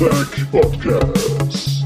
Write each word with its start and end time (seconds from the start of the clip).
Battletech 0.00 0.50
Podcast. 0.50 1.84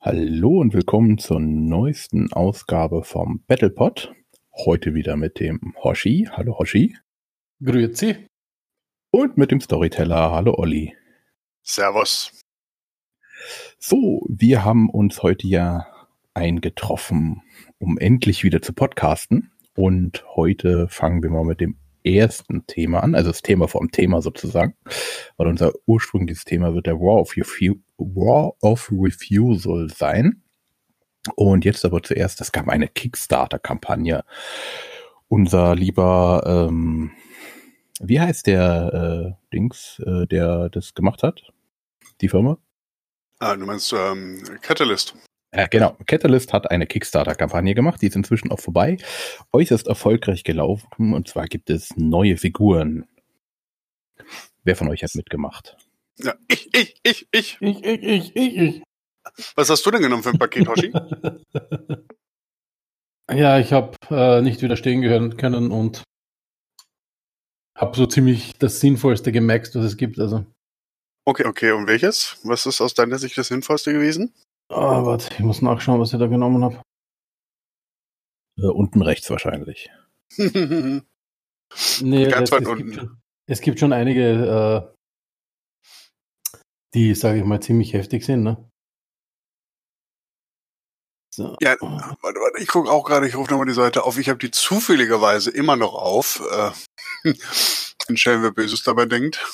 Hallo 0.00 0.58
und 0.58 0.74
willkommen 0.74 1.18
zur 1.18 1.38
neuesten 1.38 2.32
Ausgabe 2.32 3.04
vom 3.04 3.44
Battlepod. 3.46 4.12
Heute 4.52 4.94
wieder 4.94 5.16
mit 5.16 5.38
dem 5.38 5.76
Hoshi. 5.80 6.28
Hallo 6.32 6.58
Hoshi. 6.58 6.96
Grüezi. 7.62 8.26
Und 9.16 9.36
mit 9.36 9.52
dem 9.52 9.60
Storyteller. 9.60 10.32
Hallo 10.32 10.56
Olli. 10.58 10.92
Servus. 11.62 12.32
So, 13.78 14.26
wir 14.28 14.64
haben 14.64 14.90
uns 14.90 15.22
heute 15.22 15.46
ja 15.46 15.86
eingetroffen, 16.34 17.40
um 17.78 17.96
endlich 17.96 18.42
wieder 18.42 18.60
zu 18.60 18.72
podcasten. 18.72 19.52
Und 19.76 20.24
heute 20.34 20.88
fangen 20.88 21.22
wir 21.22 21.30
mal 21.30 21.44
mit 21.44 21.60
dem 21.60 21.76
ersten 22.02 22.66
Thema 22.66 23.04
an, 23.04 23.14
also 23.14 23.30
das 23.30 23.42
Thema 23.42 23.68
vom 23.68 23.92
Thema 23.92 24.20
sozusagen, 24.20 24.74
weil 25.36 25.46
unser 25.46 25.70
ursprüngliches 25.86 26.44
Thema 26.44 26.74
wird 26.74 26.86
der 26.86 26.98
War 26.98 27.20
of, 27.20 27.36
Refu 27.36 27.76
War 27.98 28.54
of 28.62 28.90
Refusal 28.90 29.90
sein. 29.90 30.42
Und 31.36 31.64
jetzt 31.64 31.84
aber 31.84 32.02
zuerst, 32.02 32.40
es 32.40 32.50
gab 32.50 32.66
eine 32.66 32.88
Kickstarter-Kampagne. 32.88 34.24
Unser 35.28 35.76
lieber, 35.76 36.66
ähm, 36.68 37.12
wie 38.00 38.20
heißt 38.20 38.46
der 38.46 39.36
äh, 39.36 39.54
Dings, 39.54 40.00
äh, 40.04 40.26
der 40.26 40.68
das 40.70 40.94
gemacht 40.94 41.22
hat? 41.22 41.42
Die 42.20 42.28
Firma? 42.28 42.58
Ah, 43.38 43.56
du 43.56 43.66
meinst 43.66 43.92
ähm, 43.92 44.42
Catalyst. 44.62 45.14
Ja, 45.54 45.66
genau. 45.66 45.96
Catalyst 46.06 46.52
hat 46.52 46.70
eine 46.70 46.86
Kickstarter-Kampagne 46.86 47.74
gemacht, 47.74 48.02
die 48.02 48.06
ist 48.08 48.16
inzwischen 48.16 48.50
auch 48.50 48.60
vorbei. 48.60 48.96
Äußerst 49.52 49.86
erfolgreich 49.86 50.42
gelaufen 50.42 51.14
und 51.14 51.28
zwar 51.28 51.46
gibt 51.46 51.70
es 51.70 51.96
neue 51.96 52.36
Figuren. 52.36 53.06
Wer 54.64 54.76
von 54.76 54.88
euch 54.88 55.02
hat 55.02 55.14
mitgemacht? 55.14 55.76
Ja, 56.18 56.34
ich, 56.48 56.74
ich, 56.74 57.00
ich, 57.02 57.28
ich. 57.30 57.58
Ich, 57.60 57.84
ich, 57.84 58.02
ich, 58.02 58.36
ich, 58.36 58.56
ich. 58.56 58.82
Was 59.54 59.70
hast 59.70 59.84
du 59.86 59.90
denn 59.90 60.02
genommen 60.02 60.22
für 60.22 60.30
ein 60.30 60.38
Paket, 60.38 60.68
Hoshi? 60.68 60.92
ja, 63.30 63.58
ich 63.58 63.72
habe 63.72 63.96
äh, 64.10 64.40
nicht 64.42 64.62
widerstehen 64.62 65.00
gehören 65.00 65.36
können 65.36 65.70
und 65.70 66.02
habe 67.76 67.96
so 67.96 68.06
ziemlich 68.06 68.52
das 68.58 68.80
Sinnvollste 68.80 69.32
gemaxt, 69.32 69.74
was 69.74 69.84
es 69.84 69.96
gibt. 69.96 70.18
Also, 70.18 70.44
Okay, 71.26 71.46
okay, 71.46 71.72
und 71.72 71.86
welches? 71.86 72.38
Was 72.44 72.66
ist 72.66 72.80
aus 72.82 72.92
deiner 72.94 73.18
Sicht 73.18 73.38
das 73.38 73.48
Sinnvollste 73.48 73.92
gewesen? 73.92 74.34
oh, 74.70 75.06
warte, 75.06 75.32
ich 75.34 75.40
muss 75.40 75.62
nachschauen, 75.62 76.00
was 76.00 76.12
ich 76.12 76.18
da 76.18 76.26
genommen 76.26 76.62
habe. 76.64 76.82
Äh, 78.58 78.66
unten 78.66 79.02
rechts 79.02 79.28
wahrscheinlich. 79.30 79.90
Nee, 82.02 82.28
Ganz 82.28 82.50
es, 82.50 82.52
weit 82.52 82.62
es, 82.62 82.68
unten. 82.68 82.84
gibt 82.84 82.94
schon, 82.94 83.22
es 83.48 83.60
gibt 83.60 83.80
schon 83.80 83.92
einige, 83.92 84.92
äh, 84.92 84.94
die, 86.94 87.14
sage 87.14 87.38
ich 87.40 87.44
mal, 87.44 87.60
ziemlich 87.60 87.92
heftig 87.94 88.24
sind. 88.24 88.44
Ne? 88.44 88.70
So. 91.34 91.56
Ja, 91.60 91.74
warte, 91.80 92.38
warte, 92.38 92.62
ich 92.62 92.68
gucke 92.68 92.88
auch 92.88 93.02
gerade, 93.04 93.26
ich 93.26 93.34
rufe 93.34 93.50
nochmal 93.50 93.66
die 93.66 93.72
Seite 93.72 94.04
auf. 94.04 94.18
Ich 94.18 94.28
habe 94.28 94.38
die 94.38 94.52
zufälligerweise 94.52 95.50
immer 95.50 95.74
noch 95.74 95.94
auf. 95.94 96.40
Äh, 96.48 96.70
wenn 98.06 98.16
Shell 98.16 98.40
wer 98.42 98.52
Böses 98.52 98.84
dabei 98.84 99.06
denkt. 99.06 99.44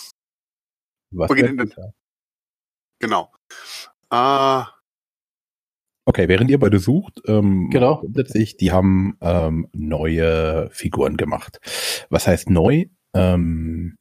Was 1.10 1.30
dann- 1.30 1.56
besser? 1.56 1.94
Genau. 2.98 3.32
Ah, 4.10 4.68
okay, 6.04 6.28
während 6.28 6.50
ihr 6.50 6.58
beide 6.58 6.78
sucht, 6.80 7.22
ähm, 7.26 7.70
Genau. 7.70 8.00
grundsätzlich, 8.00 8.58
die 8.58 8.72
haben 8.72 9.16
ähm, 9.22 9.66
neue 9.72 10.68
Figuren 10.72 11.16
gemacht. 11.16 11.60
Was 12.10 12.26
heißt 12.26 12.50
neu? 12.50 12.86
Ähm, 13.14 13.96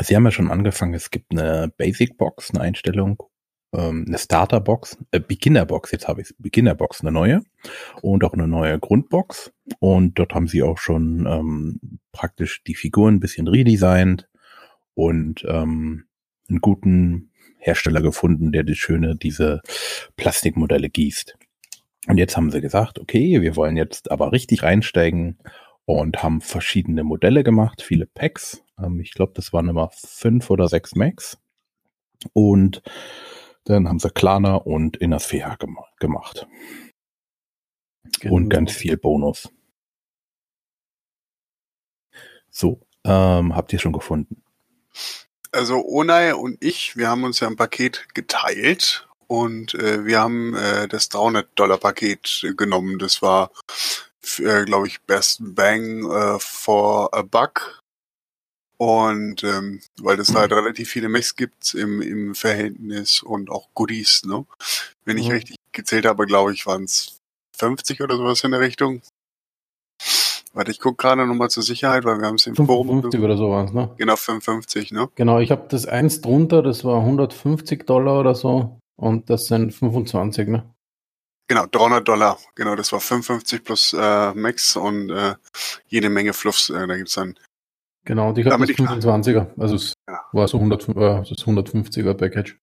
sie 0.00 0.16
haben 0.16 0.24
ja 0.24 0.30
schon 0.30 0.50
angefangen, 0.50 0.94
es 0.94 1.10
gibt 1.10 1.32
eine 1.32 1.70
Basic 1.76 2.16
Box, 2.16 2.50
eine 2.54 2.62
Einstellung, 2.62 3.22
ähm, 3.72 4.04
eine 4.06 4.18
Starter 4.18 4.60
Box, 4.60 4.98
äh, 5.10 5.20
Beginner 5.20 5.64
Box, 5.64 5.90
jetzt 5.92 6.08
habe 6.08 6.20
ich 6.20 6.28
es, 6.28 6.34
Beginner 6.38 6.74
Box, 6.74 7.00
eine 7.00 7.12
neue 7.12 7.42
und 8.02 8.24
auch 8.24 8.34
eine 8.34 8.48
neue 8.48 8.78
Grundbox. 8.78 9.52
Und 9.78 10.18
dort 10.18 10.34
haben 10.34 10.48
sie 10.48 10.62
auch 10.62 10.78
schon 10.78 11.26
ähm, 11.26 12.00
praktisch 12.12 12.62
die 12.64 12.74
Figuren 12.74 13.16
ein 13.16 13.20
bisschen 13.20 13.48
redesigned 13.48 14.28
und 14.94 15.44
ähm, 15.48 16.04
einen 16.48 16.60
guten 16.60 17.30
Hersteller 17.58 18.02
gefunden, 18.02 18.52
der 18.52 18.64
die 18.64 18.74
schöne, 18.74 19.16
diese 19.16 19.60
Plastikmodelle 20.16 20.90
gießt. 20.90 21.36
Und 22.08 22.18
jetzt 22.18 22.36
haben 22.36 22.50
sie 22.50 22.60
gesagt, 22.60 22.98
okay, 22.98 23.40
wir 23.40 23.56
wollen 23.56 23.76
jetzt 23.76 24.10
aber 24.10 24.32
richtig 24.32 24.64
reinsteigen 24.64 25.38
und 25.84 26.22
haben 26.22 26.40
verschiedene 26.40 27.04
Modelle 27.04 27.44
gemacht, 27.44 27.82
viele 27.82 28.06
Packs. 28.06 28.62
Ähm, 28.78 29.00
ich 29.00 29.12
glaube, 29.12 29.32
das 29.34 29.52
waren 29.52 29.68
immer 29.68 29.90
fünf 29.92 30.50
oder 30.50 30.68
sechs 30.68 30.94
Max. 30.94 31.38
Und 32.32 32.82
dann 33.64 33.88
haben 33.88 33.98
sie 33.98 34.10
Klana 34.10 34.56
und 34.56 34.96
Innersphere 34.96 35.56
gem 35.58 35.78
gemacht. 35.98 36.46
Und 38.24 38.48
ganz 38.48 38.72
viel 38.72 38.96
Bonus. 38.96 39.50
So, 42.50 42.80
ähm, 43.04 43.56
habt 43.56 43.72
ihr 43.72 43.78
schon 43.78 43.92
gefunden? 43.92 44.42
also 45.52 45.84
Onai 45.86 46.34
und 46.34 46.62
ich, 46.64 46.96
wir 46.96 47.08
haben 47.08 47.24
uns 47.24 47.40
ja 47.40 47.48
ein 47.48 47.56
Paket 47.56 48.06
geteilt 48.14 49.06
und 49.26 49.74
äh, 49.74 50.04
wir 50.04 50.20
haben 50.20 50.54
äh, 50.54 50.88
das 50.88 51.10
300-Dollar-Paket 51.10 52.54
genommen. 52.56 52.98
Das 52.98 53.22
war, 53.22 53.50
äh, 54.38 54.64
glaube 54.64 54.88
ich, 54.88 55.02
Best 55.02 55.38
Bang 55.40 56.10
äh, 56.10 56.38
for 56.40 57.14
a 57.14 57.22
Buck. 57.22 57.81
Und 58.82 59.44
ähm, 59.44 59.80
weil 60.00 60.18
es 60.18 60.34
halt 60.34 60.50
relativ 60.50 60.88
viele 60.88 61.08
Mechs 61.08 61.36
gibt 61.36 61.72
im, 61.74 62.02
im 62.02 62.34
Verhältnis 62.34 63.22
und 63.22 63.48
auch 63.48 63.68
Goodies, 63.74 64.24
ne? 64.24 64.44
Wenn 65.04 65.18
ich 65.18 65.28
Mhm. 65.28 65.34
richtig 65.34 65.56
gezählt 65.70 66.04
habe, 66.04 66.26
glaube 66.26 66.52
ich, 66.52 66.66
waren 66.66 66.82
es 66.82 67.20
50 67.56 68.00
oder 68.00 68.16
sowas 68.16 68.42
in 68.42 68.50
der 68.50 68.58
Richtung. 68.58 69.00
Warte, 70.52 70.72
ich 70.72 70.80
gucke 70.80 70.96
gerade 70.96 71.24
nochmal 71.28 71.48
zur 71.48 71.62
Sicherheit, 71.62 72.02
weil 72.04 72.18
wir 72.18 72.26
haben 72.26 72.34
es 72.34 72.48
im 72.48 72.56
Forum. 72.56 72.88
55 73.02 73.20
oder 73.20 73.36
so 73.36 73.50
waren 73.50 73.66
es, 73.66 73.72
ne? 73.72 73.94
Genau, 73.98 74.16
55, 74.16 74.90
ne? 74.90 75.08
Genau, 75.14 75.38
ich 75.38 75.52
habe 75.52 75.68
das 75.68 75.86
eins 75.86 76.20
drunter, 76.20 76.60
das 76.64 76.82
war 76.82 76.98
150 77.02 77.86
Dollar 77.86 78.18
oder 78.18 78.34
so. 78.34 78.80
Und 78.96 79.30
das 79.30 79.46
sind 79.46 79.72
25, 79.72 80.48
ne? 80.48 80.68
Genau, 81.46 81.66
300 81.66 82.08
Dollar. 82.08 82.36
Genau, 82.56 82.74
das 82.74 82.90
war 82.92 82.98
55 83.00 83.62
plus 83.62 83.92
äh, 83.92 84.34
Max 84.34 84.74
und 84.74 85.10
äh, 85.10 85.36
jede 85.86 86.08
Menge 86.10 86.32
Fluffs. 86.32 86.68
Äh, 86.68 86.84
da 86.88 86.96
gibt's 86.96 87.14
dann. 87.14 87.38
Genau, 88.04 88.34
ich 88.36 88.44
Damit 88.44 88.68
das 88.68 88.70
ich- 88.70 88.76
25er. 88.76 89.50
Also 89.58 89.76
es 89.76 89.94
Ja. 90.08 90.20
war 90.32 90.48
so 90.48 90.58
100, 90.58 90.88
äh, 90.88 90.94
das 91.28 91.46
150er 91.46 92.14
Package. 92.14 92.58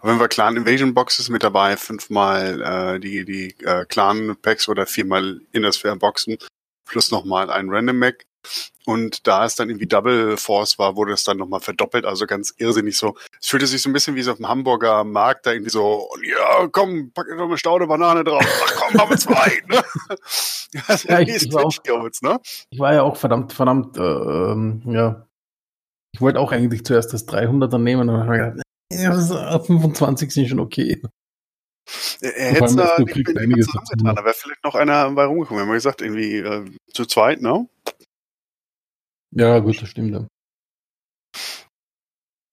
Wenn 0.00 0.20
wir 0.20 0.28
Clan 0.28 0.56
Invasion 0.56 0.94
Boxes 0.94 1.28
mit 1.28 1.42
dabei, 1.42 1.76
fünfmal 1.76 2.60
äh, 2.62 3.00
die 3.00 3.24
die 3.24 3.56
äh, 3.64 3.84
Clan 3.86 4.36
Packs 4.40 4.68
oder 4.68 4.86
viermal 4.86 5.40
Innersphere 5.50 5.96
Boxen 5.96 6.38
plus 6.86 7.10
nochmal 7.10 7.50
ein 7.50 7.68
Random 7.68 7.98
Mac. 7.98 8.24
Und 8.88 9.26
da 9.26 9.44
es 9.44 9.54
dann 9.54 9.68
irgendwie 9.68 9.86
Double 9.86 10.38
Force 10.38 10.78
war, 10.78 10.96
wurde 10.96 11.12
es 11.12 11.22
dann 11.22 11.36
nochmal 11.36 11.60
verdoppelt, 11.60 12.06
also 12.06 12.24
ganz 12.24 12.54
irrsinnig 12.56 12.96
so. 12.96 13.16
Es 13.38 13.48
fühlte 13.48 13.66
sich 13.66 13.82
so 13.82 13.90
ein 13.90 13.92
bisschen 13.92 14.14
wie 14.16 14.22
so 14.22 14.30
auf 14.30 14.38
dem 14.38 14.48
Hamburger 14.48 15.04
Markt, 15.04 15.44
da 15.44 15.52
irgendwie 15.52 15.68
so, 15.70 16.08
ja, 16.24 16.66
komm, 16.72 17.10
pack 17.12 17.26
doch 17.36 17.44
eine 17.44 17.58
Staude 17.58 17.86
Banane 17.86 18.24
drauf. 18.24 18.42
Ach 18.64 18.72
komm, 18.76 18.96
machen 18.96 19.10
wir 19.10 19.16
zwei, 19.18 19.60
ne? 19.68 19.84
Also, 20.86 21.08
Ja, 21.08 21.20
ich- 21.20 21.28
ich 21.42 21.52
war 21.52 21.66
auch- 21.66 22.22
ne? 22.22 22.40
Ich 22.70 22.78
war 22.78 22.94
ja 22.94 23.02
auch 23.02 23.18
verdammt, 23.18 23.52
verdammt, 23.52 23.98
äh, 23.98 24.00
ähm, 24.00 24.80
ja. 24.86 25.26
Ich 26.14 26.22
wollte 26.22 26.40
auch 26.40 26.52
eigentlich 26.52 26.82
zuerst 26.86 27.12
das 27.12 27.28
300er 27.28 27.76
nehmen, 27.76 28.08
aber 28.08 28.20
dann 28.20 28.26
habe 28.28 28.36
ich 28.38 28.42
gedacht, 28.54 28.62
ja, 28.90 29.10
das 29.10 29.24
ist, 29.24 29.30
äh, 29.32 29.66
25 29.66 30.32
sind 30.32 30.48
schon 30.48 30.60
okay. 30.60 31.02
Er, 32.22 32.52
hätte 32.52 32.74
da 32.76 32.96
einiges 33.38 33.66
zusammengetan, 33.66 34.16
da 34.16 34.24
wäre 34.24 34.34
vielleicht 34.34 34.64
noch 34.64 34.74
einer 34.74 35.10
bei 35.10 35.26
rumgekommen. 35.26 35.58
Wir 35.58 35.62
haben 35.64 35.68
ja 35.68 35.74
gesagt, 35.74 36.00
irgendwie 36.00 36.36
äh, 36.38 36.64
zu 36.94 37.04
zweit, 37.04 37.42
ne? 37.42 37.68
Ja, 39.30 39.58
gut, 39.58 39.80
das 39.82 39.88
stimmt. 39.88 40.12
Ja. 40.14 40.26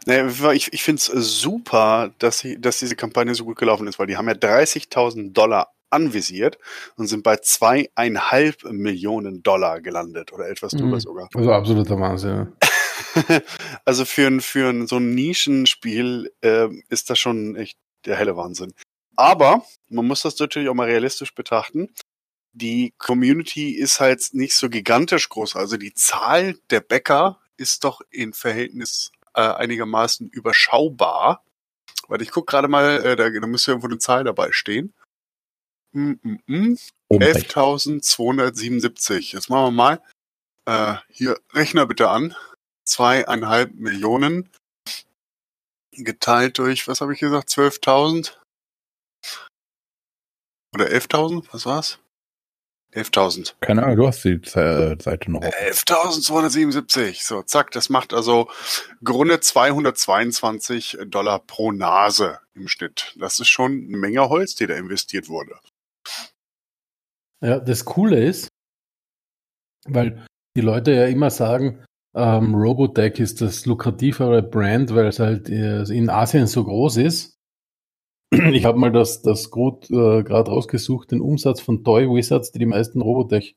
Naja, 0.05 0.51
ich, 0.51 0.71
ich 0.71 0.83
finde 0.83 0.99
es 0.99 1.05
super, 1.41 2.11
dass, 2.19 2.39
sie, 2.39 2.61
dass 2.61 2.79
diese 2.79 2.95
Kampagne 2.95 3.33
so 3.33 3.43
gut 3.43 3.57
gelaufen 3.57 3.87
ist, 3.87 3.97
weil 3.97 4.07
die 4.07 4.17
haben 4.17 4.27
ja 4.27 4.35
30.000 4.35 5.33
Dollar 5.33 5.71
anvisiert 5.89 6.57
und 6.95 7.07
sind 7.07 7.23
bei 7.23 7.37
zweieinhalb 7.37 8.63
Millionen 8.65 9.41
Dollar 9.41 9.81
gelandet 9.81 10.31
oder 10.33 10.47
etwas 10.49 10.73
drüber 10.73 10.97
Mhm. 10.97 10.99
sogar. 10.99 11.29
Also 11.33 11.51
absoluter 11.51 11.99
Wahnsinn. 11.99 12.53
Ja. 12.59 13.41
also 13.85 14.05
für 14.05 14.27
ein, 14.27 14.41
für 14.41 14.69
ein, 14.69 14.87
so 14.87 14.97
ein 14.97 15.15
Nischenspiel 15.15 16.31
ähm, 16.41 16.83
ist 16.89 17.09
das 17.09 17.17
schon 17.17 17.55
echt 17.55 17.77
der 18.05 18.17
helle 18.17 18.35
Wahnsinn. 18.35 18.73
Aber 19.15 19.63
man 19.87 20.05
muss 20.05 20.21
das 20.21 20.37
natürlich 20.37 20.69
auch 20.69 20.73
mal 20.73 20.87
realistisch 20.87 21.33
betrachten. 21.33 21.89
Die 22.55 22.93
Community 22.97 23.71
ist 23.71 23.99
halt 23.99 24.29
nicht 24.33 24.55
so 24.55 24.69
gigantisch 24.69 25.27
groß. 25.29 25.55
Also 25.57 25.75
die 25.77 25.93
Zahl 25.93 26.57
der 26.69 26.79
Bäcker 26.79 27.39
ist 27.57 27.83
doch 27.83 28.01
in 28.09 28.33
Verhältnis 28.33 29.11
äh, 29.33 29.41
einigermaßen 29.41 30.29
überschaubar. 30.29 31.43
Weil 32.07 32.21
ich 32.21 32.31
guck 32.31 32.47
gerade 32.47 32.67
mal, 32.67 33.05
äh, 33.05 33.15
da, 33.15 33.29
da 33.29 33.47
müsste 33.47 33.71
irgendwo 33.71 33.87
eine 33.87 33.97
Zahl 33.97 34.23
dabei 34.23 34.51
stehen. 34.51 34.93
Mm 35.91 36.11
-mm 36.11 36.39
-mm. 36.47 36.91
Oben 37.09 37.23
rechts. 37.23 37.55
11.277. 37.55 39.33
Jetzt 39.33 39.49
machen 39.49 39.65
wir 39.65 39.71
mal. 39.71 40.01
Äh, 40.65 40.95
hier, 41.09 41.39
Rechner 41.51 41.85
bitte 41.85 42.09
an. 42.09 42.35
Zweieinhalb 42.85 43.73
Millionen. 43.73 44.49
Geteilt 45.91 46.57
durch, 46.57 46.87
was 46.87 47.01
habe 47.01 47.13
ich 47.13 47.19
gesagt? 47.19 47.49
12.000? 47.49 48.37
Oder 50.73 50.87
11.000? 50.87 51.47
Was 51.51 51.65
war's? 51.65 51.99
11.000. 52.95 53.55
Keine 53.59 53.83
Ahnung, 53.83 53.97
du 53.97 54.07
hast 54.07 54.23
die 54.23 54.33
äh, 54.33 54.95
Seite 55.01 55.31
noch. 55.31 55.41
offen. 55.41 55.51
11.277. 55.51 57.23
So, 57.23 57.41
zack, 57.41 57.71
das 57.71 57.89
macht 57.89 58.13
also 58.13 58.49
Grunde 59.03 59.39
222 59.41 60.99
Dollar 61.07 61.39
pro 61.39 61.71
Nase 61.71 62.39
im 62.53 62.67
Schnitt. 62.67 63.13
Das 63.17 63.39
ist 63.39 63.49
schon 63.49 63.85
eine 63.87 63.97
Menge 63.97 64.29
Holz, 64.29 64.55
die 64.55 64.67
da 64.67 64.75
investiert 64.75 65.27
wurde. 65.29 65.55
Ja, 67.41 67.59
das 67.59 67.85
Coole 67.85 68.23
ist, 68.23 68.47
weil 69.85 70.25
die 70.55 70.61
Leute 70.61 70.93
ja 70.93 71.05
immer 71.05 71.29
sagen, 71.29 71.83
ähm, 72.15 72.55
Robotech 72.55 73.19
ist 73.19 73.41
das 73.41 73.65
lukrativere 73.65 74.41
Brand, 74.41 74.95
weil 74.95 75.07
es 75.07 75.19
halt 75.19 75.49
äh, 75.49 75.83
in 75.83 76.09
Asien 76.09 76.47
so 76.47 76.63
groß 76.63 76.97
ist. 76.97 77.34
Ich 78.31 78.65
habe 78.65 78.77
mal 78.77 78.91
das, 78.91 79.21
das 79.21 79.49
gut 79.49 79.89
äh, 79.89 80.23
gerade 80.23 80.51
rausgesucht, 80.51 81.11
den 81.11 81.21
Umsatz 81.21 81.61
von 81.61 81.83
Toy 81.83 82.09
Wizards, 82.09 82.51
die 82.51 82.59
die 82.59 82.65
meisten 82.65 83.01
Robotech 83.01 83.55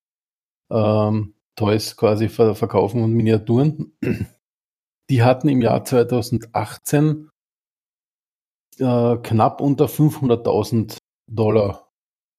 ähm, 0.71 1.35
Toys 1.57 1.97
quasi 1.97 2.29
ver 2.29 2.55
verkaufen 2.55 3.03
und 3.03 3.13
Miniaturen. 3.13 3.97
Die 5.11 5.23
hatten 5.23 5.49
im 5.49 5.63
Jahr 5.63 5.85
2018 5.85 7.31
äh, 8.79 9.17
knapp 9.17 9.61
unter 9.61 9.87
500.000 9.87 10.99
Dollar 11.31 11.91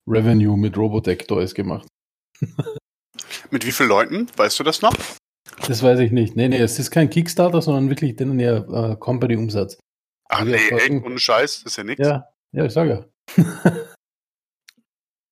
Revenue 0.08 0.58
mit 0.58 0.78
Robotech 0.78 1.28
Toys 1.28 1.54
gemacht. 1.54 1.88
Mit 3.52 3.66
wie 3.66 3.72
vielen 3.72 3.90
Leuten? 3.90 4.28
Weißt 4.38 4.60
du 4.60 4.64
das 4.64 4.82
noch? 4.82 4.94
Das 5.68 5.84
weiß 5.84 6.00
ich 6.00 6.12
nicht. 6.12 6.36
Nee, 6.36 6.48
nee, 6.50 6.58
es 6.58 6.80
ist 6.80 6.92
kein 6.92 7.10
Kickstarter, 7.10 7.62
sondern 7.62 7.90
wirklich 7.90 8.16
den 8.16 8.40
ja, 8.40 8.58
äh, 8.58 8.96
Company-Umsatz. 8.96 9.80
Ach 10.30 10.44
nee, 10.44 10.56
echt, 10.56 10.92
ohne 11.04 11.20
Scheiß, 11.20 11.64
das 11.64 11.74
ist 11.74 11.78
ja 11.78 11.84
nichts. 11.84 12.08
Ja, 12.08 12.28
ja, 12.52 12.66
ich 12.66 12.74
sage 12.74 13.10
ja. 13.36 13.74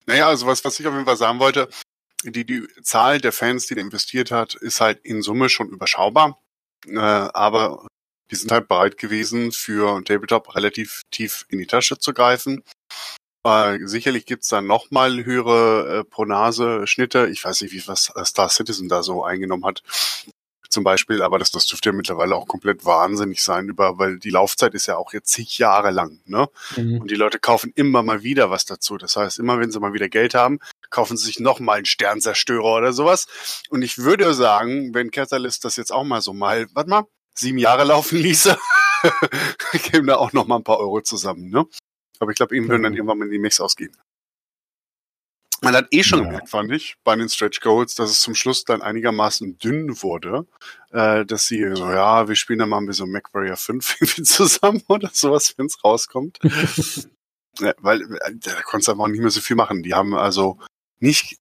Naja, 0.07 0.27
also 0.27 0.47
was, 0.47 0.63
was 0.63 0.79
ich 0.79 0.87
auf 0.87 0.93
jeden 0.93 1.05
Fall 1.05 1.17
sagen 1.17 1.39
wollte, 1.39 1.67
die, 2.23 2.45
die 2.45 2.65
Zahl 2.81 3.19
der 3.19 3.33
Fans, 3.33 3.67
die 3.67 3.75
da 3.75 3.81
investiert 3.81 4.31
hat, 4.31 4.55
ist 4.55 4.81
halt 4.81 4.99
in 5.03 5.21
Summe 5.21 5.49
schon 5.49 5.69
überschaubar. 5.69 6.39
Äh, 6.87 6.97
aber 6.97 7.85
die 8.31 8.35
sind 8.35 8.51
halt 8.51 8.67
bereit 8.67 8.97
gewesen, 8.97 9.51
für 9.51 10.01
Tabletop 10.03 10.55
relativ 10.55 11.01
tief 11.11 11.45
in 11.49 11.59
die 11.59 11.67
Tasche 11.67 11.99
zu 11.99 12.13
greifen. 12.13 12.63
Äh, 13.45 13.79
sicherlich 13.85 14.25
gibt's 14.25 14.47
da 14.47 14.61
nochmal 14.61 15.23
höhere 15.23 15.99
äh, 15.99 16.03
pro 16.03 16.25
Nase 16.25 16.87
Schnitte. 16.87 17.27
Ich 17.27 17.43
weiß 17.43 17.61
nicht, 17.61 17.73
wie 17.73 17.87
was 17.87 18.11
Star 18.25 18.49
Citizen 18.49 18.89
da 18.89 19.03
so 19.03 19.23
eingenommen 19.23 19.65
hat. 19.65 19.83
Zum 20.69 20.83
Beispiel, 20.83 21.21
aber 21.21 21.39
das, 21.39 21.51
das 21.51 21.65
dürfte 21.65 21.89
ja 21.89 21.93
mittlerweile 21.93 22.35
auch 22.35 22.47
komplett 22.47 22.85
wahnsinnig 22.85 23.41
sein, 23.41 23.69
über, 23.69 23.97
weil 23.97 24.19
die 24.19 24.29
Laufzeit 24.29 24.73
ist 24.73 24.87
ja 24.87 24.97
auch 24.97 25.13
jetzt 25.13 25.31
zig 25.31 25.57
Jahre 25.57 25.91
lang, 25.91 26.19
ne? 26.25 26.47
Mhm. 26.75 27.01
Und 27.01 27.11
die 27.11 27.15
Leute 27.15 27.39
kaufen 27.39 27.71
immer 27.75 28.03
mal 28.03 28.23
wieder 28.23 28.49
was 28.49 28.65
dazu. 28.65 28.97
Das 28.97 29.15
heißt, 29.15 29.39
immer 29.39 29.59
wenn 29.59 29.71
sie 29.71 29.79
mal 29.79 29.93
wieder 29.93 30.09
Geld 30.09 30.35
haben, 30.35 30.59
kaufen 30.89 31.17
sie 31.17 31.25
sich 31.25 31.39
noch 31.39 31.59
mal 31.59 31.73
einen 31.73 31.85
Sternzerstörer 31.85 32.75
oder 32.77 32.93
sowas. 32.93 33.27
Und 33.69 33.81
ich 33.81 33.97
würde 33.97 34.33
sagen, 34.33 34.93
wenn 34.93 35.11
Catalyst 35.11 35.65
das 35.65 35.75
jetzt 35.75 35.91
auch 35.91 36.03
mal 36.03 36.21
so 36.21 36.33
mal, 36.33 36.67
warte 36.73 36.89
mal, 36.89 37.03
sieben 37.33 37.57
Jahre 37.57 37.83
laufen 37.83 38.17
ließe, 38.17 38.57
kämen 39.83 40.07
da 40.07 40.15
auch 40.15 40.33
noch 40.33 40.47
mal 40.47 40.57
ein 40.57 40.63
paar 40.63 40.79
Euro 40.79 41.01
zusammen, 41.01 41.49
ne? 41.49 41.65
Aber 42.19 42.31
ich 42.31 42.37
glaube, 42.37 42.55
ihnen 42.55 42.67
würden 42.67 42.83
dann 42.83 42.93
irgendwann 42.93 43.19
mal 43.19 43.29
die 43.29 43.37
Mix 43.37 43.59
ausgehen. 43.59 43.95
Man 45.61 45.75
hat 45.75 45.87
eh 45.91 46.03
schon 46.03 46.19
Ja. 46.19 46.25
gemerkt, 46.25 46.49
fand 46.49 46.71
ich, 46.71 46.95
bei 47.03 47.15
den 47.15 47.29
Stretch 47.29 47.61
Goals, 47.61 47.95
dass 47.95 48.11
es 48.11 48.21
zum 48.21 48.35
Schluss 48.35 48.63
dann 48.63 48.81
einigermaßen 48.81 49.57
dünn 49.57 50.01
wurde, 50.03 50.45
äh, 50.91 51.25
dass 51.25 51.47
sie 51.47 51.63
so, 51.75 51.89
ja, 51.91 52.27
wir 52.27 52.35
spielen 52.35 52.59
dann 52.59 52.69
mal 52.69 52.77
ein 52.77 52.85
bisschen 52.85 53.11
MacWarrior 53.11 53.57
5 53.57 53.97
irgendwie 54.01 54.23
zusammen 54.23 54.83
oder 54.87 55.09
sowas, 55.13 55.53
wenn 55.57 55.65
es 55.67 55.83
rauskommt. 55.83 56.39
Ja, 57.59 57.73
weil 57.79 58.03
äh, 58.03 58.33
da 58.35 58.61
konntest 58.61 58.87
du 58.87 58.91
einfach 58.91 59.05
auch 59.05 59.07
nicht 59.07 59.19
mehr 59.21 59.31
so 59.31 59.41
viel 59.41 59.55
machen. 59.55 59.81
Die 59.81 59.95
haben 59.95 60.13
also 60.13 60.59
nicht 60.99 61.37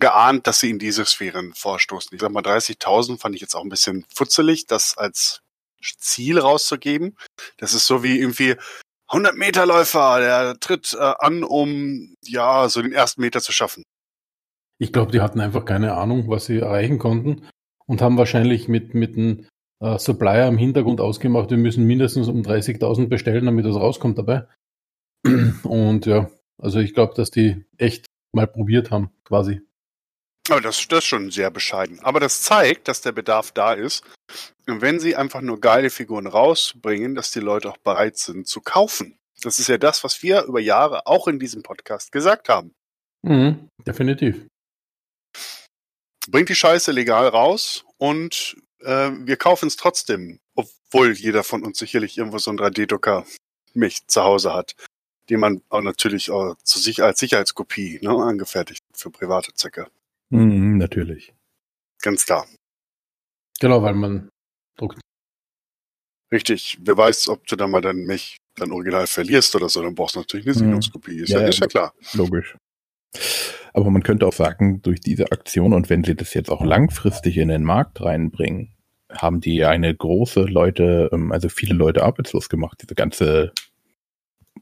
geahnt, 0.00 0.48
dass 0.48 0.58
sie 0.58 0.68
in 0.70 0.80
diese 0.80 1.04
Sphären 1.04 1.54
vorstoßen. 1.54 2.12
Ich 2.12 2.20
sag 2.20 2.32
mal, 2.32 2.42
30.000 2.42 3.20
fand 3.20 3.36
ich 3.36 3.40
jetzt 3.40 3.54
auch 3.54 3.62
ein 3.62 3.68
bisschen 3.68 4.04
futzelig, 4.12 4.66
das 4.66 4.98
als 4.98 5.42
Ziel 5.80 6.40
rauszugeben. 6.40 7.16
Das 7.58 7.72
ist 7.72 7.86
so 7.86 8.02
wie 8.02 8.18
irgendwie 8.18 8.56
100 9.10 9.36
Meter 9.36 9.66
Läufer, 9.66 10.20
der 10.20 10.60
tritt 10.60 10.96
äh, 10.98 11.12
an, 11.18 11.42
um 11.42 12.14
ja 12.24 12.68
so 12.68 12.80
den 12.80 12.92
ersten 12.92 13.20
Meter 13.20 13.40
zu 13.40 13.52
schaffen. 13.52 13.84
Ich 14.78 14.92
glaube, 14.92 15.12
die 15.12 15.20
hatten 15.20 15.40
einfach 15.40 15.64
keine 15.64 15.94
Ahnung, 15.94 16.28
was 16.28 16.46
sie 16.46 16.58
erreichen 16.58 16.98
konnten 16.98 17.42
und 17.86 18.00
haben 18.00 18.16
wahrscheinlich 18.16 18.68
mit, 18.68 18.94
mit 18.94 19.16
einem 19.16 19.46
äh, 19.80 19.98
Supplier 19.98 20.46
im 20.46 20.58
Hintergrund 20.58 21.00
ausgemacht, 21.00 21.50
wir 21.50 21.58
müssen 21.58 21.86
mindestens 21.86 22.28
um 22.28 22.42
30.000 22.42 23.08
bestellen, 23.08 23.46
damit 23.46 23.66
das 23.66 23.76
rauskommt 23.76 24.18
dabei. 24.18 24.46
Und 25.64 26.06
ja, 26.06 26.30
also 26.58 26.78
ich 26.78 26.94
glaube, 26.94 27.14
dass 27.14 27.30
die 27.30 27.64
echt 27.78 28.06
mal 28.32 28.46
probiert 28.46 28.90
haben, 28.90 29.10
quasi. 29.24 29.60
Aber 30.48 30.60
das, 30.60 30.86
das 30.88 31.00
ist 31.00 31.04
schon 31.04 31.30
sehr 31.30 31.50
bescheiden. 31.50 32.00
Aber 32.00 32.18
das 32.20 32.42
zeigt, 32.42 32.88
dass 32.88 33.00
der 33.00 33.12
Bedarf 33.12 33.52
da 33.52 33.72
ist. 33.72 34.04
Und 34.66 34.80
wenn 34.80 35.00
sie 35.00 35.16
einfach 35.16 35.40
nur 35.40 35.60
geile 35.60 35.90
Figuren 35.90 36.26
rausbringen, 36.26 37.14
dass 37.14 37.30
die 37.30 37.40
Leute 37.40 37.70
auch 37.70 37.76
bereit 37.78 38.16
sind 38.16 38.48
zu 38.48 38.60
kaufen. 38.60 39.16
Das 39.42 39.58
ist 39.58 39.68
ja 39.68 39.78
das, 39.78 40.04
was 40.04 40.22
wir 40.22 40.42
über 40.44 40.60
Jahre 40.60 41.06
auch 41.06 41.28
in 41.28 41.38
diesem 41.38 41.62
Podcast 41.62 42.12
gesagt 42.12 42.48
haben. 42.48 42.72
Mhm, 43.22 43.68
definitiv. 43.86 44.46
Bringt 46.28 46.48
die 46.48 46.54
Scheiße 46.54 46.92
legal 46.92 47.28
raus 47.28 47.84
und 47.96 48.56
äh, 48.80 49.10
wir 49.12 49.36
kaufen 49.36 49.66
es 49.66 49.76
trotzdem, 49.76 50.40
obwohl 50.54 51.12
jeder 51.12 51.44
von 51.44 51.64
uns 51.64 51.78
sicherlich 51.78 52.18
irgendwo 52.18 52.38
so 52.38 52.50
einen 52.50 52.60
3D-Drucker 52.60 53.26
mich 53.74 54.06
zu 54.06 54.22
Hause 54.22 54.52
hat, 54.52 54.74
den 55.28 55.40
man 55.40 55.62
auch 55.68 55.82
natürlich 55.82 56.30
auch 56.30 56.56
zu 56.62 56.78
sich 56.78 57.02
als 57.02 57.20
Sicherheitskopie 57.20 58.00
ne, 58.02 58.10
angefertigt 58.10 58.84
für 58.92 59.10
private 59.10 59.54
Zwecke. 59.54 59.90
Mhm, 60.30 60.78
natürlich. 60.78 61.34
Ganz 62.02 62.24
klar. 62.24 62.46
Genau, 63.60 63.82
weil 63.82 63.94
man 63.94 64.28
druckt. 64.76 65.00
Richtig. 66.32 66.78
Wer 66.80 66.96
weiß, 66.96 67.28
ob 67.28 67.46
du 67.46 67.56
dann 67.56 67.70
mal 67.70 67.80
dein 67.82 68.04
Mech 68.06 68.36
dann 68.54 68.72
original 68.72 69.06
verlierst 69.06 69.54
oder 69.56 69.68
so, 69.68 69.82
dann 69.82 69.94
brauchst 69.94 70.14
du 70.14 70.20
natürlich 70.20 70.46
eine 70.46 70.54
Mhm. 70.54 70.58
Sicherungskopie. 70.60 71.20
Ist 71.20 71.30
ja, 71.30 71.40
Ja, 71.40 71.48
ist 71.48 71.58
ja 71.60 71.66
klar. 71.66 71.92
Logisch. 72.14 72.56
Aber 73.72 73.90
man 73.90 74.02
könnte 74.02 74.26
auch 74.26 74.32
sagen, 74.32 74.82
durch 74.82 75.00
diese 75.00 75.30
Aktion 75.32 75.72
und 75.74 75.90
wenn 75.90 76.04
sie 76.04 76.14
das 76.14 76.34
jetzt 76.34 76.50
auch 76.50 76.64
langfristig 76.64 77.36
in 77.36 77.48
den 77.48 77.64
Markt 77.64 78.00
reinbringen, 78.00 78.72
haben 79.10 79.40
die 79.40 79.64
eine 79.64 79.94
große 79.94 80.42
Leute, 80.42 81.10
ähm, 81.12 81.32
also 81.32 81.48
viele 81.48 81.74
Leute 81.74 82.04
arbeitslos 82.04 82.48
gemacht, 82.48 82.78
diese 82.82 82.94
ganze 82.94 83.52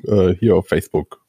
äh, 0.04 0.34
hier 0.34 0.56
auf 0.56 0.68
Facebook. 0.68 1.22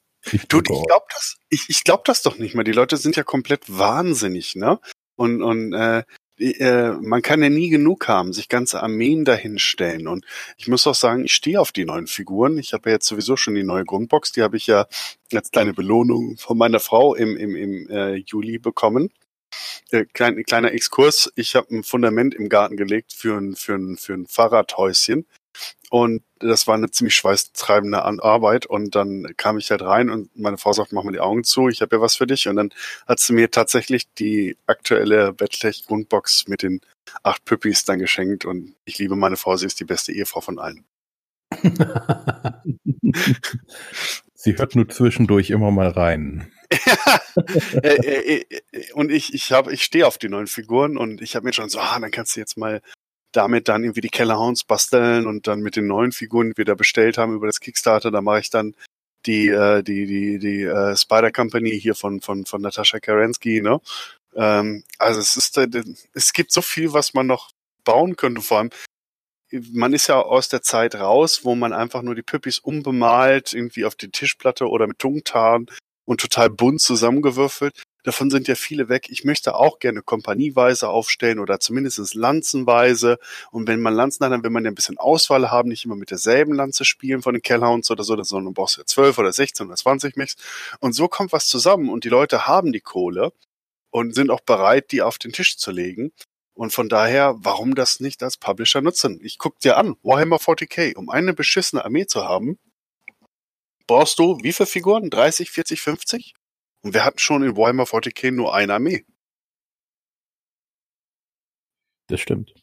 Du, 0.48 0.58
ich 0.58 0.64
glaube 0.64 1.06
das, 1.14 1.36
ich, 1.48 1.64
ich 1.68 1.84
glaub 1.84 2.04
das 2.04 2.22
doch 2.22 2.38
nicht 2.38 2.54
mehr. 2.54 2.64
Die 2.64 2.72
Leute 2.72 2.96
sind 2.96 3.16
ja 3.16 3.22
komplett 3.22 3.64
wahnsinnig, 3.68 4.54
ne? 4.54 4.78
Und, 5.16 5.42
und 5.42 5.72
äh, 5.72 6.02
äh, 6.40 6.92
man 6.92 7.22
kann 7.22 7.42
ja 7.42 7.50
nie 7.50 7.68
genug 7.68 8.08
haben, 8.08 8.32
sich 8.32 8.48
ganze 8.48 8.82
Armeen 8.82 9.24
dahinstellen. 9.24 10.08
Und 10.08 10.24
ich 10.56 10.68
muss 10.68 10.86
auch 10.86 10.94
sagen, 10.94 11.24
ich 11.24 11.34
stehe 11.34 11.60
auf 11.60 11.72
die 11.72 11.84
neuen 11.84 12.06
Figuren. 12.06 12.58
Ich 12.58 12.72
habe 12.72 12.90
ja 12.90 12.96
jetzt 12.96 13.06
sowieso 13.06 13.36
schon 13.36 13.54
die 13.54 13.62
neue 13.62 13.84
Grundbox, 13.84 14.32
die 14.32 14.42
habe 14.42 14.56
ich 14.56 14.66
ja 14.66 14.86
als 15.34 15.50
kleine 15.50 15.74
Belohnung 15.74 16.36
von 16.38 16.56
meiner 16.56 16.80
Frau 16.80 17.14
im, 17.14 17.36
im, 17.36 17.56
im 17.56 17.90
äh, 17.90 18.14
Juli 18.16 18.58
bekommen. 18.58 19.10
Äh, 19.90 20.06
klein, 20.06 20.42
kleiner 20.44 20.72
Exkurs. 20.72 21.30
Ich 21.36 21.56
habe 21.56 21.74
ein 21.74 21.82
Fundament 21.82 22.34
im 22.34 22.48
Garten 22.48 22.76
gelegt 22.76 23.12
für 23.12 23.36
ein, 23.36 23.56
für 23.56 23.74
ein, 23.74 23.96
für 23.96 24.14
ein 24.14 24.26
Fahrradhäuschen. 24.26 25.26
Und 25.90 26.22
das 26.38 26.66
war 26.66 26.74
eine 26.74 26.90
ziemlich 26.90 27.16
schweißtreibende 27.16 28.02
Arbeit. 28.02 28.66
Und 28.66 28.94
dann 28.94 29.34
kam 29.36 29.58
ich 29.58 29.70
halt 29.70 29.82
rein 29.82 30.08
und 30.08 30.36
meine 30.38 30.56
Frau 30.56 30.72
sagt, 30.72 30.92
mach 30.92 31.02
mal 31.02 31.12
die 31.12 31.20
Augen 31.20 31.44
zu, 31.44 31.68
ich 31.68 31.82
habe 31.82 31.96
ja 31.96 32.02
was 32.02 32.16
für 32.16 32.26
dich. 32.26 32.48
Und 32.48 32.56
dann 32.56 32.70
hat 33.06 33.18
sie 33.18 33.32
mir 33.32 33.50
tatsächlich 33.50 34.12
die 34.14 34.56
aktuelle 34.66 35.32
Bettlech 35.32 35.86
Grundbox 35.86 36.46
mit 36.48 36.62
den 36.62 36.80
acht 37.22 37.44
Püppis 37.44 37.84
dann 37.84 37.98
geschenkt. 37.98 38.44
Und 38.44 38.74
ich 38.84 38.98
liebe 38.98 39.16
meine 39.16 39.36
Frau, 39.36 39.56
sie 39.56 39.66
ist 39.66 39.80
die 39.80 39.84
beste 39.84 40.12
Ehefrau 40.12 40.40
von 40.40 40.58
allen. 40.58 40.84
Sie 44.42 44.56
hört 44.56 44.74
nur 44.74 44.88
zwischendurch 44.88 45.50
immer 45.50 45.70
mal 45.70 45.88
rein. 45.88 46.50
äh, 47.82 47.96
äh, 47.96 48.44
äh, 48.48 48.92
und 48.94 49.10
ich, 49.10 49.34
ich 49.34 49.52
habe, 49.52 49.70
ich 49.70 49.82
stehe 49.82 50.06
auf 50.06 50.16
die 50.16 50.30
neuen 50.30 50.46
Figuren 50.46 50.96
und 50.96 51.20
ich 51.20 51.36
habe 51.36 51.44
mir 51.44 51.52
schon 51.52 51.68
so, 51.68 51.78
ah, 51.78 51.98
dann 52.00 52.10
kannst 52.10 52.36
du 52.36 52.40
jetzt 52.40 52.56
mal 52.56 52.80
damit 53.32 53.68
dann 53.68 53.84
irgendwie 53.84 54.00
die 54.00 54.08
Kellerhounds 54.08 54.64
basteln 54.64 55.26
und 55.26 55.46
dann 55.46 55.60
mit 55.60 55.76
den 55.76 55.86
neuen 55.86 56.12
Figuren, 56.12 56.50
die 56.50 56.58
wir 56.58 56.64
da 56.64 56.74
bestellt 56.74 57.18
haben 57.18 57.34
über 57.34 57.46
das 57.46 57.60
Kickstarter, 57.60 58.10
da 58.10 58.20
mache 58.20 58.40
ich 58.40 58.50
dann 58.50 58.74
die, 59.26 59.48
äh, 59.48 59.82
die, 59.82 60.06
die, 60.06 60.38
die 60.38 60.62
äh, 60.62 60.96
Spider 60.96 61.30
Company 61.30 61.78
hier 61.78 61.94
von, 61.94 62.20
von, 62.20 62.46
von 62.46 62.62
Natascha 62.62 62.98
Kerensky, 62.98 63.60
ne? 63.60 63.80
Ähm, 64.34 64.84
also 64.98 65.20
es 65.20 65.36
ist, 65.36 65.58
äh, 65.58 65.68
es 66.14 66.32
gibt 66.32 66.52
so 66.52 66.62
viel, 66.62 66.92
was 66.92 67.14
man 67.14 67.26
noch 67.26 67.50
bauen 67.84 68.16
könnte, 68.16 68.40
vor 68.40 68.58
allem, 68.58 68.70
man 69.72 69.92
ist 69.92 70.06
ja 70.06 70.20
aus 70.20 70.48
der 70.48 70.62
Zeit 70.62 70.94
raus, 70.94 71.44
wo 71.44 71.54
man 71.54 71.72
einfach 71.72 72.02
nur 72.02 72.14
die 72.14 72.22
Püppis 72.22 72.58
unbemalt, 72.58 73.52
irgendwie 73.52 73.84
auf 73.84 73.96
die 73.96 74.10
Tischplatte 74.10 74.68
oder 74.68 74.86
mit 74.86 74.98
Tungtarn 74.98 75.66
und 76.04 76.20
total 76.20 76.50
bunt 76.50 76.80
zusammengewürfelt. 76.80 77.82
Davon 78.02 78.30
sind 78.30 78.48
ja 78.48 78.54
viele 78.54 78.88
weg. 78.88 79.08
Ich 79.10 79.24
möchte 79.24 79.54
auch 79.54 79.78
gerne 79.78 80.02
kompanieweise 80.02 80.88
aufstellen 80.88 81.38
oder 81.38 81.60
zumindest 81.60 82.14
lanzenweise. 82.14 83.18
Und 83.50 83.68
wenn 83.68 83.80
man 83.80 83.94
Lanzen 83.94 84.24
hat, 84.24 84.32
dann 84.32 84.42
will 84.42 84.50
man 84.50 84.64
ja 84.64 84.70
ein 84.70 84.74
bisschen 84.74 84.98
Auswahl 84.98 85.50
haben, 85.50 85.68
nicht 85.68 85.84
immer 85.84 85.96
mit 85.96 86.10
derselben 86.10 86.54
Lanze 86.54 86.84
spielen 86.84 87.22
von 87.22 87.34
den 87.34 87.42
Kellhounds 87.42 87.90
oder 87.90 88.04
so, 88.04 88.20
sondern 88.22 88.54
brauchst 88.54 88.78
ja 88.78 88.84
12 88.84 89.18
oder 89.18 89.32
16 89.32 89.66
oder 89.66 89.76
20 89.76 90.16
Mix. 90.16 90.36
Und 90.80 90.94
so 90.94 91.08
kommt 91.08 91.32
was 91.32 91.46
zusammen 91.46 91.88
und 91.88 92.04
die 92.04 92.08
Leute 92.08 92.46
haben 92.46 92.72
die 92.72 92.80
Kohle 92.80 93.32
und 93.90 94.14
sind 94.14 94.30
auch 94.30 94.40
bereit, 94.40 94.92
die 94.92 95.02
auf 95.02 95.18
den 95.18 95.32
Tisch 95.32 95.56
zu 95.56 95.70
legen. 95.70 96.12
Und 96.54 96.72
von 96.72 96.88
daher, 96.88 97.36
warum 97.38 97.74
das 97.74 98.00
nicht 98.00 98.22
als 98.22 98.36
Publisher 98.36 98.82
nutzen? 98.82 99.18
Ich 99.22 99.38
guck 99.38 99.58
dir 99.60 99.76
an, 99.78 99.96
Warhammer 100.02 100.36
40k, 100.36 100.94
um 100.94 101.08
eine 101.08 101.32
beschissene 101.32 101.84
Armee 101.84 102.06
zu 102.06 102.24
haben, 102.24 102.58
brauchst 103.86 104.18
du 104.18 104.38
wie 104.42 104.52
viele 104.52 104.66
Figuren? 104.66 105.10
30, 105.10 105.50
40, 105.50 105.80
50? 105.80 106.34
Und 106.82 106.94
wir 106.94 107.04
hatten 107.04 107.18
schon 107.18 107.42
in 107.42 107.56
Warhammer 107.56 107.84
40k 107.84 108.30
nur 108.30 108.54
eine 108.54 108.74
Armee. 108.74 109.04
Das 112.08 112.20
stimmt. 112.20 112.54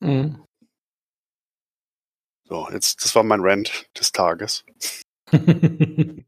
Mhm. 0.00 0.44
So, 2.44 2.68
jetzt, 2.70 3.04
das 3.04 3.14
war 3.14 3.22
mein 3.22 3.40
Rant 3.40 3.88
des 3.98 4.12
Tages. 4.12 4.64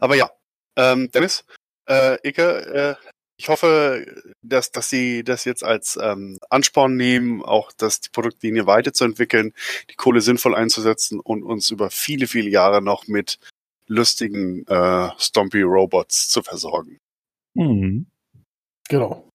Aber 0.00 0.14
ja, 0.14 0.30
ähm, 0.76 1.10
Dennis, 1.10 1.44
äh, 1.88 2.16
Ike, 2.26 2.42
äh, 2.42 2.94
ich 3.36 3.48
hoffe, 3.48 4.06
dass, 4.42 4.72
dass 4.72 4.90
Sie 4.90 5.22
das 5.22 5.44
jetzt 5.44 5.62
als 5.62 5.98
ähm, 6.00 6.38
Ansporn 6.50 6.96
nehmen, 6.96 7.42
auch 7.42 7.72
dass 7.72 8.00
die 8.00 8.10
Produktlinie 8.10 8.66
weiterzuentwickeln, 8.66 9.54
die 9.90 9.94
Kohle 9.94 10.20
sinnvoll 10.20 10.54
einzusetzen 10.54 11.20
und 11.20 11.42
uns 11.44 11.70
über 11.70 11.90
viele, 11.90 12.26
viele 12.26 12.50
Jahre 12.50 12.82
noch 12.82 13.06
mit 13.06 13.38
lustigen 13.88 14.64
äh, 14.66 15.10
Stompy-Robots 15.18 16.28
zu 16.28 16.42
versorgen. 16.42 16.98
Mhm. 17.54 18.06
Genau. 18.88 19.28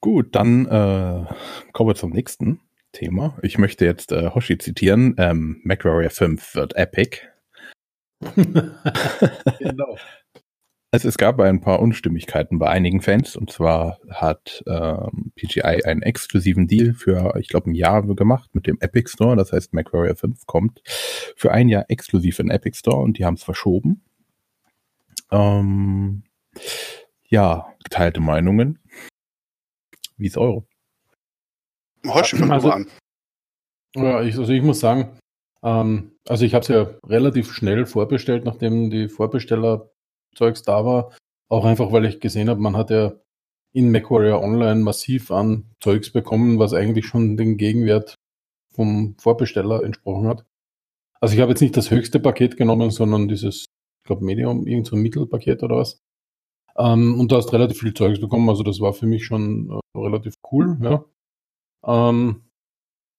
Gut, 0.00 0.34
dann 0.34 0.66
äh, 0.66 1.26
kommen 1.72 1.90
wir 1.90 1.94
zum 1.94 2.10
nächsten 2.10 2.60
Thema. 2.92 3.38
Ich 3.42 3.58
möchte 3.58 3.84
jetzt 3.84 4.12
äh, 4.12 4.30
Hoshi 4.30 4.58
zitieren. 4.58 5.14
Ähm, 5.18 5.60
MacWarrior 5.64 6.10
5 6.10 6.54
wird 6.54 6.76
epic. 6.76 7.20
genau. 8.34 9.96
Also 10.92 11.06
es 11.08 11.18
gab 11.18 11.38
ein 11.38 11.60
paar 11.60 11.80
Unstimmigkeiten 11.80 12.58
bei 12.58 12.68
einigen 12.68 13.00
Fans 13.00 13.36
und 13.36 13.50
zwar 13.52 14.00
hat 14.10 14.64
ähm, 14.66 15.32
PGI 15.36 15.84
einen 15.84 16.02
exklusiven 16.02 16.66
Deal 16.66 16.94
für, 16.94 17.36
ich 17.38 17.46
glaube, 17.46 17.70
ein 17.70 17.74
Jahr 17.76 18.02
gemacht 18.02 18.50
mit 18.54 18.66
dem 18.66 18.76
Epic 18.80 19.08
Store. 19.08 19.36
Das 19.36 19.52
heißt, 19.52 19.72
MacWarrior 19.72 20.16
5 20.16 20.46
kommt 20.46 20.80
für 21.36 21.52
ein 21.52 21.68
Jahr 21.68 21.84
exklusiv 21.88 22.40
in 22.40 22.50
Epic 22.50 22.76
Store 22.78 22.96
und 23.02 23.18
die 23.18 23.24
haben 23.24 23.34
es 23.34 23.44
verschoben. 23.44 24.02
Ähm, 25.30 26.24
ja, 27.28 27.72
geteilte 27.84 28.20
Meinungen. 28.20 28.80
Wie 30.16 30.26
ist 30.26 30.36
eure? 30.38 30.64
Hoshi, 32.04 32.36
fang 32.36 32.50
Also- 32.50 32.66
mal 32.68 32.74
an. 32.74 32.86
Ja, 33.94 34.22
ich, 34.22 34.36
also 34.36 34.52
ich 34.52 34.62
muss 34.62 34.80
sagen, 34.80 35.18
ähm, 35.62 36.12
also 36.28 36.44
ich 36.44 36.54
habe 36.54 36.62
es 36.62 36.68
ja 36.68 36.90
relativ 37.06 37.52
schnell 37.52 37.86
vorbestellt, 37.86 38.44
nachdem 38.44 38.90
die 38.90 39.08
Vorbesteller-Zeugs 40.36 40.62
da 40.62 40.84
war. 40.84 41.12
Auch 41.48 41.64
einfach, 41.64 41.92
weil 41.92 42.06
ich 42.06 42.20
gesehen 42.20 42.48
habe, 42.48 42.60
man 42.60 42.76
hat 42.76 42.90
ja 42.90 43.12
in 43.72 43.90
MacWarrior 43.90 44.42
Online 44.42 44.80
massiv 44.80 45.30
an 45.30 45.70
Zeugs 45.80 46.12
bekommen, 46.12 46.58
was 46.58 46.74
eigentlich 46.74 47.06
schon 47.06 47.36
den 47.36 47.56
Gegenwert 47.56 48.14
vom 48.72 49.16
Vorbesteller 49.18 49.82
entsprochen 49.82 50.28
hat. 50.28 50.44
Also 51.20 51.34
ich 51.34 51.40
habe 51.40 51.50
jetzt 51.50 51.60
nicht 51.60 51.76
das 51.76 51.90
höchste 51.90 52.18
Paket 52.20 52.56
genommen, 52.56 52.90
sondern 52.90 53.28
dieses, 53.28 53.66
ich 53.66 54.06
glaube, 54.06 54.24
Medium, 54.24 54.66
irgend 54.66 54.86
so 54.86 54.96
ein 54.96 55.02
Mittelpaket 55.02 55.62
oder 55.62 55.76
was. 55.76 55.98
Ähm, 56.76 57.18
und 57.18 57.30
du 57.30 57.36
hast 57.36 57.52
relativ 57.52 57.80
viel 57.80 57.94
Zeugs 57.94 58.20
bekommen, 58.20 58.48
also 58.48 58.62
das 58.62 58.80
war 58.80 58.92
für 58.92 59.06
mich 59.06 59.24
schon 59.24 59.70
äh, 59.70 59.98
relativ 59.98 60.34
cool, 60.50 60.78
ja. 60.80 61.04
Ähm, 61.84 62.44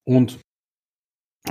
und 0.06 0.40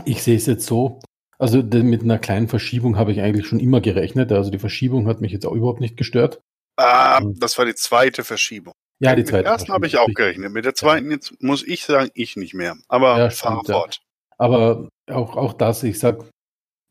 ich 0.05 0.23
sehe 0.23 0.37
es 0.37 0.47
jetzt 0.47 0.67
so, 0.67 1.01
also 1.41 1.63
mit 1.63 2.03
einer 2.03 2.19
kleinen 2.19 2.49
Verschiebung 2.49 2.97
habe 2.97 3.13
ich 3.13 3.21
eigentlich 3.21 3.47
schon 3.47 3.61
immer 3.61 3.81
gerechnet. 3.81 4.31
Also 4.33 4.51
die 4.51 4.59
Verschiebung 4.59 5.07
hat 5.09 5.21
mich 5.21 5.33
jetzt 5.33 5.47
auch 5.47 5.53
überhaupt 5.55 5.81
nicht 5.81 5.97
gestört. 5.97 6.41
Ah, 6.77 7.21
Mhm. 7.21 7.39
das 7.41 7.59
war 7.59 7.65
die 7.65 7.75
zweite 7.75 8.23
Verschiebung. 8.25 8.73
Ja, 9.03 9.15
die 9.15 9.23
Mit 9.23 9.29
zweite. 9.29 9.45
der 9.45 9.53
ersten 9.53 9.73
habe 9.73 9.87
ich 9.87 9.97
auch 9.99 10.09
gerechnet. 10.15 10.53
Mit 10.53 10.65
der 10.67 10.75
zweiten 10.75 11.11
jetzt 11.11 11.35
muss 11.43 11.67
ich 11.67 11.85
sagen, 11.85 12.11
ich 12.15 12.37
nicht 12.37 12.55
mehr. 12.55 12.77
Aber 12.89 13.19
Ja, 13.19 13.31
fahr 13.31 13.53
stimmt, 13.63 13.69
ja. 13.69 13.75
fort. 13.75 14.01
Aber 14.39 14.89
auch, 15.11 15.37
auch 15.37 15.53
das, 15.55 15.83
ich 15.83 15.99
sag, 15.99 16.25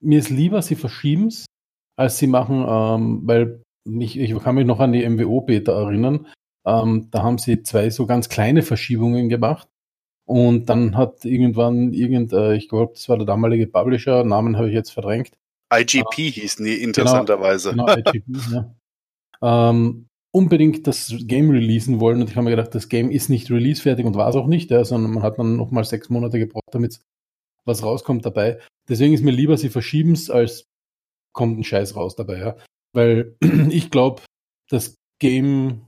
mir 0.01 0.19
ist 0.19 0.29
lieber, 0.29 0.61
sie 0.61 0.75
verschieben 0.75 1.27
es, 1.27 1.45
als 1.97 2.17
sie 2.17 2.27
machen, 2.27 2.65
ähm, 2.67 3.21
weil 3.25 3.61
mich, 3.85 4.17
ich 4.19 4.37
kann 4.43 4.55
mich 4.55 4.65
noch 4.65 4.79
an 4.79 4.91
die 4.93 5.07
MWO-Beta 5.07 5.71
erinnern. 5.71 6.27
Ähm, 6.65 7.07
da 7.11 7.23
haben 7.23 7.37
sie 7.37 7.63
zwei 7.63 7.89
so 7.89 8.05
ganz 8.05 8.29
kleine 8.29 8.61
Verschiebungen 8.63 9.29
gemacht. 9.29 9.67
Und 10.29 10.67
dann 10.67 10.95
hat 10.95 11.25
irgendwann 11.25 11.91
irgend, 11.91 12.33
äh, 12.33 12.53
ich 12.53 12.69
glaube, 12.69 12.93
das 12.93 13.09
war 13.09 13.17
der 13.17 13.25
damalige 13.25 13.65
Publisher, 13.65 14.23
Namen 14.23 14.57
habe 14.57 14.67
ich 14.67 14.75
jetzt 14.75 14.91
verdrängt, 14.91 15.31
IGP 15.73 16.29
hießen 16.29 16.63
die 16.63 16.83
interessanterweise. 16.83 17.71
Genau, 17.71 17.87
IGP, 17.87 18.23
ja. 18.51 18.75
ähm, 19.41 20.05
unbedingt 20.31 20.85
das 20.85 21.15
Game 21.21 21.49
releasen 21.49 21.99
wollen 21.99 22.21
und 22.21 22.29
ich 22.29 22.35
habe 22.35 22.43
mir 22.43 22.51
gedacht, 22.51 22.75
das 22.75 22.89
Game 22.89 23.09
ist 23.09 23.29
nicht 23.29 23.49
releasefertig 23.49 24.05
und 24.05 24.17
war 24.17 24.29
es 24.29 24.35
auch 24.35 24.45
nicht, 24.45 24.69
ja, 24.69 24.85
sondern 24.85 25.13
man 25.13 25.23
hat 25.23 25.39
dann 25.39 25.55
nochmal 25.55 25.83
sechs 25.83 26.09
Monate 26.09 26.37
gebraucht, 26.37 26.69
damit 26.73 27.01
was 27.65 27.81
rauskommt 27.81 28.23
dabei. 28.23 28.59
Deswegen 28.87 29.15
ist 29.15 29.23
mir 29.23 29.31
lieber, 29.31 29.57
sie 29.57 29.69
verschieben 29.69 30.11
es, 30.11 30.29
als 30.29 30.67
kommt 31.33 31.57
ein 31.57 31.63
Scheiß 31.63 31.95
raus 31.95 32.15
dabei, 32.15 32.37
ja. 32.37 32.55
Weil 32.93 33.35
ich 33.71 33.89
glaube, 33.89 34.21
das 34.69 34.93
Game, 35.19 35.87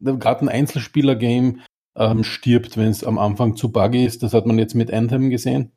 gerade 0.00 0.40
ein 0.40 0.48
Einzelspieler-Game, 0.48 1.60
ähm, 1.98 2.24
stirbt, 2.24 2.76
wenn 2.76 2.88
es 2.88 3.04
am 3.04 3.18
Anfang 3.18 3.56
zu 3.56 3.70
buggy 3.72 4.04
ist. 4.04 4.22
Das 4.22 4.32
hat 4.34 4.46
man 4.46 4.58
jetzt 4.58 4.74
mit 4.74 4.92
Anthem 4.92 5.30
gesehen. 5.30 5.72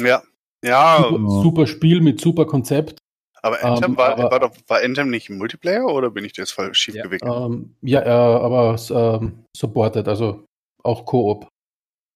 Ja. 0.00 0.22
Ja, 0.64 1.04
Super, 1.08 1.30
super 1.42 1.66
Spiel 1.68 2.00
mit 2.00 2.20
super 2.20 2.44
Konzept. 2.44 2.98
aber 3.42 3.62
Anthem 3.64 3.92
Ähm, 3.92 3.96
war, 3.96 4.18
aber- 4.18 4.30
war, 4.32 4.40
doch, 4.40 4.56
war 4.66 4.82
Anthem 4.82 5.10
nicht 5.10 5.30
Multiplayer 5.30 5.86
oder 5.86 6.10
bin 6.10 6.24
ich 6.24 6.32
das 6.32 6.50
falsch 6.50 6.78
schief 6.80 6.96
Ja. 6.96 7.04
gewickelt? 7.04 7.32
Ähm, 7.32 7.76
ja, 7.82 8.02
äh, 8.02 8.08
aber 8.42 8.76
ähm, 8.90 9.44
supported, 9.56 10.08
also 10.08 10.44
auch 10.82 11.04
Koop. 11.04 11.46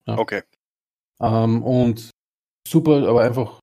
Okay. 0.07 0.43
Ähm, 1.21 1.63
und 1.63 2.11
super, 2.67 3.07
aber 3.09 3.23
einfach 3.23 3.61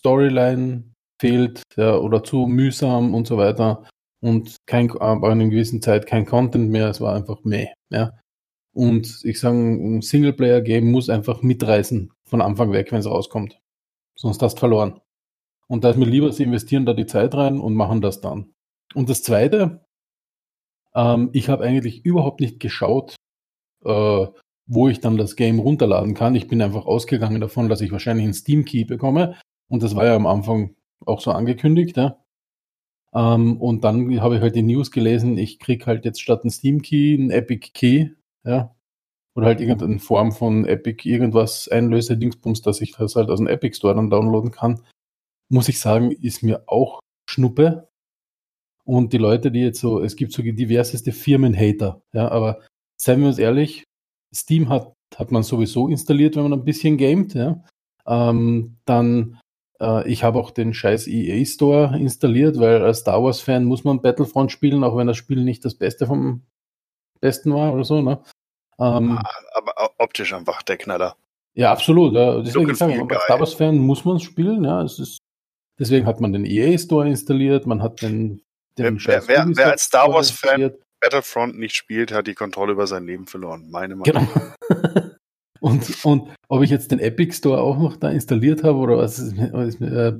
Storyline 0.00 0.82
fehlt 1.20 1.62
ja, 1.76 1.96
oder 1.96 2.24
zu 2.24 2.46
mühsam 2.46 3.14
und 3.14 3.26
so 3.28 3.36
weiter. 3.38 3.84
Und 4.20 4.56
kein, 4.66 4.88
bei 4.88 5.30
einer 5.30 5.44
gewissen 5.48 5.80
Zeit 5.82 6.06
kein 6.08 6.26
Content 6.26 6.70
mehr, 6.70 6.88
es 6.90 7.00
war 7.00 7.14
einfach 7.14 7.44
meh. 7.44 7.68
Ja. 7.92 8.18
Und 8.76 9.20
ich 9.24 9.40
sage, 9.40 9.56
ein 9.56 10.02
Singleplayer-Game 10.02 10.90
muss 10.90 11.08
einfach 11.08 11.40
mitreißen 11.40 12.12
von 12.26 12.42
Anfang 12.42 12.72
weg, 12.72 12.92
wenn 12.92 12.98
es 12.98 13.06
rauskommt. 13.06 13.58
Sonst 14.16 14.42
hast 14.42 14.56
du 14.56 14.60
verloren. 14.60 15.00
Und 15.66 15.82
da 15.82 15.88
ist 15.88 15.96
mir 15.96 16.04
lieber, 16.04 16.30
sie 16.30 16.42
investieren 16.42 16.84
da 16.84 16.92
die 16.92 17.06
Zeit 17.06 17.34
rein 17.34 17.58
und 17.58 17.74
machen 17.74 18.02
das 18.02 18.20
dann. 18.20 18.52
Und 18.94 19.08
das 19.08 19.22
Zweite, 19.22 19.86
ähm, 20.94 21.30
ich 21.32 21.48
habe 21.48 21.64
eigentlich 21.64 22.04
überhaupt 22.04 22.40
nicht 22.40 22.60
geschaut, 22.60 23.16
äh, 23.82 24.26
wo 24.66 24.88
ich 24.88 25.00
dann 25.00 25.16
das 25.16 25.36
Game 25.36 25.58
runterladen 25.58 26.12
kann. 26.12 26.34
Ich 26.34 26.46
bin 26.46 26.60
einfach 26.60 26.84
ausgegangen 26.84 27.40
davon, 27.40 27.70
dass 27.70 27.80
ich 27.80 27.92
wahrscheinlich 27.92 28.24
einen 28.24 28.34
Steam 28.34 28.66
Key 28.66 28.84
bekomme. 28.84 29.36
Und 29.68 29.82
das 29.82 29.96
war 29.96 30.04
ja 30.04 30.16
am 30.16 30.26
Anfang 30.26 30.76
auch 31.06 31.22
so 31.22 31.30
angekündigt. 31.30 31.96
Ja. 31.96 32.22
Ähm, 33.14 33.56
und 33.56 33.84
dann 33.84 34.20
habe 34.20 34.36
ich 34.36 34.42
halt 34.42 34.54
die 34.54 34.62
News 34.62 34.90
gelesen, 34.90 35.38
ich 35.38 35.60
krieg 35.60 35.86
halt 35.86 36.04
jetzt 36.04 36.20
statt 36.20 36.42
einen 36.42 36.50
Steam 36.50 36.82
Key 36.82 37.14
einen 37.14 37.30
Epic 37.30 37.70
Key. 37.72 38.10
Ja. 38.46 38.74
Oder 39.34 39.48
halt 39.48 39.60
irgendeine 39.60 39.98
Form 39.98 40.32
von 40.32 40.64
Epic 40.64 41.06
irgendwas 41.06 41.68
Einlöse-Dingsbums, 41.68 42.62
dass 42.62 42.80
ich 42.80 42.92
das 42.92 43.16
halt 43.16 43.28
aus 43.28 43.38
dem 43.38 43.48
Epic 43.48 43.76
Store 43.76 43.94
dann 43.94 44.08
downloaden 44.08 44.50
kann. 44.50 44.80
Muss 45.50 45.68
ich 45.68 45.78
sagen, 45.78 46.10
ist 46.10 46.42
mir 46.42 46.62
auch 46.66 47.00
Schnuppe. 47.28 47.88
Und 48.84 49.12
die 49.12 49.18
Leute, 49.18 49.50
die 49.50 49.60
jetzt 49.60 49.80
so, 49.80 50.00
es 50.00 50.16
gibt 50.16 50.32
so 50.32 50.42
diverseste 50.42 51.12
Firmen-Hater, 51.12 52.00
ja, 52.12 52.28
aber 52.28 52.62
seien 52.96 53.20
wir 53.20 53.26
uns 53.26 53.38
ehrlich, 53.38 53.82
Steam 54.34 54.68
hat, 54.68 54.94
hat 55.16 55.32
man 55.32 55.42
sowieso 55.42 55.88
installiert, 55.88 56.36
wenn 56.36 56.44
man 56.44 56.52
ein 56.52 56.64
bisschen 56.64 56.96
gamet, 56.96 57.34
ja. 57.34 57.64
Ähm, 58.06 58.76
dann, 58.84 59.40
äh, 59.80 60.08
ich 60.08 60.22
habe 60.22 60.38
auch 60.38 60.52
den 60.52 60.72
scheiß 60.72 61.08
EA 61.08 61.44
Store 61.44 61.98
installiert, 61.98 62.58
weil 62.60 62.82
als 62.82 63.00
Star 63.00 63.22
Wars 63.22 63.40
Fan 63.40 63.64
muss 63.64 63.82
man 63.82 64.02
Battlefront 64.02 64.52
spielen, 64.52 64.84
auch 64.84 64.96
wenn 64.96 65.08
das 65.08 65.16
Spiel 65.16 65.42
nicht 65.42 65.64
das 65.64 65.74
Beste 65.74 66.06
vom 66.06 66.42
Besten 67.20 67.52
war 67.52 67.74
oder 67.74 67.84
so, 67.84 68.00
ne? 68.00 68.22
Ähm, 68.80 69.18
Ah, 69.18 69.30
Aber 69.54 69.90
optisch 69.98 70.32
einfach 70.32 70.62
der 70.62 70.76
Knaller. 70.76 71.16
ja, 71.54 71.72
absolut. 71.72 72.14
Ja. 72.14 72.40
Deswegen 72.40 72.74
sage 72.74 72.92
ich, 72.92 72.98
feel 72.98 73.12
als. 73.12 73.24
Star 73.24 73.40
Wars 73.40 73.54
Fan 73.54 73.78
muss 73.78 74.04
man 74.04 74.16
es 74.16 74.22
spielen, 74.22 74.64
ja. 74.64 74.82
Es 74.82 74.98
ist 74.98 75.18
Deswegen 75.78 76.06
hat 76.06 76.20
man 76.20 76.32
den 76.32 76.46
EA 76.46 76.78
Store 76.78 77.06
installiert, 77.06 77.66
man 77.66 77.82
hat 77.82 78.00
den, 78.00 78.40
den 78.78 78.98
wer, 79.04 79.28
wer, 79.28 79.46
wer 79.54 79.72
als 79.72 79.84
Star 79.84 80.10
Wars-Fan 80.12 80.72
Battlefront 81.00 81.58
nicht 81.58 81.74
spielt, 81.74 82.12
hat 82.12 82.26
die 82.26 82.34
Kontrolle 82.34 82.72
über 82.72 82.86
sein 82.86 83.06
Leben 83.06 83.26
verloren. 83.26 83.70
Meine 83.70 83.94
Meinung. 83.94 84.26
Genau. 84.26 85.10
und, 85.60 86.04
und 86.04 86.30
ob 86.48 86.62
ich 86.62 86.70
jetzt 86.70 86.90
den 86.90 86.98
Epic 86.98 87.34
Store 87.36 87.60
auch 87.60 87.76
noch 87.76 87.96
da 87.96 88.10
installiert 88.10 88.64
habe 88.64 88.78
oder 88.78 88.96
was, 88.96 89.18
ist 89.18 89.36
mir, 89.36 89.52
ist 89.66 89.80
mir, 89.80 90.18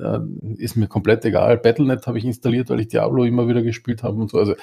äh, 0.00 0.18
ist 0.56 0.76
mir 0.76 0.88
komplett 0.88 1.26
egal. 1.26 1.58
Battlenet 1.58 2.06
habe 2.06 2.16
ich 2.16 2.24
installiert, 2.24 2.70
weil 2.70 2.80
ich 2.80 2.88
Diablo 2.88 3.24
immer 3.24 3.46
wieder 3.48 3.62
gespielt 3.62 4.02
habe 4.02 4.16
und 4.16 4.30
so. 4.30 4.38
Also, 4.38 4.54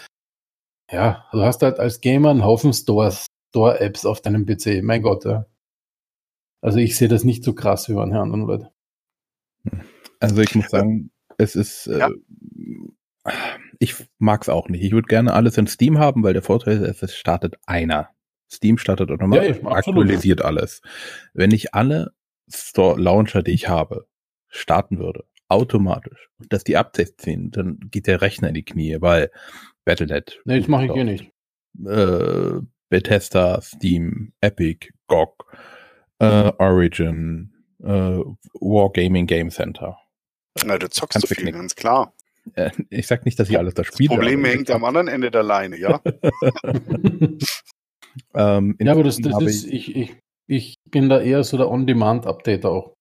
ja, 0.93 1.25
du 1.31 1.41
hast 1.41 1.61
halt 1.61 1.79
als 1.79 2.01
Gamer 2.01 2.29
einen 2.29 2.43
Haufen 2.43 2.71
Stores, 2.71 3.25
Store-Apps 3.49 4.05
auf 4.05 4.21
deinem 4.21 4.45
PC. 4.45 4.83
Mein 4.83 5.01
Gott, 5.01 5.25
ja. 5.25 5.45
Also 6.61 6.77
ich 6.77 6.95
sehe 6.95 7.07
das 7.07 7.23
nicht 7.23 7.43
so 7.43 7.53
krass 7.53 7.89
wie 7.89 7.93
manche 7.93 8.19
anderen 8.19 8.45
Leute. 8.45 8.71
Also 10.19 10.41
ich 10.41 10.55
muss 10.55 10.69
sagen, 10.69 11.11
es 11.37 11.55
ist, 11.55 11.87
äh, 11.87 11.99
ja. 11.99 12.09
äh, 13.25 13.31
ich 13.79 13.95
mag 14.19 14.43
es 14.43 14.49
auch 14.49 14.69
nicht. 14.69 14.83
Ich 14.83 14.91
würde 14.91 15.07
gerne 15.07 15.33
alles 15.33 15.57
in 15.57 15.67
Steam 15.67 15.97
haben, 15.99 16.23
weil 16.23 16.33
der 16.33 16.41
Vorteil 16.41 16.81
ist, 16.83 17.03
es 17.03 17.15
startet 17.15 17.55
einer. 17.65 18.09
Steam 18.49 18.77
startet 18.77 19.11
automatisch, 19.11 19.57
ja, 19.61 19.69
aktualisiert 19.69 20.41
alles. 20.41 20.81
Wenn 21.33 21.51
ich 21.51 21.73
alle 21.73 22.13
Store 22.49 23.01
Launcher, 23.01 23.41
die 23.41 23.51
ich 23.51 23.67
habe, 23.67 24.07
starten 24.47 24.99
würde, 24.99 25.25
automatisch, 25.49 26.29
und 26.39 26.51
dass 26.51 26.63
die 26.63 26.77
Updates 26.77 27.15
ziehen, 27.17 27.51
dann 27.51 27.79
geht 27.91 28.07
der 28.07 28.21
Rechner 28.21 28.49
in 28.49 28.53
die 28.55 28.65
Knie, 28.65 28.97
weil 28.99 29.31
Battle.net. 29.85 30.41
Nee, 30.45 30.59
das 30.59 30.67
mache 30.67 30.85
ich 30.85 30.93
hier 30.93 31.03
nicht. 31.03 31.31
Äh, 31.85 32.61
Bethesda, 32.89 33.61
Steam, 33.61 34.33
Epic, 34.41 34.89
GOG, 35.07 35.45
äh, 36.19 36.51
Origin, 36.59 37.51
äh, 37.81 38.19
Wargaming 38.59 39.25
Game 39.25 39.49
Center. 39.49 39.97
Na, 40.65 40.77
du 40.77 40.87
zockst 40.89 41.13
Kannst 41.13 41.27
so 41.27 41.35
viel, 41.35 41.51
ganz 41.51 41.75
klar. 41.75 42.13
Äh, 42.53 42.71
ich 42.89 43.07
sag 43.07 43.25
nicht, 43.25 43.39
dass 43.39 43.49
ich 43.49 43.57
alles 43.57 43.73
da 43.73 43.83
spiele. 43.83 44.09
Das 44.09 44.17
Problem 44.17 44.45
hängt 44.45 44.69
am 44.69 44.83
anderen 44.83 45.07
Ende 45.07 45.31
der 45.31 45.43
Leine, 45.43 45.79
ja? 45.79 46.01
ähm, 48.35 48.75
ja, 48.79 48.91
aber 48.91 49.03
das, 49.03 49.17
das 49.17 49.41
ist, 49.41 49.65
ich, 49.65 49.95
ich, 49.95 50.15
ich 50.47 50.75
bin 50.89 51.09
da 51.09 51.21
eher 51.21 51.43
so 51.43 51.57
der 51.57 51.69
On-Demand-Updater 51.69 52.69
auch. 52.69 52.93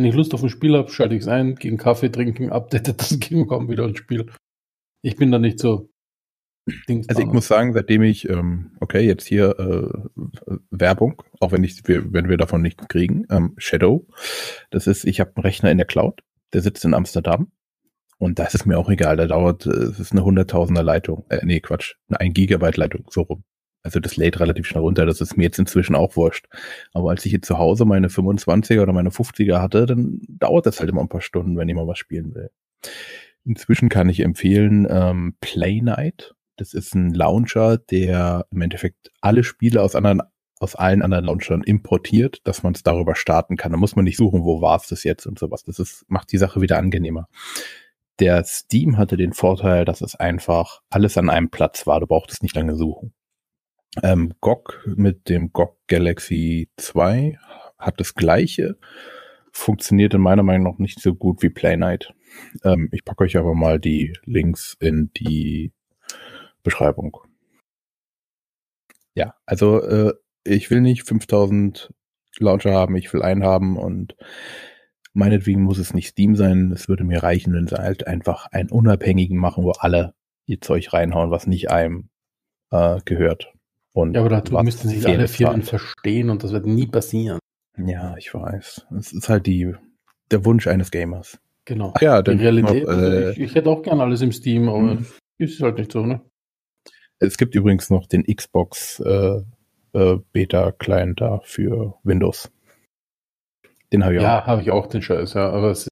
Wenn 0.00 0.08
ich 0.08 0.14
Lust 0.14 0.32
auf 0.32 0.42
ein 0.42 0.48
Spiel 0.48 0.78
habe, 0.78 0.90
schalte 0.90 1.14
ich 1.14 1.20
es 1.20 1.28
ein, 1.28 1.58
einen 1.62 1.76
Kaffee 1.76 2.10
trinken, 2.10 2.50
updatet 2.50 2.98
das 3.00 3.20
Game, 3.20 3.46
komme 3.46 3.68
wieder 3.68 3.84
ins 3.84 3.98
Spiel. 3.98 4.24
Ich 5.02 5.16
bin 5.16 5.30
da 5.30 5.38
nicht 5.38 5.58
so 5.58 5.90
Dings 6.88 7.06
also 7.10 7.20
ich 7.20 7.28
muss 7.28 7.46
sagen, 7.46 7.74
seitdem 7.74 8.02
ich, 8.02 8.26
ähm, 8.26 8.72
okay, 8.80 9.00
jetzt 9.00 9.26
hier 9.26 9.58
äh, 9.58 10.20
Werbung, 10.70 11.22
auch 11.38 11.52
wenn 11.52 11.64
ich, 11.64 11.86
wir, 11.86 12.14
wenn 12.14 12.30
wir 12.30 12.38
davon 12.38 12.62
nichts 12.62 12.88
kriegen, 12.88 13.26
ähm, 13.28 13.52
Shadow, 13.58 14.06
das 14.70 14.86
ist, 14.86 15.04
ich 15.04 15.20
habe 15.20 15.32
einen 15.34 15.42
Rechner 15.42 15.70
in 15.70 15.76
der 15.76 15.86
Cloud, 15.86 16.22
der 16.54 16.62
sitzt 16.62 16.86
in 16.86 16.94
Amsterdam 16.94 17.52
und 18.16 18.38
das 18.38 18.54
ist 18.54 18.64
mir 18.64 18.78
auch 18.78 18.88
egal, 18.88 19.18
da 19.18 19.26
dauert, 19.26 19.66
äh, 19.66 19.70
es 19.70 20.00
ist 20.00 20.12
eine 20.12 20.24
hunderttausender 20.24 20.82
Leitung, 20.82 21.26
äh, 21.28 21.44
nee, 21.44 21.60
Quatsch, 21.60 21.96
eine 22.08 22.20
1 22.20 22.32
Gigabyte 22.32 22.78
Leitung, 22.78 23.04
so 23.10 23.20
rum. 23.20 23.44
Also 23.82 23.98
das 23.98 24.16
lädt 24.16 24.40
relativ 24.40 24.66
schnell 24.66 24.82
runter, 24.82 25.06
das 25.06 25.20
ist 25.20 25.36
mir 25.36 25.44
jetzt 25.44 25.58
inzwischen 25.58 25.94
auch 25.94 26.16
wurscht. 26.16 26.46
Aber 26.92 27.10
als 27.10 27.24
ich 27.24 27.32
jetzt 27.32 27.46
zu 27.46 27.58
Hause 27.58 27.84
meine 27.84 28.08
25er 28.08 28.82
oder 28.82 28.92
meine 28.92 29.10
50er 29.10 29.60
hatte, 29.60 29.86
dann 29.86 30.20
dauert 30.28 30.66
das 30.66 30.80
halt 30.80 30.90
immer 30.90 31.00
ein 31.00 31.08
paar 31.08 31.22
Stunden, 31.22 31.56
wenn 31.56 31.68
ich 31.68 31.74
mal 31.74 31.86
was 31.86 31.98
spielen 31.98 32.34
will. 32.34 32.50
Inzwischen 33.44 33.88
kann 33.88 34.08
ich 34.08 34.20
empfehlen 34.20 34.86
ähm, 34.90 35.34
Play 35.40 35.80
Night. 35.80 36.34
Das 36.56 36.74
ist 36.74 36.94
ein 36.94 37.14
Launcher, 37.14 37.78
der 37.78 38.46
im 38.50 38.60
Endeffekt 38.60 39.10
alle 39.22 39.44
Spiele 39.44 39.82
aus 39.82 39.94
anderen 39.94 40.20
aus 40.60 40.76
allen 40.76 41.00
anderen 41.00 41.24
Launchern 41.24 41.62
importiert, 41.62 42.40
dass 42.44 42.62
man 42.62 42.74
es 42.74 42.82
darüber 42.82 43.16
starten 43.16 43.56
kann. 43.56 43.72
Da 43.72 43.78
muss 43.78 43.96
man 43.96 44.04
nicht 44.04 44.18
suchen, 44.18 44.44
wo 44.44 44.60
war 44.60 44.76
es 44.76 44.86
das 44.88 45.04
jetzt 45.04 45.26
und 45.26 45.38
sowas. 45.38 45.64
Das 45.64 45.78
ist, 45.78 46.04
macht 46.08 46.30
die 46.32 46.36
Sache 46.36 46.60
wieder 46.60 46.76
angenehmer. 46.76 47.28
Der 48.18 48.44
Steam 48.44 48.98
hatte 48.98 49.16
den 49.16 49.32
Vorteil, 49.32 49.86
dass 49.86 50.02
es 50.02 50.14
einfach 50.14 50.82
alles 50.90 51.16
an 51.16 51.30
einem 51.30 51.48
Platz 51.48 51.86
war. 51.86 51.98
Du 52.00 52.06
brauchtest 52.06 52.42
nicht 52.42 52.54
lange 52.54 52.76
suchen. 52.76 53.14
Ähm, 54.02 54.34
GOG 54.40 54.84
mit 54.86 55.28
dem 55.28 55.52
GOG 55.52 55.76
Galaxy 55.88 56.70
2 56.76 57.38
hat 57.78 57.98
das 57.98 58.14
gleiche, 58.14 58.78
funktioniert 59.52 60.14
in 60.14 60.20
meiner 60.20 60.44
Meinung 60.44 60.72
nach 60.72 60.78
nicht 60.78 61.00
so 61.00 61.14
gut 61.14 61.42
wie 61.42 61.50
Playknight. 61.50 62.14
Ähm, 62.62 62.88
ich 62.92 63.04
packe 63.04 63.24
euch 63.24 63.36
aber 63.36 63.54
mal 63.54 63.80
die 63.80 64.16
Links 64.24 64.76
in 64.78 65.10
die 65.16 65.72
Beschreibung. 66.62 67.16
Ja, 69.14 69.34
also 69.44 69.82
äh, 69.82 70.14
ich 70.44 70.70
will 70.70 70.80
nicht 70.80 71.02
5000 71.02 71.92
Launcher 72.38 72.72
haben, 72.72 72.96
ich 72.96 73.12
will 73.12 73.22
einen 73.22 73.42
haben 73.42 73.76
und 73.76 74.16
meinetwegen 75.12 75.62
muss 75.62 75.78
es 75.78 75.94
nicht 75.94 76.08
Steam 76.08 76.36
sein. 76.36 76.70
Es 76.72 76.88
würde 76.88 77.02
mir 77.02 77.22
reichen, 77.22 77.52
wenn 77.52 77.66
sie 77.66 77.76
halt 77.76 78.06
einfach 78.06 78.46
einen 78.52 78.70
unabhängigen 78.70 79.36
machen, 79.36 79.64
wo 79.64 79.72
alle 79.72 80.14
ihr 80.46 80.60
Zeug 80.60 80.92
reinhauen, 80.92 81.30
was 81.30 81.48
nicht 81.48 81.70
einem 81.70 82.08
äh, 82.70 83.00
gehört. 83.04 83.52
Und 84.00 84.14
ja, 84.14 84.20
aber 84.20 84.30
dazu 84.30 84.54
müssten 84.58 84.88
sich 84.88 85.06
alle 85.06 85.28
Firmen 85.28 85.62
verstehen 85.62 86.30
und 86.30 86.42
das 86.42 86.52
wird 86.52 86.66
nie 86.66 86.86
passieren. 86.86 87.38
Ja, 87.76 88.16
ich 88.16 88.34
weiß. 88.34 88.86
Es 88.98 89.12
ist 89.12 89.28
halt 89.28 89.46
die, 89.46 89.74
der 90.30 90.44
Wunsch 90.44 90.66
eines 90.66 90.90
Gamers. 90.90 91.38
Genau. 91.64 91.92
Ach 91.94 92.00
ja, 92.00 92.22
dann 92.22 92.38
die 92.38 92.44
Realität. 92.44 92.84
Noch, 92.84 92.98
äh, 92.98 93.32
ich, 93.32 93.38
ich, 93.38 93.54
hätte 93.54 93.70
auch 93.70 93.82
gern 93.82 94.00
alles 94.00 94.22
im 94.22 94.32
Steam, 94.32 94.68
aber 94.68 94.94
mhm. 94.94 95.06
ist 95.38 95.60
halt 95.60 95.78
nicht 95.78 95.92
so, 95.92 96.04
ne? 96.04 96.20
Es 97.18 97.36
gibt 97.36 97.54
übrigens 97.54 97.90
noch 97.90 98.06
den 98.06 98.24
Xbox 98.24 99.00
äh, 99.00 99.42
äh, 99.92 100.18
Beta-Client 100.32 101.20
da 101.20 101.40
für 101.44 101.94
Windows. 102.02 102.50
Den 103.92 104.04
habe 104.04 104.16
ich 104.16 104.22
ja, 104.22 104.40
auch. 104.40 104.40
Ja, 104.42 104.46
habe 104.46 104.62
ich 104.62 104.70
auch 104.70 104.86
den 104.86 105.02
Scheiß, 105.02 105.34
ja. 105.34 105.50
Aber 105.50 105.70
es, 105.70 105.88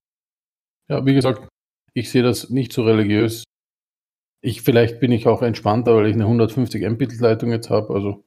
ja, 0.89 1.05
wie 1.05 1.15
gesagt, 1.15 1.49
ich 1.95 2.11
sehe 2.11 2.23
das 2.23 2.49
nicht 2.51 2.73
so 2.73 2.85
religiös. 2.85 3.45
Ich, 4.41 4.63
vielleicht 4.63 5.01
bin 5.01 5.13
ich 5.13 5.27
auch 5.27 5.43
entspannter, 5.43 5.97
weil 5.97 6.07
ich 6.07 6.15
eine 6.15 6.25
150 6.25 6.83
Mbit-Leitung 6.89 7.51
jetzt 7.51 7.71
habe, 7.71 7.93
also. 7.93 8.25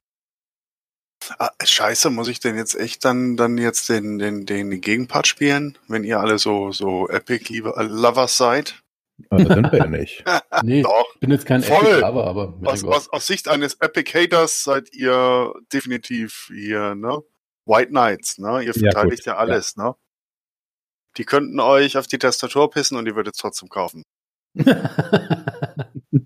Ah, 1.38 1.52
scheiße, 1.63 2.10
muss 2.10 2.28
ich 2.28 2.39
denn 2.39 2.58
jetzt 2.58 2.76
echt 2.76 3.06
dann, 3.06 3.38
dann 3.38 3.58
jetzt 3.58 3.89
den, 3.89 4.17
den, 4.17 4.45
den 4.45 4.82
Gegenpart 4.82 5.28
spielen, 5.28 5.78
wenn 5.88 6.04
ihr 6.04 6.19
alle 6.19 6.39
so, 6.39 6.71
so 6.71 7.08
Epic-Lovers 7.08 8.38
seid? 8.38 8.82
Also 9.30 9.54
sind 9.54 9.71
wir 9.71 9.80
ja 9.80 9.88
nicht. 9.88 10.24
nee, 10.63 10.82
Doch. 10.82 11.06
ich 11.13 11.19
bin 11.19 11.32
jetzt 11.32 11.45
kein 11.45 11.62
Voll. 11.62 11.86
Epic 11.86 12.02
Lover, 12.02 12.28
aber 12.28 12.58
aus, 12.63 12.84
aus, 12.84 13.10
aus, 13.10 13.28
Sicht 13.28 13.47
eines 13.47 13.76
Epic 13.76 14.12
Haters 14.13 14.63
seid 14.63 14.93
ihr 14.93 15.54
definitiv 15.71 16.50
hier, 16.54 16.95
ne? 16.95 17.19
White 17.65 17.89
Knights, 17.89 18.39
ne? 18.39 18.63
Ihr 18.63 18.74
verteidigt 18.74 19.26
ja, 19.26 19.34
ja 19.34 19.39
alles, 19.39 19.76
ja. 19.78 19.84
ne? 19.84 19.95
Die 21.17 21.26
könnten 21.26 21.60
euch 21.60 21.97
auf 21.97 22.08
die 22.08 22.17
Tastatur 22.17 22.69
pissen 22.71 22.97
und 22.97 23.06
ihr 23.06 23.15
würdet 23.15 23.36
trotzdem 23.38 23.69
kaufen. 23.69 24.04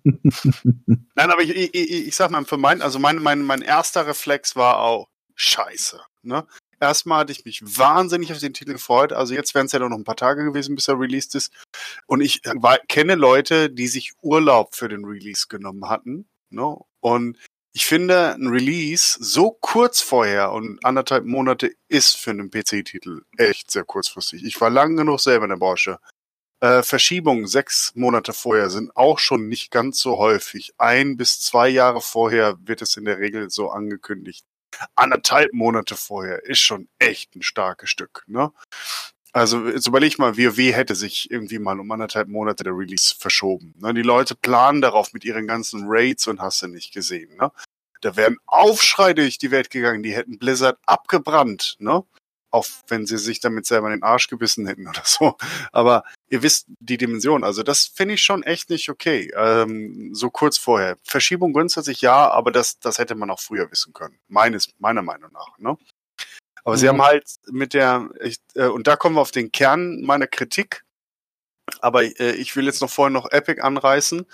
Nein, 1.16 1.32
aber 1.32 1.42
ich, 1.42 1.56
ich, 1.56 1.74
ich, 1.74 2.16
sag 2.16 2.30
mal, 2.32 2.46
für 2.46 2.58
mein, 2.58 2.82
also 2.82 3.00
mein, 3.00 3.22
mein, 3.22 3.42
mein 3.42 3.62
erster 3.62 4.06
Reflex 4.08 4.56
war 4.56 4.80
auch 4.80 5.08
Scheiße. 5.36 6.00
Ne? 6.22 6.46
Erstmal 6.80 7.22
hatte 7.22 7.32
ich 7.32 7.46
mich 7.46 7.62
wahnsinnig 7.64 8.32
auf 8.32 8.40
den 8.40 8.54
Titel 8.54 8.74
gefreut. 8.74 9.14
Also 9.14 9.34
jetzt 9.34 9.56
wären 9.56 9.66
es 9.66 9.72
ja 9.72 9.80
noch 9.80 9.98
ein 9.98 10.04
paar 10.04 10.16
Tage 10.16 10.44
gewesen, 10.44 10.76
bis 10.76 10.88
er 10.88 11.00
released 11.00 11.34
ist. 11.36 11.52
Und 12.06 12.22
ich 12.22 12.42
war, 12.54 12.78
kenne 12.88 13.16
Leute, 13.16 13.70
die 13.70 13.88
sich 13.88 14.14
Urlaub 14.22 14.76
für 14.76 14.90
den 14.90 15.06
Release 15.06 15.48
genommen 15.50 15.90
hatten. 15.90 16.28
Ne? 16.50 16.78
Und 17.00 17.38
ich 17.74 17.86
finde, 17.86 18.36
ein 18.36 18.48
Release 18.48 19.18
so 19.20 19.52
kurz 19.52 20.00
vorher 20.00 20.52
und 20.54 20.84
anderthalb 20.86 21.26
Monate 21.26 21.72
ist 21.90 22.16
für 22.16 22.32
einen 22.32 22.50
PC-Titel 22.50 23.24
echt 23.38 23.70
sehr 23.70 23.84
kurzfristig. 23.84 24.46
Ich 24.46 24.62
war 24.62 24.70
lang 24.70 24.96
genug 24.96 25.20
selber 25.20 25.44
in 25.44 25.50
der 25.50 25.58
Branche. 25.58 26.00
Äh, 26.66 26.84
Verschiebungen 26.84 27.48
sechs 27.48 27.92
Monate 27.96 28.34
vorher 28.34 28.70
sind 28.70 28.96
auch 28.96 29.20
schon 29.20 29.48
nicht 29.48 29.70
ganz 29.70 30.00
so 30.00 30.18
häufig. 30.18 30.74
Ein 30.78 31.18
bis 31.18 31.40
zwei 31.40 31.70
Jahre 31.70 32.02
vorher 32.02 32.58
wird 32.60 32.82
es 32.82 32.98
in 32.98 33.06
der 33.06 33.20
Regel 33.20 33.50
so 33.50 33.70
angekündigt 33.70 34.46
anderthalb 34.96 35.54
Monate 35.54 35.96
vorher 35.96 36.44
ist 36.46 36.60
schon 36.60 36.88
echt 37.00 37.36
ein 37.36 37.42
starkes 37.42 37.90
Stück. 37.90 38.24
Ne? 38.28 38.52
Also 39.34 39.68
jetzt 39.68 39.88
überleg 39.88 40.18
mal, 40.18 40.38
WoW 40.38 40.74
hätte 40.74 40.96
sich 40.96 41.30
irgendwie 41.30 41.60
mal 41.60 41.80
um 41.80 41.92
anderthalb 41.92 42.28
Monate 42.30 42.64
der 42.64 42.74
Release 42.74 43.16
verschoben. 43.18 43.74
Ne? 43.80 43.94
Die 43.94 44.02
Leute 44.02 44.36
planen 44.36 44.82
darauf 44.82 45.14
mit 45.14 45.26
ihren 45.26 45.48
ganzen 45.48 45.86
Raids 45.88 46.28
und 46.28 46.42
hast 46.42 46.62
du 46.62 46.68
nicht 46.68 46.94
gesehen. 46.94 47.36
Ne? 47.38 47.52
Da 48.02 48.16
wären 48.16 48.38
Aufschrei 48.46 49.14
durch 49.14 49.38
die 49.38 49.52
Welt 49.52 49.70
gegangen, 49.70 50.04
die 50.04 50.16
hätten 50.16 50.38
Blizzard 50.38 50.80
abgebrannt. 50.86 51.76
Ne? 51.80 52.04
Auch 52.56 52.66
wenn 52.88 53.06
sie 53.06 53.18
sich 53.18 53.42
damit 53.42 53.66
selber 53.66 53.88
in 53.88 54.00
den 54.00 54.04
Arsch 54.04 54.28
gebissen 54.28 54.66
hätten 54.66 54.88
oder 54.90 55.02
so. 55.04 55.36
Aber 55.72 56.04
ihr 56.30 56.42
wisst 56.42 56.68
die 56.80 56.98
Dimension. 56.98 57.44
Also 57.44 57.62
das 57.62 57.86
finde 57.86 58.16
ich 58.16 58.24
schon 58.24 58.44
echt 58.44 58.70
nicht 58.70 58.90
okay. 58.90 59.32
Ähm, 59.36 60.12
so 60.14 60.30
kurz 60.30 60.58
vorher. 60.58 60.98
Verschiebung 61.04 61.54
grundsätzlich 61.54 62.02
ja, 62.02 62.30
aber 62.32 62.52
das, 62.52 62.80
das 62.80 62.98
hätte 62.98 63.16
man 63.16 63.30
auch 63.30 63.40
früher 63.40 63.70
wissen 63.70 63.94
können. 63.94 64.18
Meines, 64.28 64.70
meiner 64.80 65.02
Meinung 65.02 65.32
nach. 65.34 65.58
Ne? 65.60 65.78
Aber 66.64 66.76
mhm. 66.76 66.80
sie 66.80 66.90
haben 66.90 67.02
halt 67.02 67.26
mit 67.52 67.74
der, 67.74 68.10
ich, 68.22 68.38
äh, 68.56 68.68
und 68.68 68.88
da 68.88 68.96
kommen 68.96 69.16
wir 69.16 69.22
auf 69.22 69.32
den 69.32 69.52
Kern 69.52 70.02
meiner 70.02 70.28
Kritik. 70.28 70.84
Aber 71.82 72.04
äh, 72.04 72.32
ich 72.36 72.56
will 72.56 72.66
jetzt 72.66 72.82
noch 72.82 72.90
vorher 72.90 73.12
noch 73.12 73.32
Epic 73.32 73.62
anreißen. 73.62 74.26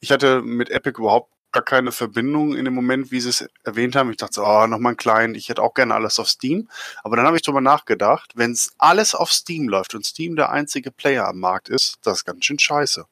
Ich 0.00 0.10
hatte 0.10 0.42
mit 0.42 0.70
Epic 0.70 0.98
überhaupt 0.98 1.32
gar 1.52 1.64
keine 1.64 1.92
Verbindung 1.92 2.54
in 2.54 2.64
dem 2.64 2.74
Moment, 2.74 3.10
wie 3.10 3.20
sie 3.20 3.30
es 3.30 3.48
erwähnt 3.64 3.96
haben. 3.96 4.10
Ich 4.10 4.16
dachte 4.16 4.34
so, 4.34 4.44
oh, 4.44 4.66
nochmal 4.66 4.92
ein 4.92 4.96
Client, 4.96 5.36
ich 5.36 5.48
hätte 5.48 5.62
auch 5.62 5.74
gerne 5.74 5.94
alles 5.94 6.18
auf 6.18 6.28
Steam. 6.28 6.68
Aber 7.02 7.16
dann 7.16 7.26
habe 7.26 7.36
ich 7.36 7.42
drüber 7.42 7.60
nachgedacht, 7.60 8.32
wenn 8.34 8.52
es 8.52 8.72
alles 8.78 9.14
auf 9.14 9.32
Steam 9.32 9.68
läuft 9.68 9.94
und 9.94 10.04
Steam 10.04 10.36
der 10.36 10.50
einzige 10.50 10.90
Player 10.90 11.26
am 11.26 11.40
Markt 11.40 11.68
ist, 11.68 11.96
das 12.02 12.18
ist 12.18 12.24
ganz 12.24 12.44
schön 12.44 12.58
scheiße. 12.58 13.06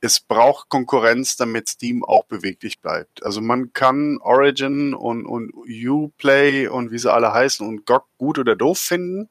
Es 0.00 0.20
braucht 0.20 0.68
Konkurrenz, 0.68 1.36
damit 1.36 1.68
Steam 1.68 2.04
auch 2.04 2.24
beweglich 2.26 2.80
bleibt. 2.80 3.24
Also 3.24 3.40
man 3.40 3.72
kann 3.72 4.18
Origin 4.18 4.94
und, 4.94 5.26
und 5.26 5.52
Uplay 5.54 6.68
und 6.68 6.92
wie 6.92 6.98
sie 6.98 7.12
alle 7.12 7.32
heißen 7.32 7.66
und 7.66 7.84
GOG 7.84 8.06
gut 8.16 8.38
oder 8.38 8.54
doof 8.54 8.78
finden, 8.78 9.28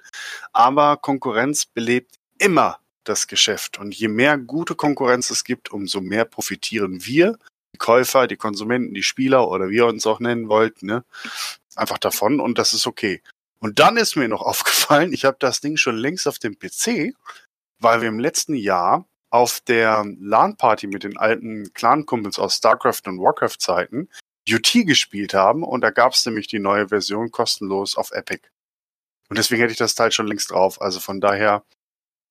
aber 0.51 0.97
Konkurrenz 0.97 1.65
belebt 1.65 2.15
immer 2.37 2.79
das 3.05 3.27
Geschäft. 3.27 3.79
Und 3.79 3.95
je 3.95 4.07
mehr 4.07 4.37
gute 4.37 4.75
Konkurrenz 4.75 5.29
es 5.29 5.43
gibt, 5.43 5.71
umso 5.71 6.01
mehr 6.01 6.25
profitieren 6.25 7.05
wir 7.05 7.37
Käufer, 7.75 8.27
die 8.27 8.37
Konsumenten, 8.37 8.93
die 8.93 9.03
Spieler 9.03 9.47
oder 9.49 9.69
wie 9.69 9.77
ihr 9.77 9.85
uns 9.85 10.05
auch 10.07 10.19
nennen 10.19 10.49
wollt, 10.49 10.83
ne, 10.83 11.03
einfach 11.75 11.97
davon 11.97 12.39
und 12.39 12.57
das 12.57 12.73
ist 12.73 12.87
okay. 12.87 13.21
Und 13.59 13.79
dann 13.79 13.97
ist 13.97 14.15
mir 14.15 14.27
noch 14.27 14.41
aufgefallen, 14.45 15.13
ich 15.13 15.25
habe 15.25 15.37
das 15.39 15.61
Ding 15.61 15.77
schon 15.77 15.97
längst 15.97 16.27
auf 16.27 16.39
dem 16.39 16.57
PC, 16.57 17.13
weil 17.79 18.01
wir 18.01 18.09
im 18.09 18.19
letzten 18.19 18.55
Jahr 18.55 19.05
auf 19.29 19.59
der 19.59 20.05
LAN-Party 20.19 20.87
mit 20.87 21.03
den 21.03 21.17
alten 21.17 21.73
Clan-Kumpels 21.73 22.39
aus 22.39 22.55
StarCraft 22.55 23.01
und 23.07 23.19
Warcraft-Zeiten 23.19 24.09
UT 24.49 24.71
gespielt 24.85 25.33
haben 25.33 25.63
und 25.63 25.81
da 25.81 25.89
gab 25.89 26.13
es 26.13 26.25
nämlich 26.25 26.47
die 26.47 26.59
neue 26.59 26.89
Version 26.89 27.31
kostenlos 27.31 27.97
auf 27.97 28.11
Epic. 28.11 28.47
Und 29.29 29.37
deswegen 29.37 29.61
hätte 29.61 29.71
ich 29.71 29.79
das 29.79 29.95
Teil 29.95 30.11
schon 30.11 30.27
längst 30.27 30.51
drauf. 30.51 30.81
Also 30.81 30.99
von 30.99 31.19
daher, 31.19 31.63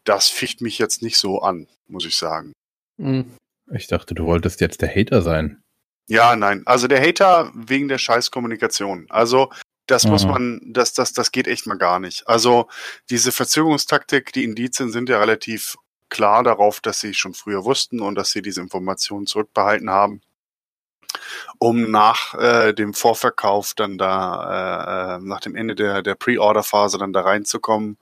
das 0.04 0.28
ficht 0.28 0.60
mich 0.60 0.78
jetzt 0.78 1.02
nicht 1.02 1.18
so 1.18 1.40
an, 1.42 1.66
muss 1.88 2.04
ich 2.04 2.16
sagen. 2.16 2.52
Mhm. 2.98 3.36
Ich 3.72 3.86
dachte, 3.86 4.14
du 4.14 4.26
wolltest 4.26 4.60
jetzt 4.60 4.82
der 4.82 4.94
Hater 4.94 5.22
sein. 5.22 5.62
Ja, 6.06 6.36
nein. 6.36 6.62
Also 6.66 6.86
der 6.86 7.00
Hater 7.00 7.50
wegen 7.54 7.88
der 7.88 7.98
Scheißkommunikation. 7.98 9.06
Also 9.08 9.50
das 9.86 10.06
muss 10.06 10.24
man, 10.24 10.60
das, 10.64 10.94
das, 10.94 11.12
das 11.12 11.30
geht 11.30 11.46
echt 11.46 11.66
mal 11.66 11.76
gar 11.76 12.00
nicht. 12.00 12.26
Also 12.26 12.68
diese 13.10 13.32
Verzögerungstaktik, 13.32 14.32
die 14.32 14.44
Indizien 14.44 14.90
sind 14.90 15.10
ja 15.10 15.18
relativ 15.18 15.76
klar 16.08 16.42
darauf, 16.42 16.80
dass 16.80 17.00
sie 17.00 17.12
schon 17.12 17.34
früher 17.34 17.64
wussten 17.64 18.00
und 18.00 18.14
dass 18.14 18.30
sie 18.30 18.40
diese 18.40 18.62
Informationen 18.62 19.26
zurückbehalten 19.26 19.90
haben, 19.90 20.22
um 21.58 21.90
nach 21.90 22.34
äh, 22.34 22.72
dem 22.72 22.94
Vorverkauf 22.94 23.74
dann 23.74 23.98
da, 23.98 25.16
äh, 25.16 25.16
äh 25.16 25.20
nach 25.20 25.40
dem 25.40 25.54
Ende 25.54 25.74
der, 25.74 26.02
der 26.02 26.14
Pre-Order-Phase 26.14 26.96
dann 26.98 27.12
da 27.12 27.22
reinzukommen. 27.22 27.98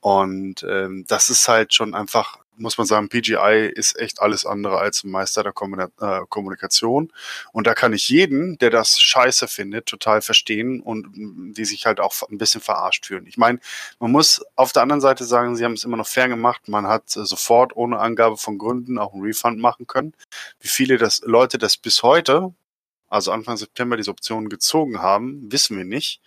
Und 0.00 0.62
ähm, 0.64 1.04
das 1.08 1.30
ist 1.30 1.48
halt 1.48 1.72
schon 1.72 1.94
einfach 1.94 2.41
muss 2.56 2.78
man 2.78 2.86
sagen, 2.86 3.08
PGI 3.08 3.70
ist 3.74 3.98
echt 3.98 4.20
alles 4.20 4.44
andere 4.46 4.78
als 4.78 5.04
ein 5.04 5.10
Meister 5.10 5.42
der 5.42 5.52
äh, 5.52 6.20
Kommunikation. 6.28 7.12
Und 7.52 7.66
da 7.66 7.74
kann 7.74 7.92
ich 7.92 8.08
jeden, 8.08 8.58
der 8.58 8.70
das 8.70 9.00
scheiße 9.00 9.48
findet, 9.48 9.86
total 9.86 10.22
verstehen 10.22 10.80
und 10.80 11.08
die 11.56 11.64
sich 11.64 11.86
halt 11.86 12.00
auch 12.00 12.14
ein 12.30 12.38
bisschen 12.38 12.60
verarscht 12.60 13.06
fühlen. 13.06 13.26
Ich 13.26 13.36
meine, 13.36 13.58
man 13.98 14.12
muss 14.12 14.44
auf 14.56 14.72
der 14.72 14.82
anderen 14.82 15.00
Seite 15.00 15.24
sagen, 15.24 15.56
sie 15.56 15.64
haben 15.64 15.72
es 15.72 15.84
immer 15.84 15.96
noch 15.96 16.06
fair 16.06 16.28
gemacht. 16.28 16.68
Man 16.68 16.86
hat 16.86 17.16
äh, 17.16 17.24
sofort 17.24 17.76
ohne 17.76 17.98
Angabe 17.98 18.36
von 18.36 18.58
Gründen 18.58 18.98
auch 18.98 19.14
einen 19.14 19.22
Refund 19.22 19.58
machen 19.58 19.86
können. 19.86 20.14
Wie 20.60 20.68
viele 20.68 20.98
das, 20.98 21.22
Leute 21.24 21.58
das 21.58 21.76
bis 21.76 22.02
heute, 22.02 22.54
also 23.08 23.32
Anfang 23.32 23.56
September, 23.56 23.96
diese 23.96 24.10
Optionen 24.10 24.48
gezogen 24.48 25.00
haben, 25.00 25.50
wissen 25.50 25.76
wir 25.76 25.84
nicht. 25.84 26.20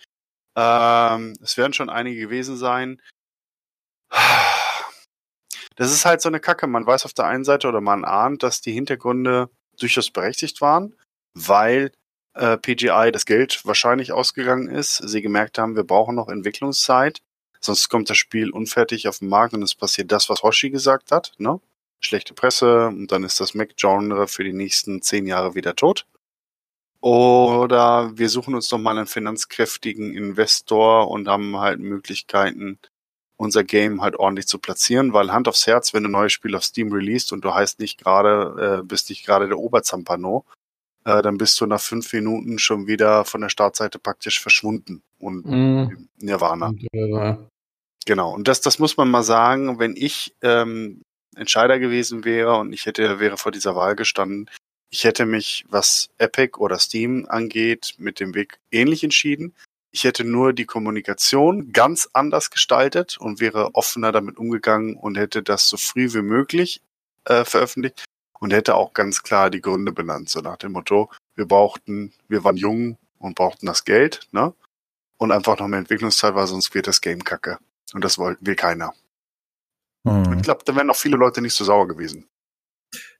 Ähm, 0.56 1.34
es 1.42 1.56
werden 1.56 1.72
schon 1.72 1.90
einige 1.90 2.20
gewesen 2.20 2.56
sein 2.56 3.00
das 5.76 5.92
ist 5.92 6.04
halt 6.04 6.20
so 6.20 6.28
eine 6.28 6.40
Kacke. 6.40 6.66
Man 6.66 6.86
weiß 6.86 7.04
auf 7.04 7.12
der 7.12 7.26
einen 7.26 7.44
Seite 7.44 7.68
oder 7.68 7.80
man 7.80 8.04
ahnt, 8.04 8.42
dass 8.42 8.60
die 8.60 8.72
Hintergründe 8.72 9.48
durchaus 9.78 10.10
berechtigt 10.10 10.60
waren, 10.60 10.94
weil 11.34 11.92
äh, 12.34 12.56
PGI 12.56 13.10
das 13.12 13.26
Geld 13.26 13.64
wahrscheinlich 13.64 14.12
ausgegangen 14.12 14.68
ist. 14.68 14.96
Sie 14.96 15.22
gemerkt 15.22 15.58
haben, 15.58 15.76
wir 15.76 15.84
brauchen 15.84 16.14
noch 16.14 16.28
Entwicklungszeit, 16.28 17.20
sonst 17.60 17.88
kommt 17.88 18.10
das 18.10 18.16
Spiel 18.16 18.50
unfertig 18.50 19.06
auf 19.08 19.20
den 19.20 19.28
Markt 19.28 19.54
und 19.54 19.62
es 19.62 19.74
passiert 19.74 20.12
das, 20.12 20.28
was 20.28 20.42
Hoshi 20.42 20.70
gesagt 20.70 21.12
hat. 21.12 21.32
Ne? 21.38 21.60
Schlechte 22.00 22.34
Presse 22.34 22.88
und 22.88 23.12
dann 23.12 23.24
ist 23.24 23.40
das 23.40 23.54
Mac-Genre 23.54 24.28
für 24.28 24.44
die 24.44 24.52
nächsten 24.52 25.02
zehn 25.02 25.26
Jahre 25.26 25.54
wieder 25.54 25.76
tot. 25.76 26.06
Oder 27.00 28.16
wir 28.16 28.28
suchen 28.28 28.54
uns 28.54 28.68
doch 28.68 28.78
mal 28.78 28.96
einen 28.96 29.06
finanzkräftigen 29.06 30.14
Investor 30.14 31.08
und 31.10 31.28
haben 31.28 31.56
halt 31.58 31.78
Möglichkeiten, 31.78 32.78
unser 33.36 33.64
Game 33.64 34.02
halt 34.02 34.16
ordentlich 34.16 34.46
zu 34.46 34.58
platzieren, 34.58 35.12
weil 35.12 35.32
Hand 35.32 35.48
aufs 35.48 35.66
Herz, 35.66 35.92
wenn 35.92 36.02
du 36.02 36.08
ein 36.08 36.12
neues 36.12 36.32
Spiel 36.32 36.54
auf 36.54 36.64
Steam 36.64 36.92
releast 36.92 37.32
und 37.32 37.44
du 37.44 37.54
heißt 37.54 37.80
nicht 37.80 37.98
gerade, 37.98 38.80
äh, 38.80 38.86
bist 38.86 39.10
nicht 39.10 39.26
gerade 39.26 39.48
der 39.48 39.58
Oberzampano, 39.58 40.44
äh, 41.04 41.22
dann 41.22 41.38
bist 41.38 41.60
du 41.60 41.66
nach 41.66 41.80
fünf 41.80 42.12
Minuten 42.12 42.58
schon 42.58 42.86
wieder 42.86 43.24
von 43.24 43.40
der 43.40 43.48
Startseite 43.48 43.98
praktisch 43.98 44.40
verschwunden 44.40 45.02
und 45.18 45.46
mm. 45.46 46.08
Nirvana. 46.18 46.72
Ja. 46.92 47.38
Genau. 48.06 48.32
Und 48.32 48.48
das, 48.48 48.60
das 48.60 48.78
muss 48.78 48.96
man 48.96 49.10
mal 49.10 49.22
sagen, 49.22 49.78
wenn 49.78 49.96
ich 49.96 50.34
ähm, 50.40 51.02
Entscheider 51.34 51.78
gewesen 51.78 52.24
wäre 52.24 52.56
und 52.56 52.72
ich 52.72 52.86
hätte, 52.86 53.20
wäre 53.20 53.36
vor 53.36 53.52
dieser 53.52 53.74
Wahl 53.76 53.96
gestanden, 53.96 54.48
ich 54.90 55.04
hätte 55.04 55.26
mich, 55.26 55.64
was 55.68 56.08
Epic 56.18 56.58
oder 56.58 56.78
Steam 56.78 57.26
angeht, 57.28 57.94
mit 57.98 58.20
dem 58.20 58.34
Weg 58.34 58.58
ähnlich 58.70 59.02
entschieden. 59.04 59.54
Ich 59.96 60.04
hätte 60.04 60.24
nur 60.24 60.52
die 60.52 60.66
Kommunikation 60.66 61.72
ganz 61.72 62.06
anders 62.12 62.50
gestaltet 62.50 63.16
und 63.16 63.40
wäre 63.40 63.74
offener 63.74 64.12
damit 64.12 64.36
umgegangen 64.36 64.94
und 64.94 65.16
hätte 65.16 65.42
das 65.42 65.70
so 65.70 65.78
früh 65.78 66.12
wie 66.12 66.20
möglich 66.20 66.82
äh, 67.24 67.46
veröffentlicht 67.46 68.04
und 68.38 68.52
hätte 68.52 68.74
auch 68.74 68.92
ganz 68.92 69.22
klar 69.22 69.48
die 69.48 69.62
Gründe 69.62 69.92
benannt, 69.92 70.28
so 70.28 70.40
nach 70.40 70.58
dem 70.58 70.72
Motto, 70.72 71.10
wir 71.34 71.46
brauchten, 71.46 72.12
wir 72.28 72.44
waren 72.44 72.58
jung 72.58 72.98
und 73.18 73.36
brauchten 73.36 73.64
das 73.64 73.86
Geld, 73.86 74.28
ne? 74.32 74.52
Und 75.16 75.32
einfach 75.32 75.58
noch 75.58 75.66
mehr 75.66 75.78
Entwicklungszeit, 75.78 76.34
weil 76.34 76.46
sonst 76.46 76.74
wird 76.74 76.88
das 76.88 77.00
Game 77.00 77.24
kacke. 77.24 77.56
Und 77.94 78.04
das 78.04 78.18
wollten 78.18 78.44
wir 78.44 78.54
keiner. 78.54 78.92
Hm. 80.06 80.34
Ich 80.34 80.42
glaube, 80.42 80.60
da 80.66 80.76
wären 80.76 80.90
auch 80.90 80.96
viele 80.96 81.16
Leute 81.16 81.40
nicht 81.40 81.54
so 81.54 81.64
sauer 81.64 81.88
gewesen. 81.88 82.28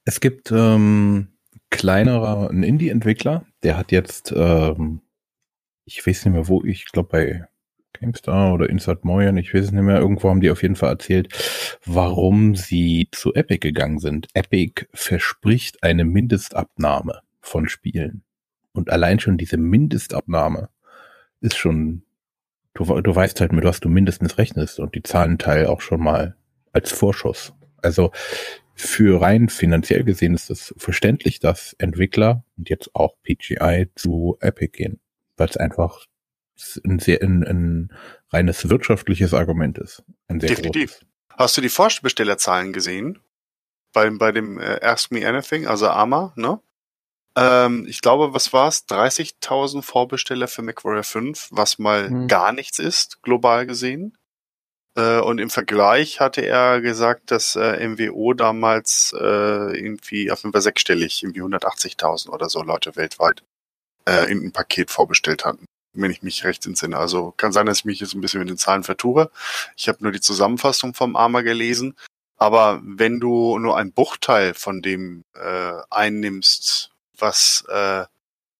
Es 0.04 0.20
gibt 0.20 0.52
ähm, 0.52 1.38
kleinerer, 1.70 2.50
ein 2.50 2.62
Indie-Entwickler, 2.62 3.46
der 3.62 3.78
hat 3.78 3.92
jetzt 3.92 4.30
ähm, 4.36 5.00
ich 5.86 6.06
weiß 6.06 6.24
nicht 6.24 6.34
mehr 6.34 6.48
wo, 6.48 6.62
ich 6.64 6.86
glaube 6.86 7.08
bei 7.08 7.48
GameStar 7.94 8.52
oder 8.52 8.68
Inside 8.68 9.00
Moyen, 9.02 9.38
ich 9.38 9.54
weiß 9.54 9.66
es 9.66 9.72
nicht 9.72 9.82
mehr, 9.82 9.98
irgendwo 9.98 10.28
haben 10.28 10.40
die 10.40 10.50
auf 10.50 10.62
jeden 10.62 10.76
Fall 10.76 10.90
erzählt, 10.90 11.32
warum 11.86 12.54
sie 12.54 13.08
zu 13.12 13.32
Epic 13.34 13.60
gegangen 13.60 14.00
sind. 14.00 14.28
Epic 14.34 14.86
verspricht 14.92 15.82
eine 15.82 16.04
Mindestabnahme 16.04 17.22
von 17.40 17.68
Spielen. 17.68 18.22
Und 18.72 18.90
allein 18.90 19.20
schon 19.20 19.38
diese 19.38 19.56
Mindestabnahme 19.56 20.68
ist 21.40 21.56
schon, 21.56 22.02
du, 22.74 22.84
du 23.00 23.14
weißt 23.14 23.40
halt, 23.40 23.52
mit 23.52 23.64
was 23.64 23.80
du 23.80 23.88
mindestens 23.88 24.36
rechnest 24.36 24.78
und 24.80 24.94
die 24.94 25.02
zahlen 25.02 25.38
Teil 25.38 25.66
auch 25.66 25.80
schon 25.80 26.02
mal 26.02 26.36
als 26.72 26.92
Vorschuss. 26.92 27.54
Also 27.80 28.10
für 28.74 29.22
rein 29.22 29.48
finanziell 29.48 30.04
gesehen 30.04 30.34
ist 30.34 30.50
es 30.50 30.74
verständlich, 30.76 31.40
dass 31.40 31.74
Entwickler 31.78 32.44
und 32.58 32.68
jetzt 32.68 32.94
auch 32.94 33.14
PGI 33.22 33.88
zu 33.94 34.36
Epic 34.40 34.76
gehen 34.76 35.00
weil 35.36 35.48
es 35.48 35.56
einfach 35.56 36.06
ein 36.84 36.98
sehr 36.98 37.22
ein, 37.22 37.44
ein 37.44 37.92
reines 38.30 38.68
wirtschaftliches 38.68 39.34
Argument 39.34 39.78
ist. 39.78 40.02
Definitiv. 40.28 40.92
Großes. 40.92 41.06
Hast 41.36 41.56
du 41.56 41.60
die 41.60 41.68
Vorbestellerzahlen 41.68 42.72
gesehen? 42.72 43.20
Bei, 43.92 44.08
bei 44.10 44.32
dem 44.32 44.58
äh, 44.58 44.80
Ask 44.82 45.10
Me 45.10 45.26
Anything, 45.26 45.66
also 45.66 45.88
AMA, 45.88 46.32
ne? 46.36 46.60
Ähm, 47.36 47.86
ich 47.86 48.00
glaube, 48.00 48.32
was 48.32 48.52
war's? 48.52 48.86
30.000 48.88 49.82
Vorbesteller 49.82 50.48
für 50.48 50.62
MacWarrior 50.62 51.04
5, 51.04 51.48
was 51.50 51.78
mal 51.78 52.08
hm. 52.08 52.28
gar 52.28 52.52
nichts 52.52 52.78
ist, 52.78 53.22
global 53.22 53.66
gesehen. 53.66 54.16
Äh, 54.96 55.20
und 55.20 55.38
im 55.38 55.50
Vergleich 55.50 56.20
hatte 56.20 56.40
er 56.40 56.80
gesagt, 56.80 57.30
dass 57.30 57.54
äh, 57.56 57.86
MWO 57.86 58.32
damals 58.32 59.14
äh, 59.18 59.78
irgendwie 59.78 60.30
auf 60.30 60.42
jeden 60.42 60.52
Fall 60.52 60.62
sechsstellig, 60.62 61.22
irgendwie 61.22 61.42
180.000 61.42 62.30
oder 62.30 62.48
so 62.48 62.62
Leute 62.62 62.96
weltweit 62.96 63.42
äh, 64.08 64.30
in 64.30 64.44
ein 64.44 64.52
Paket 64.52 64.90
vorbestellt 64.90 65.44
hatten, 65.44 65.66
wenn 65.92 66.10
ich 66.10 66.22
mich 66.22 66.44
recht 66.44 66.66
entsinne. 66.66 66.96
Also 66.96 67.32
kann 67.36 67.52
sein, 67.52 67.66
dass 67.66 67.80
ich 67.80 67.84
mich 67.84 68.00
jetzt 68.00 68.14
ein 68.14 68.20
bisschen 68.20 68.40
mit 68.40 68.48
den 68.48 68.58
Zahlen 68.58 68.82
vertue. 68.82 69.30
Ich 69.76 69.88
habe 69.88 69.98
nur 70.02 70.12
die 70.12 70.20
Zusammenfassung 70.20 70.94
vom 70.94 71.16
AMA 71.16 71.42
gelesen. 71.42 71.96
Aber 72.38 72.82
wenn 72.84 73.18
du 73.18 73.58
nur 73.58 73.78
einen 73.78 73.92
Bruchteil 73.92 74.52
von 74.54 74.82
dem 74.82 75.24
äh, 75.34 75.72
einnimmst, 75.90 76.90
was 77.18 77.64
äh, 77.68 78.04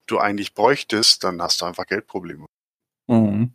du 0.07 0.19
eigentlich 0.19 0.55
bräuchtest, 0.55 1.25
dann 1.25 1.43
hast 1.43 1.61
du 1.61 1.67
einfach 1.67 1.87
Geldprobleme. 1.87 2.47
Mhm. 3.07 3.53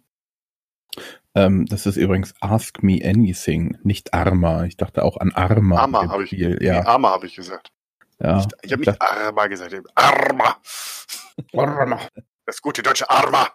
Ähm, 1.34 1.66
das 1.66 1.86
ist 1.86 1.96
übrigens 1.96 2.36
Ask 2.42 2.84
Me 2.84 3.00
Anything, 3.04 3.78
nicht 3.84 4.14
Arma. 4.14 4.66
Ich 4.66 4.78
dachte 4.78 5.04
auch 5.04 5.18
an 5.18 5.32
Arma. 5.32 5.80
Arma 5.80 6.10
habe 6.10 6.24
ich. 6.24 6.32
Ja. 6.32 6.50
Nee, 6.50 6.70
Arma 6.70 7.10
habe 7.10 7.26
ich 7.26 7.36
gesagt. 7.36 7.72
Ja, 8.22 8.40
ich, 8.40 8.46
ich 8.64 8.72
habe 8.72 8.82
nicht 8.82 9.02
Arma 9.02 9.48
gesagt, 9.48 9.76
Arma. 9.96 10.58
Arma. 11.54 12.08
Das 12.46 12.62
gute 12.62 12.84
deutsche 12.84 13.10
Arma. 13.10 13.52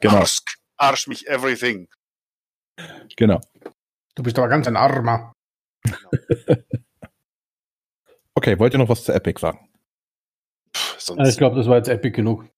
Genau. 0.00 0.18
Arsch, 0.18 0.40
arsch 0.76 1.06
mich 1.08 1.26
everything. 1.28 1.88
Genau. 3.16 3.40
Du 4.14 4.22
bist 4.22 4.38
aber 4.38 4.48
ganz 4.48 4.66
ein 4.66 4.76
Arma. 4.76 5.32
okay, 8.34 8.58
wollt 8.58 8.74
ihr 8.74 8.78
noch 8.78 8.88
was 8.88 9.04
zu 9.04 9.12
Epic 9.12 9.40
sagen? 9.40 9.68
sonst. 11.08 11.28
Ich 11.28 11.36
glaube, 11.38 11.56
das 11.56 11.66
war 11.66 11.76
jetzt 11.76 11.88
epic 11.88 12.14
genug. 12.14 12.48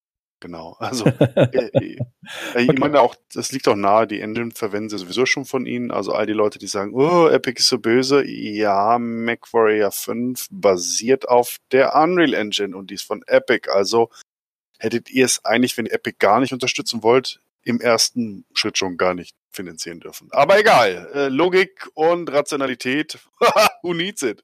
Genau. 0.41 0.77
Also, 0.81 1.05
äh, 1.37 1.71
äh, 1.75 1.99
ich 2.57 2.79
meine 2.79 3.01
auch, 3.01 3.15
das 3.33 3.53
liegt 3.53 3.69
auch 3.69 3.77
nahe, 3.77 4.07
die 4.07 4.21
Engine 4.21 4.51
verwenden 4.51 4.89
sie 4.89 4.99
sowieso 4.99 5.27
schon 5.27 5.45
von 5.45 5.67
ihnen. 5.67 5.91
Also 5.91 6.13
all 6.13 6.27
die 6.27 6.33
Leute, 6.33 6.59
die 6.59 6.67
sagen, 6.67 6.95
oh, 6.95 7.29
Epic 7.29 7.61
ist 7.61 7.69
so 7.69 7.79
böse. 7.79 8.27
Ja, 8.27 8.99
MacWarrior 8.99 9.93
5 9.93 10.49
basiert 10.51 11.29
auf 11.29 11.57
der 11.71 11.95
Unreal 11.95 12.35
Engine 12.35 12.77
und 12.77 12.91
die 12.91 12.95
ist 12.95 13.07
von 13.07 13.23
Epic. 13.27 13.71
Also 13.71 14.11
hättet 14.79 15.11
ihr 15.11 15.27
es 15.27 15.45
eigentlich, 15.45 15.77
wenn 15.77 15.87
ihr 15.87 15.93
Epic 15.93 16.17
gar 16.19 16.41
nicht 16.41 16.53
unterstützen 16.53 17.03
wollt, 17.03 17.41
im 17.63 17.81
ersten 17.81 18.47
Schritt 18.55 18.79
schon 18.79 18.97
gar 18.97 19.15
nicht 19.15 19.37
finanzieren 19.53 20.01
dürfen. 20.01 20.29
Aber 20.33 20.59
egal. 20.59 21.11
Äh, 21.15 21.29
Logik 21.29 21.89
und 21.95 22.33
Rationalität. 22.33 23.19
Who 23.83 23.95
needs 23.95 24.23
it? 24.23 24.43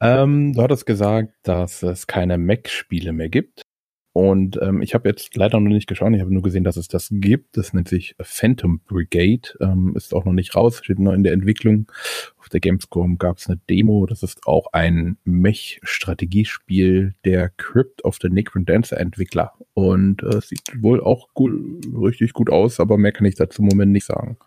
ähm, 0.00 0.52
du 0.52 0.62
hattest 0.62 0.86
gesagt, 0.86 1.34
dass 1.42 1.82
es 1.82 2.06
keine 2.06 2.38
Mac-Spiele 2.38 3.12
mehr 3.12 3.28
gibt. 3.28 3.62
Und 4.12 4.58
ähm, 4.60 4.82
ich 4.82 4.94
habe 4.94 5.08
jetzt 5.08 5.36
leider 5.36 5.60
noch 5.60 5.68
nicht 5.68 5.86
geschaut, 5.86 6.12
ich 6.12 6.20
habe 6.20 6.34
nur 6.34 6.42
gesehen, 6.42 6.64
dass 6.64 6.76
es 6.76 6.88
das 6.88 7.08
gibt. 7.12 7.56
Das 7.56 7.72
nennt 7.72 7.88
sich 7.88 8.16
Phantom 8.20 8.80
Brigade, 8.80 9.56
ähm, 9.60 9.94
ist 9.96 10.12
auch 10.14 10.24
noch 10.24 10.32
nicht 10.32 10.56
raus, 10.56 10.80
steht 10.82 10.98
noch 10.98 11.12
in 11.12 11.22
der 11.22 11.32
Entwicklung. 11.32 11.90
Auf 12.36 12.48
der 12.48 12.58
Gamescom 12.58 13.18
gab 13.18 13.38
es 13.38 13.46
eine 13.46 13.60
Demo. 13.68 14.06
Das 14.06 14.24
ist 14.24 14.46
auch 14.46 14.72
ein 14.72 15.16
Mech-Strategiespiel 15.22 17.14
der 17.24 17.50
Crypt 17.50 18.04
of 18.04 18.18
the 18.20 18.28
Necron 18.28 18.64
Dancer 18.64 18.98
Entwickler. 18.98 19.52
Und 19.74 20.24
äh, 20.24 20.40
sieht 20.40 20.82
wohl 20.82 21.00
auch 21.00 21.28
gut, 21.32 21.52
richtig 21.94 22.32
gut 22.32 22.50
aus, 22.50 22.80
aber 22.80 22.98
mehr 22.98 23.12
kann 23.12 23.26
ich 23.26 23.36
dazu 23.36 23.62
im 23.62 23.68
Moment 23.68 23.92
nicht 23.92 24.06
sagen. 24.06 24.38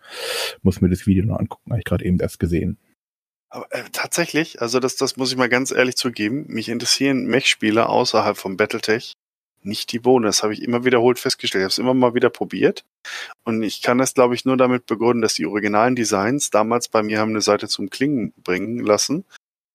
Muss 0.61 0.81
mir 0.81 0.89
das 0.89 1.07
Video 1.07 1.23
noch 1.23 1.39
angucken, 1.39 1.71
habe 1.71 1.79
ich 1.79 1.85
gerade 1.85 2.03
eben 2.03 2.19
erst 2.19 2.39
gesehen. 2.39 2.77
Aber, 3.49 3.67
äh, 3.69 3.83
tatsächlich, 3.93 4.61
also 4.61 4.81
das, 4.81 4.97
das 4.97 5.15
muss 5.15 5.31
ich 5.31 5.37
mal 5.37 5.47
ganz 5.47 5.71
ehrlich 5.71 5.95
zugeben, 5.95 6.47
mich 6.47 6.67
interessieren 6.67 7.27
Mech-Spiele 7.27 7.87
außerhalb 7.87 8.35
von 8.35 8.57
Battletech 8.57 9.13
nicht 9.65 9.91
die 9.91 9.99
Bohne. 9.99 10.27
Das 10.27 10.43
habe 10.43 10.53
ich 10.53 10.61
immer 10.61 10.85
wiederholt 10.85 11.19
festgestellt. 11.19 11.61
Ich 11.61 11.65
habe 11.65 11.71
es 11.71 11.77
immer 11.77 11.93
mal 11.93 12.13
wieder 12.13 12.29
probiert. 12.29 12.85
Und 13.43 13.63
ich 13.63 13.81
kann 13.81 13.97
das, 13.97 14.13
glaube 14.13 14.35
ich, 14.35 14.45
nur 14.45 14.57
damit 14.57 14.85
begründen, 14.85 15.21
dass 15.21 15.33
die 15.33 15.45
originalen 15.45 15.95
Designs 15.95 16.49
damals 16.49 16.87
bei 16.87 17.03
mir 17.03 17.19
haben 17.19 17.31
eine 17.31 17.41
Seite 17.41 17.67
zum 17.67 17.89
Klingen 17.89 18.33
bringen 18.43 18.79
lassen. 18.79 19.25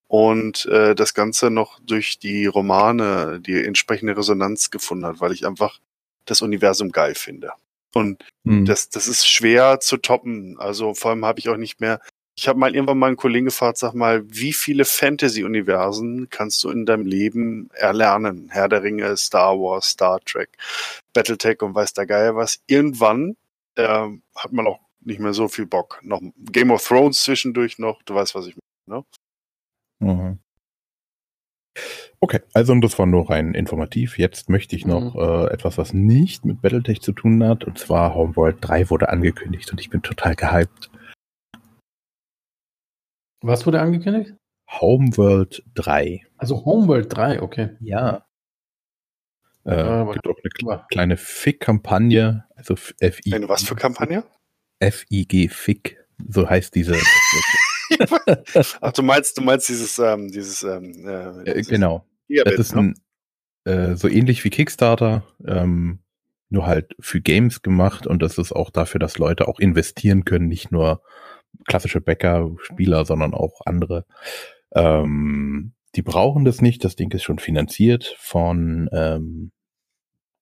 Und 0.06 0.64
äh, 0.66 0.94
das 0.94 1.12
Ganze 1.12 1.50
noch 1.50 1.80
durch 1.80 2.18
die 2.18 2.46
Romane 2.46 3.40
die 3.40 3.62
entsprechende 3.62 4.16
Resonanz 4.16 4.70
gefunden 4.70 5.04
hat, 5.04 5.20
weil 5.20 5.32
ich 5.32 5.46
einfach 5.46 5.80
das 6.24 6.40
Universum 6.40 6.92
geil 6.92 7.14
finde. 7.14 7.52
Und 7.94 8.24
mhm. 8.44 8.64
das, 8.64 8.88
das 8.88 9.08
ist 9.08 9.28
schwer 9.28 9.80
zu 9.80 9.96
toppen. 9.98 10.58
Also 10.58 10.94
vor 10.94 11.10
allem 11.10 11.24
habe 11.24 11.40
ich 11.40 11.48
auch 11.48 11.56
nicht 11.56 11.80
mehr 11.80 12.00
ich 12.38 12.46
habe 12.46 12.60
mal 12.60 12.72
irgendwann 12.72 12.98
mal 12.98 13.08
einen 13.08 13.16
Kollegen 13.16 13.46
gefragt, 13.46 13.78
sag 13.78 13.94
mal, 13.94 14.22
wie 14.28 14.52
viele 14.52 14.84
Fantasy-Universen 14.84 16.30
kannst 16.30 16.62
du 16.62 16.70
in 16.70 16.86
deinem 16.86 17.04
Leben 17.04 17.68
erlernen? 17.72 18.48
Herr 18.52 18.68
der 18.68 18.84
Ringe, 18.84 19.16
Star 19.16 19.58
Wars, 19.58 19.86
Star 19.86 20.20
Trek, 20.20 20.50
Battletech 21.12 21.60
und 21.62 21.74
weiß 21.74 21.94
der 21.94 22.06
Geier 22.06 22.36
was. 22.36 22.60
Irgendwann 22.68 23.36
äh, 23.74 24.06
hat 24.36 24.52
man 24.52 24.68
auch 24.68 24.78
nicht 25.00 25.18
mehr 25.18 25.32
so 25.32 25.48
viel 25.48 25.66
Bock. 25.66 25.98
Noch 26.04 26.20
Game 26.52 26.70
of 26.70 26.86
Thrones 26.86 27.24
zwischendurch 27.24 27.80
noch, 27.80 28.04
du 28.04 28.14
weißt, 28.14 28.36
was 28.36 28.46
ich 28.46 28.54
meine, 28.86 29.00
ne? 29.00 29.04
Mhm. 29.98 30.38
Okay, 32.20 32.40
also 32.52 32.72
das 32.76 33.00
war 33.00 33.06
nur 33.06 33.30
rein 33.30 33.54
informativ. 33.54 34.16
Jetzt 34.16 34.48
möchte 34.48 34.76
ich 34.76 34.86
noch 34.86 35.14
mhm. 35.14 35.20
äh, 35.20 35.46
etwas, 35.52 35.76
was 35.76 35.92
nicht 35.92 36.44
mit 36.44 36.62
Battletech 36.62 37.00
zu 37.00 37.10
tun 37.10 37.42
hat. 37.42 37.64
Und 37.64 37.80
zwar 37.80 38.14
Homeworld 38.14 38.58
3 38.60 38.90
wurde 38.90 39.08
angekündigt 39.08 39.72
und 39.72 39.80
ich 39.80 39.90
bin 39.90 40.02
total 40.02 40.36
gehypt. 40.36 40.90
Was 43.40 43.66
wurde 43.66 43.80
angekündigt? 43.80 44.34
Homeworld 44.68 45.62
3. 45.74 46.26
Also 46.36 46.64
Homeworld 46.64 47.14
3, 47.14 47.42
okay. 47.42 47.70
Ja. 47.80 48.26
Äh, 49.64 49.80
äh, 49.80 50.12
gibt 50.12 50.26
auch 50.26 50.36
eine 50.42 50.84
kleine 50.90 51.16
Fick-Kampagne. 51.16 52.44
Also 52.56 52.76
FI. 52.76 53.34
Eine 53.34 53.48
was 53.48 53.62
für 53.62 53.76
Kampagne? 53.76 54.24
FIG 54.80 55.50
Fick. 55.50 56.04
So 56.28 56.48
heißt 56.48 56.74
diese. 56.74 56.96
Ach, 58.80 58.92
du 58.92 59.02
meinst, 59.02 59.38
du 59.38 59.42
meinst 59.42 59.68
dieses, 59.68 59.98
ähm, 59.98 60.30
dieses, 60.30 60.62
ähm, 60.62 61.06
äh, 61.06 61.54
dieses 61.54 61.68
genau. 61.68 62.04
Das 62.44 62.54
ist 62.54 62.74
ne? 62.74 62.94
ein, 63.64 63.72
äh, 63.72 63.96
so 63.96 64.08
ähnlich 64.08 64.44
wie 64.44 64.50
Kickstarter, 64.50 65.24
ähm, 65.46 66.00
nur 66.50 66.66
halt 66.66 66.94
für 67.00 67.20
Games 67.20 67.62
gemacht 67.62 68.06
und 68.06 68.22
das 68.22 68.38
ist 68.38 68.52
auch 68.52 68.70
dafür, 68.70 68.98
dass 68.98 69.18
Leute 69.18 69.48
auch 69.48 69.58
investieren 69.58 70.24
können, 70.24 70.48
nicht 70.48 70.70
nur 70.70 71.02
klassische 71.66 72.00
Bäcker-Spieler, 72.00 73.04
sondern 73.04 73.34
auch 73.34 73.60
andere. 73.64 74.04
Ähm, 74.74 75.72
die 75.94 76.02
brauchen 76.02 76.44
das 76.44 76.60
nicht. 76.60 76.84
Das 76.84 76.96
Ding 76.96 77.12
ist 77.12 77.22
schon 77.22 77.38
finanziert 77.38 78.16
von 78.18 78.88
ähm, 78.92 79.52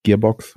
Gearbox. 0.03 0.55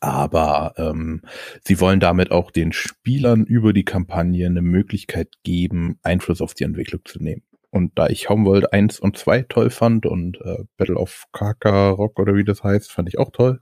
Aber 0.00 0.74
ähm, 0.76 1.22
sie 1.64 1.80
wollen 1.80 1.98
damit 1.98 2.30
auch 2.30 2.52
den 2.52 2.72
Spielern 2.72 3.44
über 3.44 3.72
die 3.72 3.84
Kampagne 3.84 4.46
eine 4.46 4.62
Möglichkeit 4.62 5.28
geben, 5.42 5.98
Einfluss 6.02 6.40
auf 6.40 6.54
die 6.54 6.64
Entwicklung 6.64 7.02
zu 7.04 7.20
nehmen. 7.20 7.42
Und 7.70 7.98
da 7.98 8.08
ich 8.08 8.28
Homeworld 8.28 8.72
1 8.72 9.00
und 9.00 9.16
2 9.16 9.42
toll 9.42 9.70
fand 9.70 10.06
und 10.06 10.40
äh, 10.42 10.64
Battle 10.76 10.96
of 10.96 11.24
Kakarok 11.32 12.18
oder 12.18 12.34
wie 12.34 12.44
das 12.44 12.62
heißt, 12.64 12.90
fand 12.90 13.08
ich 13.08 13.18
auch 13.18 13.30
toll. 13.30 13.60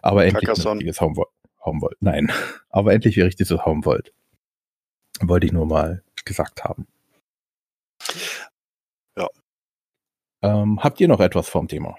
Aber 0.00 0.24
endlich 0.24 0.48
ein 0.48 0.66
richtiges 0.66 1.00
Homeworld. 1.00 1.30
Homeworld. 1.64 1.96
Nein. 2.00 2.30
Aber 2.70 2.92
endlich 2.92 3.18
ein 3.18 3.24
richtiges 3.24 3.64
Homeworld. 3.64 4.12
Wollte 5.22 5.46
ich 5.46 5.52
nur 5.52 5.66
mal 5.66 6.02
gesagt 6.24 6.64
haben. 6.64 6.86
Ja. 9.16 9.28
Ähm, 10.42 10.82
habt 10.82 11.00
ihr 11.00 11.08
noch 11.08 11.20
etwas 11.20 11.48
vom 11.48 11.68
Thema? 11.68 11.96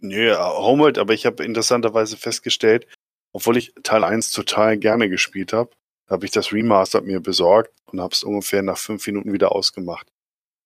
Nö, 0.00 0.36
Homeworld, 0.36 0.98
aber 0.98 1.14
ich 1.14 1.26
habe 1.26 1.44
interessanterweise 1.44 2.16
festgestellt, 2.16 2.88
obwohl 3.32 3.56
ich 3.56 3.72
Teil 3.84 4.02
1 4.02 4.32
total 4.32 4.76
gerne 4.76 5.08
gespielt 5.08 5.52
habe, 5.52 5.70
habe 6.10 6.24
ich 6.24 6.32
das 6.32 6.52
Remastered 6.52 7.04
mir 7.04 7.20
besorgt 7.20 7.72
und 7.86 8.00
habe 8.00 8.12
es 8.12 8.24
ungefähr 8.24 8.62
nach 8.62 8.78
fünf 8.78 9.06
Minuten 9.06 9.32
wieder 9.32 9.52
ausgemacht. 9.52 10.08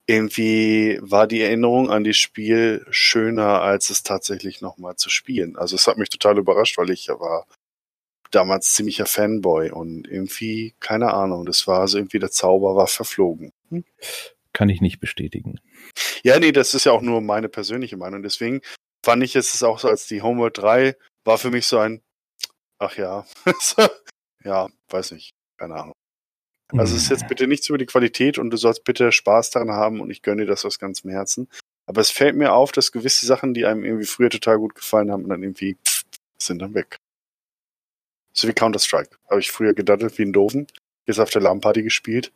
Irgendwie 0.08 0.98
war 1.02 1.26
die 1.26 1.42
Erinnerung 1.42 1.90
an 1.90 2.04
das 2.04 2.16
Spiel 2.16 2.86
schöner, 2.90 3.60
als 3.60 3.90
es 3.90 4.02
tatsächlich 4.02 4.60
nochmal 4.60 4.96
zu 4.96 5.10
spielen. 5.10 5.56
Also 5.56 5.76
es 5.76 5.86
hat 5.86 5.98
mich 5.98 6.08
total 6.08 6.38
überrascht, 6.38 6.78
weil 6.78 6.90
ich 6.90 7.08
war 7.08 7.46
damals 8.30 8.74
ziemlicher 8.74 9.06
Fanboy 9.06 9.70
und 9.70 10.08
irgendwie, 10.08 10.74
keine 10.80 11.14
Ahnung, 11.14 11.46
das 11.46 11.66
war 11.66 11.86
so 11.88 11.98
irgendwie 11.98 12.18
der 12.18 12.30
Zauber 12.30 12.76
war 12.76 12.86
verflogen. 12.86 13.52
Hm? 13.70 13.84
Kann 14.52 14.68
ich 14.68 14.80
nicht 14.80 15.00
bestätigen. 15.00 15.60
Ja, 16.22 16.38
nee, 16.38 16.52
das 16.52 16.74
ist 16.74 16.84
ja 16.84 16.92
auch 16.92 17.02
nur 17.02 17.20
meine 17.20 17.48
persönliche 17.48 17.96
Meinung. 17.96 18.22
Deswegen 18.22 18.62
fand 19.04 19.22
ich 19.22 19.36
es 19.36 19.62
auch 19.62 19.78
so, 19.78 19.88
als 19.88 20.06
die 20.06 20.22
Homeworld 20.22 20.58
3 20.58 20.96
war 21.24 21.38
für 21.38 21.50
mich 21.50 21.66
so 21.66 21.78
ein, 21.78 22.02
ach 22.78 22.96
ja, 22.96 23.26
ja, 24.44 24.68
weiß 24.88 25.12
nicht, 25.12 25.32
keine 25.58 25.74
Ahnung. 25.74 25.92
Also 26.72 26.96
es 26.96 27.02
ist 27.02 27.10
jetzt 27.10 27.22
hm. 27.22 27.28
bitte 27.28 27.46
nichts 27.46 27.68
über 27.68 27.78
die 27.78 27.86
Qualität 27.86 28.38
und 28.38 28.50
du 28.50 28.56
sollst 28.56 28.82
bitte 28.84 29.12
Spaß 29.12 29.50
daran 29.50 29.70
haben 29.70 30.00
und 30.00 30.10
ich 30.10 30.22
gönne 30.22 30.42
dir 30.42 30.48
das 30.48 30.64
aus 30.64 30.78
ganzem 30.78 31.10
Herzen. 31.10 31.48
Aber 31.86 32.00
es 32.00 32.10
fällt 32.10 32.34
mir 32.34 32.52
auf, 32.52 32.72
dass 32.72 32.90
gewisse 32.90 33.26
Sachen, 33.26 33.54
die 33.54 33.64
einem 33.66 33.84
irgendwie 33.84 34.06
früher 34.06 34.30
total 34.30 34.58
gut 34.58 34.74
gefallen 34.74 35.12
haben, 35.12 35.28
dann 35.28 35.42
irgendwie 35.42 35.76
sind 36.38 36.60
dann 36.60 36.74
weg. 36.74 36.98
So 38.36 38.46
wie 38.48 38.52
Counter-Strike. 38.52 39.16
Habe 39.30 39.40
ich 39.40 39.50
früher 39.50 39.72
gedattelt 39.72 40.18
wie 40.18 40.22
ein 40.22 40.32
Doofen. 40.32 40.66
Jetzt 41.06 41.18
auf 41.18 41.30
der 41.30 41.42
LAN-Party 41.42 41.82
gespielt. 41.82 42.32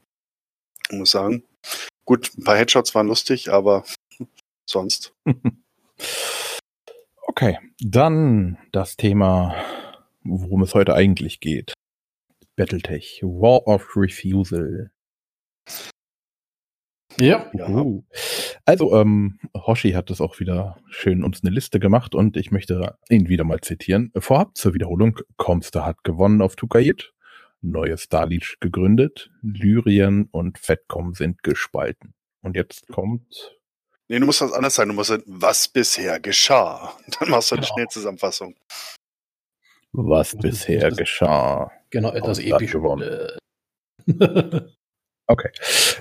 Ich 0.90 0.96
muss 0.96 1.10
sagen. 1.10 1.44
Gut, 2.06 2.32
ein 2.36 2.44
paar 2.44 2.56
Headshots 2.56 2.94
waren 2.94 3.06
lustig, 3.06 3.52
aber 3.52 3.84
sonst. 4.66 5.12
Okay, 7.26 7.58
dann 7.78 8.58
das 8.72 8.96
Thema, 8.96 9.54
worum 10.24 10.62
es 10.62 10.74
heute 10.74 10.94
eigentlich 10.94 11.38
geht. 11.38 11.72
Battletech, 12.56 13.20
War 13.22 13.68
of 13.68 13.96
Refusal. 13.96 14.90
Ja. 17.20 17.48
Uh. 17.54 18.02
Also, 18.70 18.94
ähm, 18.94 19.40
Hoshi 19.52 19.90
hat 19.94 20.12
es 20.12 20.20
auch 20.20 20.38
wieder 20.38 20.80
schön 20.88 21.24
uns 21.24 21.42
eine 21.42 21.52
Liste 21.52 21.80
gemacht 21.80 22.14
und 22.14 22.36
ich 22.36 22.52
möchte 22.52 22.96
ihn 23.08 23.28
wieder 23.28 23.42
mal 23.42 23.60
zitieren. 23.60 24.12
Vorab 24.16 24.56
zur 24.56 24.74
Wiederholung. 24.74 25.18
Comster 25.36 25.84
hat 25.84 26.04
gewonnen 26.04 26.40
auf 26.40 26.54
Tukayit. 26.54 27.12
Neue 27.62 27.98
Starleech 27.98 28.58
gegründet. 28.60 29.28
Lyrien 29.42 30.28
und 30.30 30.56
Fettcom 30.60 31.14
sind 31.14 31.42
gespalten. 31.42 32.14
Und 32.42 32.54
jetzt 32.54 32.86
kommt. 32.86 33.58
Nee, 34.06 34.20
du 34.20 34.26
musst 34.26 34.40
das 34.40 34.52
anders 34.52 34.76
sein. 34.76 34.86
Du 34.86 34.94
musst 34.94 35.08
sagen, 35.08 35.24
was 35.26 35.66
bisher 35.66 36.20
geschah. 36.20 36.96
Dann 37.18 37.30
machst 37.30 37.50
du 37.50 37.56
eine 37.56 37.62
genau. 37.62 37.74
Schnellzusammenfassung. 37.74 38.54
Was 39.90 40.36
bisher 40.36 40.92
geschah. 40.92 41.72
Genau, 41.90 42.12
etwas 42.12 42.38
episch. 42.38 42.70
Gewonnen. 42.70 43.30
okay, 45.26 45.50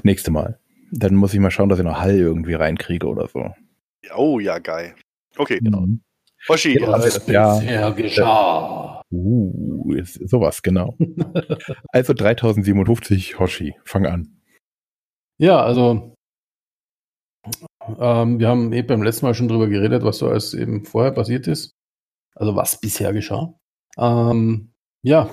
nächste 0.04 0.30
Mal. 0.30 0.60
Dann 0.92 1.16
muss 1.16 1.34
ich 1.34 1.40
mal 1.40 1.52
schauen, 1.52 1.70
dass 1.70 1.80
ich 1.80 1.86
noch 1.86 2.00
Hall 2.00 2.16
irgendwie 2.16 2.54
reinkriege 2.54 3.08
oder 3.08 3.28
so. 3.28 3.54
Oh 4.16 4.40
ja, 4.40 4.60
geil. 4.60 4.96
Okay, 5.38 5.60
genau. 5.60 5.82
Mhm. 5.82 6.02
Hoshi, 6.48 6.74
genau, 6.74 6.94
das 6.94 7.28
ja, 7.28 7.58
bisher 7.58 7.92
geschah. 7.92 9.02
Uh, 9.12 9.94
ist 9.94 10.30
sowas, 10.30 10.62
genau. 10.62 10.96
also 11.90 12.14
3057, 12.14 13.40
Hoshi, 13.40 13.76
fang 13.84 14.06
an. 14.06 14.42
Ja, 15.38 15.62
also 15.62 16.16
ähm, 17.98 18.40
wir 18.40 18.48
haben 18.48 18.74
eh 18.74 18.82
beim 18.82 19.02
letzten 19.02 19.26
Mal 19.26 19.34
schon 19.34 19.48
drüber 19.48 19.68
geredet, 19.68 20.04
was 20.04 20.20
so 20.20 20.30
alles 20.30 20.54
eben 20.54 20.86
vorher 20.86 21.12
passiert 21.12 21.48
ist. 21.48 21.72
Also 22.36 22.56
was 22.56 22.80
bisher 22.80 23.14
geschah. 23.14 23.54
Ähm, 23.98 24.74
ja, 25.02 25.30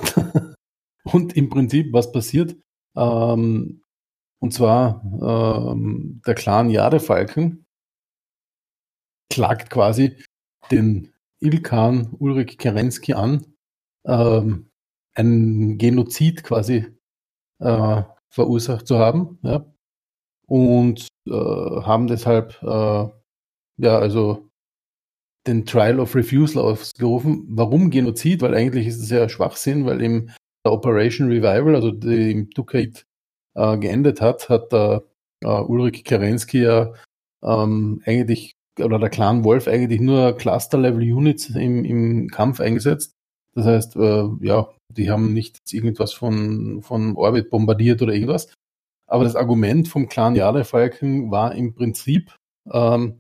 und 1.05 1.37
im 1.37 1.49
Prinzip, 1.49 1.93
was 1.93 2.13
passiert? 2.13 2.57
Ähm, 2.97 3.83
und 4.47 4.53
zwar 4.53 5.03
ähm, 5.75 6.23
der 6.25 6.37
Clan 6.37 6.71
Jadefalken 6.71 7.67
klagt 9.29 9.71
quasi 9.71 10.23
den 10.71 11.13
Ilkan 11.41 12.15
Ulrich 12.21 12.57
Kerensky 12.57 13.15
an, 13.15 13.45
ähm, 14.07 14.71
ein 15.17 15.79
Genozid 15.79 16.45
quasi 16.45 16.87
äh, 17.59 18.03
verursacht 18.29 18.87
zu 18.87 19.01
haben. 19.01 19.41
Ja? 19.43 19.67
Und 20.47 21.09
äh, 21.27 21.33
haben 21.33 22.07
deshalb 22.07 22.63
äh, 22.63 23.09
ja 23.79 23.99
also 23.99 24.49
den 25.49 25.67
Trial 25.67 25.99
of 25.99 26.15
Refusal 26.15 26.63
ausgerufen. 26.63 27.47
Warum 27.49 27.91
Genozid? 27.91 28.43
Weil 28.43 28.55
eigentlich 28.55 28.87
ist 28.87 29.03
es 29.03 29.11
ja 29.11 29.29
Schwachsinn, 29.29 29.87
weil 29.87 30.01
im 30.03 30.31
Operation 30.65 31.27
Revival, 31.27 31.75
also 31.75 31.91
die 31.91 32.31
im 32.31 32.51
Dukat 32.51 33.05
äh, 33.57 33.79
geendet 33.79 34.21
hat, 34.21 34.49
hat 34.49 34.73
äh, 34.73 35.01
Ulrich 35.45 36.05
Kerensky 36.05 36.63
ja 36.63 36.93
ähm, 37.43 38.03
eigentlich 38.05 38.53
oder 38.79 38.99
der 38.99 39.11
Clan 39.11 39.45
Wolf 39.45 39.69
eigentlich 39.69 40.01
nur 40.01 40.37
Cluster-Level-Units 40.37 41.51
im, 41.51 41.85
im 41.85 42.29
Kampf 42.29 42.61
eingesetzt. 42.61 43.13
Das 43.55 43.65
heißt, 43.65 43.97
äh, 43.97 44.29
ja, 44.43 44.69
die 44.93 45.11
haben 45.11 45.33
nicht 45.33 45.73
irgendwas 45.73 46.13
von, 46.13 46.83
von 46.83 47.17
Orbit 47.17 47.51
bombardiert 47.51 48.03
oder 48.03 48.13
irgendwas. 48.13 48.53
Aber 49.09 49.25
das 49.25 49.37
Argument 49.37 49.89
vom 49.89 50.09
Clan 50.09 50.35
Jade-Falken 50.35 51.31
war 51.31 51.55
im 51.55 51.75
Prinzip, 51.75 52.35
ähm, 52.71 53.19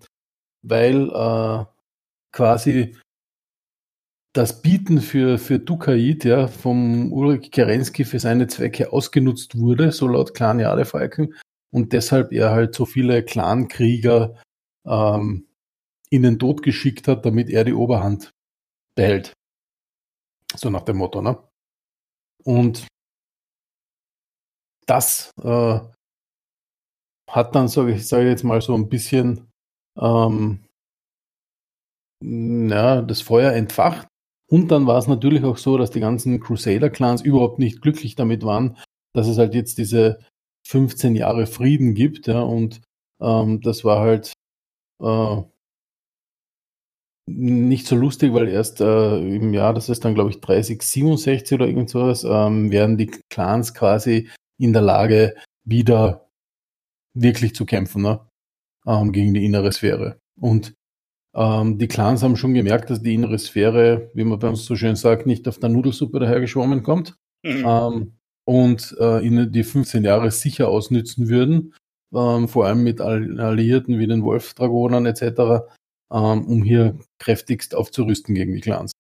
weil 0.63 1.09
äh, 1.11 1.65
quasi 2.33 2.97
das 4.37 4.61
Bieten 4.61 5.01
für, 5.01 5.39
für 5.39 5.59
Dukaid 5.59 6.25
ja, 6.25 6.47
vom 6.47 7.11
Ulrich 7.11 7.51
Kerensky 7.51 8.05
für 8.05 8.21
seine 8.21 8.47
Zwecke 8.49 8.93
ausgenutzt 8.93 9.59
wurde, 9.59 9.93
so 9.93 10.07
laut 10.07 10.35
Clan 10.35 10.61
Jadefalken, 10.61 11.35
und 11.73 11.93
deshalb 11.95 12.33
er 12.33 12.51
halt 12.51 12.75
so 12.75 12.85
viele 12.85 13.25
Clankrieger 13.25 14.41
ähm, 14.87 15.47
in 16.11 16.23
den 16.23 16.39
Tod 16.39 16.63
geschickt 16.63 17.09
hat, 17.09 17.25
damit 17.25 17.49
er 17.49 17.65
die 17.65 17.73
Oberhand 17.73 18.31
behält. 18.95 19.33
So 20.55 20.69
nach 20.71 20.83
dem 20.83 20.99
Motto, 20.99 21.23
ne? 21.23 21.43
Und 22.45 22.87
das 24.87 25.31
äh, 25.43 25.81
hat 27.31 27.55
dann, 27.55 27.69
sage 27.69 27.95
ich, 27.95 28.07
sag 28.07 28.21
ich 28.21 28.29
jetzt 28.29 28.45
mal, 28.45 28.61
so 28.61 28.75
ein 28.75 28.89
bisschen 28.89 29.51
ähm, 29.99 30.65
ja, 32.23 33.03
das 33.03 33.23
Feuer 33.23 33.53
entfacht. 33.53 34.07
Und 34.49 34.71
dann 34.71 34.87
war 34.87 34.99
es 34.99 35.09
natürlich 35.09 35.45
auch 35.45 35.57
so, 35.57 35.77
dass 35.77 35.91
die 35.91 36.01
ganzen 36.01 36.41
Crusader-Clans 36.41 37.23
überhaupt 37.23 37.59
nicht 37.59 37.83
glücklich 37.83 38.15
damit 38.15 38.45
waren, 38.45 38.77
dass 39.13 39.27
es 39.27 39.39
halt 39.39 39.55
jetzt 39.55 39.79
diese 39.79 40.21
15 40.69 41.17
Jahre 41.17 41.47
Frieden 41.47 41.95
gibt. 41.95 42.27
Ja, 42.27 42.41
und 42.43 42.81
ähm, 43.21 43.61
das 43.61 43.85
war 43.85 44.01
halt 44.01 44.33
äh, 45.03 45.43
nicht 47.29 47.87
so 47.87 47.97
lustig, 47.97 48.33
weil 48.35 48.49
erst 48.49 48.81
äh, 48.81 49.19
im 49.19 49.53
Jahr, 49.53 49.75
das 49.75 49.89
ist 49.89 50.05
dann 50.05 50.15
glaube 50.15 50.31
ich 50.31 50.41
3067 50.41 51.55
oder 51.55 51.67
irgend 51.67 51.91
sowas, 51.91 52.25
ähm, 52.25 52.71
werden 52.71 52.97
die 52.97 53.11
Clans 53.31 53.75
quasi 53.75 54.31
in 54.59 54.73
der 54.73 54.83
Lage, 54.83 55.35
wieder 55.65 56.29
wirklich 57.15 57.55
zu 57.55 57.67
kämpfen 57.67 58.03
ne? 58.03 58.21
ähm, 58.87 59.13
gegen 59.13 59.35
die 59.35 59.45
innere 59.45 59.73
Sphäre. 59.73 60.21
Und 60.41 60.76
ähm, 61.37 61.79
die 61.79 61.87
Clans 61.87 62.23
haben 62.23 62.37
schon 62.37 62.55
gemerkt, 62.55 62.89
dass 62.89 63.03
die 63.03 63.15
innere 63.15 63.39
Sphäre, 63.39 64.11
wie 64.15 64.25
man 64.25 64.39
bei 64.39 64.49
uns 64.49 64.65
so 64.65 64.75
schön 64.75 64.97
sagt, 64.97 65.27
nicht 65.27 65.47
auf 65.47 65.59
der 65.59 65.69
Nudelsuppe 65.69 66.19
dahergeschwommen 66.19 66.83
kommt. 66.83 67.17
Mhm. 67.45 67.65
Ähm, 67.67 68.13
und 68.47 68.97
äh, 68.99 69.27
ihnen 69.27 69.53
die 69.53 69.65
15 69.65 70.05
Jahre 70.05 70.31
sicher 70.31 70.69
ausnützen 70.69 71.29
würden, 71.29 71.75
ähm, 72.15 72.49
vor 72.49 72.67
allem 72.67 72.85
mit 72.85 73.01
Alliierten 73.01 73.99
wie 73.99 74.07
den 74.07 74.23
Wolf-Dragonern 74.23 75.05
etc., 75.05 75.67
ähm, 76.13 76.47
um 76.47 76.63
hier 76.63 76.99
kräftigst 77.19 77.75
aufzurüsten 77.75 78.35
gegen 78.35 78.55
die 78.55 78.61
Clans. 78.61 78.93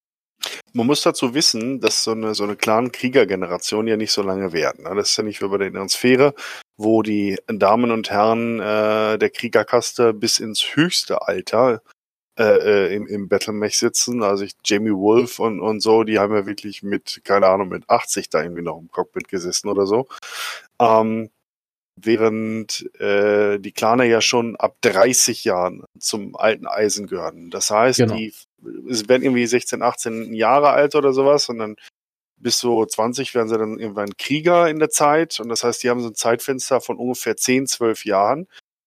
Man 0.72 0.86
muss 0.86 1.02
dazu 1.02 1.32
wissen, 1.32 1.80
dass 1.80 2.04
so 2.04 2.10
eine, 2.10 2.34
so 2.34 2.44
eine 2.44 2.56
Clan-Krieger-Generation 2.56 3.86
ja 3.86 3.96
nicht 3.96 4.12
so 4.12 4.22
lange 4.22 4.52
währt. 4.52 4.78
Ne? 4.80 4.94
Das 4.94 5.10
ist 5.10 5.16
ja 5.16 5.24
nicht 5.24 5.40
wie 5.40 5.48
bei 5.48 5.56
der 5.56 5.68
inneren 5.68 5.88
Sphäre, 5.88 6.34
wo 6.76 7.02
die 7.02 7.38
Damen 7.46 7.90
und 7.92 8.10
Herren 8.10 8.60
äh, 8.60 9.16
der 9.16 9.30
Kriegerkaste 9.30 10.12
bis 10.12 10.38
ins 10.38 10.76
höchste 10.76 11.22
Alter 11.22 11.80
äh, 12.38 12.88
äh 12.88 12.94
im, 12.94 13.06
im 13.06 13.28
Battlemech 13.28 13.78
sitzen. 13.78 14.22
Also 14.22 14.44
ich, 14.44 14.52
Jamie 14.64 14.92
Wolf 14.92 15.38
und, 15.38 15.60
und 15.60 15.80
so, 15.80 16.04
die 16.04 16.18
haben 16.18 16.34
ja 16.34 16.46
wirklich 16.46 16.82
mit, 16.82 17.20
keine 17.24 17.46
Ahnung, 17.46 17.68
mit 17.68 17.88
80 17.88 18.28
da 18.30 18.42
irgendwie 18.42 18.62
noch 18.62 18.78
im 18.78 18.90
Cockpit 18.90 19.28
gesessen 19.28 19.68
oder 19.68 19.86
so. 19.86 20.08
Ähm, 20.80 21.30
während 21.96 22.90
äh, 23.00 23.58
die 23.58 23.72
Klaner 23.72 24.04
ja 24.04 24.20
schon 24.20 24.56
ab 24.56 24.76
30 24.82 25.44
Jahren 25.44 25.84
zum 25.98 26.36
alten 26.36 26.66
Eisen 26.66 27.06
gehören. 27.06 27.50
Das 27.50 27.70
heißt, 27.70 27.98
genau. 27.98 28.14
die 28.14 28.34
werden 28.60 29.22
irgendwie 29.22 29.46
16, 29.46 29.82
18 29.82 30.34
Jahre 30.34 30.70
alt 30.70 30.94
oder 30.94 31.12
sowas 31.12 31.48
und 31.48 31.58
dann 31.58 31.76
bis 32.38 32.58
so 32.58 32.84
20 32.84 33.34
werden 33.34 33.48
sie 33.48 33.56
dann 33.56 33.78
irgendwann 33.78 34.16
Krieger 34.18 34.68
in 34.68 34.78
der 34.78 34.90
Zeit 34.90 35.40
und 35.40 35.48
das 35.48 35.64
heißt, 35.64 35.82
die 35.82 35.88
haben 35.88 36.00
so 36.00 36.08
ein 36.08 36.14
Zeitfenster 36.14 36.82
von 36.82 36.98
ungefähr 36.98 37.36
10, 37.36 37.66
12 37.66 38.04
Jahren, 38.04 38.46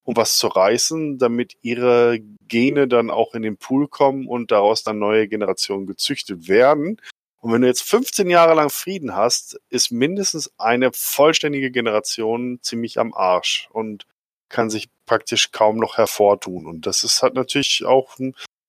um 0.10 0.15
was 0.15 0.38
zu 0.38 0.48
reißen, 0.48 1.19
damit 1.19 1.56
ihre 1.62 2.17
Gene 2.48 2.88
dann 2.88 3.12
auch 3.12 3.36
in 3.36 3.43
den 3.43 3.58
Pool 3.58 3.88
kommen 3.88 4.26
und 4.26 4.50
daraus 4.50 4.82
dann 4.82 4.98
neue 4.98 5.28
Generationen 5.28 5.86
gezüchtet 5.86 6.48
werden. 6.48 7.00
Und 7.41 7.54
wenn 7.54 7.62
du 7.62 7.67
jetzt 7.67 7.84
15 7.84 8.28
Jahre 8.28 8.56
lang 8.56 8.72
Frieden 8.72 9.15
hast, 9.15 9.62
ist 9.69 9.91
mindestens 9.91 10.52
eine 10.58 10.89
vollständige 10.93 11.69
Generation 11.69 12.58
ziemlich 12.63 12.98
am 12.98 13.13
Arsch 13.13 13.69
und 13.72 14.08
kann 14.50 14.72
sich 14.72 14.89
praktisch 15.06 15.52
kaum 15.52 15.78
noch 15.78 15.98
hervortun. 16.00 16.65
Und 16.65 16.88
das 16.88 17.04
ist 17.04 17.22
halt 17.22 17.36
natürlich 17.36 17.86
auch 17.86 18.17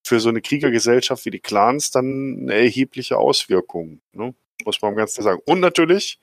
für 0.05 0.21
so 0.21 0.29
eine 0.29 0.43
Kriegergesellschaft 0.43 1.25
wie 1.25 1.31
die 1.31 1.41
Clans 1.41 1.91
dann 1.91 2.41
eine 2.43 2.55
erhebliche 2.55 3.17
Auswirkung, 3.17 4.03
ne? 4.13 4.35
muss 4.67 4.83
man 4.83 4.95
ganz 4.95 5.15
klar 5.15 5.25
sagen. 5.25 5.43
Und 5.47 5.61
natürlich 5.61 6.19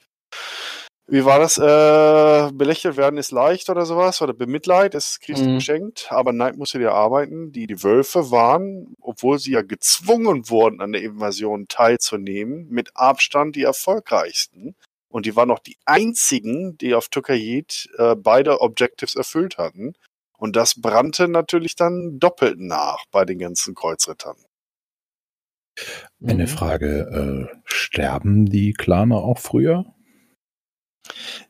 wie 1.09 1.23
war 1.23 1.39
das? 1.39 1.57
Äh, 1.57 2.51
belächelt 2.53 2.97
werden 2.97 3.17
ist 3.17 3.31
leicht 3.31 3.69
oder 3.69 3.85
sowas 3.85 4.21
oder 4.21 4.33
Bemitleid 4.33 4.93
ist 4.93 5.21
kriegst 5.21 5.41
du 5.41 5.49
mhm. 5.49 5.55
geschenkt, 5.55 6.07
aber 6.09 6.33
Neid 6.33 6.57
musst 6.57 6.73
du 6.73 6.79
dir 6.79 6.91
arbeiten. 6.91 7.53
Die, 7.53 7.65
die 7.65 7.81
Wölfe 7.81 8.29
waren, 8.29 8.95
obwohl 8.99 9.39
sie 9.39 9.51
ja 9.51 9.61
gezwungen 9.61 10.49
wurden, 10.49 10.81
an 10.81 10.91
der 10.91 11.03
Invasion 11.03 11.67
teilzunehmen, 11.69 12.67
mit 12.69 12.91
Abstand 12.95 13.55
die 13.55 13.63
erfolgreichsten. 13.63 14.75
Und 15.07 15.25
die 15.25 15.37
waren 15.37 15.49
auch 15.49 15.59
die 15.59 15.77
einzigen, 15.85 16.77
die 16.77 16.93
auf 16.93 17.07
Tukayit 17.07 17.89
äh, 17.97 18.15
beide 18.15 18.59
Objectives 18.59 19.15
erfüllt 19.15 19.57
hatten. 19.57 19.93
Und 20.37 20.57
das 20.57 20.79
brannte 20.79 21.29
natürlich 21.29 21.75
dann 21.75 22.19
doppelt 22.19 22.59
nach 22.59 23.05
bei 23.11 23.23
den 23.23 23.39
ganzen 23.39 23.75
Kreuzrittern. 23.75 24.35
Eine 26.21 26.43
mhm. 26.43 26.47
Frage, 26.47 27.49
äh, 27.49 27.57
sterben 27.63 28.45
die 28.45 28.73
Klaner 28.73 29.17
auch 29.17 29.39
früher? 29.39 29.85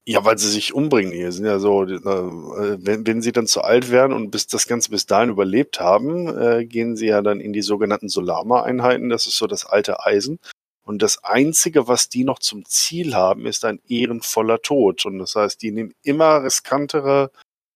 Ja, 0.05 0.23
weil 0.25 0.37
sie 0.37 0.49
sich 0.49 0.73
umbringen 0.73 1.11
hier. 1.11 1.31
Sind 1.31 1.45
ja 1.45 1.59
so, 1.59 1.83
äh, 1.83 1.97
wenn, 1.99 3.05
wenn 3.05 3.21
sie 3.21 3.31
dann 3.31 3.47
zu 3.47 3.61
alt 3.61 3.91
werden 3.91 4.13
und 4.13 4.31
bis 4.31 4.47
das 4.47 4.67
Ganze 4.67 4.89
bis 4.89 5.05
dahin 5.05 5.29
überlebt 5.29 5.79
haben, 5.79 6.27
äh, 6.37 6.65
gehen 6.65 6.95
sie 6.95 7.07
ja 7.07 7.21
dann 7.21 7.39
in 7.39 7.53
die 7.53 7.61
sogenannten 7.61 8.09
Solama-Einheiten. 8.09 9.09
Das 9.09 9.27
ist 9.27 9.37
so 9.37 9.47
das 9.47 9.65
alte 9.65 10.05
Eisen. 10.05 10.39
Und 10.83 11.01
das 11.01 11.23
Einzige, 11.23 11.89
was 11.89 12.07
die 12.07 12.23
noch 12.23 12.39
zum 12.39 12.63
Ziel 12.63 13.13
haben, 13.13 13.45
ist 13.45 13.65
ein 13.65 13.81
ehrenvoller 13.89 14.61
Tod. 14.61 15.05
Und 15.05 15.19
das 15.19 15.35
heißt, 15.35 15.61
die 15.61 15.71
nehmen 15.71 15.93
immer 16.01 16.43
riskantere 16.43 17.31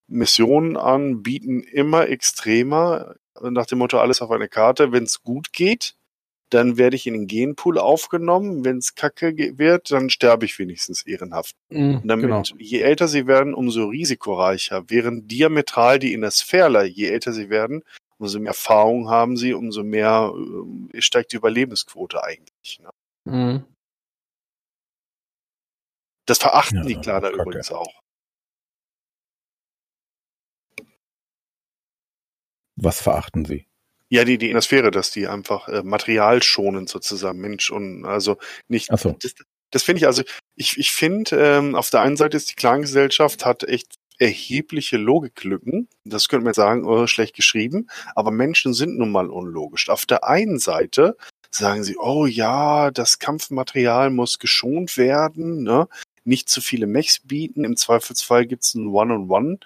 Missionen 0.08 0.78
an, 0.78 1.22
bieten 1.22 1.60
immer 1.62 2.08
extremer, 2.08 3.16
nach 3.40 3.66
dem 3.66 3.78
Motto 3.78 3.98
alles 3.98 4.22
auf 4.22 4.30
eine 4.30 4.48
Karte. 4.48 4.92
Wenn 4.92 5.04
es 5.04 5.22
gut 5.22 5.52
geht, 5.52 5.94
dann 6.52 6.76
werde 6.76 6.96
ich 6.96 7.06
in 7.06 7.14
den 7.14 7.26
Genpool 7.26 7.78
aufgenommen. 7.78 8.64
Wenn 8.64 8.78
es 8.78 8.94
kacke 8.94 9.58
wird, 9.58 9.90
dann 9.90 10.10
sterbe 10.10 10.44
ich 10.44 10.58
wenigstens 10.58 11.02
ehrenhaft. 11.06 11.56
Mhm, 11.70 12.02
damit, 12.04 12.26
genau. 12.26 12.42
je 12.58 12.80
älter 12.80 13.08
sie 13.08 13.26
werden, 13.26 13.54
umso 13.54 13.86
risikoreicher. 13.86 14.84
Während 14.88 15.30
diametral 15.30 15.98
die 15.98 16.12
in 16.12 16.20
der 16.20 16.30
Sphäre, 16.30 16.84
je 16.84 17.06
älter 17.06 17.32
sie 17.32 17.48
werden, 17.48 17.82
umso 18.18 18.38
mehr 18.38 18.48
Erfahrung 18.48 19.08
haben 19.08 19.36
sie, 19.38 19.54
umso 19.54 19.82
mehr 19.82 20.32
äh, 20.92 21.00
steigt 21.00 21.32
die 21.32 21.36
Überlebensquote 21.36 22.22
eigentlich. 22.22 22.80
Ne? 22.80 22.90
Mhm. 23.24 23.64
Das 26.26 26.38
verachten 26.38 26.78
ja, 26.78 26.84
die 26.84 26.96
Klader 26.96 27.30
übrigens 27.30 27.72
auch. 27.72 28.02
Was 32.76 33.00
verachten 33.00 33.44
sie? 33.44 33.66
Ja, 34.12 34.26
die, 34.26 34.36
die 34.36 34.48
in 34.48 34.52
der 34.52 34.60
Sphäre, 34.60 34.90
dass 34.90 35.10
die 35.10 35.26
einfach 35.26 35.68
äh, 35.68 35.82
materialschonend 35.82 36.86
sozusagen, 36.86 37.40
Mensch 37.40 37.70
und 37.70 38.04
also 38.04 38.36
nicht. 38.68 38.90
Ach 38.90 38.98
so. 38.98 39.16
Das, 39.18 39.32
das 39.70 39.82
finde 39.84 40.00
ich, 40.00 40.06
also 40.06 40.22
ich, 40.54 40.76
ich 40.76 40.92
finde, 40.92 41.34
ähm, 41.36 41.74
auf 41.74 41.88
der 41.88 42.02
einen 42.02 42.18
Seite 42.18 42.36
ist 42.36 42.50
die 42.50 42.54
Klanggesellschaft 42.54 43.46
hat 43.46 43.62
echt 43.62 43.94
erhebliche 44.18 44.98
Logiklücken. 44.98 45.88
Das 46.04 46.28
könnte 46.28 46.44
man 46.44 46.50
jetzt 46.50 46.56
sagen, 46.56 46.84
oh, 46.84 47.06
schlecht 47.06 47.34
geschrieben, 47.34 47.86
aber 48.14 48.30
Menschen 48.30 48.74
sind 48.74 48.98
nun 48.98 49.10
mal 49.10 49.30
unlogisch. 49.30 49.88
Auf 49.88 50.04
der 50.04 50.28
einen 50.28 50.58
Seite 50.58 51.16
sagen 51.50 51.82
sie, 51.82 51.96
oh 51.96 52.26
ja, 52.26 52.90
das 52.90 53.18
Kampfmaterial 53.18 54.10
muss 54.10 54.38
geschont 54.38 54.98
werden, 54.98 55.62
ne? 55.62 55.88
nicht 56.24 56.50
zu 56.50 56.60
viele 56.60 56.86
Mechs 56.86 57.18
bieten. 57.20 57.64
Im 57.64 57.78
Zweifelsfall 57.78 58.44
gibt's 58.44 58.74
ein 58.74 58.88
One-on-One 58.88 59.56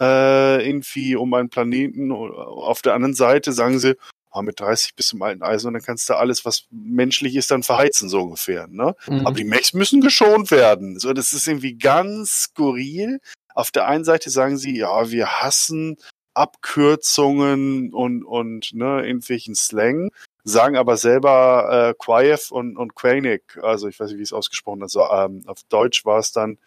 äh, 0.00 0.66
irgendwie 0.66 1.16
um 1.16 1.32
einen 1.34 1.48
Planeten. 1.50 2.12
Auf 2.12 2.82
der 2.82 2.94
anderen 2.94 3.14
Seite 3.14 3.52
sagen 3.52 3.78
sie, 3.78 3.96
oh, 4.32 4.42
mit 4.42 4.60
30 4.60 4.94
bis 4.94 5.08
zum 5.08 5.22
alten 5.22 5.42
Eisen 5.42 5.68
und 5.68 5.74
dann 5.74 5.82
kannst 5.82 6.08
du 6.08 6.14
alles, 6.14 6.44
was 6.44 6.66
menschlich 6.70 7.36
ist, 7.36 7.50
dann 7.50 7.62
verheizen, 7.62 8.08
so 8.08 8.22
ungefähr. 8.22 8.66
Ne? 8.68 8.94
Mhm. 9.06 9.26
Aber 9.26 9.36
die 9.36 9.44
Mechs 9.44 9.72
müssen 9.72 10.00
geschont 10.00 10.50
werden. 10.50 10.98
So, 10.98 11.12
das 11.12 11.32
ist 11.32 11.46
irgendwie 11.46 11.74
ganz 11.76 12.44
skurril. 12.44 13.20
Auf 13.54 13.70
der 13.70 13.86
einen 13.86 14.04
Seite 14.04 14.30
sagen 14.30 14.56
sie, 14.56 14.76
ja, 14.76 15.10
wir 15.10 15.42
hassen 15.42 15.96
Abkürzungen 16.34 17.92
und, 17.92 18.24
und 18.24 18.72
ne, 18.72 19.06
irgendwelchen 19.06 19.54
Slang, 19.54 20.10
sagen 20.44 20.76
aber 20.76 20.96
selber 20.96 21.90
äh, 21.90 21.94
Quayev 21.98 22.50
und, 22.50 22.76
und 22.78 22.94
Quanik, 22.94 23.58
also 23.62 23.88
ich 23.88 24.00
weiß 24.00 24.08
nicht, 24.08 24.18
wie 24.18 24.22
es 24.22 24.32
ausgesprochen 24.32 24.82
ist, 24.82 24.96
also, 24.96 25.12
ähm, 25.12 25.42
auf 25.46 25.58
Deutsch 25.68 26.06
war 26.06 26.18
es 26.18 26.32
dann 26.32 26.58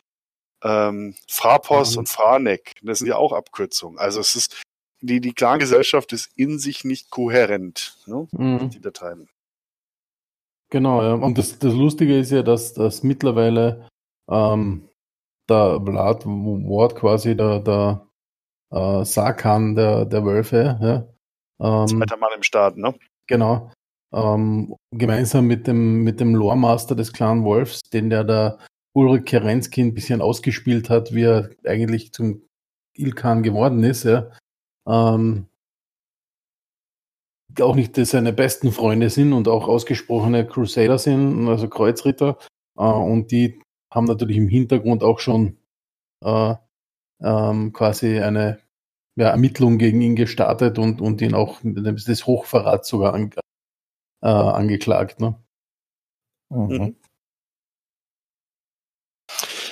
ähm, 0.64 1.16
Frapos 1.28 1.94
Mhm. 1.94 2.00
und 2.00 2.10
Franek. 2.10 2.74
Das 2.82 3.00
sind 3.00 3.08
ja 3.08 3.18
auch 3.18 3.34
Abkürzungen. 3.34 4.00
Also 4.00 4.20
es 4.20 4.36
ist, 4.36 4.62
die, 5.02 5.20
die 5.22 5.34
Clan-Gesellschaft 5.34 6.14
ist 6.14 6.30
in 6.36 6.58
sich 6.60 6.84
nicht 6.84 7.10
kohärent, 7.12 7.98
ne, 8.08 8.28
Mhm. 8.32 8.70
die 8.70 8.82
Dateien. 8.82 9.30
Genau, 10.72 11.02
ja. 11.04 11.14
Und 11.14 11.38
das, 11.38 11.60
das 11.60 11.74
Lustige 11.74 12.18
ist 12.18 12.32
ja, 12.32 12.42
dass, 12.42 12.74
dass 12.74 13.04
mittlerweile 13.04 13.88
ähm, 14.30 14.90
der 15.48 15.80
Vlad 15.86 16.26
Ward 16.26 16.96
quasi 16.96 17.38
der, 17.38 17.60
der 17.60 18.08
äh, 18.72 19.06
Sarkan 19.06 19.76
der, 19.76 20.06
der 20.06 20.26
Wölfe, 20.26 20.80
ja, 20.82 21.82
ähm, 21.84 21.88
Zweiter 21.88 22.18
Mann 22.18 22.32
im 22.36 22.42
Staat, 22.44 22.78
ne? 22.78 22.96
genau, 23.28 23.72
ähm, 24.12 24.76
gemeinsam 24.92 25.46
mit 25.46 25.68
dem, 25.68 26.04
mit 26.04 26.20
dem 26.20 26.34
Loremaster 26.34 26.96
des 26.96 27.14
Clan 27.14 27.44
Wolfs, 27.44 27.82
den 27.94 28.10
der 28.10 28.24
der 28.24 28.58
Ulrich 28.96 29.26
Kerensky 29.26 29.82
ein 29.82 29.94
bisschen 29.94 30.22
ausgespielt 30.22 30.90
hat, 30.90 31.14
wie 31.14 31.24
er 31.24 31.50
eigentlich 31.66 32.14
zum 32.14 32.42
Ilkan 32.94 33.44
geworden 33.44 33.84
ist, 33.84 34.06
ja, 34.06 34.32
ähm, 34.88 35.48
auch 37.62 37.76
nicht 37.76 37.96
seine 37.96 38.34
besten 38.34 38.72
Freunde 38.72 39.10
sind 39.10 39.34
und 39.34 39.48
auch 39.48 39.68
ausgesprochene 39.68 40.48
Crusader 40.48 40.98
sind, 40.98 41.48
also 41.48 41.68
Kreuzritter. 41.68 42.38
Äh, 42.78 42.84
und 42.84 43.32
die 43.32 43.62
haben 43.94 44.06
natürlich 44.06 44.38
im 44.38 44.48
Hintergrund 44.48 45.04
auch 45.04 45.20
schon 45.20 45.58
äh, 46.24 46.56
ähm, 47.22 47.74
quasi 47.74 48.20
eine 48.20 48.60
ja, 49.16 49.30
Ermittlung 49.30 49.78
gegen 49.78 50.02
ihn 50.02 50.16
gestartet 50.16 50.80
und, 50.80 51.02
und 51.02 51.22
ihn 51.22 51.34
auch 51.34 51.62
des 51.64 52.26
Hochverrats 52.28 52.88
sogar 52.90 53.14
an, 53.14 53.32
äh, 54.22 54.28
angeklagt. 54.28 55.20
Ne? 55.20 55.36
Mhm. 56.50 56.96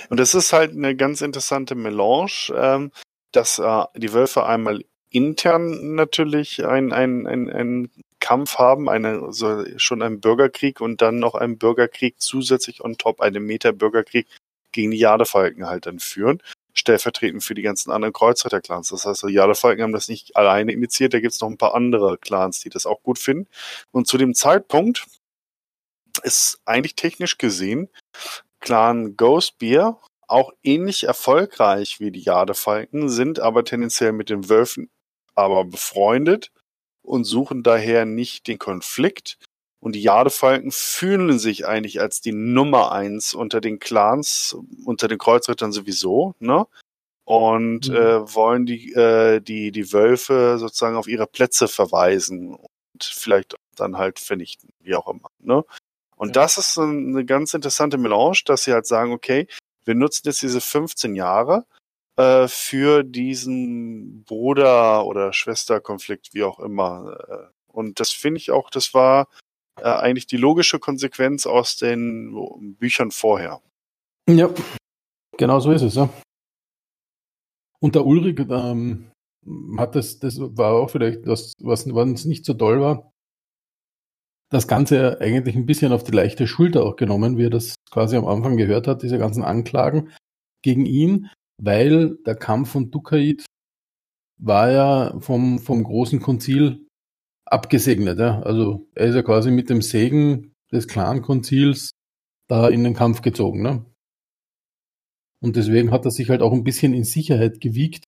Und 0.10 0.20
das 0.20 0.34
ist 0.34 0.54
halt 0.54 0.72
eine 0.72 0.96
ganz 0.96 1.22
interessante 1.22 1.76
Melange, 1.76 2.54
ähm, 2.56 2.92
dass 3.32 3.60
äh, 3.60 3.84
die 3.96 4.14
Wölfe 4.14 4.46
einmal 4.46 4.84
intern 5.10 5.96
natürlich 5.96 6.66
ein, 6.66 6.92
ein, 6.92 7.28
ein, 7.28 7.50
ein 7.50 7.92
Kampf 8.20 8.58
haben, 8.58 8.90
eine, 8.90 9.32
so 9.32 9.64
schon 9.78 10.02
einen 10.02 10.22
Bürgerkrieg 10.22 10.82
und 10.82 11.02
dann 11.02 11.20
noch 11.20 11.36
einen 11.36 11.58
Bürgerkrieg 11.58 12.16
zusätzlich 12.20 12.84
on 12.84 12.98
top, 12.98 13.22
einen 13.22 13.44
Meter-Bürgerkrieg 13.44 14.28
gegen 14.72 14.92
die 14.92 14.98
Jadefalken 14.98 15.68
halt 15.68 15.86
dann 15.86 16.00
führen, 16.00 16.42
stellvertretend 16.74 17.44
für 17.44 17.54
die 17.54 17.62
ganzen 17.62 17.92
anderen 17.92 18.14
Kreuzritter-Clans. 18.14 18.90
Das 18.90 19.06
heißt, 19.06 19.24
die 19.24 19.34
Jadefalken 19.34 19.84
haben 19.84 19.94
das 19.94 20.10
nicht 20.10 20.36
alleine 20.36 20.72
initiiert, 20.72 21.14
da 21.14 21.20
gibt 21.20 21.34
es 21.34 21.42
noch 21.42 21.50
ein 21.50 21.58
paar 21.58 21.76
andere 21.76 22.18
Clans, 22.18 22.60
die 22.62 22.70
das 22.70 22.86
auch 22.86 23.04
gut 23.04 23.20
finden. 23.20 23.48
Und 23.92 24.08
zu 24.08 24.18
dem 24.18 24.34
Zeitpunkt 24.34 25.06
ist 26.24 26.60
eigentlich 26.66 26.96
technisch 26.96 27.38
gesehen 27.38 27.90
Clan 28.64 29.18
Ghostbear 29.18 30.02
auch 30.28 30.52
ähnlich 30.64 31.04
erfolgreich 31.04 32.00
wie 32.00 32.12
die 32.12 32.22
Jadefalken, 32.22 33.10
sind 33.10 33.40
aber 33.40 33.64
tendenziell 33.66 34.14
mit 34.14 34.30
den 34.30 34.50
Wölfen 34.50 34.90
aber 35.36 35.66
befreundet 35.66 36.52
und 37.04 37.26
suchen 37.26 37.64
daher 37.64 38.06
nicht 38.06 38.48
den 38.48 38.60
Konflikt. 38.60 39.38
Und 39.82 39.96
die 39.96 40.02
Jadefalken 40.02 40.72
fühlen 40.72 41.40
sich 41.40 41.68
eigentlich 41.68 42.00
als 42.02 42.22
die 42.22 42.32
Nummer 42.32 42.92
eins 42.94 43.34
unter 43.34 43.60
den 43.62 43.80
Clans, 43.80 44.56
unter 44.86 45.10
den 45.10 45.18
Kreuzrittern 45.20 45.74
sowieso, 45.74 46.36
ne? 46.40 46.66
Und 47.26 47.90
Mhm. 47.90 47.96
äh, 47.96 48.36
wollen 48.36 48.66
die, 48.66 48.94
äh, 48.94 49.42
die, 49.42 49.72
die 49.72 49.94
Wölfe 49.94 50.58
sozusagen 50.60 50.98
auf 50.98 51.08
ihre 51.08 51.28
Plätze 51.28 51.68
verweisen 51.70 52.56
und 52.56 53.04
vielleicht 53.04 53.56
dann 53.76 53.98
halt 53.98 54.20
vernichten, 54.20 54.70
wie 54.82 54.96
auch 54.96 55.08
immer, 55.10 55.30
ne? 55.40 55.66
Und 56.16 56.30
Ja. 56.30 56.34
das 56.44 56.58
ist 56.58 56.78
eine 56.78 57.26
ganz 57.26 57.54
interessante 57.54 57.98
Melange, 57.98 58.40
dass 58.46 58.64
sie 58.64 58.74
halt 58.74 58.86
sagen, 58.86 59.12
okay, 59.12 59.48
wir 59.86 59.96
nutzen 59.96 60.24
jetzt 60.26 60.42
diese 60.42 60.62
15 60.62 61.16
Jahre 61.16 61.66
äh, 62.18 62.48
für 62.48 63.04
diesen 63.04 64.24
Bruder- 64.24 65.06
oder 65.06 65.34
Schwesterkonflikt, 65.34 66.34
wie 66.34 66.44
auch 66.44 66.60
immer. 66.60 67.18
Äh, 67.28 67.54
Und 67.76 68.00
das 68.00 68.12
finde 68.12 68.38
ich 68.38 68.52
auch, 68.52 68.70
das 68.70 68.94
war 68.94 69.28
äh, 69.82 69.86
eigentlich 69.86 70.28
die 70.28 70.38
logische 70.38 70.78
Konsequenz 70.80 71.48
aus 71.48 71.78
den 71.78 72.76
Büchern 72.78 73.10
vorher. 73.10 73.62
Ja, 74.30 74.54
genau 75.38 75.60
so 75.60 75.72
ist 75.72 75.82
es, 75.82 75.96
ja. 75.96 76.08
Und 77.82 77.96
der 77.96 78.06
Ulrich 78.06 78.40
ähm, 78.40 79.12
hat 79.78 79.96
das, 79.96 80.20
das 80.20 80.40
war 80.40 80.74
auch 80.74 80.90
vielleicht 80.90 81.26
das, 81.26 81.54
was, 81.60 81.92
was 81.94 82.26
nicht 82.26 82.46
so 82.46 82.54
toll 82.54 82.80
war, 82.80 83.12
das 84.54 84.68
Ganze 84.68 85.20
eigentlich 85.20 85.56
ein 85.56 85.66
bisschen 85.66 85.92
auf 85.92 86.04
die 86.04 86.12
leichte 86.12 86.48
Schulter 86.48 86.84
auch 86.84 86.96
genommen, 86.96 87.38
wie 87.38 87.46
er 87.46 87.50
das 87.50 87.76
quasi 87.92 88.16
am 88.16 88.26
Anfang 88.26 88.58
gehört 88.58 88.88
hat, 88.88 89.04
diese 89.04 89.18
ganzen 89.18 89.44
Anklagen 89.44 90.10
gegen 90.64 90.86
ihn, 90.86 91.30
weil 91.62 92.18
der 92.26 92.36
Kampf 92.36 92.72
von 92.72 92.92
Dukaid 92.92 93.46
war 94.40 94.72
ja 94.72 95.20
vom, 95.20 95.60
vom 95.60 95.84
großen 95.84 96.20
Konzil 96.20 96.88
abgesegnet. 97.46 98.20
Ja? 98.20 98.42
Also 98.42 98.88
er 98.96 99.08
ist 99.08 99.16
ja 99.16 99.22
quasi 99.24 99.52
mit 99.52 99.70
dem 99.70 99.82
Segen 99.82 100.54
des 100.72 100.88
Clan-Konzils 100.88 101.92
da 102.48 102.68
in 102.68 102.84
den 102.84 102.94
Kampf 102.94 103.22
gezogen. 103.22 103.62
Ne? 103.62 103.86
Und 105.42 105.56
deswegen 105.56 105.92
hat 105.92 106.06
er 106.06 106.12
sich 106.12 106.30
halt 106.30 106.42
auch 106.42 106.54
ein 106.54 106.64
bisschen 106.64 106.94
in 106.94 107.04
Sicherheit 107.04 107.60
gewiegt, 107.60 108.06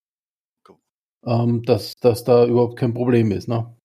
ähm, 1.25 1.63
dass, 1.63 1.95
dass 1.95 2.23
da 2.23 2.45
überhaupt 2.45 2.77
kein 2.77 2.93
Problem 2.93 3.31
ist. 3.31 3.47
Ne? 3.47 3.75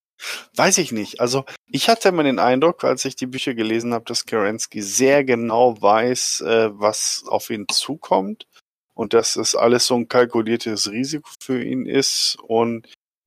Weiß 0.55 0.79
ich 0.79 0.93
nicht. 0.93 1.21
Also 1.21 1.45
ich 1.67 1.89
hatte 1.89 2.11
immer 2.11 2.23
den 2.23 2.39
Eindruck, 2.39 2.85
als 2.85 3.05
ich 3.05 3.17
die 3.17 3.27
Bücher 3.27 3.55
gelesen 3.55 3.95
habe, 3.95 4.05
dass 4.07 4.27
Kerensky 4.27 4.83
sehr 4.83 5.25
genau 5.25 5.81
weiß, 5.81 6.43
äh, 6.43 6.71
was 6.73 7.25
auf 7.27 7.51
ihn 7.51 7.67
zukommt 7.71 8.47
und 8.95 9.15
dass 9.15 9.37
es 9.37 9.55
alles 9.55 9.87
so 9.87 9.97
ein 9.97 10.09
kalkuliertes 10.09 10.91
Risiko 10.91 11.31
für 11.41 11.63
ihn 11.63 11.87
ist 11.87 12.37
und 12.43 12.87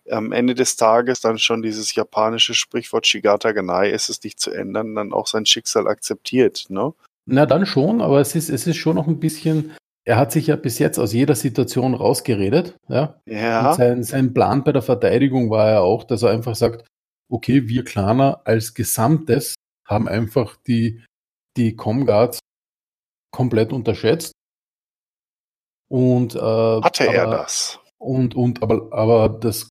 am 0.09 0.31
Ende 0.31 0.53
des 0.53 0.75
Tages 0.75 1.21
dann 1.21 1.39
schon 1.39 1.61
dieses 1.61 1.95
japanische 1.95 2.53
Sprichwort 2.53 3.07
Shigata 3.07 3.51
Ganai, 3.53 3.89
ist 3.89 4.09
es 4.09 4.21
nicht 4.23 4.39
zu 4.39 4.51
ändern, 4.51 4.95
dann 4.95 5.13
auch 5.13 5.27
sein 5.27 5.45
Schicksal 5.45 5.87
akzeptiert, 5.87 6.65
ne? 6.69 6.93
Na 7.25 7.45
dann 7.45 7.65
schon, 7.65 8.01
aber 8.01 8.19
es 8.19 8.35
ist, 8.35 8.49
es 8.49 8.67
ist 8.67 8.75
schon 8.75 8.97
noch 8.97 9.07
ein 9.07 9.19
bisschen, 9.19 9.73
er 10.05 10.17
hat 10.17 10.31
sich 10.31 10.47
ja 10.47 10.55
bis 10.55 10.79
jetzt 10.79 10.99
aus 10.99 11.13
jeder 11.13 11.35
Situation 11.35 11.93
rausgeredet, 11.93 12.75
ja. 12.89 13.21
Ja. 13.25 13.69
Und 13.69 13.75
sein, 13.75 14.03
sein 14.03 14.33
Plan 14.33 14.63
bei 14.63 14.71
der 14.71 14.81
Verteidigung 14.81 15.49
war 15.49 15.69
ja 15.69 15.79
auch, 15.79 16.03
dass 16.03 16.23
er 16.23 16.31
einfach 16.31 16.55
sagt, 16.55 16.85
okay, 17.31 17.67
wir 17.67 17.83
Klaner 17.85 18.41
als 18.45 18.73
Gesamtes 18.73 19.55
haben 19.87 20.07
einfach 20.07 20.57
die, 20.67 21.03
die 21.57 21.75
Comguards 21.75 22.39
komplett 23.31 23.71
unterschätzt. 23.73 24.33
Und, 25.89 26.35
äh, 26.35 26.39
Hatte 26.39 27.07
er 27.07 27.23
aber- 27.27 27.37
das? 27.37 27.79
Und, 27.97 28.35
und, 28.35 28.61
aber, 28.61 28.91
aber 28.91 29.29
das, 29.29 29.69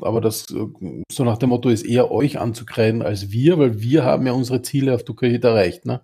aber 0.00 0.20
das, 0.22 0.46
so 0.46 1.24
nach 1.24 1.36
dem 1.38 1.50
Motto 1.50 1.68
ist 1.68 1.84
eher 1.84 2.10
euch 2.10 2.38
anzukreiden 2.38 3.02
als 3.02 3.30
wir, 3.30 3.58
weil 3.58 3.80
wir 3.80 4.04
haben 4.04 4.26
ja 4.26 4.32
unsere 4.32 4.62
Ziele 4.62 4.94
auf 4.94 5.04
Dukkahit 5.04 5.44
erreicht, 5.44 5.84
ne? 5.84 6.00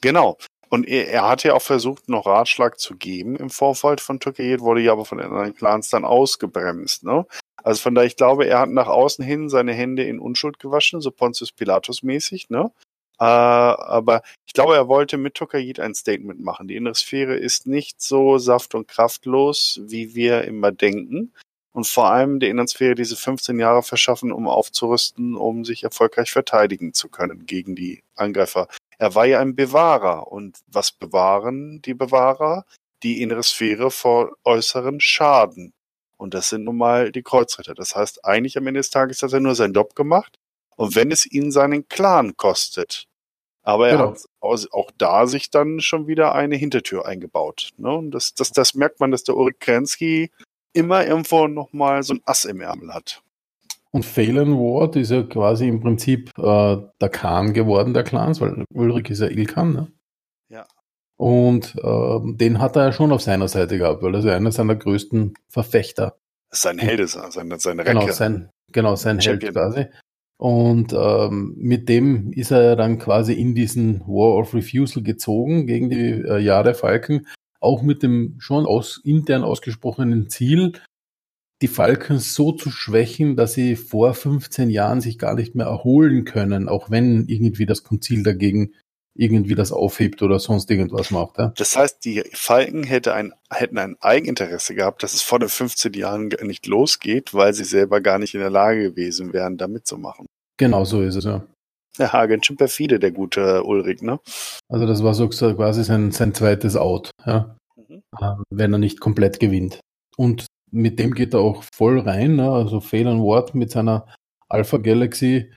Genau. 0.00 0.36
Und 0.68 0.88
er, 0.88 1.08
er 1.08 1.28
hat 1.28 1.44
ja 1.44 1.54
auch 1.54 1.62
versucht, 1.62 2.08
noch 2.08 2.26
Ratschlag 2.26 2.78
zu 2.78 2.96
geben 2.96 3.36
im 3.36 3.50
Vorfeld 3.50 4.00
von 4.00 4.20
Türkei, 4.20 4.58
wurde 4.60 4.80
ja 4.80 4.92
aber 4.92 5.04
von 5.04 5.18
den 5.18 5.28
anderen 5.28 5.54
Clans 5.54 5.90
dann 5.90 6.04
ausgebremst. 6.04 7.04
Ne? 7.04 7.26
Also 7.62 7.82
von 7.82 7.94
daher, 7.94 8.06
ich 8.06 8.16
glaube, 8.16 8.46
er 8.46 8.60
hat 8.60 8.70
nach 8.70 8.88
außen 8.88 9.24
hin 9.24 9.48
seine 9.48 9.72
Hände 9.72 10.04
in 10.04 10.18
Unschuld 10.18 10.58
gewaschen, 10.58 11.00
so 11.00 11.10
Pontius 11.10 11.52
Pilatus 11.52 12.02
mäßig. 12.02 12.50
Ne? 12.50 12.70
Äh, 13.18 13.24
aber 13.24 14.22
ich 14.46 14.52
glaube, 14.52 14.74
er 14.74 14.88
wollte 14.88 15.16
mit 15.16 15.34
Tokayid 15.34 15.80
ein 15.80 15.94
Statement 15.94 16.40
machen. 16.40 16.68
Die 16.68 16.76
innere 16.76 16.94
Sphäre 16.94 17.36
ist 17.36 17.66
nicht 17.66 18.00
so 18.00 18.38
saft- 18.38 18.74
und 18.74 18.88
kraftlos, 18.88 19.80
wie 19.84 20.14
wir 20.14 20.44
immer 20.44 20.72
denken. 20.72 21.32
Und 21.72 21.86
vor 21.86 22.10
allem 22.10 22.40
der 22.40 22.48
inneren 22.48 22.68
Sphäre 22.68 22.94
diese 22.94 23.16
15 23.16 23.58
Jahre 23.58 23.82
verschaffen, 23.82 24.32
um 24.32 24.48
aufzurüsten, 24.48 25.36
um 25.36 25.64
sich 25.64 25.82
erfolgreich 25.84 26.30
verteidigen 26.30 26.94
zu 26.94 27.08
können 27.08 27.46
gegen 27.46 27.74
die 27.76 28.02
Angreifer. 28.14 28.68
Er 28.98 29.14
war 29.14 29.26
ja 29.26 29.40
ein 29.40 29.54
Bewahrer. 29.56 30.30
Und 30.32 30.58
was 30.66 30.92
bewahren 30.92 31.82
die 31.82 31.94
Bewahrer? 31.94 32.64
die 33.02 33.22
innere 33.22 33.42
Sphäre 33.42 33.90
vor 33.90 34.36
äußeren 34.44 35.00
Schaden. 35.00 35.72
Und 36.16 36.34
das 36.34 36.48
sind 36.48 36.64
nun 36.64 36.76
mal 36.76 37.12
die 37.12 37.22
Kreuzritter. 37.22 37.74
Das 37.74 37.94
heißt, 37.94 38.24
eigentlich 38.24 38.56
am 38.56 38.66
Ende 38.66 38.80
des 38.80 38.90
Tages 38.90 39.22
hat 39.22 39.32
er 39.32 39.40
nur 39.40 39.54
seinen 39.54 39.74
Job 39.74 39.94
gemacht. 39.94 40.38
Und 40.76 40.94
wenn 40.94 41.10
es 41.10 41.26
ihn 41.26 41.52
seinen 41.52 41.88
Clan 41.88 42.36
kostet. 42.36 43.06
Aber 43.62 43.88
er 43.88 43.96
Genau. 43.96 44.14
hat 44.14 44.68
auch 44.72 44.90
da 44.96 45.26
sich 45.26 45.50
dann 45.50 45.80
schon 45.80 46.06
wieder 46.06 46.34
eine 46.34 46.56
Hintertür 46.56 47.06
eingebaut. 47.06 47.70
Ne? 47.76 47.94
Und 47.94 48.12
das, 48.12 48.34
das, 48.34 48.52
das 48.52 48.74
merkt 48.74 49.00
man, 49.00 49.10
dass 49.10 49.24
der 49.24 49.36
Ulrich 49.36 49.58
Krensky 49.58 50.30
immer 50.72 51.06
irgendwo 51.06 51.48
nochmal 51.48 52.02
so 52.02 52.14
ein 52.14 52.22
Ass 52.24 52.44
im 52.44 52.60
Ärmel 52.60 52.94
hat. 52.94 53.22
Und 53.92 54.04
Phelan 54.04 54.58
Ward 54.58 54.96
ist 54.96 55.10
ja 55.10 55.22
quasi 55.22 55.68
im 55.68 55.80
Prinzip 55.80 56.30
äh, 56.38 56.76
der 57.00 57.08
Khan 57.08 57.52
geworden 57.52 57.94
der 57.94 58.04
Clans, 58.04 58.40
weil 58.40 58.64
Ulrich 58.74 59.10
ist 59.10 59.20
ja 59.20 59.28
Ilkan, 59.28 59.72
ne? 59.72 59.92
Ja. 60.50 60.66
Und 61.16 61.76
ähm, 61.82 62.36
den 62.36 62.60
hat 62.60 62.76
er 62.76 62.86
ja 62.86 62.92
schon 62.92 63.12
auf 63.12 63.22
seiner 63.22 63.48
Seite 63.48 63.78
gehabt, 63.78 64.02
weil 64.02 64.14
er 64.14 64.18
ist 64.18 64.26
ja 64.26 64.36
einer 64.36 64.52
seiner 64.52 64.76
größten 64.76 65.34
Verfechter. 65.48 66.18
Ist 66.52 66.62
sein 66.62 66.78
Held, 66.78 67.08
seine, 67.08 67.58
seine 67.58 67.84
Genau, 67.84 68.00
Recke. 68.00 68.12
sein, 68.12 68.50
genau, 68.70 68.96
sein 68.96 69.18
Held 69.18 69.42
quasi. 69.52 69.86
Und 70.38 70.92
ähm, 70.92 71.54
mit 71.56 71.88
dem 71.88 72.32
ist 72.32 72.50
er 72.50 72.62
ja 72.62 72.76
dann 72.76 72.98
quasi 72.98 73.32
in 73.32 73.54
diesen 73.54 74.00
War 74.00 74.36
of 74.36 74.52
Refusal 74.52 75.02
gezogen 75.02 75.66
gegen 75.66 75.88
die 75.88 76.10
äh, 76.10 76.38
Jade 76.38 76.74
Falken, 76.74 77.26
auch 77.60 77.82
mit 77.82 78.02
dem 78.02 78.36
schon 78.38 78.66
aus, 78.66 79.00
intern 79.02 79.44
ausgesprochenen 79.44 80.28
Ziel, 80.28 80.74
die 81.62 81.68
Falken 81.68 82.18
so 82.18 82.52
zu 82.52 82.70
schwächen, 82.70 83.36
dass 83.36 83.54
sie 83.54 83.76
vor 83.76 84.14
15 84.14 84.70
Jahren 84.70 85.00
sich 85.00 85.18
gar 85.18 85.34
nicht 85.34 85.54
mehr 85.54 85.66
erholen 85.66 86.24
können, 86.24 86.68
auch 86.68 86.90
wenn 86.90 87.26
irgendwie 87.28 87.66
das 87.66 87.82
Konzil 87.82 88.22
dagegen 88.22 88.72
irgendwie 89.18 89.54
das 89.54 89.72
aufhebt 89.72 90.22
oder 90.22 90.38
sonst 90.38 90.70
irgendwas 90.70 91.10
macht. 91.10 91.38
Ja? 91.38 91.52
Das 91.56 91.76
heißt, 91.76 92.04
die 92.04 92.22
Falken 92.32 92.84
hätte 92.84 93.14
ein, 93.14 93.32
hätten 93.50 93.78
ein 93.78 93.96
Eigeninteresse 94.00 94.74
gehabt, 94.74 95.02
dass 95.02 95.14
es 95.14 95.22
vor 95.22 95.38
den 95.38 95.48
15 95.48 95.94
Jahren 95.94 96.28
nicht 96.42 96.66
losgeht, 96.66 97.32
weil 97.32 97.54
sie 97.54 97.64
selber 97.64 98.00
gar 98.00 98.18
nicht 98.18 98.34
in 98.34 98.40
der 98.40 98.50
Lage 98.50 98.90
gewesen 98.90 99.32
wären, 99.32 99.56
da 99.56 99.68
mitzumachen. 99.68 100.26
Genau 100.58 100.84
so 100.84 101.02
ist 101.02 101.16
es, 101.16 101.24
ja. 101.24 101.46
Ja, 101.98 102.26
ganz 102.26 102.44
schön 102.44 102.58
perfide, 102.58 102.98
der 102.98 103.10
gute 103.10 103.64
Ulrich, 103.64 104.02
ne? 104.02 104.20
Also 104.68 104.86
das 104.86 105.02
war 105.02 105.14
so 105.14 105.28
quasi 105.28 105.82
sein, 105.82 106.10
sein 106.10 106.34
zweites 106.34 106.76
Out, 106.76 107.10
ja. 107.24 107.56
Mhm. 107.76 108.02
ähm, 108.20 108.42
wenn 108.50 108.72
er 108.72 108.78
nicht 108.78 109.00
komplett 109.00 109.40
gewinnt. 109.40 109.80
Und 110.18 110.46
mit 110.70 110.98
dem 110.98 111.14
geht 111.14 111.34
er 111.34 111.40
auch 111.40 111.62
voll 111.62 112.00
rein. 112.00 112.36
Ne? 112.36 112.50
Also 112.50 112.80
Phelan 112.80 113.22
Ward 113.22 113.54
mit 113.54 113.70
seiner 113.70 114.06
Alpha 114.48 114.78
Galaxy 114.78 115.52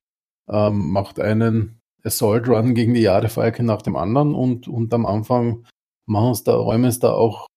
ähm, 0.49 0.91
macht 0.91 1.19
einen 1.19 1.79
Assault 2.03 2.47
Run 2.47 2.75
gegen 2.75 2.93
die 2.93 3.01
Jadefalke 3.01 3.63
nach 3.63 3.81
dem 3.81 3.95
anderen 3.95 4.33
und, 4.33 4.67
und 4.67 4.93
am 4.93 5.05
Anfang 5.05 5.65
machen 6.07 6.31
es 6.31 6.43
da, 6.43 6.55
räumen 6.55 6.85
es 6.85 6.99
da 6.99 7.13
auch, 7.13 7.47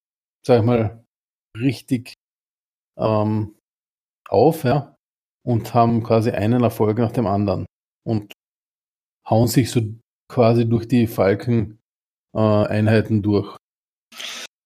sag 0.46 0.60
ich 0.60 0.64
mal, 0.64 1.04
richtig 1.56 2.14
ähm, 2.98 3.56
auf, 4.28 4.64
ja, 4.64 4.96
und 5.46 5.74
haben 5.74 6.02
quasi 6.02 6.30
einen 6.30 6.62
Erfolg 6.62 6.98
nach 6.98 7.12
dem 7.12 7.26
anderen 7.26 7.66
und 8.04 8.32
hauen 9.28 9.48
sich 9.48 9.70
so 9.70 9.80
quasi 10.28 10.68
durch 10.68 10.88
die 10.88 11.06
Falken 11.06 11.78
äh, 12.34 12.40
Einheiten 12.40 13.22
durch. 13.22 13.56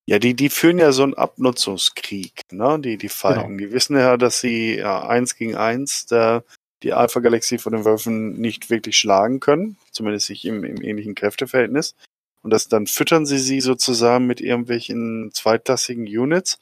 Ja, 0.08 0.20
die, 0.20 0.34
die 0.34 0.50
führen 0.50 0.78
ja 0.78 0.92
so 0.92 1.02
einen 1.02 1.14
Abnutzungskrieg, 1.14 2.42
ne? 2.52 2.78
Die, 2.80 2.96
die 2.96 3.08
Falken. 3.08 3.56
Genau. 3.58 3.68
Die 3.68 3.72
wissen 3.74 3.96
ja, 3.96 4.16
dass 4.16 4.40
sie 4.40 4.76
ja, 4.76 5.06
eins 5.06 5.34
gegen 5.36 5.56
eins 5.56 6.06
der, 6.06 6.44
die 6.84 6.92
Alpha-Galaxie 6.92 7.58
von 7.58 7.72
den 7.72 7.84
Wölfen 7.84 8.34
nicht 8.40 8.70
wirklich 8.70 8.96
schlagen 8.96 9.40
können, 9.40 9.76
zumindest 9.90 10.30
nicht 10.30 10.44
im, 10.44 10.62
im 10.62 10.80
ähnlichen 10.80 11.14
Kräfteverhältnis. 11.16 11.94
Und 12.42 12.50
das 12.52 12.68
dann 12.68 12.86
füttern 12.86 13.26
sie 13.26 13.38
sie 13.38 13.60
sozusagen 13.60 14.26
mit 14.26 14.40
irgendwelchen 14.40 15.30
zweitklassigen 15.32 16.04
Units, 16.06 16.58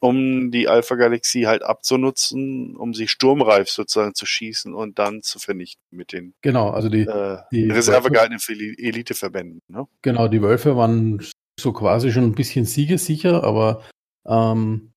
um 0.00 0.50
die 0.50 0.68
Alpha-Galaxie 0.68 1.46
halt 1.46 1.62
abzunutzen, 1.62 2.76
um 2.76 2.92
sie 2.92 3.08
sturmreif 3.08 3.70
sozusagen 3.70 4.14
zu 4.14 4.26
schießen 4.26 4.74
und 4.74 4.98
dann 4.98 5.22
zu 5.22 5.38
vernichten 5.38 5.80
mit 5.90 6.12
den 6.12 6.34
Genau, 6.42 6.68
also 6.68 6.90
die, 6.90 7.02
äh, 7.02 7.38
die 7.50 7.70
Reserve 7.70 8.08
Wölfe- 8.08 8.12
gehaltenen 8.12 8.40
Eli- 8.40 8.74
Eliteverbänden. 8.78 9.60
Ne? 9.68 9.86
Genau, 10.02 10.28
die 10.28 10.42
Wölfe 10.42 10.76
waren 10.76 11.22
so 11.62 11.72
quasi 11.72 12.12
schon 12.12 12.24
ein 12.24 12.34
bisschen 12.34 12.64
siegesicher, 12.64 13.44
aber 13.44 13.82
ähm, 14.26 14.92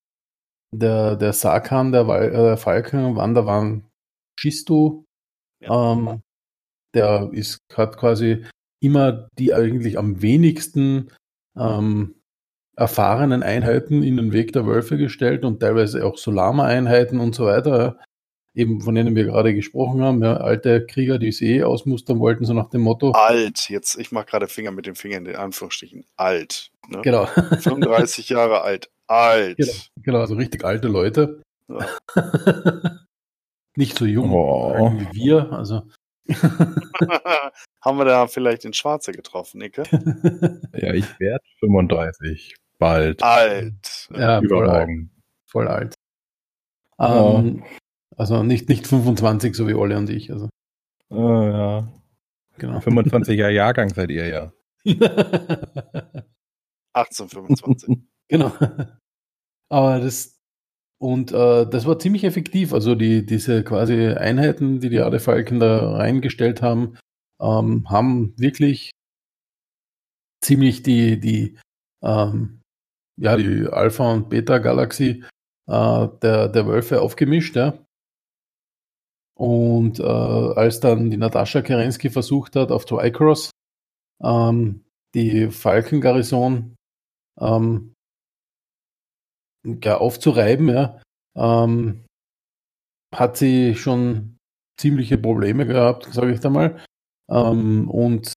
der, 0.74 1.16
der 1.16 1.32
Sarkan, 1.32 1.92
der 1.92 2.06
äh, 2.08 2.56
Falken, 2.56 3.16
Wander 3.16 3.46
waren 3.46 3.88
Shistu, 4.38 5.04
Ja. 5.62 5.92
ähm, 5.92 6.22
der 6.94 7.30
ist, 7.32 7.58
hat 7.74 7.96
quasi 7.96 8.44
immer 8.82 9.28
die 9.38 9.54
eigentlich 9.54 9.98
am 9.98 10.20
wenigsten 10.22 11.10
ähm, 11.56 12.14
erfahrenen 12.76 13.42
Einheiten 13.42 14.02
in 14.02 14.16
den 14.18 14.32
Weg 14.32 14.52
der 14.52 14.66
Wölfe 14.66 14.98
gestellt 14.98 15.44
und 15.44 15.60
teilweise 15.60 16.04
auch 16.04 16.18
Solama-Einheiten 16.18 17.20
und 17.20 17.34
so 17.34 17.46
weiter. 17.46 17.98
Eben 18.56 18.80
von 18.80 18.94
denen 18.94 19.14
wir 19.14 19.24
gerade 19.24 19.54
gesprochen 19.54 20.02
haben, 20.02 20.22
ja, 20.22 20.38
alte 20.38 20.84
Krieger, 20.86 21.18
die 21.18 21.30
sie 21.30 21.56
eh 21.58 21.62
ausmustern 21.62 22.18
wollten, 22.18 22.44
so 22.44 22.54
nach 22.54 22.70
dem 22.70 22.80
Motto. 22.80 23.10
Alt, 23.12 23.68
jetzt, 23.68 23.96
ich 23.98 24.10
mache 24.10 24.26
gerade 24.26 24.48
Finger 24.48 24.70
mit 24.72 24.86
dem 24.86 24.96
Finger 24.96 25.18
in 25.18 25.24
den 25.26 25.36
Anführungsstrichen. 25.36 26.04
Alt. 26.16 26.70
Ne? 26.88 27.00
Genau. 27.02 27.26
35 27.60 28.30
Jahre 28.30 28.62
alt. 28.62 28.90
Alt. 29.06 29.58
Genau, 29.58 29.72
genau, 30.02 30.20
also 30.20 30.34
richtig 30.34 30.64
alte 30.64 30.88
Leute. 30.88 31.42
Ja. 31.68 31.86
Nicht 33.76 33.98
so 33.98 34.06
jung 34.06 34.32
Oh. 34.32 34.92
wie 34.98 35.12
wir. 35.12 35.52
Also 35.52 35.82
Haben 37.82 37.98
wir 37.98 38.04
da 38.04 38.26
vielleicht 38.26 38.64
den 38.64 38.72
Schwarze 38.72 39.12
getroffen, 39.12 39.60
Icke? 39.60 39.84
Ja, 40.74 40.92
ich 40.92 41.20
werde 41.20 41.44
35. 41.60 42.56
Bald. 42.78 43.22
Alt. 43.22 44.08
ja, 44.14 44.40
voll 44.42 44.68
alt. 44.68 44.88
Voll 45.46 45.68
alt. 45.68 45.94
Ähm, 46.98 47.62
also 48.16 48.42
nicht, 48.42 48.68
nicht 48.68 48.86
25, 48.86 49.54
so 49.54 49.68
wie 49.68 49.74
Olle 49.74 49.96
und 49.98 50.10
ich. 50.10 50.32
Also, 50.32 50.48
Ah, 51.10 51.16
ja. 51.16 51.88
genau. 52.58 52.78
25er 52.78 53.48
Jahrgang 53.48 53.90
seid 53.90 54.10
ihr 54.10 54.26
ja. 54.26 54.52
1825. 56.94 57.98
genau. 58.28 58.52
Aber 59.68 60.00
das 60.00 60.36
und 60.98 61.30
äh, 61.32 61.66
das 61.68 61.86
war 61.86 61.98
ziemlich 61.98 62.24
effektiv. 62.24 62.72
Also 62.72 62.94
die, 62.94 63.26
diese 63.26 63.62
quasi 63.64 64.08
Einheiten, 64.08 64.80
die 64.80 64.88
die 64.88 65.00
Adefalken 65.00 65.60
da 65.60 65.92
reingestellt 65.96 66.62
haben, 66.62 66.96
ähm, 67.40 67.88
haben 67.90 68.32
wirklich 68.38 68.92
ziemlich 70.42 70.82
die, 70.82 71.20
die, 71.20 71.58
ähm, 72.02 72.62
ja, 73.18 73.36
die 73.36 73.66
Alpha- 73.68 74.12
und 74.12 74.30
Beta-Galaxie 74.30 75.24
äh, 75.68 76.08
der, 76.22 76.48
der 76.48 76.66
Wölfe 76.66 77.02
aufgemischt, 77.02 77.56
ja. 77.56 77.78
Und 79.38 80.00
äh, 80.00 80.02
als 80.02 80.80
dann 80.80 81.10
die 81.10 81.18
Natascha 81.18 81.60
Kerensky 81.60 82.08
versucht 82.10 82.56
hat, 82.56 82.72
auf 82.72 82.86
Twycross 82.86 83.50
ähm, 84.22 84.84
die 85.14 85.50
Falkengarnison 85.50 86.74
ähm, 87.38 87.94
ja, 89.82 89.98
aufzureiben, 89.98 90.68
ja, 90.68 91.00
ähm, 91.36 92.04
hat 93.14 93.36
sie 93.36 93.74
schon 93.74 94.38
ziemliche 94.78 95.18
Probleme 95.18 95.66
gehabt, 95.66 96.04
sage 96.12 96.32
ich 96.32 96.40
da 96.40 96.50
mal, 96.50 96.78
ähm, 97.30 97.90
und 97.90 98.32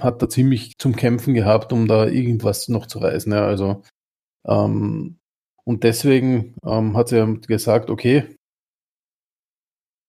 hat 0.00 0.22
da 0.22 0.28
ziemlich 0.28 0.78
zum 0.78 0.96
Kämpfen 0.96 1.34
gehabt, 1.34 1.72
um 1.72 1.88
da 1.88 2.06
irgendwas 2.06 2.68
noch 2.68 2.86
zu 2.86 2.98
reißen. 2.98 3.32
Ja, 3.32 3.46
also 3.46 3.82
ähm, 4.46 5.18
und 5.64 5.84
deswegen 5.84 6.54
ähm, 6.64 6.96
hat 6.96 7.08
sie 7.08 7.40
gesagt, 7.46 7.90
okay, 7.90 8.36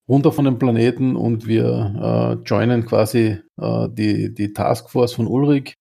runter 0.10 0.32
von 0.32 0.46
dem 0.46 0.58
Planeten 0.58 1.16
und 1.16 1.46
wir 1.46 2.40
äh, 2.44 2.44
joinen 2.44 2.86
quasi 2.86 3.40
äh, 3.62 3.88
die, 3.90 4.34
die 4.34 4.54
Taskforce 4.54 5.14
von 5.14 5.28
Ulrich 5.28 5.76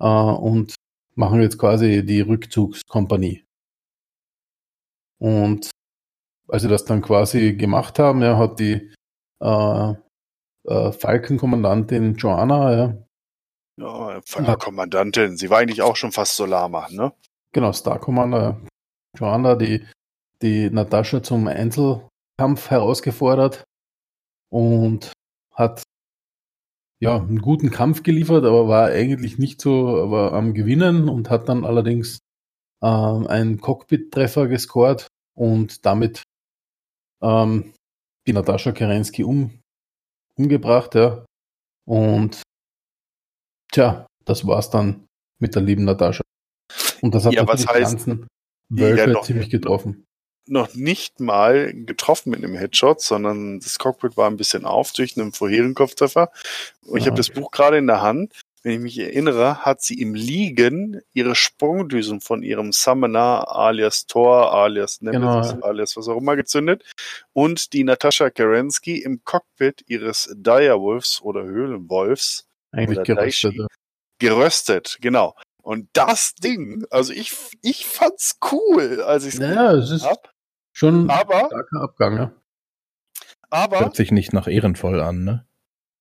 äh, 0.00 0.06
und 0.06 0.74
machen 1.14 1.40
jetzt 1.40 1.58
quasi 1.58 2.04
die 2.04 2.20
Rückzugskompanie. 2.20 3.44
Und 5.20 5.70
als 6.48 6.62
sie 6.62 6.68
das 6.68 6.84
dann 6.84 7.02
quasi 7.02 7.54
gemacht 7.54 7.98
haben, 7.98 8.22
ja, 8.22 8.36
hat 8.36 8.58
die 8.58 8.92
äh, 9.40 9.94
äh, 10.64 10.92
Falkenkommandantin 10.92 12.16
Joanna, 12.16 12.76
ja, 12.76 12.94
Ja, 13.78 14.20
von 14.24 14.44
der 14.44 14.56
Kommandantin. 14.56 15.36
Sie 15.36 15.50
war 15.50 15.58
eigentlich 15.58 15.82
auch 15.82 15.96
schon 15.96 16.12
fast 16.12 16.36
Solama, 16.36 16.88
ne? 16.90 17.12
genau, 17.52 17.72
Star 17.72 17.98
Commander 17.98 18.60
Joanna, 19.16 19.54
die, 19.54 19.86
die 20.42 20.70
Natascha 20.70 21.22
zum 21.22 21.46
Einzelkampf 21.46 22.70
herausgefordert 22.70 23.67
und 24.50 25.12
hat 25.54 25.82
ja 27.00 27.16
einen 27.16 27.40
guten 27.40 27.70
Kampf 27.70 28.02
geliefert, 28.02 28.44
aber 28.44 28.68
war 28.68 28.86
eigentlich 28.88 29.38
nicht 29.38 29.60
so 29.60 30.02
aber 30.02 30.32
am 30.32 30.54
Gewinnen 30.54 31.08
und 31.08 31.30
hat 31.30 31.48
dann 31.48 31.64
allerdings 31.64 32.18
ähm, 32.82 33.26
einen 33.26 33.60
Cockpit-Treffer 33.60 34.48
gescored 34.48 35.06
und 35.36 35.84
damit 35.86 36.22
ähm, 37.22 37.72
die 38.26 38.32
Natascha 38.32 38.72
Kerensky 38.72 39.24
um, 39.24 39.60
umgebracht, 40.36 40.94
ja. 40.94 41.24
Und 41.86 42.42
tja, 43.72 44.06
das 44.24 44.46
war's 44.46 44.70
dann 44.70 45.06
mit 45.40 45.54
der 45.54 45.62
lieben 45.62 45.84
Natascha. 45.84 46.22
Und 47.00 47.14
das 47.14 47.24
hat 47.24 47.32
Ja, 47.32 47.42
natürlich 47.44 47.66
was 47.66 47.74
die 47.74 47.78
heißt- 47.80 47.90
ganzen 47.90 48.26
Ja, 48.70 48.80
Wölfe 48.82 49.10
noch- 49.10 49.22
ziemlich 49.24 49.50
getroffen. 49.50 50.04
Noch 50.50 50.74
nicht 50.74 51.20
mal 51.20 51.72
getroffen 51.72 52.30
mit 52.30 52.42
einem 52.44 52.54
Headshot, 52.54 53.00
sondern 53.00 53.60
das 53.60 53.78
Cockpit 53.78 54.16
war 54.16 54.28
ein 54.30 54.36
bisschen 54.36 54.64
auf 54.64 54.92
durch 54.92 55.16
einen 55.18 55.32
vorherigen 55.32 55.74
Kopftreffer. 55.74 56.30
Und 56.86 56.98
ich 56.98 57.04
Ah, 57.04 57.06
habe 57.08 57.16
das 57.16 57.30
Buch 57.30 57.50
gerade 57.50 57.78
in 57.78 57.86
der 57.86 58.02
Hand. 58.02 58.32
Wenn 58.64 58.72
ich 58.72 58.80
mich 58.80 58.98
erinnere, 58.98 59.64
hat 59.64 59.82
sie 59.82 60.00
im 60.00 60.14
Liegen 60.14 61.00
ihre 61.14 61.36
Sprungdüsen 61.36 62.20
von 62.20 62.42
ihrem 62.42 62.72
Summoner 62.72 63.46
alias 63.48 64.06
Thor, 64.06 64.52
alias 64.52 65.00
Nemesis, 65.00 65.52
Genau. 65.52 65.64
alias 65.66 65.96
was 65.96 66.08
auch 66.08 66.16
immer 66.18 66.34
gezündet 66.34 66.82
und 67.32 67.72
die 67.72 67.84
Natascha 67.84 68.30
Kerensky 68.30 69.00
im 69.00 69.22
Cockpit 69.24 69.84
ihres 69.86 70.28
Direwolves 70.34 71.20
oder 71.22 71.44
Höhlenwolfs 71.44 72.46
Eigentlich 72.72 72.98
Oder 72.98 73.04
geröstet. 73.14 73.52
Daishi. 73.58 73.66
geröstet, 74.18 74.98
genau. 75.00 75.34
Und 75.62 75.88
das 75.92 76.34
Ding, 76.34 76.84
also 76.90 77.12
ich, 77.12 77.32
ich 77.62 77.86
fand's 77.86 78.38
cool, 78.50 79.02
als 79.02 79.24
ich 79.24 79.34
es 79.34 79.40
Naja, 79.40 79.72
es 79.74 79.90
ist 79.90 80.04
hab, 80.04 80.32
schon 80.78 81.06
ein 81.06 81.10
aber, 81.10 81.46
starker 81.46 81.80
Abgang, 81.82 82.16
ja. 82.16 82.32
aber 83.50 83.80
Hört 83.80 83.96
sich 83.96 84.12
nicht 84.12 84.32
nach 84.32 84.46
ehrenvoll 84.46 85.00
an, 85.00 85.24
ne? 85.24 85.44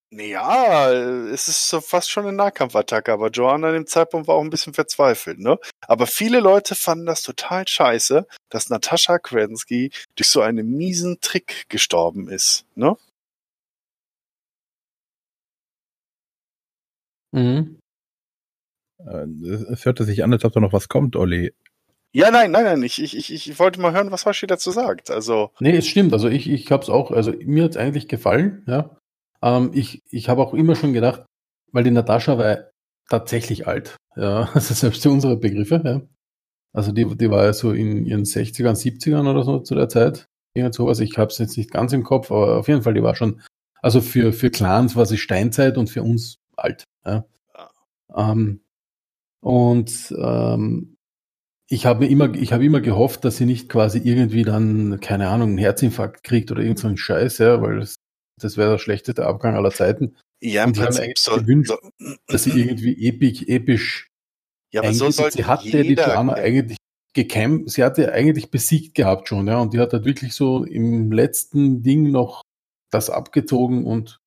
Ja, 0.10 0.90
es 0.90 1.50
ist 1.50 1.68
so 1.68 1.82
fast 1.82 2.10
schon 2.10 2.26
eine 2.26 2.38
Nahkampfattacke, 2.38 3.12
aber 3.12 3.30
Joanna 3.30 3.68
an 3.68 3.74
dem 3.74 3.88
Zeitpunkt 3.88 4.28
war 4.30 4.36
auch 4.36 4.42
ein 4.42 4.50
bisschen 4.50 4.74
verzweifelt, 4.74 5.40
ne? 5.40 5.58
Aber 5.86 6.08
viele 6.08 6.40
Leute 6.40 6.76
fanden 6.76 7.06
das 7.06 7.22
total 7.24 7.68
scheiße, 7.68 8.26
dass 8.50 8.70
Natascha 8.70 9.20
Krensky 9.20 9.92
durch 10.16 10.30
so 10.30 10.40
einen 10.42 10.70
miesen 10.78 11.20
Trick 11.20 11.66
gestorben 11.68 12.30
ist, 12.30 12.66
ne? 12.76 12.96
Mhm. 17.34 17.80
Äh, 19.00 19.26
Es 19.52 19.62
es 19.62 19.86
hörte 19.86 20.04
sich 20.06 20.24
an, 20.24 20.34
als 20.34 20.46
ob 20.46 20.54
da 20.54 20.60
noch 20.60 20.74
was 20.74 20.88
kommt, 20.88 21.16
Olli. 21.16 21.54
Ja, 22.18 22.32
nein, 22.32 22.50
nein, 22.50 22.64
nein, 22.64 22.82
ich, 22.82 23.00
ich, 23.00 23.32
ich, 23.32 23.60
wollte 23.60 23.80
mal 23.80 23.94
hören, 23.94 24.10
was 24.10 24.26
Hoshi 24.26 24.48
dazu 24.48 24.72
sagt. 24.72 25.12
Also, 25.12 25.52
Nee, 25.60 25.78
es 25.78 25.86
stimmt. 25.86 26.14
Also 26.14 26.30
ich, 26.30 26.50
ich 26.50 26.72
habe 26.72 26.82
es 26.82 26.90
auch, 26.90 27.12
also 27.12 27.32
mir 27.46 27.66
hat 27.66 27.72
es 27.72 27.78
eigentlich 27.78 28.08
gefallen, 28.08 28.64
ja. 28.66 28.98
Ähm, 29.44 29.70
ich 29.76 30.02
ich 30.10 30.28
habe 30.28 30.42
auch 30.42 30.56
immer 30.56 30.76
schon 30.76 30.94
gedacht, 30.94 31.28
weil 31.72 31.84
die 31.84 31.92
Natascha 31.92 32.40
war 32.40 32.72
tatsächlich 33.08 33.68
alt, 33.68 33.98
ja. 34.16 34.50
Also 34.56 34.74
selbst 34.74 35.04
für 35.04 35.12
unsere 35.12 35.38
Begriffe, 35.38 35.80
ja. 35.86 36.02
Also 36.74 36.92
die, 36.92 37.06
die 37.06 37.30
war 37.30 37.44
ja 37.46 37.54
so 37.54 37.72
in 37.72 38.04
ihren 38.08 38.24
60ern, 38.24 38.74
70ern 38.74 39.30
oder 39.30 39.44
so 39.44 39.60
zu 39.60 39.76
der 39.76 39.88
Zeit. 39.88 40.26
Irgend 40.56 40.74
sowas. 40.74 41.00
Ich 41.02 41.20
habe 41.20 41.30
es 41.32 41.38
jetzt 41.38 41.56
nicht 41.56 41.70
ganz 41.70 41.94
im 41.94 42.04
Kopf, 42.04 42.32
aber 42.32 42.58
auf 42.58 42.68
jeden 42.68 42.82
Fall, 42.82 42.96
die 42.96 43.04
war 43.04 43.14
schon, 43.16 43.42
also 43.84 44.02
für, 44.02 44.34
für 44.34 44.50
Clans 44.50 44.96
war 44.96 45.06
sie 45.06 45.20
Steinzeit 45.20 45.78
und 45.78 45.92
für 45.92 46.02
uns 46.02 46.40
alt. 46.56 46.84
Ja. 47.06 47.26
Ähm, 48.16 48.62
und 49.40 50.16
ähm, 50.18 50.97
ich 51.70 51.86
habe 51.86 52.02
mir 52.06 52.10
immer, 52.10 52.34
ich 52.34 52.54
habe 52.54 52.66
immer 52.66 52.82
gehofft, 52.82 53.26
dass 53.26 53.38
sie 53.38 53.46
nicht 53.46 53.70
quasi 53.70 54.00
irgendwie 54.00 54.44
dann, 54.44 55.00
keine 55.02 55.28
Ahnung, 55.30 55.50
einen 55.50 55.58
Herzinfarkt 55.58 56.24
kriegt 56.24 56.52
oder 56.52 56.62
irgend 56.62 56.80
so 56.80 56.96
Scheiß, 56.96 57.40
ja, 57.40 57.62
weil 57.62 57.80
das, 57.80 57.96
das 58.40 58.56
wäre 58.58 58.72
der 58.72 58.78
schlechteste 58.78 59.26
Abgang 59.26 59.56
aller 59.56 59.72
Zeiten, 59.72 60.16
ja, 60.42 60.64
im 60.64 60.74
die 60.74 60.80
Prinzip 60.80 61.18
soll, 61.18 61.42
gewünscht, 61.42 61.70
so, 61.70 61.78
dass 62.28 62.44
sie 62.44 62.52
irgendwie 62.52 63.08
episch, 63.08 63.44
episch 63.48 64.08
ja, 64.74 64.82
aber 64.82 64.94
so 64.94 65.10
sollte 65.10 65.38
sie 65.38 65.46
hatte 65.46 65.64
die 65.84 65.90
jeder 65.90 66.08
Joanna 66.08 66.36
kennen. 66.36 66.46
eigentlich 66.46 66.78
gekämpft, 67.14 67.70
sie 67.72 67.84
hatte 67.84 68.12
eigentlich 68.14 68.50
besiegt 68.52 68.96
gehabt 68.96 69.28
schon, 69.28 69.48
ja, 69.48 69.60
und 69.60 69.74
die 69.74 69.80
hat 69.80 69.92
halt 69.94 70.06
wirklich 70.06 70.34
so 70.34 70.64
im 70.64 71.12
letzten 71.12 71.84
Ding 71.84 72.12
noch 72.12 72.42
das 72.92 73.10
abgezogen 73.10 73.86
und 73.86 74.20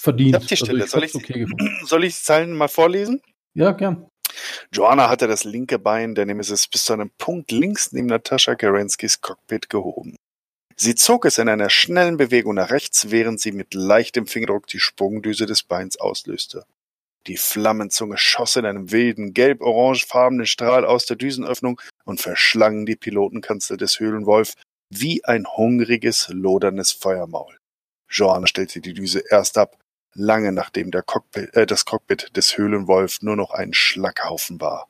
verdient. 0.00 0.36
Ich 0.42 0.46
die 0.46 0.56
Stelle. 0.56 0.84
ich 0.84 0.90
Soll 0.90 1.04
ich- 1.04 1.14
okay. 1.14 1.46
Soll 1.84 2.04
ich 2.04 2.16
die 2.16 2.22
Zeilen 2.22 2.56
mal 2.56 2.68
vorlesen? 2.68 3.20
Ja, 3.54 3.72
gern. 3.72 4.08
Joanna 4.72 5.08
hatte 5.08 5.26
das 5.26 5.44
linke 5.44 5.78
Bein 5.78 6.14
der 6.14 6.26
Nemesis 6.26 6.66
bis 6.66 6.84
zu 6.84 6.92
einem 6.92 7.10
Punkt 7.18 7.50
links 7.50 7.92
neben 7.92 8.06
Natascha 8.06 8.54
Kerenskys 8.54 9.20
Cockpit 9.20 9.68
gehoben. 9.70 10.16
Sie 10.76 10.94
zog 10.94 11.26
es 11.26 11.36
in 11.36 11.48
einer 11.48 11.68
schnellen 11.68 12.16
Bewegung 12.16 12.54
nach 12.54 12.70
rechts, 12.70 13.10
während 13.10 13.38
sie 13.38 13.52
mit 13.52 13.74
leichtem 13.74 14.26
Fingerdruck 14.26 14.66
die 14.66 14.80
Sprungdüse 14.80 15.44
des 15.44 15.62
Beins 15.62 15.98
auslöste. 15.98 16.64
Die 17.26 17.36
Flammenzunge 17.36 18.16
schoss 18.16 18.56
in 18.56 18.64
einem 18.64 18.90
wilden, 18.90 19.34
gelb-orangefarbenen 19.34 20.46
Strahl 20.46 20.86
aus 20.86 21.04
der 21.04 21.16
Düsenöffnung 21.16 21.78
und 22.04 22.20
verschlang 22.20 22.86
die 22.86 22.96
Pilotenkanzel 22.96 23.76
des 23.76 24.00
Höhlenwolf 24.00 24.54
wie 24.88 25.22
ein 25.24 25.46
hungriges, 25.46 26.28
loderndes 26.30 26.92
Feuermaul. 26.92 27.58
Joanna 28.08 28.46
stellte 28.46 28.80
die 28.80 28.94
Düse 28.94 29.22
erst 29.30 29.58
ab, 29.58 29.76
lange 30.14 30.52
nachdem 30.52 30.90
der 30.90 31.02
Cockpit, 31.02 31.54
äh, 31.54 31.66
das 31.66 31.84
Cockpit 31.84 32.36
des 32.36 32.56
Höhlenwolf 32.56 33.22
nur 33.22 33.36
noch 33.36 33.50
ein 33.50 33.72
Schlackhaufen 33.72 34.60
war. 34.60 34.88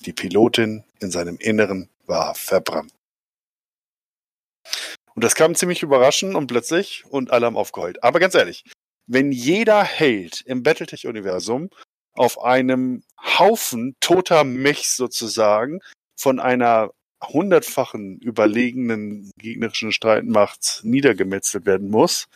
Die 0.00 0.12
Pilotin 0.12 0.84
in 1.00 1.10
seinem 1.10 1.36
Inneren 1.38 1.88
war 2.06 2.34
verbrannt. 2.34 2.92
Und 5.14 5.24
das 5.24 5.34
kam 5.34 5.54
ziemlich 5.54 5.82
überraschend 5.82 6.34
und 6.34 6.46
plötzlich 6.46 7.04
und 7.08 7.30
alle 7.30 7.46
haben 7.46 7.56
aufgeheult. 7.56 8.02
Aber 8.02 8.20
ganz 8.20 8.34
ehrlich, 8.34 8.64
wenn 9.06 9.32
jeder 9.32 9.82
Held 9.82 10.42
im 10.42 10.62
Battletech-Universum 10.62 11.70
auf 12.12 12.42
einem 12.42 13.02
Haufen 13.18 13.96
toter 14.00 14.44
Mechs 14.44 14.96
sozusagen 14.96 15.80
von 16.18 16.40
einer 16.40 16.90
hundertfachen 17.22 18.18
überlegenen 18.18 19.30
gegnerischen 19.38 19.92
Streitmacht 19.92 20.80
niedergemetzelt 20.82 21.66
werden 21.66 21.88
muss, 21.88 22.26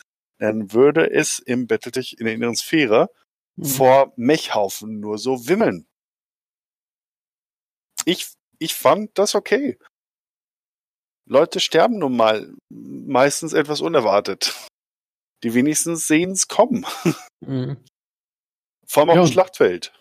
dann 0.41 0.73
würde 0.73 1.09
es 1.11 1.39
im 1.39 1.67
Battletech 1.67 2.15
in 2.19 2.25
der 2.25 2.33
inneren 2.35 2.55
Sphäre 2.55 3.09
Mhm. 3.57 3.65
vor 3.65 4.13
Mechhaufen 4.15 4.99
nur 5.01 5.17
so 5.17 5.47
wimmeln. 5.47 5.85
Ich, 8.05 8.31
ich 8.59 8.73
fand 8.73 9.11
das 9.17 9.35
okay. 9.35 9.77
Leute 11.27 11.59
sterben 11.59 11.99
nun 11.99 12.15
mal 12.15 12.53
meistens 12.69 13.53
etwas 13.53 13.81
unerwartet. 13.81 14.55
Die 15.43 15.53
wenigstens 15.53 16.07
sehen 16.07 16.31
es 16.31 16.47
kommen. 16.47 16.85
Mhm. 17.45 17.83
Vor 18.87 19.01
allem 19.03 19.09
auf 19.09 19.15
Ja, 19.15 19.21
dem 19.21 19.25
und- 19.25 19.31
Schlachtfeld. 19.33 19.93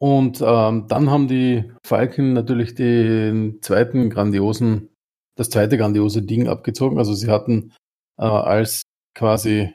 Und 0.00 0.40
ähm, 0.40 0.86
dann 0.88 1.10
haben 1.10 1.26
die 1.26 1.72
Falken 1.84 2.32
natürlich 2.32 2.74
den 2.76 3.60
zweiten 3.62 4.10
grandiosen, 4.10 4.94
das 5.36 5.50
zweite 5.50 5.76
grandiose 5.76 6.22
Ding 6.22 6.48
abgezogen. 6.48 6.98
Also 6.98 7.14
sie 7.14 7.28
hatten 7.30 7.72
äh, 8.18 8.24
als 8.24 8.82
quasi, 9.14 9.74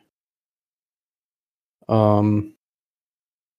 ähm, 1.87 2.55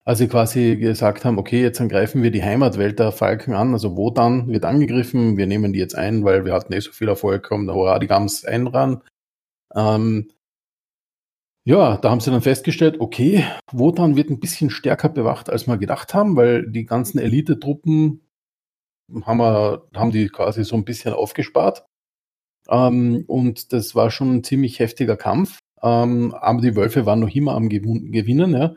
als 0.04 0.18
sie 0.18 0.28
quasi 0.28 0.76
gesagt 0.76 1.24
haben, 1.24 1.38
okay, 1.38 1.62
jetzt 1.62 1.78
greifen 1.88 2.22
wir 2.22 2.30
die 2.30 2.42
Heimatwelt 2.42 2.98
der 2.98 3.12
Falken 3.12 3.54
an, 3.54 3.72
also 3.72 3.96
Wotan 3.96 4.48
wird 4.48 4.64
angegriffen, 4.64 5.36
wir 5.36 5.46
nehmen 5.46 5.72
die 5.72 5.78
jetzt 5.78 5.94
ein, 5.94 6.24
weil 6.24 6.44
wir 6.44 6.52
hatten 6.52 6.72
eh 6.72 6.80
so 6.80 6.92
viel 6.92 7.08
Erfolg, 7.08 7.42
kommen 7.42 7.66
da 7.66 7.74
hurra, 7.74 7.98
die 7.98 8.06
Gams 8.06 8.44
einran. 8.44 9.02
Ähm, 9.74 10.30
ja, 11.66 11.96
da 11.96 12.10
haben 12.10 12.20
sie 12.20 12.30
dann 12.30 12.42
festgestellt, 12.42 13.00
okay, 13.00 13.46
Wotan 13.72 14.16
wird 14.16 14.28
ein 14.28 14.40
bisschen 14.40 14.68
stärker 14.68 15.08
bewacht, 15.08 15.48
als 15.48 15.66
wir 15.66 15.78
gedacht 15.78 16.12
haben, 16.12 16.36
weil 16.36 16.70
die 16.70 16.84
ganzen 16.84 17.18
Elite-Truppen 17.18 18.20
haben, 19.24 19.80
haben 19.94 20.10
die 20.10 20.28
quasi 20.28 20.64
so 20.64 20.76
ein 20.76 20.84
bisschen 20.84 21.14
aufgespart. 21.14 21.86
Ähm, 22.68 23.24
und 23.26 23.72
das 23.72 23.94
war 23.94 24.10
schon 24.10 24.36
ein 24.36 24.44
ziemlich 24.44 24.78
heftiger 24.78 25.16
Kampf. 25.16 25.58
Ähm, 25.84 26.34
aber 26.34 26.62
die 26.62 26.76
Wölfe 26.76 27.04
waren 27.04 27.20
noch 27.20 27.34
immer 27.34 27.52
am 27.54 27.68
Gewinnen. 27.68 28.54
Ja. 28.54 28.74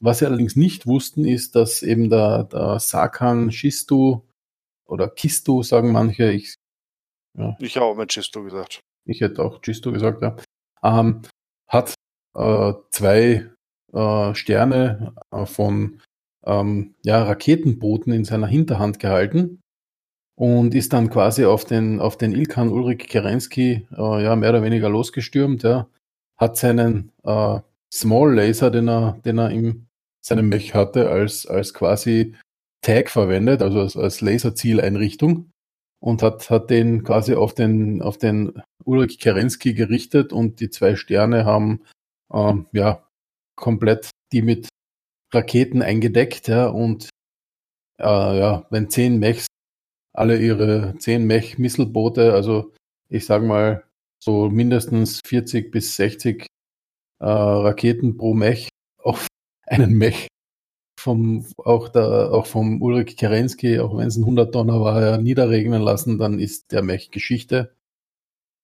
Was 0.00 0.18
sie 0.18 0.26
allerdings 0.26 0.56
nicht 0.56 0.86
wussten, 0.86 1.24
ist, 1.24 1.54
dass 1.54 1.82
eben 1.82 2.10
der, 2.10 2.44
der 2.44 2.80
Sakan 2.80 3.52
Shistu 3.52 4.22
oder 4.86 5.08
Kistu, 5.08 5.62
sagen 5.62 5.92
manche, 5.92 6.32
ich, 6.32 6.54
Ich 7.60 7.76
habe 7.76 7.86
auch 7.86 7.96
mit 7.96 8.10
Chisto 8.10 8.42
gesagt. 8.42 8.80
ich 9.04 9.20
hätte 9.20 9.42
auch 9.42 9.60
Chisto 9.60 9.92
gesagt, 9.92 10.22
ja, 10.22 10.36
ähm, 10.82 11.22
hat 11.68 11.94
äh, 12.34 12.72
zwei 12.90 13.50
äh, 13.92 14.34
Sterne 14.34 15.14
äh, 15.30 15.46
von 15.46 16.00
ähm, 16.44 16.94
ja, 17.04 17.22
Raketenbooten 17.22 18.12
in 18.12 18.24
seiner 18.24 18.46
Hinterhand 18.46 18.98
gehalten 18.98 19.60
und 20.36 20.74
ist 20.74 20.92
dann 20.92 21.10
quasi 21.10 21.44
auf 21.44 21.64
den, 21.64 22.00
auf 22.00 22.16
den 22.16 22.32
Ilkan 22.32 22.70
Ulrich 22.70 23.08
Kerensky 23.08 23.86
äh, 23.96 24.22
ja, 24.22 24.34
mehr 24.36 24.50
oder 24.50 24.62
weniger 24.62 24.88
losgestürmt. 24.88 25.62
Ja. 25.62 25.88
Hat 26.38 26.56
seinen 26.56 27.12
äh, 27.24 27.60
Small 27.92 28.34
Laser, 28.34 28.70
den 28.70 28.88
er, 28.88 29.18
den 29.24 29.38
er 29.38 29.50
in 29.50 29.88
seinem 30.24 30.48
Mech 30.48 30.74
hatte, 30.74 31.10
als, 31.10 31.46
als 31.46 31.74
quasi 31.74 32.34
Tag 32.82 33.10
verwendet, 33.10 33.62
also 33.62 33.80
als, 33.80 33.96
als 33.96 34.20
Laserzieleinrichtung 34.20 35.50
und 36.00 36.22
hat, 36.22 36.48
hat 36.50 36.70
den 36.70 37.02
quasi 37.02 37.34
auf 37.34 37.54
den, 37.54 38.02
auf 38.02 38.18
den 38.18 38.62
Ulrich 38.84 39.18
Kerensky 39.18 39.74
gerichtet 39.74 40.32
und 40.32 40.60
die 40.60 40.70
zwei 40.70 40.96
Sterne 40.96 41.44
haben 41.44 41.82
ähm, 42.32 42.66
ja 42.72 43.06
komplett 43.56 44.10
die 44.32 44.42
mit 44.42 44.68
Raketen 45.32 45.82
eingedeckt, 45.82 46.48
ja, 46.48 46.68
und 46.68 47.10
äh, 47.98 48.04
ja, 48.38 48.66
wenn 48.70 48.88
zehn 48.90 49.18
Mechs 49.18 49.46
alle 50.14 50.38
ihre 50.38 50.96
zehn 50.98 51.26
Mech-Misselboote, 51.26 52.32
also 52.32 52.72
ich 53.08 53.26
sag 53.26 53.42
mal 53.42 53.84
so 54.22 54.50
mindestens 54.50 55.20
40 55.26 55.70
bis 55.70 55.96
60 55.96 56.46
äh, 57.20 57.24
Raketen 57.24 58.16
pro 58.16 58.34
Mech 58.34 58.68
auf 59.02 59.26
einen 59.66 59.94
Mech 59.94 60.28
vom, 60.98 61.46
auch, 61.58 61.88
der, 61.88 62.32
auch 62.32 62.46
vom 62.46 62.82
Ulrich 62.82 63.16
Kerensky, 63.16 63.78
auch 63.78 63.96
wenn 63.96 64.08
es 64.08 64.16
ein 64.16 64.24
100 64.24 64.54
Donner 64.54 64.80
war, 64.80 65.00
ja, 65.00 65.18
niederregnen 65.18 65.80
lassen, 65.80 66.18
dann 66.18 66.38
ist 66.38 66.72
der 66.72 66.82
Mech 66.82 67.10
Geschichte. 67.10 67.74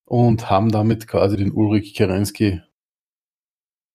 Und 0.06 0.50
haben 0.50 0.70
damit 0.70 1.06
quasi 1.06 1.36
den 1.36 1.52
Ulrich 1.52 1.94
Kerensky 1.94 2.60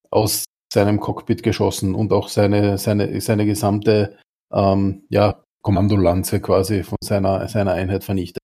aus 0.09 0.45
seinem 0.73 0.99
Cockpit 0.99 1.43
geschossen 1.43 1.93
und 1.93 2.11
auch 2.11 2.29
seine, 2.29 2.77
seine, 2.77 3.21
seine 3.21 3.45
gesamte 3.45 4.17
ähm, 4.51 5.03
ja, 5.09 5.43
Kommandolanze 5.61 6.39
quasi 6.41 6.83
von 6.83 6.97
seiner, 7.03 7.47
seiner 7.47 7.73
Einheit 7.73 8.03
vernichtet. 8.03 8.38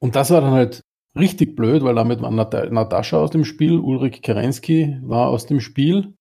Und 0.00 0.14
das 0.16 0.30
war 0.30 0.40
dann 0.40 0.52
halt 0.52 0.82
richtig 1.16 1.56
blöd, 1.56 1.82
weil 1.82 1.94
damit 1.94 2.20
war 2.20 2.30
Nat 2.30 2.52
Natascha 2.70 3.18
aus 3.18 3.30
dem 3.30 3.44
Spiel, 3.44 3.78
Ulrich 3.78 4.22
Kerensky 4.22 4.98
war 5.02 5.28
aus 5.28 5.46
dem 5.46 5.60
Spiel 5.60 6.14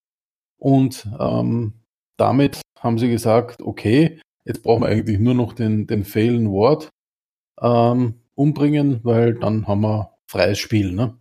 und 0.58 1.08
ähm, 1.20 1.74
damit 2.18 2.62
haben 2.80 2.98
sie 2.98 3.10
gesagt, 3.10 3.62
okay, 3.62 4.20
jetzt 4.46 4.64
brauchen 4.64 4.84
wir 4.84 4.90
eigentlich 4.90 5.20
nur 5.20 5.36
noch 5.36 5.54
den, 5.54 5.88
den 5.88 6.04
Phelan 6.04 6.52
Ward 6.52 6.90
ähm, 7.62 8.22
umbringen, 8.36 9.00
weil 9.04 9.36
dann 9.36 9.68
haben 9.68 9.82
wir 9.82 10.14
freies 10.28 10.58
Spiel. 10.58 10.92
Ne? 10.92 11.18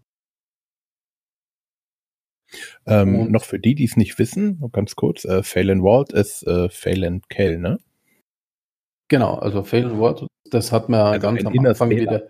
Ähm, 2.87 3.31
noch 3.31 3.45
für 3.45 3.59
die, 3.59 3.75
die 3.75 3.85
es 3.85 3.97
nicht 3.97 4.19
wissen, 4.19 4.63
ganz 4.73 4.95
kurz, 4.97 5.25
äh, 5.25 5.43
Phelan 5.43 5.83
Walt 5.83 6.13
ist 6.13 6.47
äh, 6.47 6.69
Phelan 6.69 7.23
Kell, 7.29 7.59
ne? 7.59 7.79
Genau, 9.09 9.35
also 9.35 9.63
Phelan 9.63 10.01
Ward, 10.01 10.27
das 10.51 10.73
hat 10.73 10.89
man 10.89 11.01
Also 11.01 11.21
ganz 11.21 11.45
am 11.45 11.59
Anfang 11.59 11.91
wieder. 11.91 12.29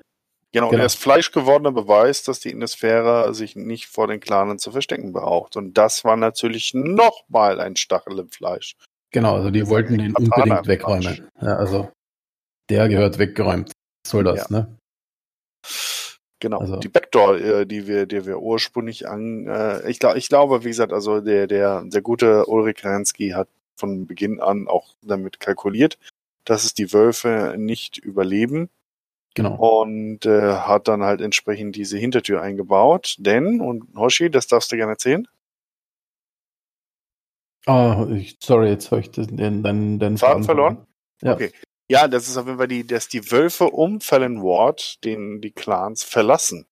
Genau, 0.57 0.68
und 0.68 0.70
Genau. 0.70 0.84
er 0.84 0.86
ist 0.86 0.94
fleischgewordener 0.94 1.70
Beweis, 1.72 2.22
dass 2.22 2.40
die 2.40 2.50
Innisphäre 2.50 3.34
sich 3.34 3.57
nicht 3.57 3.88
vor 3.88 4.07
den 4.07 4.20
Clanen 4.20 4.59
zu 4.59 4.72
verstecken 4.72 5.12
braucht. 5.12 5.54
Und 5.54 5.74
das 5.76 6.02
war 6.02 6.16
natürlich 6.16 6.72
nochmal 6.72 7.61
ein 7.61 7.76
Stachel 7.76 8.18
im 8.20 8.30
Fleisch. 8.30 8.74
Genau, 9.11 9.34
also 9.34 9.50
die 9.50 9.61
Das 9.61 9.68
wollten 9.68 9.98
den 9.98 10.16
unbedingt 10.16 10.66
wegräumen. 10.66 11.28
Ja, 11.42 11.57
also 11.57 11.90
der 12.70 12.88
gehört 12.88 13.18
weggeräumt. 13.18 13.70
Was 14.02 14.11
soll 14.11 14.24
das, 14.24 14.48
ne? 14.48 14.74
Genau. 16.40 16.61
Also- 16.61 16.76
Die 16.76 16.88
Backdoor, 16.88 17.36
äh, 17.36 17.66
die 17.66 17.86
wir, 17.86 18.07
die 18.07 18.24
wir 18.24 18.38
ursprünglich 18.40 19.07
an, 19.07 19.46
äh, 19.46 19.86
ich, 19.90 19.98
glaub, 19.98 20.16
ich 20.16 20.30
glaube, 20.30 20.64
wie 20.64 20.68
gesagt, 20.68 20.94
also 20.94 21.20
der, 21.20 21.46
der, 21.48 21.82
der 21.84 22.00
gute 22.00 22.46
Ulrich 22.46 22.76
Kerensky 22.76 23.32
hat 23.32 23.48
von 23.78 24.07
Beginn 24.07 24.40
an 24.40 24.68
auch 24.68 24.94
damit 25.02 25.38
kalkuliert, 25.38 25.98
dass 26.46 26.64
es 26.64 26.72
die 26.72 26.94
Wölfe 26.94 27.57
nicht 27.59 27.98
überleben 27.98 28.70
Genau. 29.37 29.80
und 29.82 30.24
äh, 30.26 30.55
hat 30.55 30.89
dann 30.89 31.03
halt 31.03 31.20
entsprechend 31.20 31.76
diese 31.76 31.99
Hintertür 31.99 32.41
eingebaut. 32.43 33.16
Denn, 33.18 33.61
und 33.61 33.84
Hoshi, 33.95 34.30
das 34.30 34.47
darfst 34.49 34.72
du 34.72 34.76
gerne 34.76 34.93
erzählen, 34.93 35.28
Ah, 37.66 38.07
ich, 38.12 38.39
sorry, 38.41 38.68
jetzt 38.68 38.91
habe 38.93 39.01
ich 39.01 39.11
den, 39.11 39.37
den, 39.37 39.62
den, 39.62 39.99
den 39.99 40.18
Faden 40.18 40.45
verloren? 40.45 40.87
Ja. 41.20 41.34
Okay. 41.34 41.51
Ja, 41.89 42.09
das 42.09 42.28
ist 42.28 42.37
auf 42.37 42.47
jeden 42.47 42.59
Fall 42.59 42.68
die, 42.68 42.87
dass 42.87 43.09
die 43.09 43.30
Wölfe 43.30 43.64
um 43.70 44.01
Fallon 44.01 44.43
Ward, 44.43 45.05
den 45.05 45.41
die 45.41 45.51
Clans 45.53 46.03
verlassen. 46.05 46.66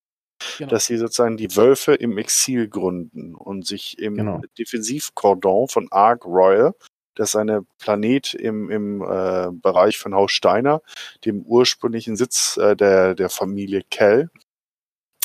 Genau. 0.59 0.71
Dass 0.71 0.87
sie 0.87 0.97
sozusagen 0.97 1.37
die 1.37 1.57
Wölfe 1.57 1.95
im 1.95 2.19
Exil 2.19 2.69
gründen 2.69 3.35
und 3.35 3.67
sich 3.67 3.99
im 3.99 4.17
Genau. 4.17 4.41
Defensivkordon 4.59 5.69
von 5.69 5.89
Ark 5.91 6.25
Royal, 6.27 6.75
das 7.15 7.31
ist 7.31 7.37
eine 7.37 7.65
Planet 7.79 8.35
im, 8.35 8.71
im 8.71 9.03
äh, 9.03 9.51
Bereich 9.53 9.99
von 9.99 10.15
Haus 10.15 10.33
Steiner, 10.33 10.83
dem 11.25 11.43
ursprünglichen 11.43 12.17
Sitz 12.17 12.57
äh, 12.57 12.77
der, 12.77 13.15
der 13.15 13.31
Familie 13.31 13.83
Kell, 13.91 14.31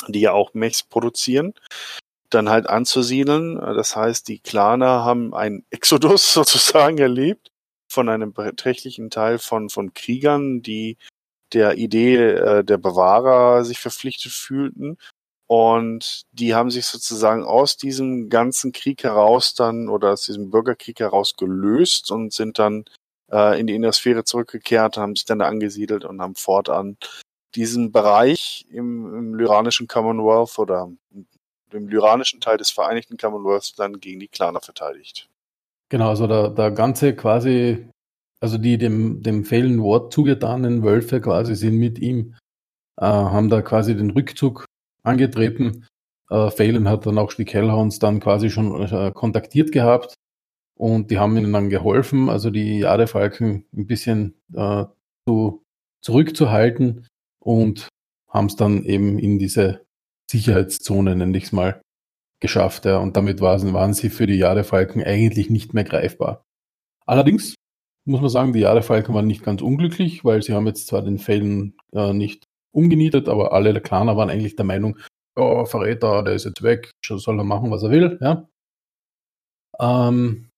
die 0.08 0.20
ja 0.20 0.32
auch 0.32 0.54
Mechs 0.54 0.82
produzieren, 0.82 1.54
dann 2.30 2.48
halt 2.48 2.68
anzusiedeln. 2.68 3.56
Das 3.56 3.96
heißt, 3.96 4.28
die 4.28 4.38
Klaner 4.40 5.04
haben 5.04 5.34
einen 5.34 5.64
Exodus 5.70 6.32
sozusagen 6.32 6.98
erlebt 6.98 7.50
von 7.88 8.08
einem 8.08 8.32
beträchtlichen 8.32 9.10
Teil 9.10 9.38
von, 9.38 9.68
von 9.68 9.92
Kriegern, 9.94 10.62
die 10.62 10.96
der 11.52 11.76
Idee 11.76 12.16
äh, 12.16 12.64
der 12.64 12.78
Bewahrer 12.78 13.64
sich 13.64 13.80
verpflichtet 13.80 14.32
fühlten. 14.32 14.96
Und 15.50 16.26
die 16.30 16.54
haben 16.54 16.70
sich 16.70 16.86
sozusagen 16.86 17.42
aus 17.42 17.76
diesem 17.76 18.28
ganzen 18.28 18.70
Krieg 18.70 19.02
heraus 19.02 19.52
dann 19.52 19.88
oder 19.88 20.12
aus 20.12 20.22
diesem 20.22 20.48
Bürgerkrieg 20.48 21.00
heraus 21.00 21.34
gelöst 21.36 22.12
und 22.12 22.32
sind 22.32 22.60
dann 22.60 22.84
äh, 23.32 23.58
in 23.58 23.66
die 23.66 23.74
Innersphäre 23.74 24.22
zurückgekehrt, 24.22 24.96
haben 24.96 25.16
sich 25.16 25.24
dann 25.24 25.40
da 25.40 25.48
angesiedelt 25.48 26.04
und 26.04 26.20
haben 26.20 26.36
fortan 26.36 26.98
diesen 27.56 27.90
Bereich 27.90 28.64
im, 28.70 29.12
im 29.12 29.34
lyranischen 29.34 29.88
Commonwealth 29.88 30.56
oder 30.60 30.88
im 31.72 31.88
lyranischen 31.88 32.40
Teil 32.40 32.56
des 32.56 32.70
Vereinigten 32.70 33.16
Commonwealths 33.16 33.74
dann 33.74 33.98
gegen 33.98 34.20
die 34.20 34.28
Klaner 34.28 34.60
verteidigt. 34.60 35.28
Genau, 35.88 36.10
also 36.10 36.28
der, 36.28 36.50
der 36.50 36.70
ganze 36.70 37.16
quasi, 37.16 37.88
also 38.40 38.56
die 38.56 38.78
dem, 38.78 39.20
dem 39.24 39.44
Phelan 39.44 39.82
Ward 39.82 40.12
zugetanen 40.12 40.84
Wölfe 40.84 41.20
quasi 41.20 41.56
sind 41.56 41.76
mit 41.76 41.98
ihm, 41.98 42.36
äh, 43.00 43.04
haben 43.04 43.50
da 43.50 43.62
quasi 43.62 43.96
den 43.96 44.10
Rückzug 44.10 44.66
angetreten. 45.02 45.86
Äh, 46.30 46.50
Phelan 46.50 46.88
hat 46.88 47.06
dann 47.06 47.18
auch 47.18 47.32
die 47.32 47.44
Kellhounds 47.44 47.98
dann 47.98 48.20
quasi 48.20 48.50
schon 48.50 48.82
äh, 48.82 49.12
kontaktiert 49.12 49.72
gehabt 49.72 50.14
und 50.80 51.10
die 51.10 51.18
haben 51.18 51.36
ihnen 51.36 51.52
dann 51.52 51.68
geholfen, 51.68 52.30
also 52.30 52.50
die 52.50 52.78
Jadefalken 52.78 53.66
ein 53.76 53.86
bisschen 53.86 54.34
äh, 54.54 54.84
zu, 55.26 55.62
zurückzuhalten 56.02 57.06
und 57.38 57.88
haben 58.28 58.46
es 58.46 58.56
dann 58.56 58.84
eben 58.84 59.18
in 59.18 59.38
diese 59.38 59.84
Sicherheitszone, 60.30 61.16
nenne 61.16 61.36
ich 61.36 61.44
es 61.44 61.52
mal, 61.52 61.82
geschafft. 62.40 62.84
Ja. 62.84 62.98
Und 62.98 63.16
damit 63.16 63.40
waren, 63.40 63.92
sie 63.92 64.08
für 64.08 64.26
die 64.26 64.38
Jadefalken 64.38 65.02
eigentlich 65.02 65.50
nicht 65.50 65.74
mehr 65.74 65.84
greifbar. 65.84 66.44
Allerdings 67.04 67.54
muss 68.06 68.20
man 68.20 68.30
sagen, 68.30 68.52
die 68.52 68.60
Jadefalken 68.60 69.14
waren 69.14 69.26
nicht 69.26 69.42
ganz 69.42 69.62
unglücklich, 69.62 70.24
weil 70.24 70.42
sie 70.42 70.54
haben 70.54 70.66
jetzt 70.66 70.86
zwar 70.86 71.02
den 71.02 71.18
Felden 71.18 71.76
äh, 71.92 72.12
nicht 72.12 72.46
umgenietet, 72.72 73.28
aber 73.28 73.52
alle 73.52 73.72
der 73.72 73.82
Klaner 73.82 74.16
waren 74.16 74.30
eigentlich 74.30 74.56
der 74.56 74.64
Meinung, 74.64 74.98
oh, 75.36 75.64
Verräter, 75.64 76.22
der 76.22 76.34
ist 76.34 76.44
jetzt 76.44 76.62
weg, 76.62 76.90
soll 77.04 77.38
er 77.38 77.44
machen, 77.44 77.70
was 77.70 77.82
er 77.82 77.90
will. 77.90 78.18
Ja. 78.20 78.48
Ähm, 79.80 80.50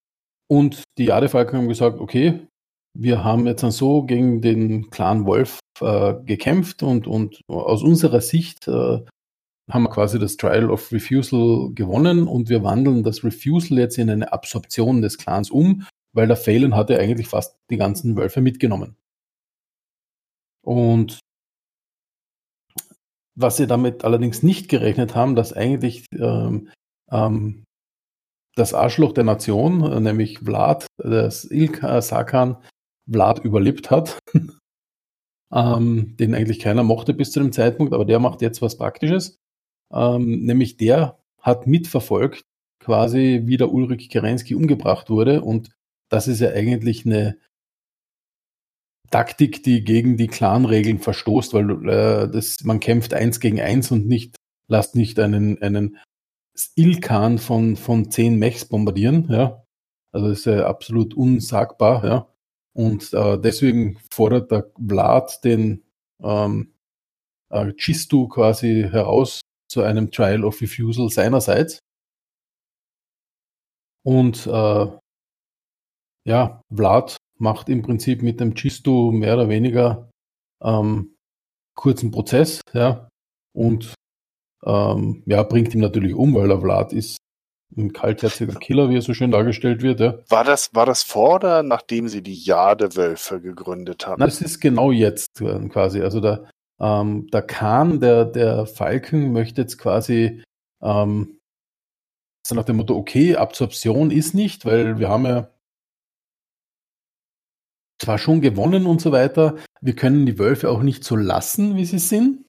und 0.51 0.83
die 0.99 1.07
Jadefalken 1.07 1.59
haben 1.59 1.69
gesagt, 1.69 2.01
okay, 2.01 2.47
wir 2.95 3.25
haben 3.25 3.47
jetzt 3.47 3.63
dann 3.63 3.71
so 3.71 4.03
gegen 4.03 4.43
den 4.43 4.91
Clan 4.91 5.25
Wolf 5.25 5.61
äh, 5.81 6.15
gekämpft 6.25 6.83
und, 6.83 7.07
und 7.07 7.41
aus 7.49 7.83
unserer 7.83 8.21
Sicht 8.21 8.69
äh, 8.69 9.01
haben 9.71 9.85
wir 9.85 9.91
quasi 9.91 10.19
das 10.19 10.37
Trial 10.37 10.71
of 10.71 10.93
Refusal 10.93 11.71
gewonnen 11.75 12.29
und 12.29 12.49
wir 12.51 12.63
wandeln 12.63 13.03
das 13.03 13.25
Refusal 13.25 13.79
jetzt 13.79 13.97
in 13.97 14.11
eine 14.11 14.33
Absorption 14.33 15.01
des 15.01 15.17
Clans 15.17 15.51
um, 15.51 15.87
weil 16.13 16.27
der 16.27 16.37
Phelan 16.37 16.75
hatte 16.75 16.99
eigentlich 16.99 17.29
fast 17.29 17.57
die 17.71 17.79
ganzen 17.79 18.17
Wölfe 18.17 18.41
mitgenommen. 18.43 18.97
Und 20.65 21.21
was 23.35 23.57
sie 23.57 23.67
damit 23.67 24.05
allerdings 24.05 24.43
nicht 24.43 24.69
gerechnet 24.69 25.15
haben, 25.15 25.35
dass 25.35 25.53
eigentlich 25.53 26.07
ähm, 26.19 26.69
ähm, 27.11 27.65
das 28.55 28.75
Arschloch 28.75 29.13
der 29.13 29.25
Nation, 29.25 29.83
äh, 29.91 30.01
nämlich 30.01 30.41
Vlad, 30.41 30.87
das 30.99 31.45
Ilka 31.51 32.01
Sakan, 32.03 32.57
Vlad 33.11 33.41
überlebt 33.41 33.91
hat, 33.91 34.19
ähm, 35.53 36.17
den 36.19 36.35
eigentlich 36.35 36.59
keiner 36.59 36.83
mochte 36.83 37.15
bis 37.15 37.33
zu 37.33 37.41
dem 37.41 37.53
Zeitpunkt, 37.53 37.93
aber 37.93 38.05
der 38.05 38.19
macht 38.19 38.43
jetzt 38.43 38.63
was 38.63 38.77
Praktisches. 38.77 39.39
Ähm, 39.93 40.45
nämlich 40.45 40.77
der 40.77 41.19
hat 41.41 41.67
mitverfolgt, 41.67 42.43
quasi 42.81 43.43
wie 43.45 43.57
der 43.57 43.73
Ulrich 43.73 44.11
Kerensky 44.11 44.55
umgebracht 44.55 45.11
wurde. 45.11 45.43
Und 45.43 45.71
das 46.11 46.29
ist 46.29 46.41
ja 46.41 46.51
eigentlich 46.51 47.05
eine 47.07 47.39
Taktik, 49.13 49.63
die 49.63 49.85
gegen 49.85 50.17
die 50.17 50.27
Clan-Regeln 50.27 50.99
verstoßt, 50.99 51.55
weil 51.55 51.89
äh, 51.89 52.29
das, 52.29 52.65
man 52.65 52.81
kämpft 52.81 53.15
eins 53.15 53.39
gegen 53.39 53.61
eins 53.61 53.93
und 53.93 54.07
nicht, 54.09 54.37
lasst 54.67 54.97
nicht 54.97 55.21
einen, 55.21 55.63
einen 55.63 55.99
Ilkan 56.75 57.39
von, 57.39 57.77
von 57.77 58.11
zehn 58.11 58.39
Mechs 58.39 58.65
bombardieren, 58.65 59.29
ja. 59.31 59.63
Also 60.13 60.29
ist 60.29 60.47
ja 60.47 60.67
absolut 60.67 61.15
unsagbar, 61.15 62.05
ja. 62.05 62.29
Und 62.75 63.13
äh, 63.13 63.39
deswegen 63.39 63.99
fordert 64.11 64.51
der 64.51 64.71
Vlad 64.79 65.45
den 65.45 65.85
ähm, 66.23 66.75
äh, 67.51 67.73
Chistu 67.75 68.29
quasi 68.29 68.89
heraus 68.91 69.43
zu 69.69 69.83
einem 69.83 70.11
Trial 70.11 70.45
of 70.45 70.61
Refusal 70.61 71.11
seinerseits. 71.11 71.79
Und 74.05 74.47
äh, 74.47 74.87
ja, 76.25 76.63
Vlad 76.75 77.17
macht 77.43 77.69
im 77.69 77.83
Prinzip 77.83 78.23
mit 78.23 78.41
dem 78.41 78.55
Chistu 78.55 79.11
mehr 79.11 79.35
oder 79.35 79.49
weniger 79.49 80.09
ähm, 80.63 81.17
kurzen 81.75 82.11
Prozess, 82.13 82.61
ja, 82.73 83.09
und 83.53 83.95
ähm, 84.65 85.25
ja, 85.27 85.43
bringt 85.43 85.75
ihn 85.75 85.81
natürlich 85.81 86.15
um, 86.15 86.35
weil 86.35 86.49
der 86.49 86.61
Vlad 86.61 86.93
ist 86.93 87.19
ein 87.77 87.93
kaltherziger 87.93 88.55
Killer, 88.55 88.91
wie 88.91 88.97
er 88.97 89.03
so 89.03 89.13
schön 89.13 89.33
dargestellt 89.33 89.83
wird, 89.83 89.99
ja. 89.99 90.19
War 90.29 90.45
das, 90.45 90.71
war 90.73 90.87
das 90.87 91.03
vor 91.03 91.37
oder 91.37 91.63
nachdem 91.63 92.09
sie 92.09 92.23
die 92.23 92.35
Jadewölfe 92.35 93.41
gegründet 93.41 94.07
haben? 94.07 94.21
Na, 94.21 94.27
das 94.27 94.41
ist 94.41 94.61
genau 94.61 94.93
jetzt 94.93 95.41
äh, 95.41 95.69
quasi. 95.69 96.01
Also 96.01 96.21
der, 96.21 96.49
ähm, 96.81 97.27
der 97.33 97.43
Khan, 97.43 97.99
der, 97.99 98.25
der 98.27 98.67
Falken, 98.67 99.33
möchte 99.33 99.63
jetzt 99.63 99.79
quasi 99.79 100.43
ähm, 100.83 101.39
so 102.47 102.55
nach 102.55 102.65
dem 102.65 102.77
Motto, 102.77 102.97
okay, 102.97 103.37
Absorption 103.37 104.11
ist 104.11 104.35
nicht, 104.35 104.65
weil 104.65 104.99
wir 104.99 105.09
haben 105.09 105.25
ja 105.25 105.52
zwar 108.03 108.19
schon 108.19 108.41
gewonnen 108.41 108.87
und 108.87 109.01
so 109.01 109.13
weiter, 109.13 109.57
wir 109.81 109.95
können 109.95 110.27
die 110.27 110.39
Wölfe 110.39 110.71
auch 110.71 110.83
nicht 110.83 111.05
so 111.05 111.15
lassen, 111.17 111.77
wie 111.77 111.85
sie 111.85 112.01
sind. 112.01 112.45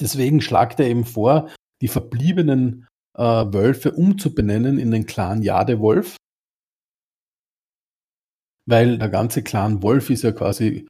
Deswegen 0.00 0.40
schlagt 0.40 0.78
er 0.78 0.86
eben 0.86 1.04
vor, 1.04 1.50
die 1.82 1.88
verbliebenen 1.88 2.86
äh, 3.16 3.22
Wölfe 3.22 3.92
umzubenennen 3.92 4.78
in 4.78 4.90
den 4.92 5.06
Clan 5.06 5.42
Jadewolf. 5.42 6.16
Weil 8.66 8.98
der 8.98 9.08
ganze 9.08 9.42
Clan 9.42 9.82
Wolf 9.82 10.10
ist 10.10 10.22
ja 10.22 10.30
quasi 10.30 10.86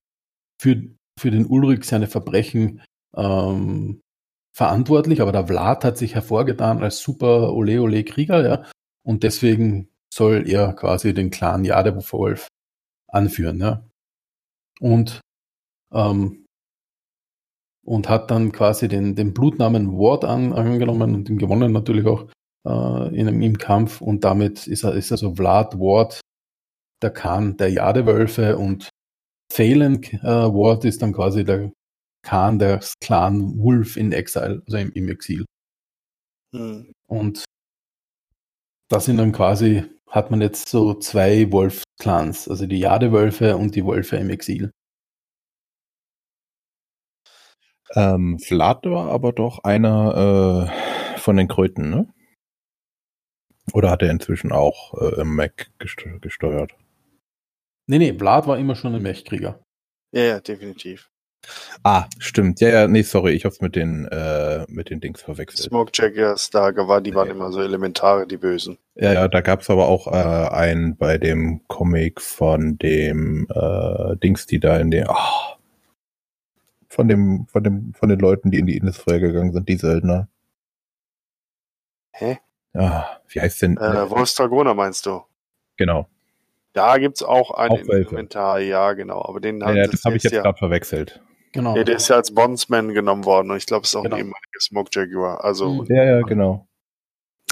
für, 0.61 0.83
für 1.19 1.31
den 1.31 1.47
Ulrich 1.47 1.85
seine 1.85 2.07
Verbrechen 2.07 2.83
ähm, 3.17 4.01
verantwortlich, 4.55 5.23
aber 5.23 5.33
der 5.33 5.47
Vlad 5.47 5.85
hat 5.85 5.97
sich 5.97 6.15
hervorgetan 6.15 6.83
als 6.83 6.99
super 6.99 7.55
Ole 7.55 7.81
Ole 7.81 8.05
Krieger, 8.05 8.47
ja. 8.47 8.65
Und 9.07 9.23
deswegen 9.23 9.89
soll 10.13 10.51
er 10.51 10.75
quasi 10.75 11.15
den 11.15 11.31
Clan 11.31 11.65
Jadewolf 11.65 12.49
anführen, 13.09 13.61
ja. 13.61 13.85
Und 14.81 15.21
ähm, 15.93 16.45
und 17.85 18.09
hat 18.11 18.31
dann 18.31 18.53
quasi 18.53 18.87
den, 18.87 19.15
den 19.15 19.33
Blutnamen 19.33 19.93
Ward 19.93 20.25
an, 20.25 20.53
angenommen 20.53 21.15
und 21.15 21.31
ihn 21.31 21.39
gewonnen 21.39 21.73
natürlich 21.73 22.07
auch 22.07 22.29
äh, 22.67 23.19
in, 23.19 23.43
im 23.43 23.57
Kampf 23.57 24.03
und 24.03 24.25
damit 24.25 24.67
ist 24.67 24.85
er, 24.85 24.93
ist 24.95 25.11
er 25.11 25.17
so 25.17 25.35
Vlad 25.35 25.79
Ward, 25.79 26.21
der 27.03 27.11
Khan 27.11 27.57
der 27.57 27.71
Jadewölfe 27.71 28.59
und 28.59 28.91
Phelan 29.51 30.03
äh, 30.03 30.23
Ward 30.23 30.85
ist 30.85 31.01
dann 31.01 31.15
quasi 31.15 31.45
der 31.45 31.73
Khan 32.23 32.59
des 32.59 32.93
Clan 33.01 33.59
Wolf 33.59 33.97
in 33.97 34.13
Exile, 34.13 34.63
also 34.67 34.77
im, 34.77 34.93
im 34.93 35.09
Exil. 35.09 35.47
Mhm. 36.53 36.93
Und 37.09 37.45
das 38.91 39.07
sind 39.07 39.17
dann 39.17 39.33
quasi, 39.33 39.85
hat 40.11 40.31
man 40.31 40.41
jetzt 40.41 40.69
so 40.69 40.95
zwei 40.95 41.51
Wolf-Clans, 41.53 42.49
also 42.49 42.67
die 42.67 42.79
Jadewölfe 42.79 43.57
und 43.57 43.75
die 43.75 43.85
Wölfe 43.85 44.17
im 44.17 44.31
Exil. 44.31 44.71
Ähm, 47.95 48.39
Vlad 48.39 48.85
war 48.85 49.11
aber 49.11 49.33
doch 49.33 49.65
einer 49.65 50.71
äh, 51.17 51.19
von 51.19 51.37
den 51.37 51.49
Kröten, 51.49 51.91
ne? 51.91 52.13
Oder 53.73 53.91
hat 53.91 54.03
er 54.03 54.11
inzwischen 54.11 54.53
auch 54.53 54.95
äh, 54.95 55.21
im 55.21 55.35
Mac 55.35 55.71
gesteuert? 55.79 56.75
Nee, 57.87 57.99
nee, 57.99 58.15
Vlad 58.19 58.47
war 58.47 58.59
immer 58.59 58.77
schon 58.77 58.95
ein 58.95 59.03
Mechkrieger. 59.03 59.63
Ja, 60.13 60.23
ja, 60.23 60.41
definitiv. 60.41 61.11
Ah, 61.83 62.07
stimmt. 62.19 62.61
Ja, 62.61 62.69
ja, 62.69 62.89
nee, 62.89 63.03
sorry, 63.03 63.33
ich 63.33 63.45
hab's 63.45 63.61
mit 63.61 63.77
den, 63.77 64.07
äh, 64.07 64.67
mit 64.69 64.91
den 64.91 65.01
Dings 65.01 65.23
verwechselt. 65.23 65.69
Smoke 65.69 65.91
Jaggers, 65.95 66.51
da 66.51 66.75
war, 66.89 67.01
die 67.01 67.15
waren 67.15 67.29
ja. 67.29 67.35
immer 67.35 67.53
so 67.53 67.63
Elementare, 67.63 68.27
die 68.27 68.37
Bösen. 68.37 68.79
Ja, 68.95 69.13
ja, 69.13 69.29
da 69.29 69.41
gab's 69.41 69.71
aber 69.71 69.87
auch 69.87 70.07
äh, 70.09 70.11
einen 70.11 70.97
bei 70.97 71.19
dem 71.19 71.67
Comic 71.69 72.21
von 72.21 72.77
dem 72.79 73.47
äh, 73.51 74.17
Dings, 74.17 74.47
die 74.47 74.61
da 74.61 74.79
in 74.79 74.91
den, 74.91 75.07
oh, 75.09 75.15
von 76.89 77.09
dem, 77.09 77.47
von 77.47 77.63
dem, 77.63 77.95
von 77.95 78.09
den 78.09 78.19
Leuten, 78.19 78.51
die 78.51 78.59
in 78.59 78.67
die 78.67 78.77
Industrie 78.77 79.21
gegangen 79.21 79.53
sind, 79.53 79.69
die 79.69 79.77
Söldner. 79.77 80.29
Hä? 82.13 82.39
Ah, 82.75 83.07
wie 83.29 83.41
heißt 83.41 83.63
denn? 83.63 83.77
Äh, 83.77 84.11
Wolfs 84.11 84.35
Dragoner 84.35 84.75
meinst 84.75 85.07
du? 85.07 85.23
Genau. 85.77 86.09
Da 86.73 86.99
gibt's 86.99 87.23
auch 87.23 87.53
einen 87.53 87.89
auch 87.89 87.95
Inventar, 87.95 88.59
ja, 88.59 88.93
genau. 88.93 89.25
Aber 89.25 89.41
den 89.41 89.61
ja, 89.61 89.73
ja, 89.73 89.87
das 89.87 90.05
habe 90.05 90.17
ich 90.17 90.23
jetzt 90.25 90.33
ja, 90.33 90.43
gerade 90.43 90.59
verwechselt. 90.59 91.21
Genau. 91.53 91.77
Ja, 91.77 91.85
der 91.85 91.97
ist 91.97 92.09
ja 92.09 92.17
als 92.17 92.35
Bondsman 92.35 92.93
genommen 92.95 93.25
worden 93.25 93.51
und 93.51 93.57
ich 93.57 93.67
glaube, 93.67 93.85
es 93.85 93.91
ist 93.91 93.97
auch 93.97 94.03
genau. 94.03 94.17
ein 94.17 94.21
ehemaliger 94.21 94.61
Smoke 94.61 94.91
Jaguar. 94.93 95.45
Also, 95.45 95.83
mhm. 95.83 95.87
ja, 95.95 96.05
ja, 96.05 96.21
genau. 96.23 96.67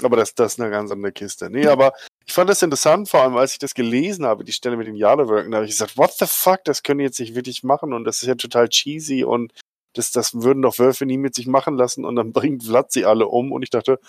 Aber 0.03 0.15
das, 0.17 0.35
das 0.35 0.53
ist 0.53 0.61
eine 0.61 0.69
ganz 0.69 0.91
andere 0.91 1.11
Kiste. 1.11 1.49
Nee, 1.49 1.67
aber 1.67 1.93
ich 2.25 2.33
fand 2.33 2.49
das 2.49 2.61
interessant, 2.61 3.09
vor 3.09 3.21
allem 3.21 3.35
als 3.35 3.53
ich 3.53 3.59
das 3.59 3.73
gelesen 3.73 4.25
habe, 4.25 4.43
die 4.43 4.51
Stelle 4.51 4.77
mit 4.77 4.85
den 4.85 4.95
Jadewölken, 4.95 5.51
da 5.51 5.57
habe 5.57 5.65
ich 5.65 5.71
gesagt, 5.71 5.97
what 5.97 6.13
the 6.19 6.25
fuck, 6.27 6.63
das 6.65 6.83
können 6.83 6.99
die 6.99 7.05
jetzt 7.05 7.19
nicht 7.19 7.35
wirklich 7.35 7.63
machen 7.63 7.93
und 7.93 8.03
das 8.03 8.21
ist 8.21 8.27
ja 8.27 8.35
total 8.35 8.69
cheesy 8.69 9.23
und 9.23 9.53
das, 9.93 10.11
das 10.11 10.35
würden 10.35 10.61
doch 10.61 10.77
Wölfe 10.77 11.05
nie 11.05 11.17
mit 11.17 11.33
sich 11.33 11.47
machen 11.47 11.75
lassen 11.77 12.05
und 12.05 12.15
dann 12.15 12.31
bringt 12.33 12.63
Vlad 12.63 12.91
sie 12.91 13.05
alle 13.05 13.27
um 13.27 13.51
und 13.51 13.63
ich 13.63 13.71
dachte, 13.71 13.99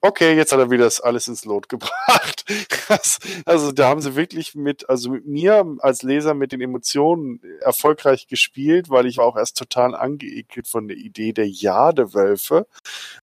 okay, 0.00 0.36
jetzt 0.36 0.52
hat 0.52 0.58
er 0.60 0.70
wieder 0.70 0.84
das 0.84 1.00
alles 1.00 1.28
ins 1.28 1.44
Lot 1.44 1.68
gebracht. 1.68 2.44
also 3.44 3.72
da 3.72 3.88
haben 3.88 4.00
sie 4.00 4.16
wirklich 4.16 4.54
mit, 4.54 4.88
also 4.88 5.10
mit 5.10 5.26
mir 5.26 5.76
als 5.80 6.02
Leser 6.02 6.34
mit 6.34 6.52
den 6.52 6.60
Emotionen 6.60 7.40
erfolgreich 7.60 8.26
gespielt, 8.26 8.90
weil 8.90 9.06
ich 9.06 9.18
war 9.18 9.26
auch 9.26 9.36
erst 9.36 9.58
total 9.58 9.94
angeekelt 9.94 10.68
von 10.68 10.88
der 10.88 10.96
Idee 10.96 11.32
der 11.32 11.48
Jadewölfe. 11.48 12.66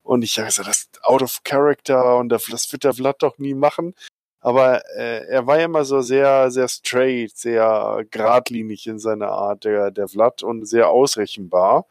Und 0.03 0.23
ich 0.23 0.37
habe 0.37 0.47
gesagt, 0.47 0.67
das 0.67 0.77
ist 0.77 1.03
out 1.03 1.21
of 1.21 1.43
character 1.43 2.17
und 2.17 2.29
das 2.29 2.49
wird 2.71 2.83
der 2.83 2.93
Vlad 2.93 3.17
doch 3.21 3.37
nie 3.37 3.53
machen. 3.53 3.95
Aber 4.41 4.83
äh, 4.95 5.25
er 5.27 5.47
war 5.47 5.57
ja 5.57 5.65
immer 5.65 5.85
so 5.85 6.01
sehr, 6.01 6.51
sehr 6.51 6.67
straight, 6.67 7.35
sehr 7.35 8.05
geradlinig 8.11 8.85
in 8.85 8.99
seiner 8.99 9.29
Art, 9.29 9.63
der, 9.63 9.89
der 9.89 10.07
Vlad, 10.07 10.43
und 10.43 10.65
sehr 10.67 10.89
ausrechenbar. 10.89 11.87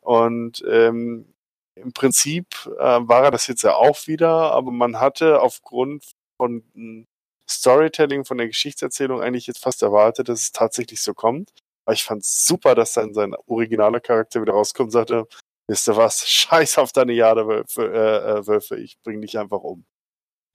Und 0.00 0.64
ähm, 0.66 1.26
im 1.82 1.92
Prinzip 1.92 2.46
äh, 2.78 3.00
war 3.00 3.24
er 3.24 3.30
das 3.30 3.46
jetzt 3.46 3.62
ja 3.62 3.74
auch 3.74 4.06
wieder, 4.06 4.52
aber 4.52 4.70
man 4.70 5.00
hatte 5.00 5.40
aufgrund 5.40 6.04
von 6.36 6.62
hm, 6.74 7.06
Storytelling, 7.48 8.24
von 8.24 8.38
der 8.38 8.48
Geschichtserzählung 8.48 9.22
eigentlich 9.22 9.46
jetzt 9.46 9.62
fast 9.62 9.82
erwartet, 9.82 10.28
dass 10.28 10.42
es 10.42 10.52
tatsächlich 10.52 11.00
so 11.00 11.14
kommt. 11.14 11.50
Aber 11.86 11.94
ich 11.94 12.04
fand 12.04 12.24
super, 12.24 12.74
dass 12.74 12.92
dann 12.92 13.14
sein 13.14 13.34
originaler 13.46 14.00
Charakter 14.00 14.42
wieder 14.42 14.52
rauskommt 14.52 14.88
und 14.88 14.92
sagte, 14.92 15.26
wisst 15.66 15.88
ihr 15.88 15.96
was, 15.96 16.26
scheiß 16.28 16.78
auf 16.78 16.92
deine 16.92 17.12
Jadewölfe, 17.12 17.82
äh, 17.82 18.38
äh, 18.38 18.46
Wölfe, 18.46 18.76
ich 18.76 18.98
bring 19.02 19.20
dich 19.20 19.38
einfach 19.38 19.60
um. 19.60 19.84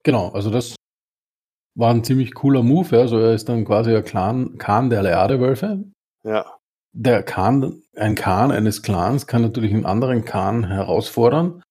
Genau, 0.03 0.29
also 0.29 0.49
das 0.49 0.75
war 1.75 1.91
ein 1.91 2.03
ziemlich 2.03 2.35
cooler 2.35 2.61
Move, 2.61 2.95
ja. 2.95 3.01
Also 3.01 3.17
er 3.17 3.33
ist 3.33 3.49
dann 3.49 3.65
quasi 3.65 3.91
der 3.91 4.03
Clan, 4.03 4.57
Khan 4.57 4.89
der 4.89 5.01
Jadewölfe. 5.03 5.83
Ja 6.23 6.59
der 6.93 7.23
Khan, 7.23 7.81
ein 7.95 8.15
Khan 8.15 8.51
eines 8.51 8.83
Clans 8.83 9.27
kann 9.27 9.41
natürlich 9.41 9.73
einen 9.73 9.85
anderen 9.85 10.25
Khan 10.25 10.67
herausfordern, 10.67 11.63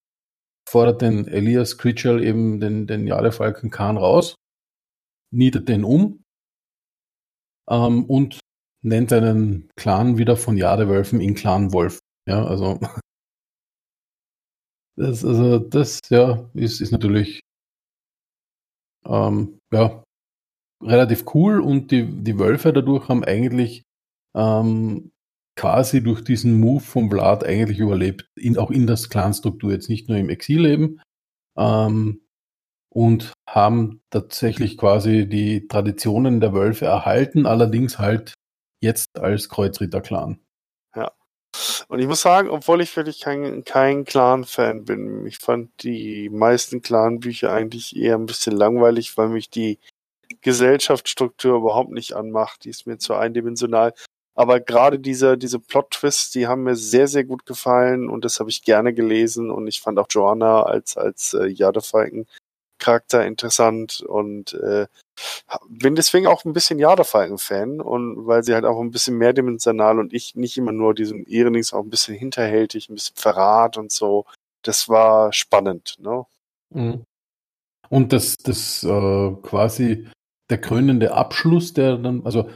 fordert 0.68 1.00
den 1.00 1.28
Elias 1.28 1.78
Critchell 1.78 2.22
eben 2.22 2.60
den, 2.60 2.86
den 2.86 3.06
Jadefalken 3.06 3.70
Khan 3.70 3.96
raus, 3.96 4.34
nietet 5.32 5.68
den 5.68 5.84
um 5.84 6.22
ähm, 7.70 8.04
und 8.04 8.40
nennt 8.84 9.10
seinen 9.10 9.70
Clan 9.76 10.18
wieder 10.18 10.36
von 10.36 10.56
Jadewölfen 10.56 11.20
in 11.20 11.34
Clan 11.34 11.72
Wolf. 11.72 12.00
Ja, 12.26 12.44
also 12.44 12.80
das, 14.96 15.24
also 15.24 15.58
das 15.60 16.00
ja, 16.10 16.50
ist, 16.54 16.80
ist 16.80 16.90
natürlich 16.90 17.40
ähm, 19.06 19.58
ja, 19.72 20.02
relativ 20.82 21.24
cool 21.34 21.60
und 21.60 21.92
die, 21.92 22.06
die 22.24 22.38
Wölfe 22.38 22.72
dadurch 22.72 23.08
haben 23.08 23.24
eigentlich 23.24 23.82
ähm, 24.34 25.11
quasi 25.56 26.02
durch 26.02 26.22
diesen 26.22 26.58
Move 26.58 26.82
vom 26.82 27.10
Vlad 27.10 27.44
eigentlich 27.44 27.78
überlebt, 27.78 28.26
in, 28.36 28.58
auch 28.58 28.70
in 28.70 28.86
der 28.86 28.96
Clanstruktur, 28.96 29.72
jetzt 29.72 29.88
nicht 29.88 30.08
nur 30.08 30.18
im 30.18 30.28
Exilleben. 30.30 31.00
Ähm, 31.56 32.22
und 32.94 33.32
haben 33.48 34.02
tatsächlich 34.10 34.76
quasi 34.76 35.26
die 35.26 35.66
Traditionen 35.66 36.40
der 36.40 36.52
Wölfe 36.52 36.84
erhalten, 36.84 37.46
allerdings 37.46 37.98
halt 37.98 38.34
jetzt 38.82 39.18
als 39.18 39.48
Kreuzritter-Clan. 39.48 40.38
Ja. 40.94 41.12
Und 41.88 42.00
ich 42.00 42.06
muss 42.06 42.20
sagen, 42.20 42.50
obwohl 42.50 42.82
ich 42.82 42.94
wirklich 42.96 43.20
kein, 43.20 43.64
kein 43.64 44.04
Clan-Fan 44.04 44.84
bin, 44.84 45.26
ich 45.26 45.38
fand 45.38 45.70
die 45.82 46.28
meisten 46.28 46.82
Clan-Bücher 46.82 47.50
eigentlich 47.52 47.96
eher 47.96 48.16
ein 48.16 48.26
bisschen 48.26 48.56
langweilig, 48.56 49.16
weil 49.16 49.28
mich 49.28 49.48
die 49.48 49.78
Gesellschaftsstruktur 50.42 51.56
überhaupt 51.56 51.92
nicht 51.92 52.14
anmacht. 52.14 52.64
Die 52.64 52.70
ist 52.70 52.86
mir 52.86 52.98
zu 52.98 53.14
eindimensional. 53.14 53.94
Aber 54.34 54.60
gerade 54.60 54.98
diese, 54.98 55.36
diese 55.36 55.58
Plot-Twists, 55.58 56.30
die 56.30 56.46
haben 56.46 56.62
mir 56.62 56.76
sehr, 56.76 57.06
sehr 57.06 57.24
gut 57.24 57.44
gefallen 57.44 58.08
und 58.08 58.24
das 58.24 58.40
habe 58.40 58.50
ich 58.50 58.62
gerne 58.62 58.94
gelesen 58.94 59.50
und 59.50 59.66
ich 59.66 59.80
fand 59.80 59.98
auch 59.98 60.06
Joanna 60.08 60.62
als, 60.62 60.96
als 60.96 61.34
äh, 61.34 61.46
Jadefalken 61.46 62.26
Charakter 62.78 63.24
interessant 63.24 64.00
und 64.00 64.54
äh, 64.54 64.86
bin 65.68 65.94
deswegen 65.94 66.26
auch 66.26 66.44
ein 66.44 66.52
bisschen 66.52 66.80
Jadefalken-Fan 66.80 67.80
und 67.80 68.26
weil 68.26 68.42
sie 68.42 68.54
halt 68.54 68.64
auch 68.64 68.80
ein 68.80 68.90
bisschen 68.90 69.16
mehrdimensional 69.18 70.00
und 70.00 70.12
ich 70.12 70.34
nicht 70.34 70.56
immer 70.58 70.72
nur 70.72 70.92
diesen 70.94 71.24
Ehrenings 71.26 71.72
auch 71.72 71.84
ein 71.84 71.90
bisschen 71.90 72.16
hinterhältig, 72.16 72.88
ein 72.88 72.94
bisschen 72.94 73.16
Verrat 73.16 73.76
und 73.76 73.92
so. 73.92 74.24
Das 74.62 74.88
war 74.88 75.32
spannend, 75.32 75.96
ne? 76.00 76.24
Mhm. 76.70 77.04
Und 77.88 78.12
das, 78.12 78.36
das 78.38 78.82
äh, 78.82 79.32
quasi 79.42 80.08
der 80.50 80.60
krönende 80.60 81.12
Abschluss, 81.12 81.74
der 81.74 81.98
dann, 81.98 82.24
also 82.24 82.50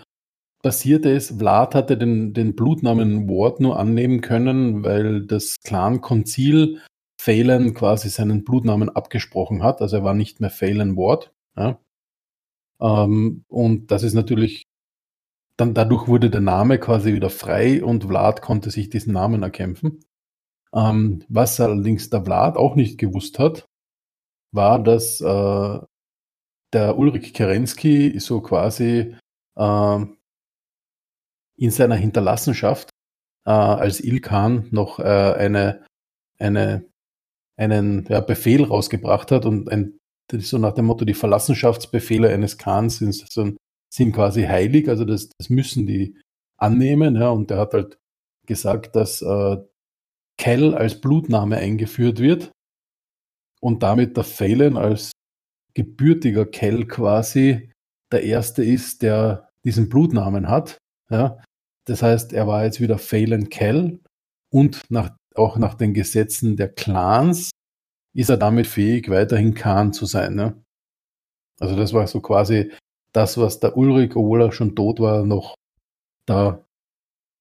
passierte 0.67 1.11
ist, 1.11 1.39
Vlad 1.39 1.77
hatte 1.77 1.97
den, 1.97 2.35
den 2.35 2.57
Blutnamen 2.57 3.29
Ward 3.29 3.61
nur 3.61 3.79
annehmen 3.79 4.21
können, 4.21 4.83
weil 4.83 5.25
das 5.25 5.61
Clan-Konzil 5.61 6.81
Phelan 7.21 7.73
quasi 7.73 8.09
seinen 8.09 8.43
Blutnamen 8.43 8.89
abgesprochen 8.89 9.63
hat. 9.63 9.81
Also 9.81 9.99
er 9.99 10.03
war 10.03 10.15
nicht 10.15 10.41
mehr 10.41 10.51
Phelan 10.51 10.97
Ward. 10.97 11.33
Ja. 11.57 11.79
Ähm, 12.81 13.45
und 13.47 13.93
das 13.93 14.03
ist 14.03 14.15
natürlich, 14.15 14.65
dann 15.57 15.73
dadurch 15.73 16.09
wurde 16.09 16.31
der 16.31 16.41
Name 16.41 16.81
quasi 16.81 17.15
wieder 17.15 17.31
frei 17.31 17.85
und 17.85 18.03
Vlad 18.03 18.43
konnte 18.43 18.73
sich 18.73 18.91
diesen 18.91 19.13
Namen 19.13 19.45
erkämpfen. 19.45 20.01
Ähm, 20.75 21.23
was 21.29 21.61
allerdings 21.61 22.11
der 22.11 22.25
Vlad 22.25 22.57
auch 22.57 22.75
nicht 22.75 22.99
gewusst 22.99 23.39
hat, 23.39 23.67
war, 24.51 24.83
dass 24.83 25.21
äh, 25.21 25.79
der 26.73 26.99
Ulrich 26.99 27.35
Kerensky 27.35 28.19
so 28.19 28.41
quasi 28.41 29.15
äh, 29.55 30.07
in 31.57 31.71
seiner 31.71 31.97
Hinterlassenschaft 31.97 32.91
äh, 33.47 33.51
als 33.51 34.01
Ilkan 34.01 34.69
noch 34.71 34.99
äh, 34.99 35.03
eine, 35.03 35.85
eine, 36.39 36.85
einen 37.57 38.07
ja, 38.09 38.21
Befehl 38.21 38.65
rausgebracht 38.65 39.31
hat 39.31 39.47
und 39.47 39.69
ein, 39.71 39.99
so 40.33 40.59
nach 40.59 40.73
dem 40.73 40.87
Motto, 40.87 41.05
die 41.05 41.15
Verlassenschaftsbefehle 41.15 42.29
eines 42.29 42.59
Khans 42.59 42.99
sind, 42.99 43.55
sind 43.89 44.13
quasi 44.13 44.43
heilig, 44.43 44.89
also 44.89 45.05
das, 45.05 45.31
das 45.39 45.49
müssen 45.49 45.87
die 45.87 46.19
annehmen. 46.59 47.17
Ja, 47.17 47.31
und 47.31 47.51
der 47.51 47.59
hat 47.59 47.73
halt 47.73 47.99
gesagt, 48.47 48.97
dass 48.97 49.23
äh, 49.23 49.57
Kell 50.37 50.75
als 50.75 51.01
Blutname 51.01 51.57
eingeführt 51.57 52.19
wird 52.19 52.53
und 53.61 53.83
damit 53.83 54.17
der 54.17 54.25
Phelan 54.25 54.77
als 54.77 55.13
gebürtiger 55.75 56.47
Kell 56.47 56.87
quasi 56.87 57.71
der 58.13 58.23
erste 58.23 58.65
ist, 58.65 59.03
der 59.03 59.49
diesen 59.65 59.89
Blutnamen 59.89 60.49
hat. 60.49 60.79
Ja. 61.11 61.43
Das 61.87 62.03
heißt, 62.03 62.33
er 62.33 62.47
war 62.47 62.65
jetzt 62.65 62.81
wieder 62.81 62.99
Phelan 62.99 63.49
Kell 63.49 64.01
und 64.51 64.83
nach, 64.91 65.17
auch 65.35 65.57
nach 65.57 65.75
den 65.75 65.95
Gesetzen 65.95 66.57
der 66.57 66.69
Clans 66.69 67.51
ist 68.13 68.29
er 68.29 68.37
damit 68.37 68.67
fähig, 68.67 69.09
weiterhin 69.09 69.55
Khan 69.55 69.93
zu 69.93 70.07
sein. 70.07 70.35
Ne? 70.35 70.63
Also 71.61 71.77
das 71.77 71.93
war 71.93 72.07
so 72.07 72.21
quasi 72.21 72.73
das, 73.13 73.39
was 73.39 73.61
der 73.61 73.77
Ulrich, 73.77 74.17
obwohl 74.17 74.43
er 74.43 74.53
schon 74.53 74.75
tot 74.75 75.01
war, 75.01 75.25
noch 75.25 75.55
da 76.27 76.65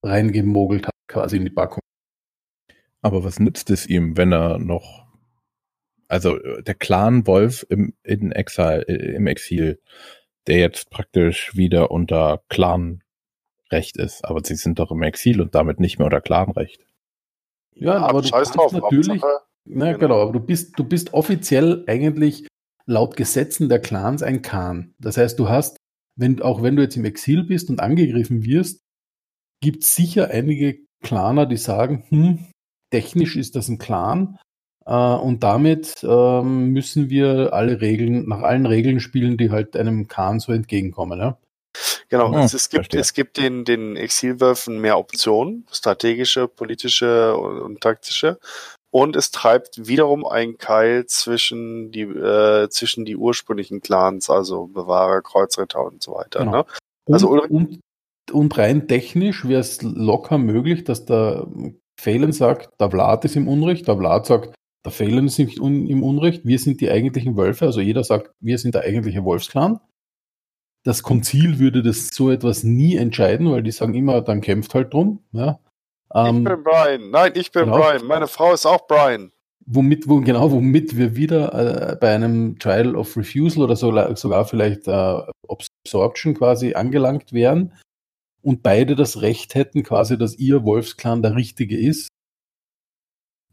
reingemogelt 0.04 0.88
hat, 0.88 0.94
quasi 1.08 1.38
in 1.38 1.46
die 1.46 1.50
Packung. 1.50 1.80
Aber 3.02 3.24
was 3.24 3.40
nützt 3.40 3.70
es 3.70 3.88
ihm, 3.88 4.18
wenn 4.18 4.32
er 4.32 4.60
noch, 4.60 5.08
also 6.08 6.38
der 6.62 6.76
Clan 6.76 7.26
Wolf 7.26 7.66
im, 7.70 7.94
in 8.04 8.32
Exil, 8.32 8.82
im 8.88 9.28
Exil, 9.28 9.82
der 10.48 10.58
jetzt 10.60 10.90
praktisch 10.90 11.56
wieder 11.56 11.92
unter 11.92 12.44
Clanrecht 13.70 13.98
ist, 13.98 14.26
aber 14.26 14.42
sie 14.44 14.56
sind 14.56 14.80
doch 14.80 14.92
im 14.92 15.04
Exil 15.04 15.42
und 15.42 15.56
damit 15.56 15.80
nicht 15.80 15.98
mehr 15.98 16.06
unter 16.06 16.22
Clanrecht. 16.22 16.86
Ja, 17.74 17.98
aber 17.98 18.22
du 18.22 18.30
kannst 18.30 18.56
drauf, 18.56 18.72
natürlich, 18.72 19.22
na, 19.66 19.88
genau. 19.88 19.98
genau, 20.00 20.22
aber 20.22 20.34
du 20.34 20.40
bist, 20.40 20.78
du 20.80 20.84
bist 20.84 21.14
offiziell 21.14 21.84
eigentlich 21.88 22.48
laut 22.86 23.18
Gesetzen 23.18 23.68
der 23.68 23.80
Clans 23.80 24.24
ein 24.24 24.42
Khan. 24.42 24.94
Das 25.00 25.18
heißt, 25.18 25.40
du 25.40 25.50
hast, 25.50 25.78
wenn, 26.16 26.42
auch 26.42 26.62
wenn 26.62 26.76
du 26.76 26.84
jetzt 26.84 26.96
im 26.96 27.06
Exil 27.06 27.44
bist 27.44 27.70
und 27.70 27.80
angegriffen 27.80 28.46
wirst, 28.46 28.82
gibt 29.62 29.84
es 29.84 29.96
sicher 29.96 30.30
einige 30.30 30.78
Claner, 31.02 31.46
die 31.46 31.58
sagen, 31.58 32.06
hm, 32.10 32.46
technisch 32.92 33.36
ist 33.36 33.56
das 33.56 33.68
ein 33.68 33.80
Clan 33.80 34.38
äh, 34.86 34.94
und 34.94 35.44
damit 35.44 35.96
ähm, 36.04 36.70
müssen 36.70 37.10
wir 37.10 37.54
alle 37.54 37.82
Regeln, 37.82 38.28
nach 38.28 38.42
allen 38.42 38.68
Regeln 38.68 39.00
spielen, 39.00 39.38
die 39.38 39.50
halt 39.50 39.76
einem 39.76 40.08
Khan 40.08 40.40
so 40.40 40.54
entgegenkommen. 40.54 41.20
Ja? 41.20 41.38
Genau, 42.10 42.32
hm, 42.34 42.40
es, 42.40 42.70
gibt, 42.70 42.94
es 42.94 43.14
gibt 43.14 43.38
den, 43.38 43.66
den 43.66 43.96
Exilwölfen 43.96 44.80
mehr 44.80 44.98
Optionen, 44.98 45.66
strategische, 45.72 46.48
politische 46.48 47.36
und, 47.36 47.60
und 47.60 47.82
taktische. 47.82 48.40
Und 48.92 49.16
es 49.16 49.32
treibt 49.32 49.88
wiederum 49.88 50.26
einen 50.26 50.58
Keil 50.58 51.06
zwischen 51.08 51.92
die, 51.92 52.04
äh, 52.04 52.70
zwischen 52.70 53.04
die 53.04 53.18
ursprünglichen 53.18 53.82
Clans, 53.82 54.30
also 54.30 54.68
Bewahrer, 54.68 55.22
Kreuzritter 55.22 55.84
und 55.84 56.02
so 56.02 56.14
weiter. 56.14 56.40
Genau. 56.40 56.52
Ne? 56.52 56.66
Also 57.12 57.30
und, 57.30 57.52
und, 57.52 57.80
und 58.32 58.58
rein 58.58 58.88
technisch 58.88 59.46
wäre 59.48 59.60
es 59.60 59.82
locker 59.82 60.38
möglich, 60.38 60.86
dass 60.86 61.06
der 61.06 61.48
Phelan 62.00 62.32
sagt, 62.32 62.70
der 62.80 62.90
Vlad 62.90 63.26
ist 63.26 63.36
im 63.36 63.48
Unrecht, 63.48 63.88
der 63.88 63.98
Vlad 63.98 64.26
sagt, 64.26 64.56
der 64.86 64.92
Phelan 64.92 65.28
ist 65.28 65.40
im 65.40 66.04
Unrecht, 66.04 66.46
wir 66.46 66.60
sind 66.60 66.80
die 66.80 66.90
eigentlichen 66.90 67.36
Wölfe, 67.36 67.66
also 67.66 67.82
jeder 67.82 68.04
sagt, 68.04 68.32
wir 68.40 68.58
sind 68.58 68.76
der 68.76 68.84
eigentliche 68.84 69.24
Wolfsklan. 69.24 69.80
Das 70.86 71.02
Konzil 71.02 71.58
würde 71.58 71.82
das 71.82 72.10
so 72.10 72.30
etwas 72.30 72.64
nie 72.64 72.96
entscheiden, 72.96 73.52
weil 73.52 73.64
die 73.64 73.72
sagen 73.72 73.96
immer, 73.96 74.22
dann 74.22 74.40
kämpft 74.40 74.76
halt 74.76 74.94
drum. 74.94 75.24
Ja. 75.32 75.60
Ähm, 76.14 76.38
ich 76.38 76.44
bin 76.44 76.64
Brian. 76.64 77.10
Nein, 77.10 77.32
ich 77.34 77.52
bin 77.52 77.66
genau. 77.66 77.78
Brian. 77.78 78.06
Meine 78.06 78.28
Frau 78.28 78.54
ist 78.54 78.68
auch 78.68 78.88
Brian. 78.88 79.32
Womit, 79.66 80.08
wo, 80.08 80.22
genau, 80.22 80.52
womit 80.52 80.96
wir 80.96 81.16
wieder 81.16 81.92
äh, 81.92 81.96
bei 81.96 82.14
einem 82.14 82.60
Trial 82.60 82.96
of 82.96 83.18
Refusal 83.18 83.64
oder 83.64 83.76
so, 83.76 83.92
sogar 84.14 84.46
vielleicht 84.46 84.88
äh, 84.88 85.22
Absorption 85.50 86.36
quasi 86.36 86.76
angelangt 86.76 87.34
wären 87.34 87.74
und 88.44 88.62
beide 88.62 88.96
das 88.96 89.24
Recht 89.24 89.56
hätten, 89.56 89.82
quasi, 89.82 90.20
dass 90.20 90.38
ihr 90.38 90.64
Wolfsklan 90.64 91.24
der 91.24 91.36
richtige 91.36 91.80
ist. 91.80 92.10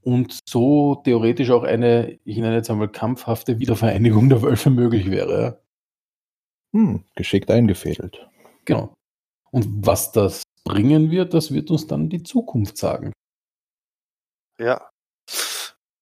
Und 0.03 0.41
so 0.47 0.97
theoretisch 0.97 1.51
auch 1.51 1.62
eine, 1.62 2.18
ich 2.24 2.37
nenne 2.37 2.57
jetzt 2.57 2.70
einmal 2.70 2.89
kampfhafte 2.89 3.59
Wiedervereinigung 3.59 4.28
der 4.28 4.43
Wölfe 4.43 4.68
möglich 4.68 5.11
wäre. 5.11 5.62
Hm, 6.73 7.05
geschickt 7.14 7.51
eingefädelt. 7.51 8.29
Genau. 8.64 8.95
Und 9.51 9.87
was 9.87 10.12
das 10.12 10.43
bringen 10.64 11.11
wird, 11.11 11.35
das 11.35 11.53
wird 11.53 11.70
uns 11.70 11.87
dann 11.87 12.09
die 12.09 12.23
Zukunft 12.23 12.79
sagen. 12.79 13.12
Ja. 14.59 14.89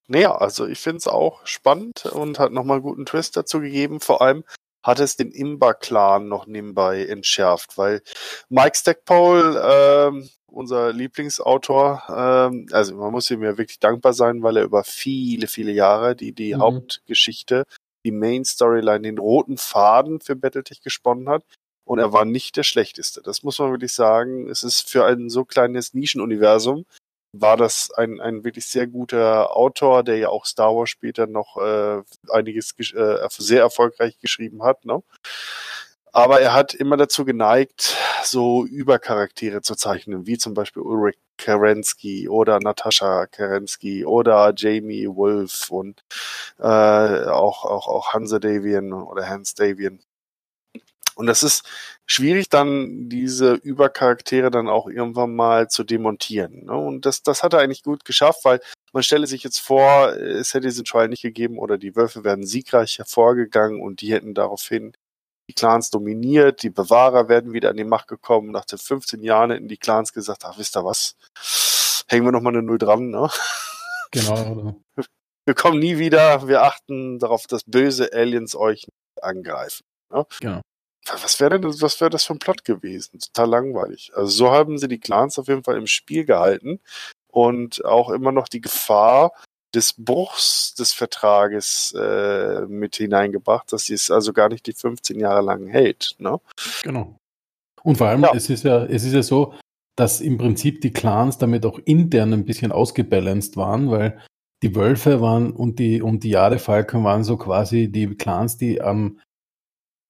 Naja, 0.07 0.35
also 0.35 0.67
ich 0.67 0.79
finde 0.79 0.99
es 0.99 1.09
auch 1.09 1.47
spannend 1.47 2.05
und 2.07 2.39
hat 2.39 2.53
nochmal 2.53 2.77
einen 2.77 2.83
guten 2.83 3.07
Twist 3.07 3.37
dazu 3.37 3.61
gegeben. 3.61 4.01
Vor 4.01 4.23
allem 4.23 4.45
hat 4.83 4.99
es 5.01 5.17
den 5.17 5.31
Imba-Clan 5.31 6.29
noch 6.29 6.47
nebenbei 6.47 7.05
entschärft, 7.05 7.79
weil 7.79 8.03
Mike 8.49 8.77
Stackpole, 8.77 9.61
ähm, 9.63 10.29
unser 10.47 10.93
Lieblingsautor, 10.93 12.03
ähm, 12.09 12.67
also 12.73 12.97
man 12.97 13.13
muss 13.13 13.31
ihm 13.31 13.43
ja 13.43 13.57
wirklich 13.57 13.79
dankbar 13.79 14.13
sein, 14.13 14.43
weil 14.43 14.57
er 14.57 14.65
über 14.65 14.85
viele, 14.85 15.47
viele 15.47 15.73
Jahre 15.73 16.17
die, 16.17 16.33
die 16.33 16.55
mhm. 16.55 16.61
Hauptgeschichte, 16.61 17.65
die 18.05 18.13
Main 18.13 18.45
Storyline, 18.45 19.03
den 19.03 19.19
roten 19.19 19.57
Faden 19.57 20.21
für 20.21 20.37
Battletech 20.37 20.83
gesponnen 20.83 21.29
hat. 21.29 21.45
Und 21.85 21.99
er 21.99 22.13
war 22.13 22.25
nicht 22.25 22.57
der 22.57 22.63
schlechteste. 22.63 23.21
Das 23.23 23.43
muss 23.43 23.59
man 23.59 23.73
wirklich 23.73 23.93
sagen. 23.93 24.49
Es 24.49 24.63
ist 24.63 24.89
für 24.89 25.07
ein 25.07 25.29
so 25.29 25.45
kleines 25.45 25.93
Nischenuniversum 25.95 26.85
war 27.33 27.57
das 27.57 27.91
ein, 27.93 28.21
ein 28.21 28.45
wirklich 28.45 28.67
sehr 28.67 28.87
guter 28.87 29.57
Autor, 29.57 30.03
der 30.03 30.19
ja 30.19 30.29
auch 30.29 30.47
Star 30.47 30.75
Wars 30.75 30.91
später 30.91 31.27
noch 31.27 31.57
äh, 31.57 32.03
einiges 32.29 32.75
äh, 32.79 33.29
sehr 33.31 33.61
erfolgreich 33.61 34.19
geschrieben 34.19 34.63
hat. 34.63 34.85
Ne? 34.85 35.03
Aber 36.13 36.41
er 36.41 36.53
hat 36.53 36.75
immer 36.75 36.97
dazu 36.97 37.25
geneigt, 37.25 37.97
so 38.25 38.67
Übercharaktere 38.67 39.63
zu 39.63 39.77
zeichnen, 39.77 40.27
wie 40.27 40.39
zum 40.39 40.55
Beispiel 40.55 40.83
Ulrich 40.83 41.19
Kerensky 41.41 42.29
oder 42.29 42.61
Natascha 42.61 43.27
Kerensky 43.27 44.05
oder 44.05 44.53
Jamie 44.55 45.09
Wolf 45.09 45.71
und 45.71 46.05
äh, 46.59 46.63
auch, 46.63 47.65
auch, 47.65 47.89
auch 47.89 48.13
Hansa 48.13 48.39
Davian 48.39 48.93
oder 48.93 49.29
Hans 49.29 49.55
Davian. 49.55 50.01
Und 51.15 51.27
das 51.27 51.43
ist 51.43 51.65
schwierig, 52.07 52.49
dann 52.49 53.09
diese 53.09 53.55
Übercharaktere 53.55 54.51
dann 54.51 54.69
auch 54.69 54.89
irgendwann 54.89 55.35
mal 55.35 55.69
zu 55.69 55.85
demontieren. 55.85 56.67
Ne? 56.67 56.77
Und 56.77 57.07
das, 57.07 57.23
das 57.23 57.43
hat 57.43 57.53
er 57.53 57.61
eigentlich 57.61 57.83
gut 57.83 58.05
geschafft, 58.05 58.45
weil 58.45 58.61
man 58.93 59.03
stelle 59.03 59.27
sich 59.27 59.43
jetzt 59.43 59.61
vor, 59.61 60.15
es 60.17 60.55
hätte 60.55 60.67
diesen 60.69 60.85
Trial 60.85 61.09
nicht 61.09 61.23
gegeben 61.23 61.59
oder 61.59 61.79
die 61.79 61.97
Wölfe 61.97 62.25
wären 62.25 62.45
siegreich 62.47 62.99
hervorgegangen 62.99 63.81
und 63.81 64.01
die 64.03 64.13
hätten 64.13 64.35
daraufhin 64.35 64.93
die 65.51 65.55
Clans 65.55 65.91
dominiert, 65.91 66.63
die 66.63 66.71
Bewahrer 66.71 67.29
werden 67.29 67.53
wieder 67.53 67.71
an 67.71 67.77
die 67.77 67.85
Macht 67.85 68.07
gekommen. 68.07 68.53
Nach 68.53 68.65
den 68.65 68.79
15 68.79 69.21
Jahren 69.21 69.51
hätten 69.51 69.67
die 69.67 69.79
Clans 69.79 70.13
gesagt, 70.13 70.45
ach, 70.45 70.57
wisst 70.59 70.77
ihr 70.77 70.85
was, 70.85 71.17
hängen 72.07 72.25
wir 72.25 72.31
nochmal 72.31 72.53
eine 72.53 72.63
Null 72.63 72.79
dran, 72.79 73.11
ne? 73.11 73.29
Genau. 74.13 74.81
Wir 75.47 75.55
kommen 75.55 75.81
nie 75.81 75.99
wieder, 75.99 76.47
wir 76.47 76.63
achten 76.63 77.19
darauf, 77.19 77.47
dass 77.47 77.65
böse 77.65 78.13
Aliens 78.13 78.55
euch 78.55 78.87
angreifen. 79.21 79.85
Ne? 80.11 80.25
Genau. 80.39 80.61
Was 81.07 81.41
wäre 81.41 81.59
denn, 81.59 81.81
was 81.81 82.01
wäre 82.01 82.11
das 82.11 82.25
für 82.25 82.35
ein 82.35 82.39
Plot 82.39 82.63
gewesen? 82.63 83.19
Total 83.19 83.49
langweilig. 83.49 84.13
Also 84.15 84.31
so 84.31 84.51
haben 84.53 84.79
sie 84.79 84.87
die 84.87 85.01
Clans 85.01 85.39
auf 85.39 85.49
jeden 85.49 85.65
Fall 85.65 85.77
im 85.77 85.87
Spiel 85.87 86.25
gehalten 86.25 86.79
und 87.27 87.85
auch 87.85 88.11
immer 88.11 88.33
noch 88.33 88.49
die 88.49 88.61
Gefahr 88.61 89.33
des 89.75 89.93
Bruchs 89.93 90.75
des 90.75 90.93
Vertrages 90.93 91.95
äh, 91.97 92.67
mit 92.67 92.97
hineingebracht, 92.97 93.73
dass 93.73 93.87
sie 93.87 93.95
es 93.95 94.11
also 94.11 94.33
gar 94.33 94.49
nicht 94.49 94.67
die 94.67 94.73
15 94.73 95.19
Jahre 95.21 95.43
lang 95.43 95.67
hält. 95.69 96.17
Ne? 96.19 96.41
Genau. 96.83 97.17
Und 97.83 97.99
vor 97.99 98.09
allem, 98.09 98.23
ja. 98.23 98.33
es 98.35 98.51
ist 98.51 98.65
ja, 98.65 98.85
es 98.85 99.05
ist 99.05 99.15
ja 99.15 99.23
so, 99.23 99.55
dass 99.97 100.21
im 100.21 100.39
Prinzip 100.39 100.81
die 100.81 100.93
Clans 100.93 101.39
damit 101.39 101.65
auch 101.67 101.79
intern 101.85 102.33
ein 102.33 102.45
bisschen 102.45 102.73
ausgebalanced 102.73 103.57
waren, 103.57 103.91
weil 103.91 104.21
die 104.63 104.75
Wölfe 104.75 105.21
waren 105.21 105.53
und 105.53 105.79
die 105.79 106.03
und 106.03 106.23
die 106.25 106.31
Jadefalken 106.31 107.05
waren 107.05 107.25
so 107.25 107.37
quasi 107.37 107.91
die 107.91 108.15
Clans, 108.15 108.57
die 108.59 108.81
am 108.81 109.19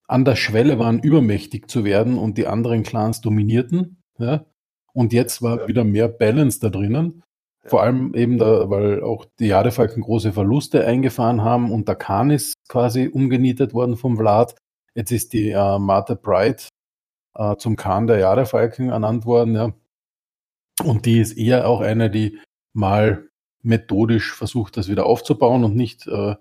an 0.08 0.24
der 0.24 0.34
Schwelle 0.34 0.78
waren, 0.80 0.98
übermächtig 0.98 1.70
zu 1.70 1.84
werden 1.84 2.18
und 2.18 2.36
die 2.36 2.48
anderen 2.48 2.82
Clans 2.82 3.20
dominierten. 3.20 4.02
Ja? 4.18 4.44
Und 4.92 5.12
jetzt 5.12 5.40
war 5.40 5.68
wieder 5.68 5.84
mehr 5.84 6.08
Balance 6.08 6.58
da 6.58 6.68
drinnen. 6.68 7.22
Vor 7.66 7.82
allem 7.82 8.14
eben, 8.14 8.38
da, 8.38 8.70
weil 8.70 9.02
auch 9.02 9.26
die 9.38 9.48
Jadefalken 9.48 10.02
große 10.02 10.32
Verluste 10.32 10.86
eingefahren 10.86 11.42
haben 11.42 11.70
und 11.70 11.88
der 11.88 11.96
Khan 11.96 12.30
ist 12.30 12.54
quasi 12.68 13.08
umgenietet 13.08 13.74
worden 13.74 13.96
vom 13.96 14.16
Vlad. 14.16 14.54
Jetzt 14.94 15.12
ist 15.12 15.32
die 15.34 15.50
äh, 15.50 15.78
Martha 15.78 16.14
Bright 16.14 16.68
äh, 17.34 17.56
zum 17.56 17.76
Khan 17.76 18.06
der 18.06 18.18
Jadefalken 18.18 18.88
ernannt 18.88 19.26
worden. 19.26 19.54
Ja. 19.54 19.72
Und 20.82 21.04
die 21.04 21.20
ist 21.20 21.36
eher 21.36 21.68
auch 21.68 21.80
eine, 21.80 22.10
die 22.10 22.38
mal 22.72 23.28
methodisch 23.62 24.34
versucht, 24.34 24.78
das 24.78 24.88
wieder 24.88 25.04
aufzubauen 25.04 25.64
und 25.64 25.76
nicht 25.76 26.06
äh, 26.06 26.36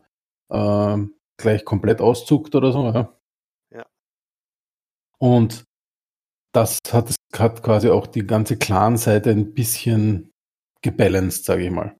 ähm, 0.50 1.16
gleich 1.38 1.66
komplett 1.66 2.00
auszuckt 2.00 2.56
oder 2.56 2.72
so. 2.72 2.86
Ja. 2.86 3.14
Ja. 3.72 3.86
Und 5.18 5.66
das 6.54 6.80
hat, 6.92 7.14
hat 7.38 7.62
quasi 7.62 7.90
auch 7.90 8.08
die 8.08 8.26
ganze 8.26 8.58
Clan-Seite 8.58 9.32
ein 9.32 9.54
bisschen 9.54 10.32
gebalanced, 10.82 11.46
sage 11.46 11.64
ich 11.66 11.72
mal. 11.72 11.96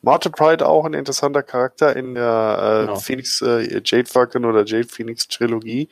Martin 0.00 0.32
Pride 0.32 0.66
auch 0.66 0.84
ein 0.84 0.94
interessanter 0.94 1.42
Charakter 1.42 1.94
in 1.96 2.14
der 2.14 2.58
äh, 2.82 2.86
Genau. 2.86 2.98
Phoenix 2.98 3.42
äh, 3.42 3.80
Jade 3.84 4.06
Falcon 4.08 4.44
oder 4.44 4.64
Jade 4.64 4.88
Phoenix 4.88 5.28
Trilogie. 5.28 5.88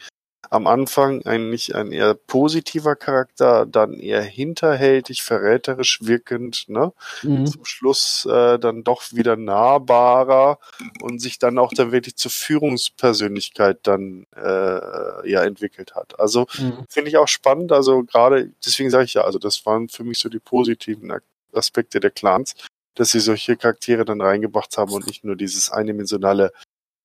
Am 0.51 0.67
Anfang 0.67 1.25
eigentlich 1.27 1.75
ein 1.75 1.91
eher 1.91 2.15
positiver 2.15 2.97
Charakter, 2.97 3.65
dann 3.67 3.95
eher 3.95 4.23
hinterhältig, 4.23 5.23
verräterisch 5.23 6.01
wirkend, 6.03 6.67
ne? 6.69 6.93
Mhm. 7.23 7.47
Zum 7.47 7.65
Schluss 7.65 8.27
äh, 8.31 8.59
dann 8.59 8.85
doch 8.85 9.03
wieder 9.13 9.37
nahbarer 9.37 10.59
und 11.03 11.21
sich 11.21 11.39
dann 11.39 11.59
auch 11.59 11.73
dann 11.73 11.93
wirklich 11.93 12.17
zur 12.17 12.31
Führungspersönlichkeit 12.31 13.79
dann 13.85 14.27
äh, 14.37 15.29
ja 15.31 15.43
entwickelt 15.43 15.95
hat. 15.95 16.19
Also 16.21 16.47
Mhm. 16.59 16.85
finde 16.89 17.09
ich 17.11 17.17
auch 17.17 17.29
spannend. 17.29 17.73
Also 17.73 18.05
gerade, 18.05 18.51
deswegen 18.65 18.91
sage 18.91 19.05
ich 19.05 19.15
ja, 19.15 19.23
also 19.23 19.39
das 19.39 19.65
waren 19.67 19.89
für 19.89 20.05
mich 20.05 20.19
so 20.19 20.29
die 20.29 20.39
positiven 20.41 21.11
Ak- 21.11 21.25
Aspekte 21.55 22.01
der 22.01 22.11
Clans, 22.11 22.55
dass 22.95 23.11
sie 23.11 23.21
solche 23.21 23.57
Charaktere 23.57 24.05
dann 24.05 24.21
reingebracht 24.21 24.77
haben 24.79 24.93
und 24.93 25.07
nicht 25.07 25.25
nur 25.25 25.37
dieses 25.37 25.71
eindimensionale, 25.71 26.53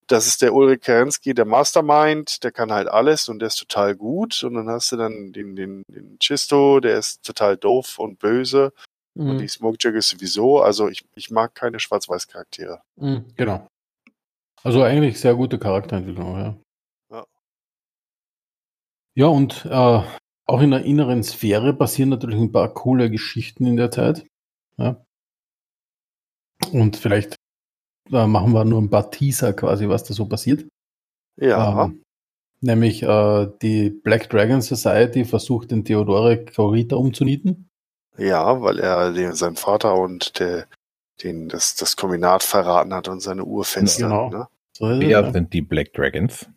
das 0.07 0.27
ist 0.27 0.41
der 0.41 0.53
Ulrich 0.53 0.81
Kerensky, 0.81 1.33
der 1.33 1.45
Mastermind, 1.45 2.43
der 2.43 2.51
kann 2.51 2.71
halt 2.71 2.87
alles 2.87 3.29
und 3.29 3.39
der 3.39 3.47
ist 3.47 3.57
total 3.57 3.95
gut. 3.95 4.43
Und 4.43 4.55
dann 4.55 4.67
hast 4.69 4.91
du 4.91 4.97
dann 4.97 5.31
den, 5.33 5.55
den, 5.55 5.83
den 5.87 6.17
Chisto, 6.19 6.79
der 6.79 6.97
ist 6.97 7.23
total 7.23 7.57
doof 7.57 7.99
und 7.99 8.19
böse. 8.19 8.73
Und 9.15 9.37
die 9.39 9.43
Mhm. 9.43 9.49
Smokejug 9.49 9.95
ist 9.95 10.09
sowieso. 10.09 10.61
Also 10.61 10.87
ich, 10.87 11.03
ich 11.15 11.29
mag 11.29 11.53
keine 11.53 11.79
Schwarz-Weiß-Charaktere. 11.79 12.81
Mhm. 12.95 13.25
Genau. 13.35 13.67
Also 14.63 14.81
eigentlich 14.83 15.19
sehr 15.19 15.35
gute 15.35 15.59
Charakterentwicklung, 15.59 16.37
ja. 16.37 16.57
Ja. 17.11 17.25
Ja, 19.15 19.25
und 19.27 19.65
äh, 19.65 20.01
auch 20.45 20.61
in 20.61 20.71
der 20.71 20.85
inneren 20.85 21.23
Sphäre 21.23 21.73
passieren 21.73 22.09
natürlich 22.09 22.39
ein 22.39 22.51
paar 22.51 22.73
coole 22.73 23.09
Geschichten 23.09 23.65
in 23.65 23.77
der 23.77 23.91
Zeit. 23.91 24.25
Ja. 24.79 25.05
Und 26.71 26.97
vielleicht 26.97 27.35
äh, 28.11 28.27
machen 28.27 28.53
wir 28.53 28.65
nur 28.65 28.81
ein 28.81 28.89
paar 28.89 29.11
Teaser 29.11 29.53
quasi, 29.53 29.87
was 29.87 30.03
da 30.03 30.13
so 30.13 30.25
passiert. 30.25 30.65
Ja, 31.37 31.85
Ähm, 31.85 32.01
nämlich 32.61 33.03
äh, 33.03 33.47
die 33.61 33.89
Black 33.89 34.29
Dragon 34.29 34.61
Society 34.61 35.25
versucht 35.25 35.71
den 35.71 35.85
Theodore 35.85 36.45
Corita 36.45 36.95
umzunieten. 36.95 37.69
ja, 38.17 38.61
weil 38.61 38.79
er 38.79 39.13
den, 39.13 39.33
seinen 39.35 39.55
Vater 39.55 39.95
und 39.95 40.39
der, 40.39 40.67
den, 41.23 41.47
das, 41.47 41.75
das 41.75 41.95
Kombinat 41.95 42.43
verraten 42.43 42.93
hat 42.93 43.07
und 43.07 43.21
seine 43.21 43.45
Urfenster. 43.45 44.07
Genau. 44.07 44.29
Ne? 44.29 44.47
So 44.73 44.87
Wer 44.87 45.01
ja. 45.01 45.31
sind 45.31 45.53
die 45.53 45.61
Black 45.61 45.93
Dragons? 45.93 46.49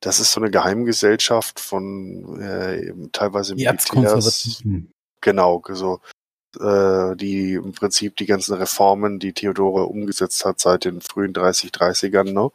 Das 0.00 0.18
ist 0.18 0.32
so 0.32 0.40
eine 0.40 0.50
Geheimgesellschaft 0.50 1.60
von 1.60 2.40
äh, 2.40 2.88
eben 2.88 3.12
teilweise 3.12 3.54
Militärs. 3.54 4.62
Genau, 5.20 5.62
so 5.68 6.00
die 6.56 7.54
im 7.54 7.72
Prinzip 7.72 8.16
die 8.16 8.26
ganzen 8.26 8.54
Reformen, 8.54 9.18
die 9.18 9.32
Theodore 9.32 9.84
umgesetzt 9.84 10.44
hat 10.44 10.58
seit 10.60 10.84
den 10.84 11.00
frühen 11.00 11.32
30, 11.32 11.70
30ern, 11.70 12.32
ne, 12.32 12.50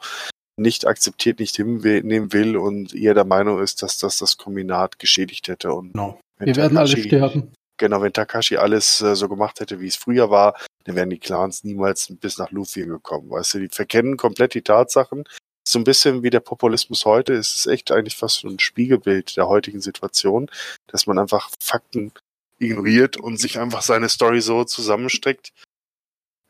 nicht 0.57 0.87
akzeptiert, 0.87 1.39
nicht 1.39 1.55
hinnehmen 1.55 2.31
will 2.33 2.55
und 2.57 2.93
eher 2.93 3.13
der 3.13 3.25
Meinung 3.25 3.61
ist, 3.61 3.81
dass 3.83 3.97
das 3.97 4.17
das 4.17 4.37
Kombinat 4.37 4.99
geschädigt 4.99 5.47
hätte. 5.47 5.73
Und 5.73 5.93
Genau. 5.93 6.19
wenn 6.37 6.47
Wir 6.47 6.55
werden 6.55 6.77
alle 6.77 6.89
Takashi- 6.89 7.07
sterben. 7.07 7.53
Genau, 7.77 8.01
wenn 8.01 8.13
Takashi 8.13 8.55
alles 8.55 9.01
äh, 9.01 9.15
so 9.17 9.27
gemacht 9.27 9.59
hätte, 9.59 9.81
wie 9.81 9.87
es 9.87 9.97
früher 9.97 10.29
war, 10.29 10.55
dann 10.85 10.95
wären 10.95 11.09
die 11.09 11.19
Clans 11.19 11.65
niemals 11.65 12.07
bis 12.21 12.37
nach 12.37 12.51
Lufia 12.51 12.85
gekommen. 12.85 13.29
Weißt 13.29 13.55
du, 13.55 13.59
die 13.59 13.67
verkennen 13.69 14.15
komplett 14.15 14.53
die 14.53 14.61
Tatsachen. 14.61 15.25
So 15.67 15.79
ein 15.79 15.83
bisschen 15.83 16.23
wie 16.23 16.29
der 16.29 16.39
Populismus 16.39 17.03
heute. 17.05 17.33
Es 17.33 17.53
ist 17.55 17.65
echt 17.67 17.91
eigentlich 17.91 18.15
fast 18.15 18.39
so 18.41 18.47
ein 18.47 18.59
Spiegelbild 18.59 19.35
der 19.35 19.49
heutigen 19.49 19.81
Situation, 19.81 20.49
dass 20.87 21.05
man 21.05 21.19
einfach 21.19 21.49
Fakten 21.59 22.13
ignoriert 22.59 23.17
und 23.17 23.37
sich 23.37 23.59
einfach 23.59 23.81
seine 23.81 24.09
Story 24.09 24.41
so 24.41 24.63
zusammenstreckt, 24.63 25.51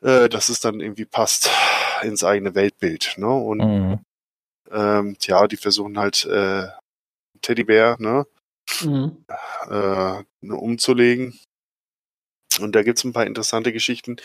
äh, 0.01 0.30
dass 0.30 0.49
es 0.49 0.60
dann 0.60 0.80
irgendwie 0.80 1.06
passt 1.06 1.49
ins 2.03 2.24
eigene 2.24 2.56
Weltbild. 2.56 3.16
Ne? 3.18 3.28
Und 3.28 3.58
Mhm. 3.60 3.99
ähm, 4.72 5.18
ja, 5.22 5.47
die 5.47 5.58
versuchen 5.58 5.97
halt 5.97 6.26
äh, 6.26 6.68
Teddybär, 7.41 7.97
ne? 7.99 8.26
Mhm. 8.82 9.26
äh, 9.70 10.24
ne, 10.41 10.56
umzulegen. 10.56 11.39
Und 12.60 12.74
da 12.74 12.84
gibt's 12.84 13.03
ein 13.03 13.14
paar 13.14 13.26
interessante 13.28 13.74
Geschichten. 13.74 14.18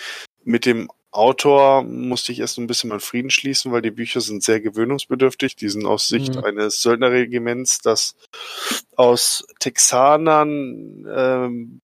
Mit 0.44 0.66
dem 0.66 0.90
Autor 1.12 1.82
musste 1.82 2.30
ich 2.30 2.38
erst 2.38 2.58
ein 2.58 2.68
bisschen 2.68 2.88
meinen 2.90 3.00
Frieden 3.00 3.30
schließen, 3.30 3.72
weil 3.72 3.82
die 3.82 3.90
Bücher 3.90 4.20
sind 4.20 4.44
sehr 4.44 4.60
gewöhnungsbedürftig. 4.60 5.56
Die 5.56 5.68
sind 5.68 5.84
aus 5.84 6.06
Sicht 6.06 6.36
Mhm. 6.36 6.44
eines 6.44 6.82
Söldnerregiments, 6.82 7.80
das 7.80 8.14
aus 8.96 9.44
Texanern, 9.58 11.04
ähm, 11.12 11.80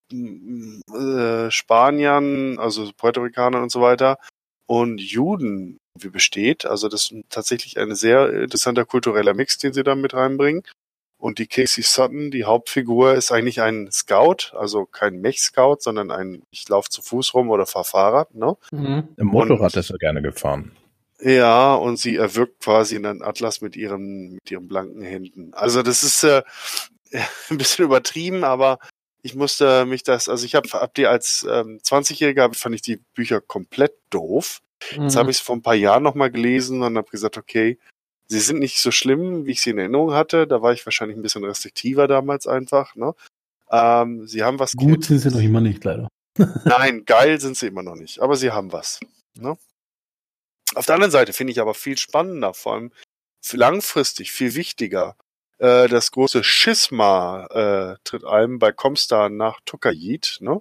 äh, 0.95 1.51
Spaniern, 1.51 2.59
also 2.59 2.91
Puerto 2.97 3.21
Ricanern 3.23 3.63
und 3.65 3.73
so 3.73 3.81
weiter 3.81 4.19
und 4.67 5.01
Juden 5.01 5.79
wie 5.99 6.11
besteht. 6.11 6.65
Also 6.67 6.89
das 6.89 7.11
ist 7.11 7.15
tatsächlich 7.31 7.79
ein 7.79 7.95
sehr 7.95 8.43
interessanter 8.43 8.85
kultureller 8.85 9.35
Mix, 9.35 9.59
den 9.59 9.73
sie 9.73 9.83
da 9.83 9.95
mit 9.95 10.15
reinbringen. 10.15 10.63
Und 11.27 11.41
die 11.41 11.49
Casey 11.49 11.83
Sutton, 11.83 12.31
die 12.31 12.45
Hauptfigur, 12.45 13.15
ist 13.15 13.33
eigentlich 13.33 13.61
ein 13.61 13.91
Scout, 13.91 14.53
also 14.57 14.87
kein 14.87 15.21
Mech-Scout, 15.21 15.79
sondern 15.81 16.13
ein, 16.13 16.43
ich 16.53 16.69
laufe 16.69 16.89
zu 16.89 17.03
Fuß 17.03 17.35
rum 17.35 17.51
oder 17.51 17.67
fahr 17.67 17.83
Fahrrad, 17.83 18.33
ne? 18.37 18.57
Mhm. 18.71 19.09
Im 19.17 19.27
Motorrad 19.27 19.75
Und- 19.75 19.81
ist 19.81 19.91
er 19.91 19.99
gerne 19.99 20.23
gefahren. 20.23 20.71
Ja, 21.21 21.75
und 21.75 21.97
sie 21.99 22.15
erwürgt 22.15 22.61
quasi 22.63 22.95
einen 22.95 23.23
Atlas 23.23 23.61
mit 23.61 23.75
ihren, 23.75 24.35
mit 24.35 24.51
ihren 24.53 24.69
blanken 24.69 25.03
Händen. 25.03 25.53
Also 25.53 25.83
das 25.83 26.05
ist 26.05 26.23
äh, 26.23 26.43
ein 27.51 27.59
bisschen 27.59 27.85
übertrieben, 27.87 28.45
aber 28.45 28.79
ich 29.23 29.35
musste 29.35 29.85
mich 29.85 30.05
das, 30.05 30.29
also 30.29 30.47
ich 30.47 30.55
habe 30.55 30.69
hab 30.69 30.95
die 30.95 31.07
als 31.09 31.45
ähm, 31.51 31.81
20-Jähriger, 31.83 32.55
fand 32.57 32.75
ich 32.77 32.83
die 32.83 33.01
Bücher 33.15 33.41
komplett 33.41 33.95
doof. 34.11 34.61
Jetzt 34.93 35.15
Mhm. 35.15 35.19
habe 35.19 35.31
ich 35.33 35.39
es 35.39 35.43
vor 35.43 35.57
ein 35.57 35.63
paar 35.63 35.75
Jahren 35.75 36.05
nochmal 36.05 36.31
gelesen 36.31 36.83
und 36.83 36.97
habe 36.97 37.11
gesagt, 37.11 37.37
okay, 37.39 37.79
sie 38.29 38.41
sind 38.41 38.59
nicht 38.59 38.79
so 38.81 38.91
schlimm, 38.91 39.47
wie 39.47 39.53
ich 39.53 39.61
sie 39.61 39.71
in 39.71 39.79
Erinnerung 39.79 40.13
hatte. 40.13 40.47
Da 40.47 40.63
war 40.63 40.73
ich 40.73 40.85
wahrscheinlich 40.87 41.17
ein 41.17 41.23
bisschen 41.23 41.45
restriktiver 41.45 42.09
damals 42.09 42.47
einfach. 42.47 42.95
Ne? 42.95 43.15
Ähm, 43.71 44.27
sie 44.27 44.43
haben 44.43 44.59
was 44.59 44.73
Gut 44.73 45.05
sind 45.05 45.19
sie 45.19 45.31
noch 45.31 45.41
immer 45.41 45.61
nicht, 45.61 45.85
leider. 45.85 46.09
Nein, 46.65 47.05
geil 47.05 47.41
sind 47.41 47.57
sie 47.57 47.67
immer 47.69 47.83
noch 47.83 47.95
nicht, 47.97 48.21
aber 48.21 48.37
sie 48.37 48.51
haben 48.51 48.73
was. 48.73 49.01
Ne? 49.35 49.57
Auf 50.75 50.87
der 50.87 50.95
anderen 50.97 51.13
Seite 51.13 51.33
finde 51.33 51.53
ich 51.53 51.61
aber 51.61 51.75
viel 51.75 51.97
spannender, 51.97 52.53
vor 52.53 52.75
allem 52.75 52.93
langfristig 53.53 54.33
viel 54.33 54.55
wichtiger. 54.55 55.17
Äh, 55.59 55.89
das 55.89 56.11
große 56.11 56.45
Schisma 56.45 57.47
äh, 57.47 57.97
tritt 58.05 58.25
einem 58.25 58.59
bei 58.59 58.73
Comstar 58.73 59.31
nach 59.31 59.61
Tokajit, 59.65 60.39
ne? 60.41 60.61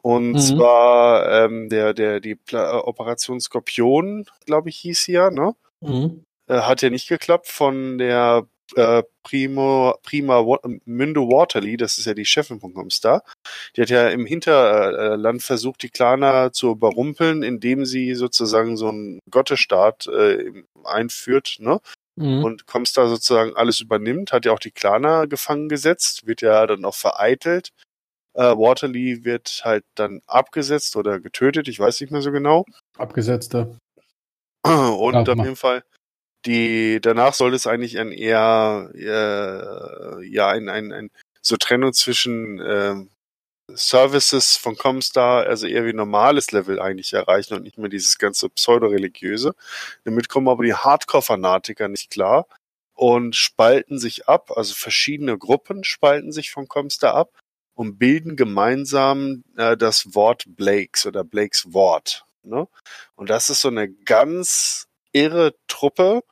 Und 0.00 0.34
Mhm. 0.34 0.38
zwar 0.38 1.28
ähm, 1.44 1.68
der 1.68 1.92
der 1.92 2.20
die 2.20 2.36
Pla 2.36 2.78
Operation 2.84 3.40
Skorpion, 3.40 4.26
glaube 4.46 4.68
ich, 4.68 4.76
hieß 4.78 5.02
sie 5.02 5.12
ja, 5.12 5.30
ne? 5.30 5.54
Mhm. 5.80 6.24
Äh, 6.48 6.60
hat 6.60 6.82
ja 6.82 6.90
nicht 6.90 7.08
geklappt 7.08 7.46
von 7.46 7.98
der 7.98 8.46
äh, 8.76 9.02
Primo, 9.22 9.94
Prima 10.02 10.40
Wa 10.40 10.58
Mündo 10.84 11.28
Waterly, 11.28 11.76
das 11.76 11.98
ist 11.98 12.06
ja 12.06 12.14
die 12.14 12.26
Chefin 12.26 12.60
von 12.60 12.74
Comstar. 12.74 13.22
Die 13.76 13.82
hat 13.82 13.90
ja 13.90 14.08
im 14.08 14.26
Hinterland 14.26 15.42
versucht, 15.42 15.82
die 15.82 15.90
Klaner 15.90 16.52
zu 16.52 16.70
überrumpeln, 16.72 17.42
indem 17.42 17.84
sie 17.84 18.14
sozusagen 18.14 18.76
so 18.76 18.88
einen 18.88 19.20
Gottesstaat 19.30 20.06
äh, 20.08 20.52
einführt, 20.84 21.56
ne? 21.60 21.80
Mhm. 22.16 22.44
Und 22.44 22.66
Comstar 22.66 23.08
sozusagen 23.08 23.54
alles 23.54 23.80
übernimmt, 23.80 24.32
hat 24.32 24.44
ja 24.44 24.52
auch 24.52 24.58
die 24.58 24.72
Klaner 24.72 25.28
gefangen 25.28 25.68
gesetzt, 25.68 26.26
wird 26.26 26.40
ja 26.40 26.66
dann 26.66 26.84
auch 26.84 26.96
vereitelt. 26.96 27.70
Äh, 28.34 28.42
Waterly 28.42 29.24
wird 29.24 29.62
halt 29.64 29.84
dann 29.94 30.20
abgesetzt 30.26 30.96
oder 30.96 31.20
getötet, 31.20 31.68
ich 31.68 31.78
weiß 31.78 32.00
nicht 32.00 32.10
mehr 32.10 32.22
so 32.22 32.32
genau. 32.32 32.64
Abgesetzter. 32.96 33.76
Und 34.64 35.28
auf 35.28 35.38
jeden 35.38 35.56
Fall, 35.56 35.84
die, 36.46 37.00
danach 37.00 37.34
soll 37.34 37.54
es 37.54 37.66
eigentlich 37.66 37.98
ein 37.98 38.12
eher, 38.12 38.90
äh, 38.94 40.26
ja, 40.26 40.48
ein, 40.48 40.68
ein, 40.68 40.92
ein, 40.92 41.10
so 41.42 41.56
Trennung 41.56 41.92
zwischen 41.92 42.60
ähm, 42.64 43.10
Services 43.74 44.56
von 44.56 44.76
Comstar, 44.76 45.46
also 45.46 45.66
eher 45.66 45.84
wie 45.84 45.92
normales 45.92 46.52
Level 46.52 46.80
eigentlich 46.80 47.12
erreichen 47.12 47.54
und 47.54 47.64
nicht 47.64 47.78
mehr 47.78 47.90
dieses 47.90 48.18
ganze 48.18 48.48
pseudo-religiöse. 48.48 49.54
Damit 50.04 50.28
kommen 50.28 50.48
aber 50.48 50.64
die 50.64 50.74
Hardcore-Fanatiker 50.74 51.88
nicht 51.88 52.10
klar 52.10 52.46
und 52.94 53.36
spalten 53.36 53.98
sich 53.98 54.28
ab, 54.28 54.50
also 54.56 54.74
verschiedene 54.74 55.38
Gruppen 55.38 55.84
spalten 55.84 56.32
sich 56.32 56.50
von 56.50 56.66
Comstar 56.66 57.14
ab 57.14 57.30
und 57.74 57.98
bilden 57.98 58.36
gemeinsam 58.36 59.44
äh, 59.56 59.76
das 59.76 60.14
Wort 60.14 60.44
Blakes 60.48 61.06
oder 61.06 61.22
Blakes 61.22 61.72
Wort. 61.72 62.24
Ne? 62.42 62.66
Und 63.14 63.30
das 63.30 63.50
ist 63.50 63.60
so 63.60 63.68
eine 63.68 63.88
ganz 63.88 64.87
irre 65.18 65.54
Truppe 65.66 66.22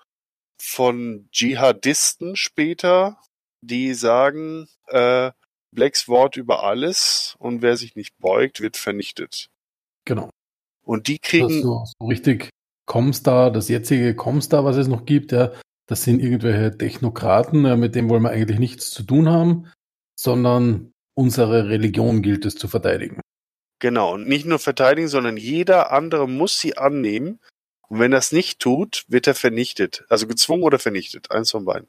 von 0.61 1.29
Dschihadisten 1.33 2.37
später, 2.37 3.19
die 3.61 3.95
sagen, 3.95 4.69
äh, 4.89 5.33
Blacks 5.73 6.09
Wort 6.09 6.37
über 6.37 6.63
alles 6.63 7.35
und 7.39 7.63
wer 7.63 7.77
sich 7.77 7.97
nicht 7.97 8.17
beugt, 8.19 8.61
wird 8.61 8.77
vernichtet. 8.77 9.49
Genau. 10.05 10.31
Und 10.85 11.09
die 11.09 11.19
Das 11.19 11.31
kriegen, 11.31 11.51
ist 11.51 11.63
so, 11.63 11.85
so 11.99 12.07
richtig 12.07 12.51
Comstar, 12.87 13.51
das 13.51 13.69
jetzige 13.69 14.15
Comstar, 14.15 14.65
was 14.65 14.77
es 14.77 14.87
noch 14.87 15.05
gibt, 15.05 15.33
ja, 15.33 15.53
das 15.89 16.05
sind 16.05 16.21
irgendwelche 16.21 16.77
Technokraten, 16.79 17.65
ja, 17.65 17.77
mit 17.77 17.95
denen 17.95 18.09
wollen 18.09 18.23
wir 18.23 18.31
eigentlich 18.31 18.61
nichts 18.61 18.91
zu 18.91 19.03
tun 19.03 19.29
haben, 19.29 19.71
sondern 20.19 20.93
unsere 21.15 21.69
Religion 21.69 22.23
gilt 22.23 22.47
es 22.47 22.55
zu 22.55 22.69
verteidigen. 22.69 23.21
Genau, 23.81 24.15
und 24.15 24.27
nicht 24.29 24.47
nur 24.47 24.59
verteidigen, 24.59 25.09
sondern 25.09 25.37
jeder 25.37 25.93
andere 25.93 26.29
muss 26.29 26.59
sie 26.59 26.79
annehmen. 26.79 27.41
Und 27.89 28.01
wenn 28.01 28.13
er 28.13 28.19
es 28.19 28.33
nicht 28.33 28.59
tut, 28.61 29.05
wird 29.09 29.27
er 29.27 29.35
vernichtet. 29.35 30.05
Also 30.09 30.27
gezwungen 30.27 30.63
oder 30.63 30.79
vernichtet. 30.79 31.31
Eins 31.31 31.51
von 31.51 31.65
beiden. 31.65 31.89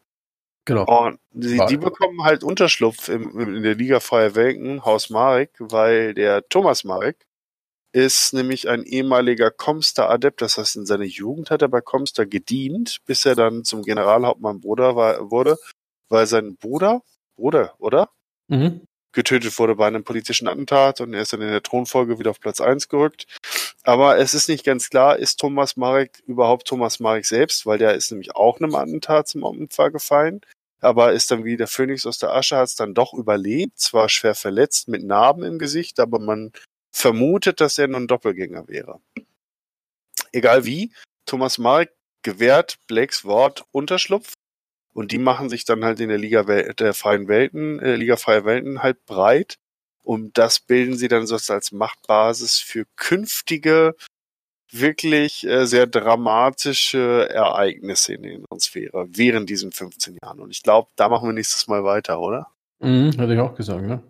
Genau. 0.65 0.83
Und 0.85 1.19
die, 1.31 1.61
die 1.69 1.77
bekommen 1.77 2.23
halt 2.23 2.43
Unterschlupf 2.43 3.07
im, 3.07 3.39
im, 3.39 3.55
in 3.55 3.63
der 3.63 3.75
Liga 3.75 4.01
Freie 4.01 4.35
Welten, 4.35 4.83
Haus 4.83 5.09
Marek, 5.09 5.51
weil 5.59 6.13
der 6.13 6.47
Thomas 6.49 6.83
Marek 6.83 7.25
ist 7.93 8.33
nämlich 8.33 8.67
ein 8.67 8.83
ehemaliger 8.83 9.49
Comstar-Adept. 9.49 10.41
Das 10.41 10.57
heißt, 10.57 10.75
in 10.75 10.85
seiner 10.85 11.05
Jugend 11.05 11.51
hat 11.51 11.61
er 11.61 11.69
bei 11.69 11.81
Comstar 11.81 12.25
gedient, 12.25 12.97
bis 13.05 13.25
er 13.25 13.35
dann 13.35 13.63
zum 13.63 13.81
Generalhauptmann 13.81 14.59
Bruder 14.59 14.95
war, 14.95 15.31
wurde, 15.31 15.57
weil 16.09 16.27
sein 16.27 16.57
Bruder, 16.57 17.01
Bruder, 17.37 17.73
oder? 17.79 18.09
Mhm. 18.49 18.86
Getötet 19.11 19.57
wurde 19.57 19.75
bei 19.75 19.87
einem 19.87 20.03
politischen 20.03 20.47
Attentat 20.47 21.01
und 21.01 21.13
er 21.13 21.21
ist 21.21 21.33
dann 21.33 21.41
in 21.41 21.49
der 21.49 21.63
Thronfolge 21.63 22.19
wieder 22.19 22.31
auf 22.31 22.39
Platz 22.39 22.61
1 22.61 22.89
gerückt. 22.89 23.25
Aber 23.83 24.17
es 24.17 24.33
ist 24.33 24.49
nicht 24.49 24.65
ganz 24.65 24.89
klar, 24.89 25.17
ist 25.17 25.39
Thomas 25.39 25.77
Marek 25.77 26.21
überhaupt 26.27 26.67
Thomas 26.67 26.99
Marek 26.99 27.25
selbst, 27.25 27.65
weil 27.65 27.77
der 27.77 27.95
ist 27.95 28.11
nämlich 28.11 28.35
auch 28.35 28.59
einem 28.59 28.75
Attentat 28.75 29.27
zum 29.27 29.43
Opfer 29.43 29.91
gefallen, 29.91 30.41
aber 30.81 31.13
ist 31.13 31.31
dann 31.31 31.45
wie 31.45 31.57
der 31.57 31.67
Phönix 31.67 32.05
aus 32.05 32.19
der 32.19 32.33
Asche, 32.33 32.57
hat 32.57 32.67
es 32.67 32.75
dann 32.75 32.93
doch 32.93 33.13
überlebt, 33.13 33.79
zwar 33.79 34.09
schwer 34.09 34.35
verletzt 34.35 34.87
mit 34.87 35.03
Narben 35.03 35.43
im 35.43 35.57
Gesicht, 35.57 35.99
aber 35.99 36.19
man 36.19 36.51
vermutet, 36.91 37.61
dass 37.61 37.77
er 37.77 37.87
nur 37.87 37.99
ein 37.99 38.07
Doppelgänger 38.07 38.67
wäre. 38.67 38.99
Egal 40.31 40.65
wie, 40.65 40.91
Thomas 41.25 41.57
Marek 41.57 41.91
gewährt 42.23 42.77
Blakes 42.87 43.23
Wort 43.23 43.65
Unterschlupf 43.71 44.33
und 44.97 45.11
die 45.11 45.19
machen 45.19 45.47
sich 45.47 45.63
dann 45.63 45.85
halt 45.85 45.99
in 45.99 46.09
der 46.09 46.17
Liga 46.17 46.47
Wel 46.47 46.73
der 46.73 46.95
freien 46.95 47.27
Welten, 47.27 47.77
äh, 47.79 47.97
Liga 47.97 48.15
freie 48.15 48.45
Welten 48.45 48.81
halt 48.81 49.05
breit. 49.05 49.59
Und 50.01 50.39
das 50.39 50.59
bilden 50.59 50.95
sie 50.95 51.07
dann 51.07 51.27
so 51.27 51.35
als 51.35 51.71
Machtbasis 51.71 52.57
für 52.57 52.85
künftige, 52.95 53.95
wirklich 54.71 55.45
äh, 55.45 55.67
sehr 55.67 55.85
dramatische 55.85 57.29
Ereignisse 57.29 58.15
in 58.15 58.23
der 58.23 58.31
inneren 58.31 58.59
Sphäre 58.59 59.05
während 59.09 59.51
diesen 59.51 59.71
15 59.71 60.17
Jahren. 60.23 60.39
Und 60.39 60.49
ich 60.49 60.63
glaube, 60.63 60.89
da 60.95 61.09
machen 61.09 61.29
wir 61.29 61.33
nächstes 61.33 61.67
Mal 61.67 61.83
weiter, 61.83 62.19
oder? 62.19 62.47
Mhm, 62.79 63.11
hätte 63.19 63.35
ich 63.35 63.39
auch 63.39 63.53
gesagt, 63.53 63.83
ne? 63.83 64.01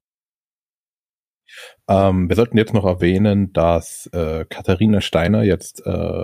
Ähm, 1.89 2.29
wir 2.29 2.35
sollten 2.37 2.57
jetzt 2.57 2.73
noch 2.73 2.85
erwähnen, 2.85 3.51
dass 3.51 4.07
äh, 4.13 4.45
Katharina 4.45 5.01
Steiner 5.01 5.43
jetzt 5.43 5.85
äh, 5.85 6.23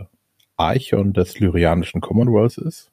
Archon 0.56 1.11
des 1.11 1.38
Lyrianischen 1.41 1.99
Commonwealths 1.99 2.57
ist. 2.57 2.93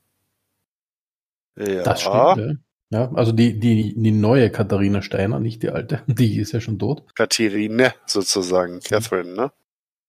Ja. 1.61 1.83
Das 1.83 2.01
stimmt, 2.01 2.61
ja. 2.91 2.99
ja. 2.99 3.13
Also 3.15 3.33
die, 3.33 3.59
die, 3.59 3.95
die 3.97 4.13
neue 4.13 4.51
Katharina 4.51 5.03
Steiner, 5.03 5.41
nicht 5.41 5.63
die 5.63 5.71
alte, 5.71 6.03
die 6.07 6.39
ist 6.39 6.53
ja 6.53 6.61
schon 6.61 6.79
tot. 6.79 7.05
Katharine 7.15 7.95
sozusagen, 8.07 8.81
Catherine, 8.81 9.35
ne? 9.35 9.53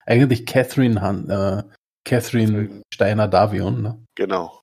Eigentlich 0.04 0.46
Catherine 0.46 1.00
Han, 1.00 1.30
äh, 1.30 1.62
Catherine 2.04 2.82
Steiner 2.92 3.28
Davion, 3.28 3.82
ne? 3.82 4.04
Genau. 4.14 4.60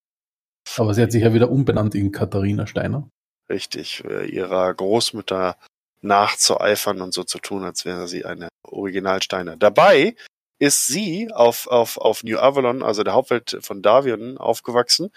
Aber 0.78 0.94
sie 0.94 1.02
hat 1.02 1.12
sich 1.12 1.24
ja 1.24 1.34
wieder 1.34 1.50
umbenannt 1.50 1.96
in 1.96 2.12
Katharina 2.12 2.68
Steiner. 2.68 3.10
Richtig, 3.50 4.04
äh, 4.06 4.28
ihrer 4.28 4.74
Großmutter 4.74 5.58
nachzueifern 6.02 7.02
und 7.02 7.14
so 7.14 7.24
zu 7.24 7.40
tun, 7.40 7.64
als 7.64 7.86
wäre 7.86 8.08
sie 8.08 8.26
eine 8.26 8.50
Originalsteiner. 8.64 9.58
Dabei 9.58 10.16
ist 10.60 10.88
sie 10.88 11.32
auf, 11.32 11.68
auf, 11.68 11.98
auf 11.98 12.24
New 12.24 12.38
Avalon, 12.38 12.84
also 12.84 13.04
der 13.04 13.14
Hauptwelt 13.14 13.58
von 13.62 13.82
Davion, 13.82 14.38
aufgewachsen, 14.38 15.10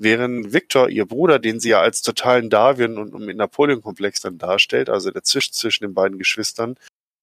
während 0.00 0.52
Victor, 0.52 0.88
ihr 0.88 1.06
Bruder, 1.06 1.38
den 1.38 1.60
sie 1.60 1.70
ja 1.70 1.80
als 1.80 2.02
totalen 2.02 2.50
Davion 2.50 2.98
und, 2.98 3.14
mit 3.20 3.36
Napoleon-Komplex 3.36 4.20
dann 4.20 4.38
darstellt, 4.38 4.88
also 4.88 5.10
der 5.10 5.22
Zwisch 5.22 5.52
zwischen 5.52 5.84
den 5.84 5.94
beiden 5.94 6.18
Geschwistern, 6.18 6.76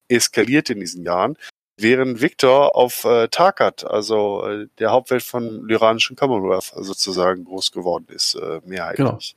eskaliert 0.08 0.70
in 0.70 0.80
diesen 0.80 1.04
Jahren, 1.04 1.38
während 1.76 2.22
Victor 2.22 2.76
auf 2.76 3.04
äh, 3.04 3.28
Tarkat, 3.30 3.84
also 3.84 4.46
äh, 4.46 4.68
der 4.80 4.92
Hauptwelt 4.92 5.24
von 5.24 5.68
Lyranischen 5.68 6.16
Commonwealth 6.16 6.72
sozusagen 6.76 7.46
groß 7.46 7.72
geworden 7.72 8.08
ist, 8.10 8.36
äh, 8.36 8.62
mehrheitlich. 8.66 9.36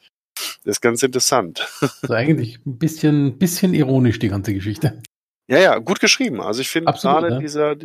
Das 0.64 0.76
ist 0.76 0.80
ganz 0.80 1.02
interessant. 1.02 1.66
Also 2.02 2.14
eigentlich 2.14 2.58
ein 2.66 2.78
bisschen, 2.78 3.38
bisschen 3.38 3.74
ironisch, 3.74 4.18
die 4.18 4.28
ganze 4.28 4.54
Geschichte. 4.54 5.02
Ja, 5.48 5.58
ja, 5.58 5.78
gut 5.78 6.00
geschrieben. 6.00 6.40
Also 6.40 6.60
ich 6.60 6.68
finde 6.68 6.92
gerade 6.92 7.30
ja. 7.30 7.38
dieser, 7.38 7.76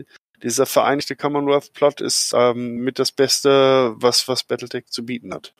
dieser 0.45 0.65
vereinigte 0.65 1.15
Commonwealth-Plot 1.15 2.01
ist 2.01 2.33
ähm, 2.35 2.77
mit 2.77 2.99
das 2.99 3.11
Beste, 3.11 3.95
was, 3.97 4.27
was 4.27 4.43
Battletech 4.43 4.85
zu 4.87 5.05
bieten 5.05 5.33
hat. 5.33 5.53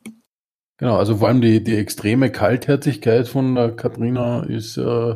Genau, 0.77 0.97
also 0.97 1.17
vor 1.17 1.27
allem 1.27 1.41
die, 1.41 1.63
die 1.63 1.75
extreme 1.75 2.31
Kaltherzigkeit 2.31 3.27
von 3.27 3.55
der 3.55 3.75
Katharina 3.75 4.43
ist 4.43 4.77
äh, 4.77 5.15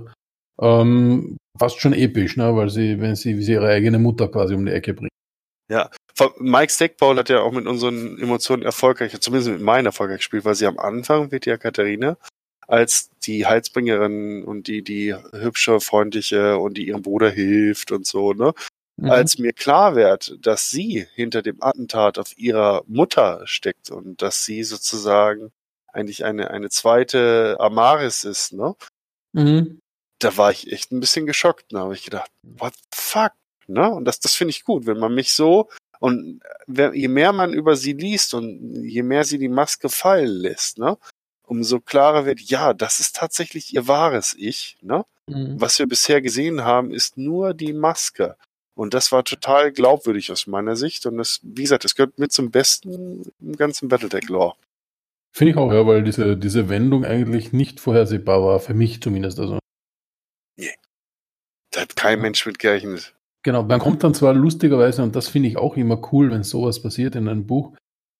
ähm, 0.60 1.38
fast 1.58 1.80
schon 1.80 1.94
episch, 1.94 2.36
ne? 2.36 2.56
weil 2.56 2.70
sie, 2.70 3.00
wenn 3.00 3.16
sie, 3.16 3.38
wie 3.38 3.44
sie 3.44 3.54
ihre 3.54 3.70
eigene 3.70 4.00
Mutter 4.00 4.28
quasi 4.28 4.56
um 4.56 4.66
die 4.66 4.72
Ecke 4.72 4.94
bringt. 4.94 5.10
Von- 6.16 6.32
Mike 6.40 6.72
Stackpole 6.72 7.20
hat 7.20 7.30
ja 7.30 7.42
auch 7.42 7.52
mit 7.52 7.68
unseren 7.68 8.18
Emotionen 8.20 8.64
erfolgreich, 8.64 9.18
zumindest 9.20 9.52
mit 9.52 9.62
meinen 9.62 9.86
erfolgreich 9.86 10.18
gespielt, 10.18 10.46
weil 10.46 10.56
sie 10.56 10.66
am 10.66 10.80
Anfang 10.80 11.32
wird 11.32 11.46
ja 11.46 11.58
Katharina 11.58 12.18
als 12.68 13.10
die 13.26 13.46
Heilsbringerin 13.46 14.44
und 14.44 14.68
die, 14.68 14.84
die 14.84 15.16
hübsche, 15.32 15.80
freundliche 15.80 16.58
und 16.58 16.78
die 16.78 16.88
ihrem 16.88 17.02
Bruder 17.02 17.30
hilft 17.30 17.92
und 17.92 18.06
so, 18.06 18.34
ne? 18.34 18.54
Mhm. 19.02 19.10
als 19.12 19.38
mir 19.38 19.54
klar 19.54 19.96
wird, 19.96 20.38
dass 20.42 20.70
sie 20.70 21.08
hinter 21.14 21.42
dem 21.42 21.62
Attentat 21.62 22.18
auf 22.18 22.38
ihrer 22.38 22.84
Mutter 22.88 23.42
steckt 23.46 23.92
und 23.92 24.22
dass 24.22 24.46
sie 24.46 24.64
sozusagen 24.64 25.52
eigentlich 25.92 26.24
eine, 26.26 26.52
eine 26.52 26.70
zweite 26.70 27.58
Amaris 27.60 28.24
ist, 28.24 28.54
ne? 28.54 28.76
Mhm. 29.34 29.80
Da 30.20 30.36
war 30.38 30.52
ich 30.52 30.72
echt 30.72 30.92
ein 30.92 31.00
bisschen 31.00 31.26
geschockt. 31.26 31.66
Da 31.70 31.80
habe 31.80 31.94
ich 31.94 32.04
gedacht, 32.04 32.30
what 32.44 32.74
the 32.76 32.82
fuck? 32.94 33.32
Ne? 33.68 33.90
Und 33.90 34.06
das, 34.06 34.20
das 34.20 34.34
finde 34.34 34.50
ich 34.52 34.64
gut, 34.64 34.86
wenn 34.86 34.98
man 35.00 35.14
mich 35.14 35.32
so 35.34 35.70
und 36.00 36.42
wer- 36.68 36.94
je 36.96 37.08
mehr 37.08 37.32
man 37.34 37.54
über 37.54 37.76
sie 37.76 37.94
liest 37.94 38.34
und 38.34 38.84
je 38.84 39.04
mehr 39.04 39.24
sie 39.24 39.38
die 39.38 39.48
Maske 39.50 39.90
fallen 39.90 40.28
lässt, 40.30 40.78
ne? 40.80 40.98
Umso 41.44 41.80
klarer 41.80 42.26
wird, 42.26 42.42
ja, 42.42 42.74
das 42.74 43.00
ist 43.00 43.16
tatsächlich 43.16 43.74
ihr 43.74 43.88
wahres 43.88 44.36
Ich, 44.38 44.78
ne? 44.82 45.06
Mhm. 45.28 45.60
Was 45.62 45.80
wir 45.80 45.88
bisher 45.88 46.22
gesehen 46.22 46.64
haben, 46.64 46.92
ist 46.92 47.18
nur 47.18 47.54
die 47.54 47.74
Maske. 47.74 48.36
Und 48.80 48.94
das 48.94 49.12
war 49.12 49.26
total 49.26 49.74
glaubwürdig 49.74 50.32
aus 50.32 50.48
meiner 50.48 50.78
Sicht. 50.78 51.06
Und 51.06 51.18
das, 51.18 51.42
wie 51.44 51.64
gesagt, 51.64 51.84
das 51.84 51.96
gehört 51.96 52.18
mit 52.18 52.32
zum 52.32 52.50
Besten 52.50 53.30
im 53.42 53.58
ganzen 53.58 53.90
Battletech-Lore. 53.90 54.54
Finde 55.36 55.52
ich 55.52 55.58
auch, 55.58 55.74
ja, 55.74 55.86
weil 55.86 56.02
diese, 56.02 56.38
diese 56.38 56.70
Wendung 56.70 57.04
eigentlich 57.04 57.52
nicht 57.52 57.82
vorhersehbar 57.82 58.42
war, 58.42 58.62
für 58.62 58.74
mich 58.74 59.02
zumindest. 59.02 59.38
Also 59.38 59.60
Da 61.72 61.82
hat 61.82 61.98
kein 61.98 62.22
Mensch 62.22 62.46
mit 62.46 62.58
gerechnet. 62.58 63.14
Genau, 63.44 63.64
man 63.64 63.82
kommt 63.82 64.02
dann 64.06 64.14
zwar 64.14 64.34
lustigerweise, 64.34 65.04
und 65.04 65.14
das 65.14 65.28
finde 65.28 65.50
ich 65.50 65.58
auch 65.58 65.76
immer 65.76 66.02
cool, 66.14 66.32
wenn 66.32 66.44
sowas 66.44 66.82
passiert 66.82 67.16
in 67.16 67.28
einem 67.28 67.48
Buch, 67.48 67.76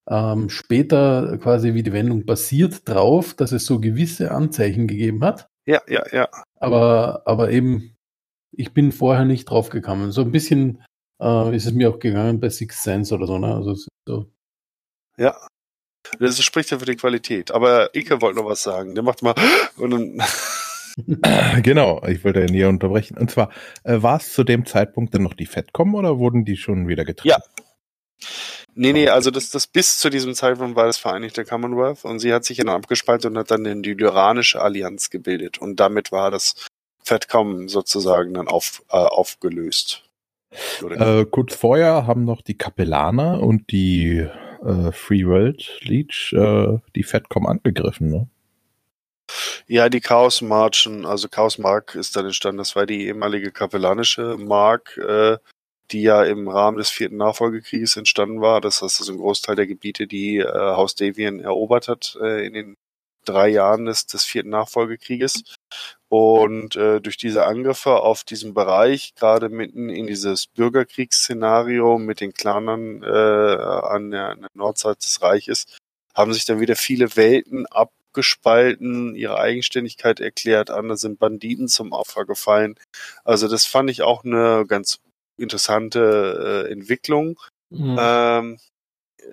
ähm, 0.10 0.50
später 0.50 1.38
quasi 1.38 1.74
wie 1.74 1.84
die 1.84 1.94
Wendung 1.94 2.26
basiert 2.26 2.88
drauf, 2.88 3.34
dass 3.34 3.54
es 3.54 3.66
so 3.66 3.80
gewisse 3.80 4.32
Anzeichen 4.32 4.88
gegeben 4.88 5.24
hat, 5.24 5.48
Ja, 5.66 5.82
ja, 5.88 6.04
ja. 6.12 6.28
aber, 6.60 7.22
aber 7.26 7.50
eben, 7.50 7.96
ich 8.52 8.74
bin 8.74 8.92
vorher 8.92 9.26
nicht 9.26 9.46
drauf 9.46 9.70
gekommen. 9.70 10.12
So 10.12 10.22
ein 10.22 10.32
bisschen 10.32 10.84
äh, 11.22 11.56
ist 11.56 11.66
es 11.66 11.74
mir 11.74 11.90
auch 11.90 12.00
gegangen 12.00 12.40
bei 12.40 12.50
Six 12.50 12.84
Sense 12.84 13.14
oder 13.14 13.28
so, 13.28 13.38
ne? 13.38 13.54
Also 13.54 13.76
so. 14.08 14.32
Ja. 15.18 15.36
Das 16.20 16.42
spricht 16.42 16.72
ja 16.72 16.80
für 16.80 16.86
die 16.86 16.96
Qualität. 16.96 17.52
Aber 17.52 17.96
Ike 17.96 18.22
wollte 18.22 18.40
noch 18.40 18.50
was 18.50 18.64
sagen. 18.64 18.96
Der 18.96 19.04
macht 19.04 19.22
mal 19.22 19.36
und 19.78 19.92
dann, 19.92 20.22
Genau, 21.64 22.02
ich 22.08 22.24
wollte 22.24 22.42
ja 22.42 22.46
nie 22.48 22.64
unterbrechen. 22.64 23.18
Und 23.18 23.32
zwar, 23.32 23.52
äh, 23.84 24.02
war 24.02 24.18
es 24.18 24.34
zu 24.34 24.44
dem 24.44 24.66
Zeitpunkt 24.66 25.14
dann 25.14 25.24
noch 25.24 25.34
die 25.34 25.46
Fettcom 25.46 25.96
oder 25.96 26.20
wurden 26.20 26.46
die 26.46 26.58
schon 26.58 26.88
wieder 26.88 27.06
getrennt? 27.06 27.30
Ja. 27.30 27.38
Nee, 28.76 28.94
nee, 28.94 29.10
also 29.10 29.32
das, 29.32 29.50
das 29.50 29.68
bis 29.68 29.98
zu 29.98 30.10
diesem 30.10 30.34
Zeitpunkt 30.34 30.76
war 30.76 30.86
das 30.86 30.98
Vereinigte 30.98 31.44
Commonwealth 31.44 32.06
und 32.06 32.20
sie 32.20 32.34
hat 32.34 32.46
sich 32.46 32.58
dann 32.58 32.70
abgespalten 32.70 33.32
und 33.32 33.38
hat 33.38 33.52
dann 33.52 33.82
die 33.82 33.94
Lyranische 33.94 34.62
Allianz 34.62 35.10
gebildet 35.10 35.58
und 35.58 35.80
damit 35.80 36.12
war 36.12 36.32
das 36.32 36.68
Fettcom 37.10 37.68
sozusagen 37.70 38.36
dann 38.36 38.48
auf, 38.48 38.84
äh, 38.92 38.98
aufgelöst. 38.98 40.04
Äh, 40.82 41.26
kurz 41.26 41.56
vorher 41.56 42.06
haben 42.06 42.24
noch 42.24 42.42
die 42.44 42.58
Kapellaner 42.58 43.42
und 43.42 43.72
die 43.72 44.28
äh, 44.64 44.92
Free 44.92 45.26
World 45.26 45.80
Leech 45.82 46.34
äh, 46.34 46.78
die 46.96 47.04
Fettcom 47.04 47.48
angegriffen, 47.48 48.10
ne? 48.10 48.28
Ja, 49.68 49.90
die 49.90 50.02
Chaos 50.02 50.42
Marchen, 50.42 51.06
also 51.06 51.28
Chaos 51.30 51.58
Mark 51.58 51.96
ist 51.96 52.16
dann 52.16 52.26
entstanden. 52.26 52.58
Das 52.58 52.76
war 52.76 52.86
die 52.86 53.08
ehemalige 53.08 53.52
kapellanische 53.52 54.38
Mark, 54.38 54.98
äh, 54.98 55.38
die 55.92 56.02
ja 56.04 56.24
im 56.24 56.48
Rahmen 56.48 56.78
des 56.78 56.90
vierten 56.90 57.18
Nachfolgekrieges 57.18 57.98
entstanden 57.98 58.42
war. 58.42 58.62
Das 58.62 58.82
heißt, 58.82 59.00
also 59.00 59.12
ein 59.12 59.20
Großteil 59.20 59.56
der 59.56 59.68
Gebiete, 59.68 60.08
die 60.08 60.38
äh, 60.38 60.52
Haus 60.52 60.96
Davian 60.96 61.40
erobert 61.40 61.88
hat 61.88 62.18
äh, 62.22 62.46
in 62.46 62.54
den 62.54 62.78
drei 63.26 63.50
Jahren 63.50 63.86
des, 63.86 64.06
des 64.06 64.24
vierten 64.24 64.50
Nachfolgekrieges. 64.50 65.44
Und 66.08 66.76
äh, 66.76 67.00
durch 67.00 67.18
diese 67.18 67.46
Angriffe 67.46 67.98
auf 67.98 68.24
diesen 68.24 68.54
Bereich, 68.54 69.14
gerade 69.16 69.50
mitten 69.50 69.90
in 69.90 70.08
dieses 70.08 70.48
Bürgerkriegsszenario 70.48 72.00
mit 72.00 72.20
den 72.22 72.34
Clanern 72.34 73.04
äh, 73.04 73.08
an, 73.08 74.10
der, 74.12 74.30
an 74.30 74.42
der 74.42 74.50
Nordseite 74.56 75.00
des 75.06 75.22
Reiches, 75.22 75.66
haben 76.16 76.34
sich 76.34 76.46
dann 76.46 76.60
wieder 76.60 76.76
viele 76.76 77.16
Welten 77.16 77.68
abgespalten, 77.68 79.16
ihre 79.16 79.40
Eigenständigkeit 79.40 80.20
erklärt, 80.20 80.72
andere 80.72 80.98
sind 80.98 81.20
Banditen 81.20 81.68
zum 81.68 81.92
Opfer 81.92 82.26
gefallen. 82.26 82.76
Also 83.24 83.48
das 83.48 83.66
fand 83.66 83.92
ich 83.92 84.02
auch 84.02 84.24
eine 84.24 84.66
ganz 84.68 85.00
interessante 85.38 86.66
äh, 86.68 86.72
Entwicklung. 86.72 87.40
Mhm. 87.70 87.98
Ähm, 88.00 88.60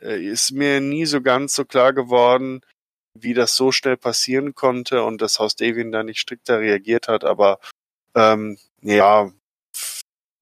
äh, 0.02 0.22
ist 0.22 0.52
mir 0.52 0.80
nie 0.80 1.06
so 1.06 1.20
ganz 1.20 1.54
so 1.54 1.64
klar 1.64 1.92
geworden, 1.92 2.60
wie 3.22 3.34
das 3.34 3.54
so 3.54 3.72
schnell 3.72 3.96
passieren 3.96 4.54
konnte 4.54 5.02
und 5.04 5.20
dass 5.22 5.38
Haus 5.38 5.56
Davian 5.56 5.92
da 5.92 6.02
nicht 6.02 6.20
strikter 6.20 6.60
reagiert 6.60 7.08
hat, 7.08 7.24
aber 7.24 7.58
ähm, 8.14 8.58
ja, 8.82 9.30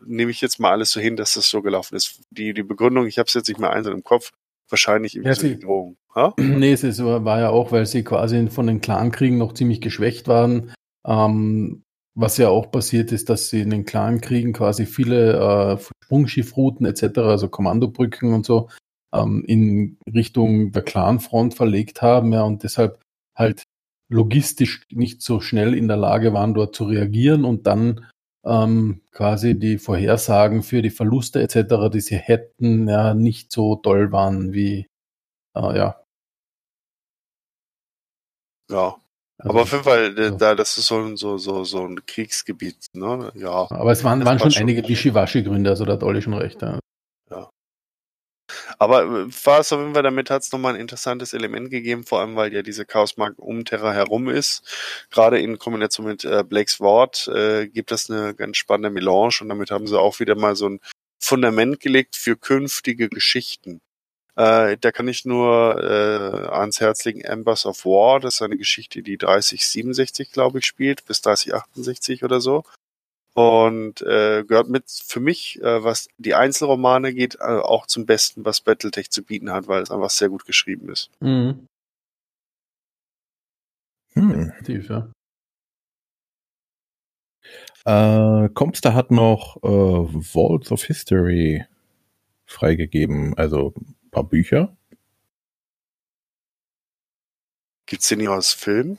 nehme 0.05 0.31
ich 0.31 0.41
jetzt 0.41 0.59
mal 0.61 0.71
alles 0.71 0.91
so 0.91 1.01
hin, 1.01 1.17
dass 1.17 1.35
das 1.35 1.49
so 1.49 1.63
gelaufen 1.63 1.97
ist. 1.97 2.21
Die, 2.31 2.53
die 2.55 2.63
Begründung, 2.63 3.07
ich 3.07 3.19
habe 3.19 3.27
es 3.27 3.35
jetzt 3.35 3.49
nicht 3.49 3.61
mehr 3.61 3.71
einzeln 3.71 3.97
im 3.97 4.05
Kopf, 4.05 4.31
wahrscheinlich 4.69 5.15
irgendwie 5.17 5.29
Ja, 5.29 5.35
sie- 5.35 5.59
Drohung. 5.59 5.97
Ha? 6.15 6.35
Nee, 6.39 6.73
es 6.73 7.03
war 7.03 7.41
ja 7.41 7.51
auch, 7.51 7.73
weil 7.73 7.87
sie 7.87 8.05
quasi 8.05 8.49
von 8.49 8.67
den 8.67 8.81
Clankriegen 8.81 9.39
noch 9.39 9.55
ziemlich 9.55 9.81
geschwächt 9.81 10.29
waren. 10.29 10.73
Ähm, 11.07 11.83
was 12.17 12.37
ja 12.39 12.49
auch 12.49 12.71
passiert 12.71 13.11
ist, 13.11 13.29
dass 13.29 13.49
sie 13.49 13.61
in 13.63 13.71
den 13.71 13.85
Clankriegen 13.85 14.53
quasi 14.53 14.87
viele 14.87 15.79
äh, 15.81 15.85
Sprungschiffrouten 16.05 16.87
etc., 16.87 17.19
also 17.19 17.49
Kommandobrücken 17.49 18.33
und 18.33 18.47
so, 18.47 18.69
ähm, 19.15 19.45
in 19.47 19.99
Richtung 20.13 20.73
der 20.73 20.83
Clanfront 20.83 21.55
verlegt 21.55 22.03
haben, 22.03 22.33
ja, 22.33 22.43
und 22.43 22.63
deshalb 22.65 23.01
halt 23.37 23.63
logistisch 24.11 24.87
nicht 24.93 25.23
so 25.23 25.41
schnell 25.41 25.75
in 25.75 25.89
der 25.89 25.97
Lage 25.97 26.33
waren, 26.35 26.55
dort 26.55 26.75
zu 26.75 26.85
reagieren 26.85 27.45
und 27.45 27.67
dann 27.67 28.07
ähm, 28.47 29.01
quasi 29.13 29.59
die 29.59 29.79
Vorhersagen 29.79 30.63
für 30.63 30.83
die 30.83 30.91
Verluste 30.91 31.41
etc., 31.43 31.89
die 31.93 32.01
sie 32.01 32.17
hätten, 32.17 32.89
ja, 32.89 33.15
nicht 33.15 33.51
so 33.53 33.77
toll 33.77 34.13
waren 34.13 34.53
wie, 34.53 34.87
äh, 35.57 35.77
ja, 35.79 36.05
Ja. 38.71 38.97
also- 39.39 39.51
Aber 39.51 39.63
auf 39.63 39.73
jeden 39.73 39.85
Fall, 39.85 40.19
äh, 40.19 40.29
so. 40.31 40.37
da, 40.37 40.55
das 40.55 40.77
ist 40.79 40.87
so 40.87 40.99
ein, 41.01 41.17
so, 41.17 41.39
so, 41.39 41.65
so 41.65 41.85
ein 41.87 42.05
Kriegsgebiet, 42.07 42.87
ne? 42.95 43.31
Ja. 43.35 43.67
Aber 43.71 43.93
es 43.93 44.03
waren, 44.05 44.21
waren 44.21 44.35
war 44.35 44.39
schon 44.39 44.51
schon- 44.51 44.63
einige 44.63 44.87
Wischiwaschi-Gründe, 44.89 45.71
also 45.71 45.85
da 45.85 45.95
hat 45.95 46.03
Olli 46.03 46.23
schon 46.23 46.35
recht. 46.35 46.61
Ja. 46.63 46.79
Aber 48.79 49.03
äh, 49.03 49.45
war 49.45 49.61
es 49.61 49.73
auf 49.73 49.81
jeden 49.81 49.95
Fall, 49.95 50.03
damit 50.03 50.31
hat 50.31 50.43
es 50.43 50.53
nochmal 50.53 50.75
ein 50.75 50.81
interessantes 50.81 51.33
Element 51.33 51.71
gegeben, 51.71 52.05
vor 52.05 52.21
allem 52.21 52.37
weil 52.37 52.53
ja 52.53 52.63
diese 52.63 52.85
Chaosmark 52.85 53.35
um 53.39 53.65
Terra 53.65 53.93
herum 53.93 54.29
ist. 54.29 54.63
Gerade 55.11 55.41
in 55.41 55.59
Kombination 55.59 56.07
mit 56.07 56.25
äh, 56.25 56.45
Blakes 56.45 56.81
Wort 56.81 57.29
äh, 57.29 57.69
gibt 57.69 57.93
es 57.93 58.11
eine 58.11 58.35
ganz 58.35 58.57
spannende 58.57 58.91
Melange 58.91 59.39
und 59.41 59.49
damit 59.49 59.71
haben 59.71 59.87
sie 59.87 59.99
auch 59.99 60.21
wieder 60.21 60.35
mal 60.35 60.57
so 60.57 60.69
ein 60.69 60.81
Fundament 61.21 61.81
gelegt 61.81 62.17
für 62.17 62.37
künftige 62.37 63.09
Geschichten. 63.09 63.81
Äh, 64.37 64.77
da 64.81 64.91
kann 64.91 65.07
ich 65.09 65.25
nur 65.25 65.81
äh, 65.83 66.49
ans 66.49 66.81
Herz 66.81 67.05
legen 67.05 67.21
Embers 67.21 67.67
of 67.67 67.85
War. 67.85 68.21
Das 68.21 68.35
ist 68.35 68.43
eine 68.43 68.57
Geschichte, 68.57 69.03
die 69.03 69.17
3067, 69.17 70.33
glaube 70.33 70.59
ich, 70.59 70.67
spielt, 70.67 71.05
bis 71.07 71.23
3068 71.23 72.25
oder 72.25 72.41
so. 72.41 72.65
Und 73.35 74.01
äh, 74.03 74.45
gehört 74.45 74.69
mit 74.69 74.85
für 74.89 75.19
mich, 75.19 75.61
äh, 75.61 75.83
was 75.83 76.09
die 76.19 76.35
Einzelromane 76.35 77.13
geht, 77.13 77.35
äh, 77.41 77.43
auch 77.43 77.87
zum 77.87 78.07
Besten, 78.07 78.45
was 78.45 78.61
Battletech 78.61 79.11
zu 79.11 79.25
bieten 79.25 79.51
hat, 79.51 79.67
weil 79.67 79.83
es 79.83 79.91
einfach 79.91 80.11
sehr 80.11 80.29
gut 80.29 80.47
geschrieben 80.47 80.89
ist. 80.89 81.11
Mhm. 81.21 81.67
Hm. 84.13 84.53
Tief, 84.65 84.89
ja. 84.89 85.11
Äh, 87.85 88.49
Comster 88.51 88.95
hat 88.95 89.11
noch 89.11 89.57
äh, 89.63 89.69
Vaults 89.69 90.71
of 90.71 90.85
History 90.85 91.65
freigegeben, 92.47 93.37
also 93.37 93.75
ein 93.77 94.11
paar 94.11 94.25
Bücher. 94.25 94.77
Gibt's 97.87 98.09
den 98.09 98.19
nicht 98.19 98.29
aus 98.29 98.53
Film? 98.53 98.99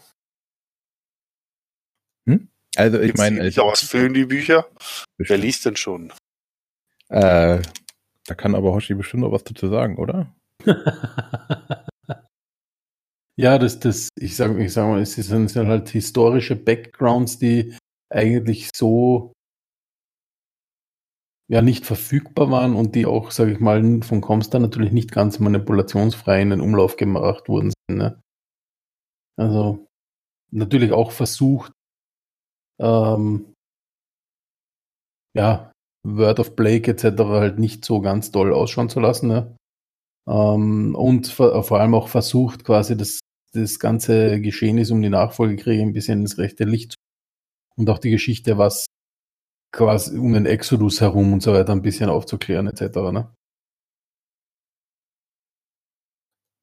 Also 2.76 3.00
ich 3.00 3.14
meine, 3.16 3.40
die 3.40 3.46
nicht 3.46 3.60
aus 3.60 3.82
Film 3.82 4.14
die 4.14 4.26
Bücher? 4.26 4.68
Wer 4.78 5.04
bestimmt. 5.18 5.44
liest 5.44 5.66
denn 5.66 5.76
schon? 5.76 6.14
Äh, 7.10 7.62
da 8.26 8.36
kann 8.36 8.56
aber 8.56 8.74
Hoshi 8.74 8.94
bestimmt 8.94 9.24
noch 9.24 9.32
was 9.32 9.44
dazu 9.44 9.68
sagen, 9.68 9.98
oder? 9.98 10.34
ja, 13.38 13.58
das, 13.58 13.80
das, 13.80 14.10
ich 14.18 14.36
sage 14.36 14.64
ich 14.64 14.74
sag 14.74 14.88
mal, 14.88 15.02
es 15.02 15.14
sind 15.14 15.50
sind 15.50 15.68
halt 15.68 15.90
historische 15.90 16.56
Backgrounds, 16.56 17.38
die 17.38 17.78
eigentlich 18.10 18.70
so 18.76 19.34
ja 21.48 21.62
nicht 21.62 21.86
verfügbar 21.86 22.50
waren 22.50 22.76
und 22.76 22.96
die 22.96 23.06
auch, 23.06 23.32
sage 23.32 23.52
ich 23.52 23.60
mal, 23.60 24.02
von 24.02 24.22
Comstar 24.22 24.60
natürlich 24.60 24.92
nicht 24.92 25.12
ganz 25.12 25.40
manipulationsfrei 25.40 26.42
in 26.42 26.50
den 26.50 26.62
Umlauf 26.62 26.96
gebracht 26.98 27.48
wurden. 27.48 27.72
sind, 27.88 27.98
Ne? 27.98 28.20
Also 29.38 29.88
natürlich 30.52 30.92
auch 30.92 31.12
versucht, 31.12 31.72
ähm, 32.80 33.54
ja, 35.36 35.72
Word 36.06 36.40
of 36.40 36.56
Blake 36.56 36.90
etc. 36.90 37.24
halt 37.24 37.60
nicht 37.60 37.84
so 37.84 38.02
ganz 38.02 38.32
doll 38.32 38.54
ausschauen 38.54 38.90
zu 38.90 39.00
lassen. 39.00 39.28
Ne? 39.28 39.58
Ähm, 40.28 40.96
und 40.96 41.28
vor, 41.28 41.64
vor 41.64 41.80
allem 41.80 41.94
auch 41.94 42.08
versucht, 42.08 42.64
quasi 42.64 42.96
das, 42.96 43.20
das 43.54 43.80
ganze 43.80 44.40
Geschehnis 44.42 44.92
um 44.92 45.02
die 45.02 45.10
Nachfolgekriege 45.10 45.82
ein 45.82 45.94
bisschen 45.94 46.22
ins 46.22 46.38
rechte 46.38 46.64
Licht 46.64 46.92
zu 46.94 46.98
und 47.78 47.90
auch 47.90 48.00
die 48.00 48.12
Geschichte, 48.12 48.58
was 48.58 48.86
quasi 49.74 50.18
um 50.18 50.34
den 50.34 50.46
Exodus 50.46 51.02
herum 51.02 51.34
und 51.34 51.44
so 51.44 51.54
weiter 51.54 51.74
ein 51.74 51.82
bisschen 51.82 52.10
aufzuklären 52.10 52.68
etc. 52.68 52.98
Ne? 53.12 53.34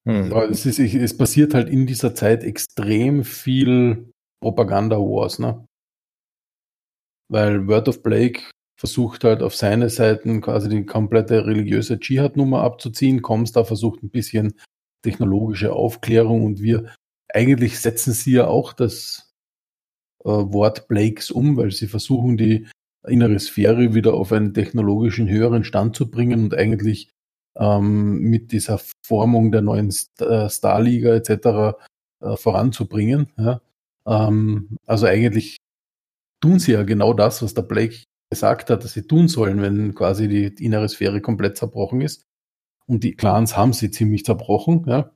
Hm. 0.08 0.32
Es, 0.50 0.66
ist, 0.66 0.78
es 0.78 1.16
passiert 1.16 1.54
halt 1.54 1.68
in 1.68 1.86
dieser 1.86 2.14
Zeit 2.14 2.42
extrem 2.42 3.22
viel 3.22 4.10
Propaganda-Wars, 4.42 5.38
ne? 5.38 5.64
Weil 7.32 7.66
Word 7.66 7.88
of 7.88 8.02
Blake 8.02 8.42
versucht 8.78 9.24
halt 9.24 9.42
auf 9.42 9.54
seine 9.54 9.88
Seiten 9.88 10.42
quasi 10.42 10.68
die 10.68 10.84
komplette 10.84 11.46
religiöse 11.46 11.98
Dschihad-Nummer 11.98 12.62
abzuziehen. 12.62 13.22
Comstar 13.22 13.64
versucht 13.64 14.02
ein 14.02 14.10
bisschen 14.10 14.54
technologische 15.02 15.72
Aufklärung 15.72 16.44
und 16.44 16.60
wir 16.60 16.92
eigentlich 17.32 17.80
setzen 17.80 18.12
sie 18.12 18.32
ja 18.32 18.48
auch 18.48 18.74
das 18.74 19.32
äh, 20.24 20.28
Wort 20.28 20.88
Blakes 20.88 21.30
um, 21.30 21.56
weil 21.56 21.70
sie 21.70 21.86
versuchen, 21.86 22.36
die 22.36 22.66
innere 23.08 23.38
Sphäre 23.38 23.94
wieder 23.94 24.12
auf 24.12 24.30
einen 24.32 24.52
technologischen 24.52 25.28
höheren 25.28 25.64
Stand 25.64 25.96
zu 25.96 26.10
bringen 26.10 26.44
und 26.44 26.54
eigentlich 26.54 27.08
ähm, 27.56 28.20
mit 28.20 28.52
dieser 28.52 28.78
Formung 29.04 29.52
der 29.52 29.62
neuen 29.62 29.88
äh, 30.20 30.50
Starliga 30.50 31.14
etc. 31.14 31.78
Äh, 32.20 32.36
voranzubringen. 32.36 33.32
Ja? 33.38 33.62
Ähm, 34.06 34.76
also 34.86 35.06
eigentlich 35.06 35.56
tun 36.42 36.58
sie 36.58 36.72
ja 36.72 36.82
genau 36.82 37.14
das, 37.14 37.42
was 37.42 37.54
der 37.54 37.62
Blake 37.62 38.04
gesagt 38.30 38.68
hat, 38.70 38.84
dass 38.84 38.92
sie 38.92 39.06
tun 39.06 39.28
sollen, 39.28 39.62
wenn 39.62 39.94
quasi 39.94 40.28
die, 40.28 40.46
innere 40.64 40.88
Sphäre 40.88 41.20
komplett 41.20 41.56
zerbrochen 41.56 42.00
ist. 42.00 42.24
Und 42.86 43.04
die 43.04 43.14
Clans 43.14 43.56
haben 43.56 43.72
sie 43.72 43.90
ziemlich 43.90 44.24
zerbrochen, 44.24 44.84
ja. 44.86 45.14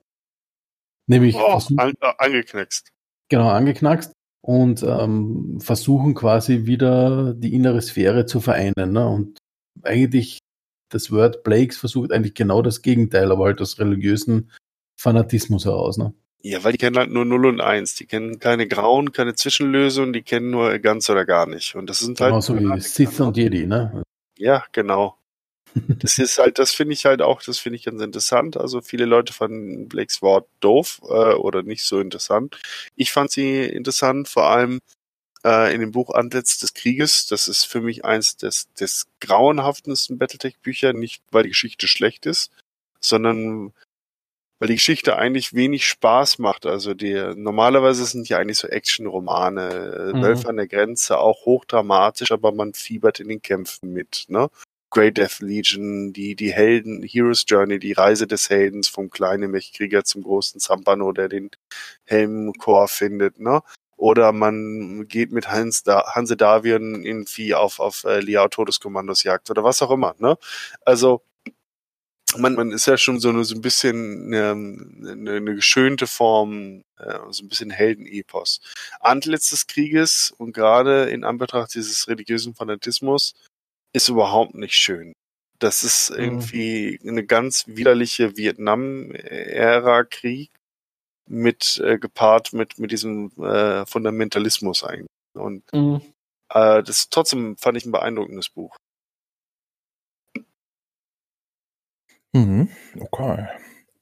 Nämlich 1.08 1.36
Oh, 1.36 1.60
an, 1.76 1.94
äh, 2.00 2.12
angeknackst. 2.18 2.88
genau 3.28 3.48
angeknackst 3.48 4.12
und 4.42 4.82
ähm, 4.82 5.58
versuchen 5.60 6.14
quasi 6.14 6.66
wieder 6.66 7.34
die 7.34 7.54
innere 7.54 7.82
Sphäre 7.82 8.26
zu 8.26 8.40
vereinen. 8.40 8.92
Ne? 8.92 9.06
Und 9.06 9.38
eigentlich 9.82 10.38
das 10.90 11.10
Word 11.10 11.42
Blakes 11.42 11.76
versucht 11.76 12.12
eigentlich 12.12 12.34
genau 12.34 12.62
das 12.62 12.82
Gegenteil, 12.82 13.32
aber 13.32 13.46
halt 13.46 13.60
aus 13.60 13.78
religiösen 13.78 14.50
Fanatismus 14.98 15.64
heraus. 15.64 15.98
Ne? 15.98 16.14
Ja, 16.42 16.62
weil 16.62 16.72
die 16.72 16.78
kennen 16.78 16.96
halt 16.96 17.10
nur 17.10 17.24
0 17.24 17.46
und 17.46 17.60
1. 17.60 17.96
Die 17.96 18.06
kennen 18.06 18.38
keine 18.38 18.68
Grauen, 18.68 19.12
keine 19.12 19.34
Zwischenlösung, 19.34 20.12
die 20.12 20.22
kennen 20.22 20.50
nur 20.50 20.78
ganz 20.78 21.10
oder 21.10 21.24
gar 21.24 21.46
nicht. 21.46 21.74
Und 21.74 21.90
das 21.90 21.98
sind 21.98 22.20
halt. 22.20 22.30
Genauso 22.30 22.58
wie 22.58 22.80
Sith 22.80 23.20
und 23.20 23.36
Jedi. 23.36 23.66
Ne? 23.66 24.02
Ja, 24.38 24.64
genau. 24.72 25.16
Das 25.98 26.18
ist 26.18 26.38
halt, 26.38 26.58
das 26.58 26.72
finde 26.72 26.94
ich 26.94 27.04
halt 27.04 27.20
auch, 27.20 27.42
das 27.42 27.58
finde 27.58 27.76
ich 27.76 27.84
ganz 27.84 28.00
interessant. 28.00 28.56
Also 28.56 28.80
viele 28.80 29.04
Leute 29.04 29.32
fanden 29.34 29.88
Blakes 29.88 30.22
Wort 30.22 30.48
doof 30.60 31.00
äh, 31.02 31.34
oder 31.34 31.62
nicht 31.62 31.84
so 31.84 32.00
interessant. 32.00 32.58
Ich 32.94 33.12
fand 33.12 33.30
sie 33.30 33.64
interessant, 33.64 34.28
vor 34.28 34.48
allem 34.48 34.80
äh, 35.44 35.74
in 35.74 35.80
dem 35.80 35.92
Buch 35.92 36.14
Antlitz 36.14 36.58
des 36.58 36.74
Krieges. 36.74 37.26
Das 37.26 37.48
ist 37.48 37.64
für 37.64 37.80
mich 37.80 38.04
eins 38.04 38.36
des, 38.36 38.72
des 38.74 39.06
grauenhaftesten 39.20 40.18
Battletech-Bücher, 40.18 40.92
nicht 40.92 41.22
weil 41.30 41.44
die 41.44 41.50
Geschichte 41.50 41.88
schlecht 41.88 42.26
ist, 42.26 42.50
sondern 43.00 43.72
weil 44.58 44.68
die 44.68 44.76
Geschichte 44.76 45.16
eigentlich 45.16 45.54
wenig 45.54 45.86
Spaß 45.86 46.38
macht. 46.38 46.66
Also 46.66 46.94
die 46.94 47.14
normalerweise 47.36 48.04
sind 48.04 48.28
ja 48.28 48.38
eigentlich 48.38 48.58
so 48.58 48.68
Action-Romane, 48.68 50.12
äh, 50.12 50.16
Mhm. 50.16 50.22
Wölfe 50.22 50.48
an 50.48 50.56
der 50.56 50.68
Grenze, 50.68 51.18
auch 51.18 51.44
hochdramatisch, 51.44 52.30
aber 52.32 52.52
man 52.52 52.74
fiebert 52.74 53.20
in 53.20 53.28
den 53.28 53.42
Kämpfen 53.42 53.92
mit. 53.92 54.24
Ne? 54.28 54.48
Great 54.90 55.18
Death 55.18 55.40
Legion, 55.40 56.12
die, 56.12 56.36
die 56.36 56.52
Helden, 56.52 57.02
Heroes 57.02 57.44
Journey, 57.46 57.78
die 57.78 57.92
Reise 57.92 58.26
des 58.26 58.48
Heldens 58.50 58.88
vom 58.88 59.10
kleinen 59.10 59.50
Mechkrieger 59.50 60.04
zum 60.04 60.22
großen 60.22 60.60
Zampano, 60.60 61.12
der 61.12 61.28
den 61.28 61.50
Helmchor 62.04 62.88
findet, 62.88 63.40
ne? 63.40 63.62
Oder 63.98 64.32
man 64.32 65.06
geht 65.08 65.32
mit 65.32 65.48
Hans 65.50 65.82
da 65.82 66.04
Hanse 66.14 66.36
Davian 66.36 67.02
irgendwie 67.02 67.54
auf, 67.54 67.80
auf 67.80 68.04
äh, 68.04 68.20
Liao 68.20 68.46
Todeskommandos 68.48 69.22
Jagd 69.24 69.50
oder 69.50 69.64
was 69.64 69.82
auch 69.82 69.90
immer, 69.90 70.14
ne? 70.18 70.36
Also, 70.84 71.22
man, 72.38 72.54
man 72.54 72.72
ist 72.72 72.86
ja 72.86 72.96
schon 72.98 73.20
so, 73.20 73.28
eine, 73.30 73.44
so 73.44 73.54
ein 73.54 73.60
bisschen 73.62 74.32
ähm, 74.32 75.04
eine, 75.08 75.32
eine 75.36 75.54
geschönte 75.54 76.06
Form, 76.06 76.82
äh, 76.98 77.18
so 77.30 77.44
ein 77.44 77.48
bisschen 77.48 77.70
Heldenepos. 77.70 78.60
Antlitz 79.00 79.50
des 79.50 79.66
Krieges 79.66 80.32
und 80.38 80.52
gerade 80.52 81.04
in 81.10 81.24
Anbetracht 81.24 81.74
dieses 81.74 82.08
religiösen 82.08 82.54
Fanatismus 82.54 83.34
ist 83.92 84.08
überhaupt 84.08 84.54
nicht 84.54 84.74
schön. 84.74 85.12
Das 85.58 85.82
ist 85.84 86.10
Mhm. 86.10 86.16
irgendwie 86.18 87.00
eine 87.06 87.24
ganz 87.24 87.64
widerliche 87.66 88.36
Vietnam-Ära-Krieg 88.36 90.50
mit 91.28 91.80
äh, 91.84 91.98
gepaart 91.98 92.52
mit 92.52 92.78
mit 92.78 92.90
diesem 92.92 93.32
äh, 93.42 93.84
Fundamentalismus 93.86 94.84
eigentlich. 94.84 95.08
Und 95.34 95.62
Mhm. 95.72 96.00
äh, 96.50 96.82
das 96.82 97.08
trotzdem 97.10 97.56
fand 97.56 97.76
ich 97.78 97.86
ein 97.86 97.92
beeindruckendes 97.92 98.48
Buch. 98.50 98.76
Mhm. 102.36 102.68
Okay. 103.00 103.48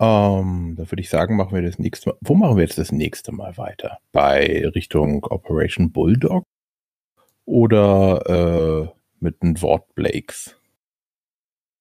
Ähm, 0.00 0.74
dann 0.76 0.90
würde 0.90 1.00
ich 1.00 1.08
sagen, 1.08 1.36
machen 1.36 1.54
wir 1.54 1.62
das 1.62 1.78
nächste 1.78 2.10
Mal. 2.10 2.18
Wo 2.20 2.34
machen 2.34 2.56
wir 2.56 2.64
jetzt 2.64 2.78
das 2.78 2.90
nächste 2.90 3.32
Mal 3.32 3.56
weiter? 3.56 3.98
Bei 4.12 4.66
Richtung 4.74 5.24
Operation 5.24 5.92
Bulldog 5.92 6.44
oder 7.44 8.90
äh, 8.90 8.98
mit 9.20 9.42
den 9.42 9.60
Wort 9.62 9.94
Blakes? 9.94 10.56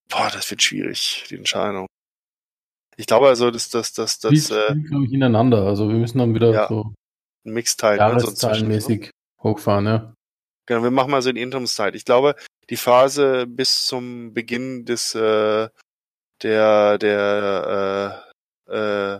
Boah, 0.09 0.29
das 0.31 0.49
wird 0.51 0.61
schwierig, 0.61 1.25
die 1.29 1.37
Entscheidung. 1.37 1.87
Ich 2.97 3.07
glaube 3.07 3.27
also, 3.27 3.49
dass 3.49 3.69
das 3.69 3.93
das 3.93 4.19
Die 4.19 4.35
das 4.35 4.51
äh, 4.51 4.75
glaube 4.75 5.05
ich, 5.05 5.13
ineinander. 5.13 5.65
Also 5.65 5.89
wir 5.89 5.95
müssen 5.95 6.19
dann 6.19 6.35
wieder 6.35 6.53
Ja. 6.53 6.67
so 6.67 6.93
ein 7.45 7.53
Mixteil 7.53 7.97
ne, 7.97 8.19
so 8.19 8.29
inzwischen, 8.29 8.67
ne? 8.67 9.09
hochfahren, 9.41 9.85
ja. 9.87 10.13
Genau, 10.67 10.83
wir 10.83 10.91
machen 10.91 11.09
mal 11.09 11.21
so 11.23 11.29
eine 11.29 11.39
Interimszeit. 11.39 11.95
Ich 11.95 12.05
glaube, 12.05 12.35
die 12.69 12.77
Phase 12.77 13.47
bis 13.47 13.87
zum 13.87 14.33
Beginn 14.33 14.85
des 14.85 15.15
äh, 15.15 15.67
der 16.43 16.97
der 16.97 18.23
äh, 18.69 18.73
äh, 18.73 19.19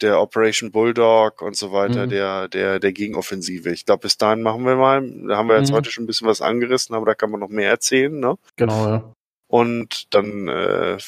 der 0.00 0.20
Operation 0.20 0.72
Bulldog 0.72 1.42
und 1.42 1.56
so 1.56 1.72
weiter, 1.72 2.06
Mhm. 2.06 2.10
der 2.10 2.48
der 2.48 2.78
der 2.80 2.92
Gegenoffensive. 2.92 3.70
Ich 3.70 3.86
glaube, 3.86 4.02
bis 4.02 4.18
dahin 4.18 4.42
machen 4.42 4.64
wir 4.66 4.74
mal. 4.76 5.00
Da 5.28 5.36
haben 5.36 5.48
wir 5.48 5.58
jetzt 5.58 5.70
Mhm. 5.70 5.76
heute 5.76 5.90
schon 5.90 6.04
ein 6.04 6.06
bisschen 6.08 6.26
was 6.26 6.40
angerissen, 6.42 6.94
aber 6.94 7.06
da 7.06 7.14
kann 7.14 7.30
man 7.30 7.40
noch 7.40 7.48
mehr 7.48 7.70
erzählen, 7.70 8.18
ne? 8.18 8.36
Genau, 8.56 8.88
ja. 8.88 9.14
Und 9.48 10.12
dann 10.14 10.48
äh, 10.48 10.98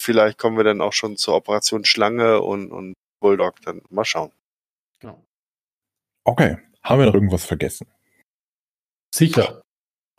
vielleicht 0.00 0.38
kommen 0.38 0.56
wir 0.56 0.64
dann 0.64 0.80
auch 0.82 0.92
schon 0.92 1.16
zur 1.16 1.34
Operation 1.36 1.84
Schlange 1.84 2.40
und 2.42 2.70
und 2.70 2.94
Bulldog. 3.20 3.60
Dann 3.62 3.82
mal 3.90 4.04
schauen. 4.04 4.32
Genau. 5.00 5.24
Okay. 6.24 6.58
Haben 6.82 7.00
wir 7.00 7.06
noch 7.06 7.14
irgendwas 7.14 7.44
vergessen, 7.44 7.86
Sicher. 9.14 9.62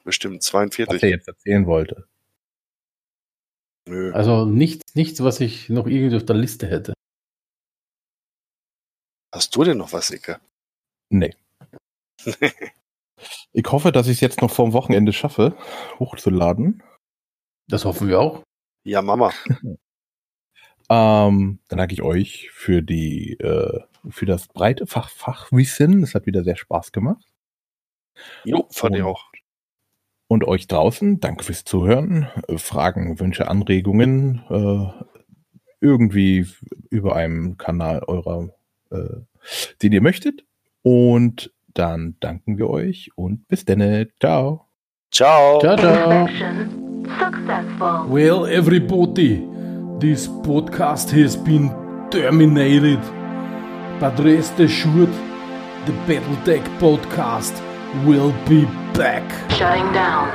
Bestimmt 0.03 0.37
was 0.39 0.45
42. 0.47 1.03
er 1.03 1.09
jetzt 1.09 1.27
erzählen 1.27 1.65
wollte? 1.67 2.07
Nö. 3.87 4.11
Also 4.13 4.45
nichts, 4.45 4.95
nichts, 4.95 5.23
was 5.23 5.39
ich 5.39 5.69
noch 5.69 5.87
irgendwie 5.87 6.15
auf 6.17 6.25
der 6.25 6.35
Liste 6.35 6.67
hätte. 6.67 6.93
Hast 9.33 9.55
du 9.55 9.63
denn 9.63 9.77
noch 9.77 9.93
was, 9.93 10.09
Icke? 10.11 10.39
Nee. 11.09 11.35
Ich 13.51 13.65
hoffe, 13.69 13.91
dass 13.91 14.07
ich 14.07 14.13
es 14.13 14.21
jetzt 14.21 14.41
noch 14.41 14.49
vorm 14.51 14.71
Wochenende 14.71 15.11
schaffe, 15.11 15.57
hochzuladen. 15.99 16.81
Das 17.67 17.83
hoffen 17.83 18.07
wir 18.07 18.21
auch. 18.21 18.43
Ja, 18.85 19.01
Mama. 19.01 19.33
Ähm, 20.91 21.59
dann 21.67 21.77
danke 21.77 21.93
ich 21.93 22.01
euch 22.01 22.49
für 22.51 22.81
die, 22.81 23.33
äh, 23.39 23.79
für 24.09 24.25
das 24.25 24.47
breite 24.47 24.87
Fach 24.87 25.09
Fachwissen. 25.09 26.01
Es 26.01 26.15
hat 26.15 26.25
wieder 26.25 26.43
sehr 26.43 26.55
Spaß 26.55 26.91
gemacht. 26.91 27.23
Jo, 28.43 28.67
fand 28.71 28.95
ich 28.95 29.03
Und- 29.03 29.07
auch. 29.07 29.31
Und 30.29 30.47
euch 30.47 30.67
draußen, 30.67 31.19
danke 31.19 31.43
fürs 31.43 31.63
Zuhören. 31.63 32.27
Äh, 32.47 32.59
Fragen, 32.59 33.19
Wünsche, 33.19 33.47
Anregungen, 33.47 34.43
äh, 34.51 35.03
irgendwie 35.81 36.45
über 36.91 37.15
einen 37.15 37.57
Kanal 37.57 38.03
eurer, 38.03 38.49
äh, 38.91 39.21
den 39.81 39.91
ihr 39.91 40.01
möchtet. 40.01 40.45
Und 40.83 41.51
dann 41.73 42.15
danken 42.19 42.59
wir 42.59 42.69
euch 42.69 43.09
und 43.15 43.47
bis 43.47 43.65
denne. 43.65 44.07
Ciao. 44.19 44.67
Ciao. 45.11 45.59
Ciao, 45.61 45.75
ciao. 45.75 46.29
Well, 48.07 48.45
everybody, 48.45 49.41
this 49.99 50.27
podcast 50.27 51.11
has 51.11 51.35
been 51.35 51.71
terminated. 52.11 52.99
But 53.99 54.19
rest 54.19 54.59
assured, 54.59 55.09
the 55.87 55.93
Battletech 56.07 56.63
podcast 56.79 57.53
will 58.05 58.31
be 58.47 58.67
back. 58.99 59.23
Shutting 59.51 59.93
down. 59.93 60.27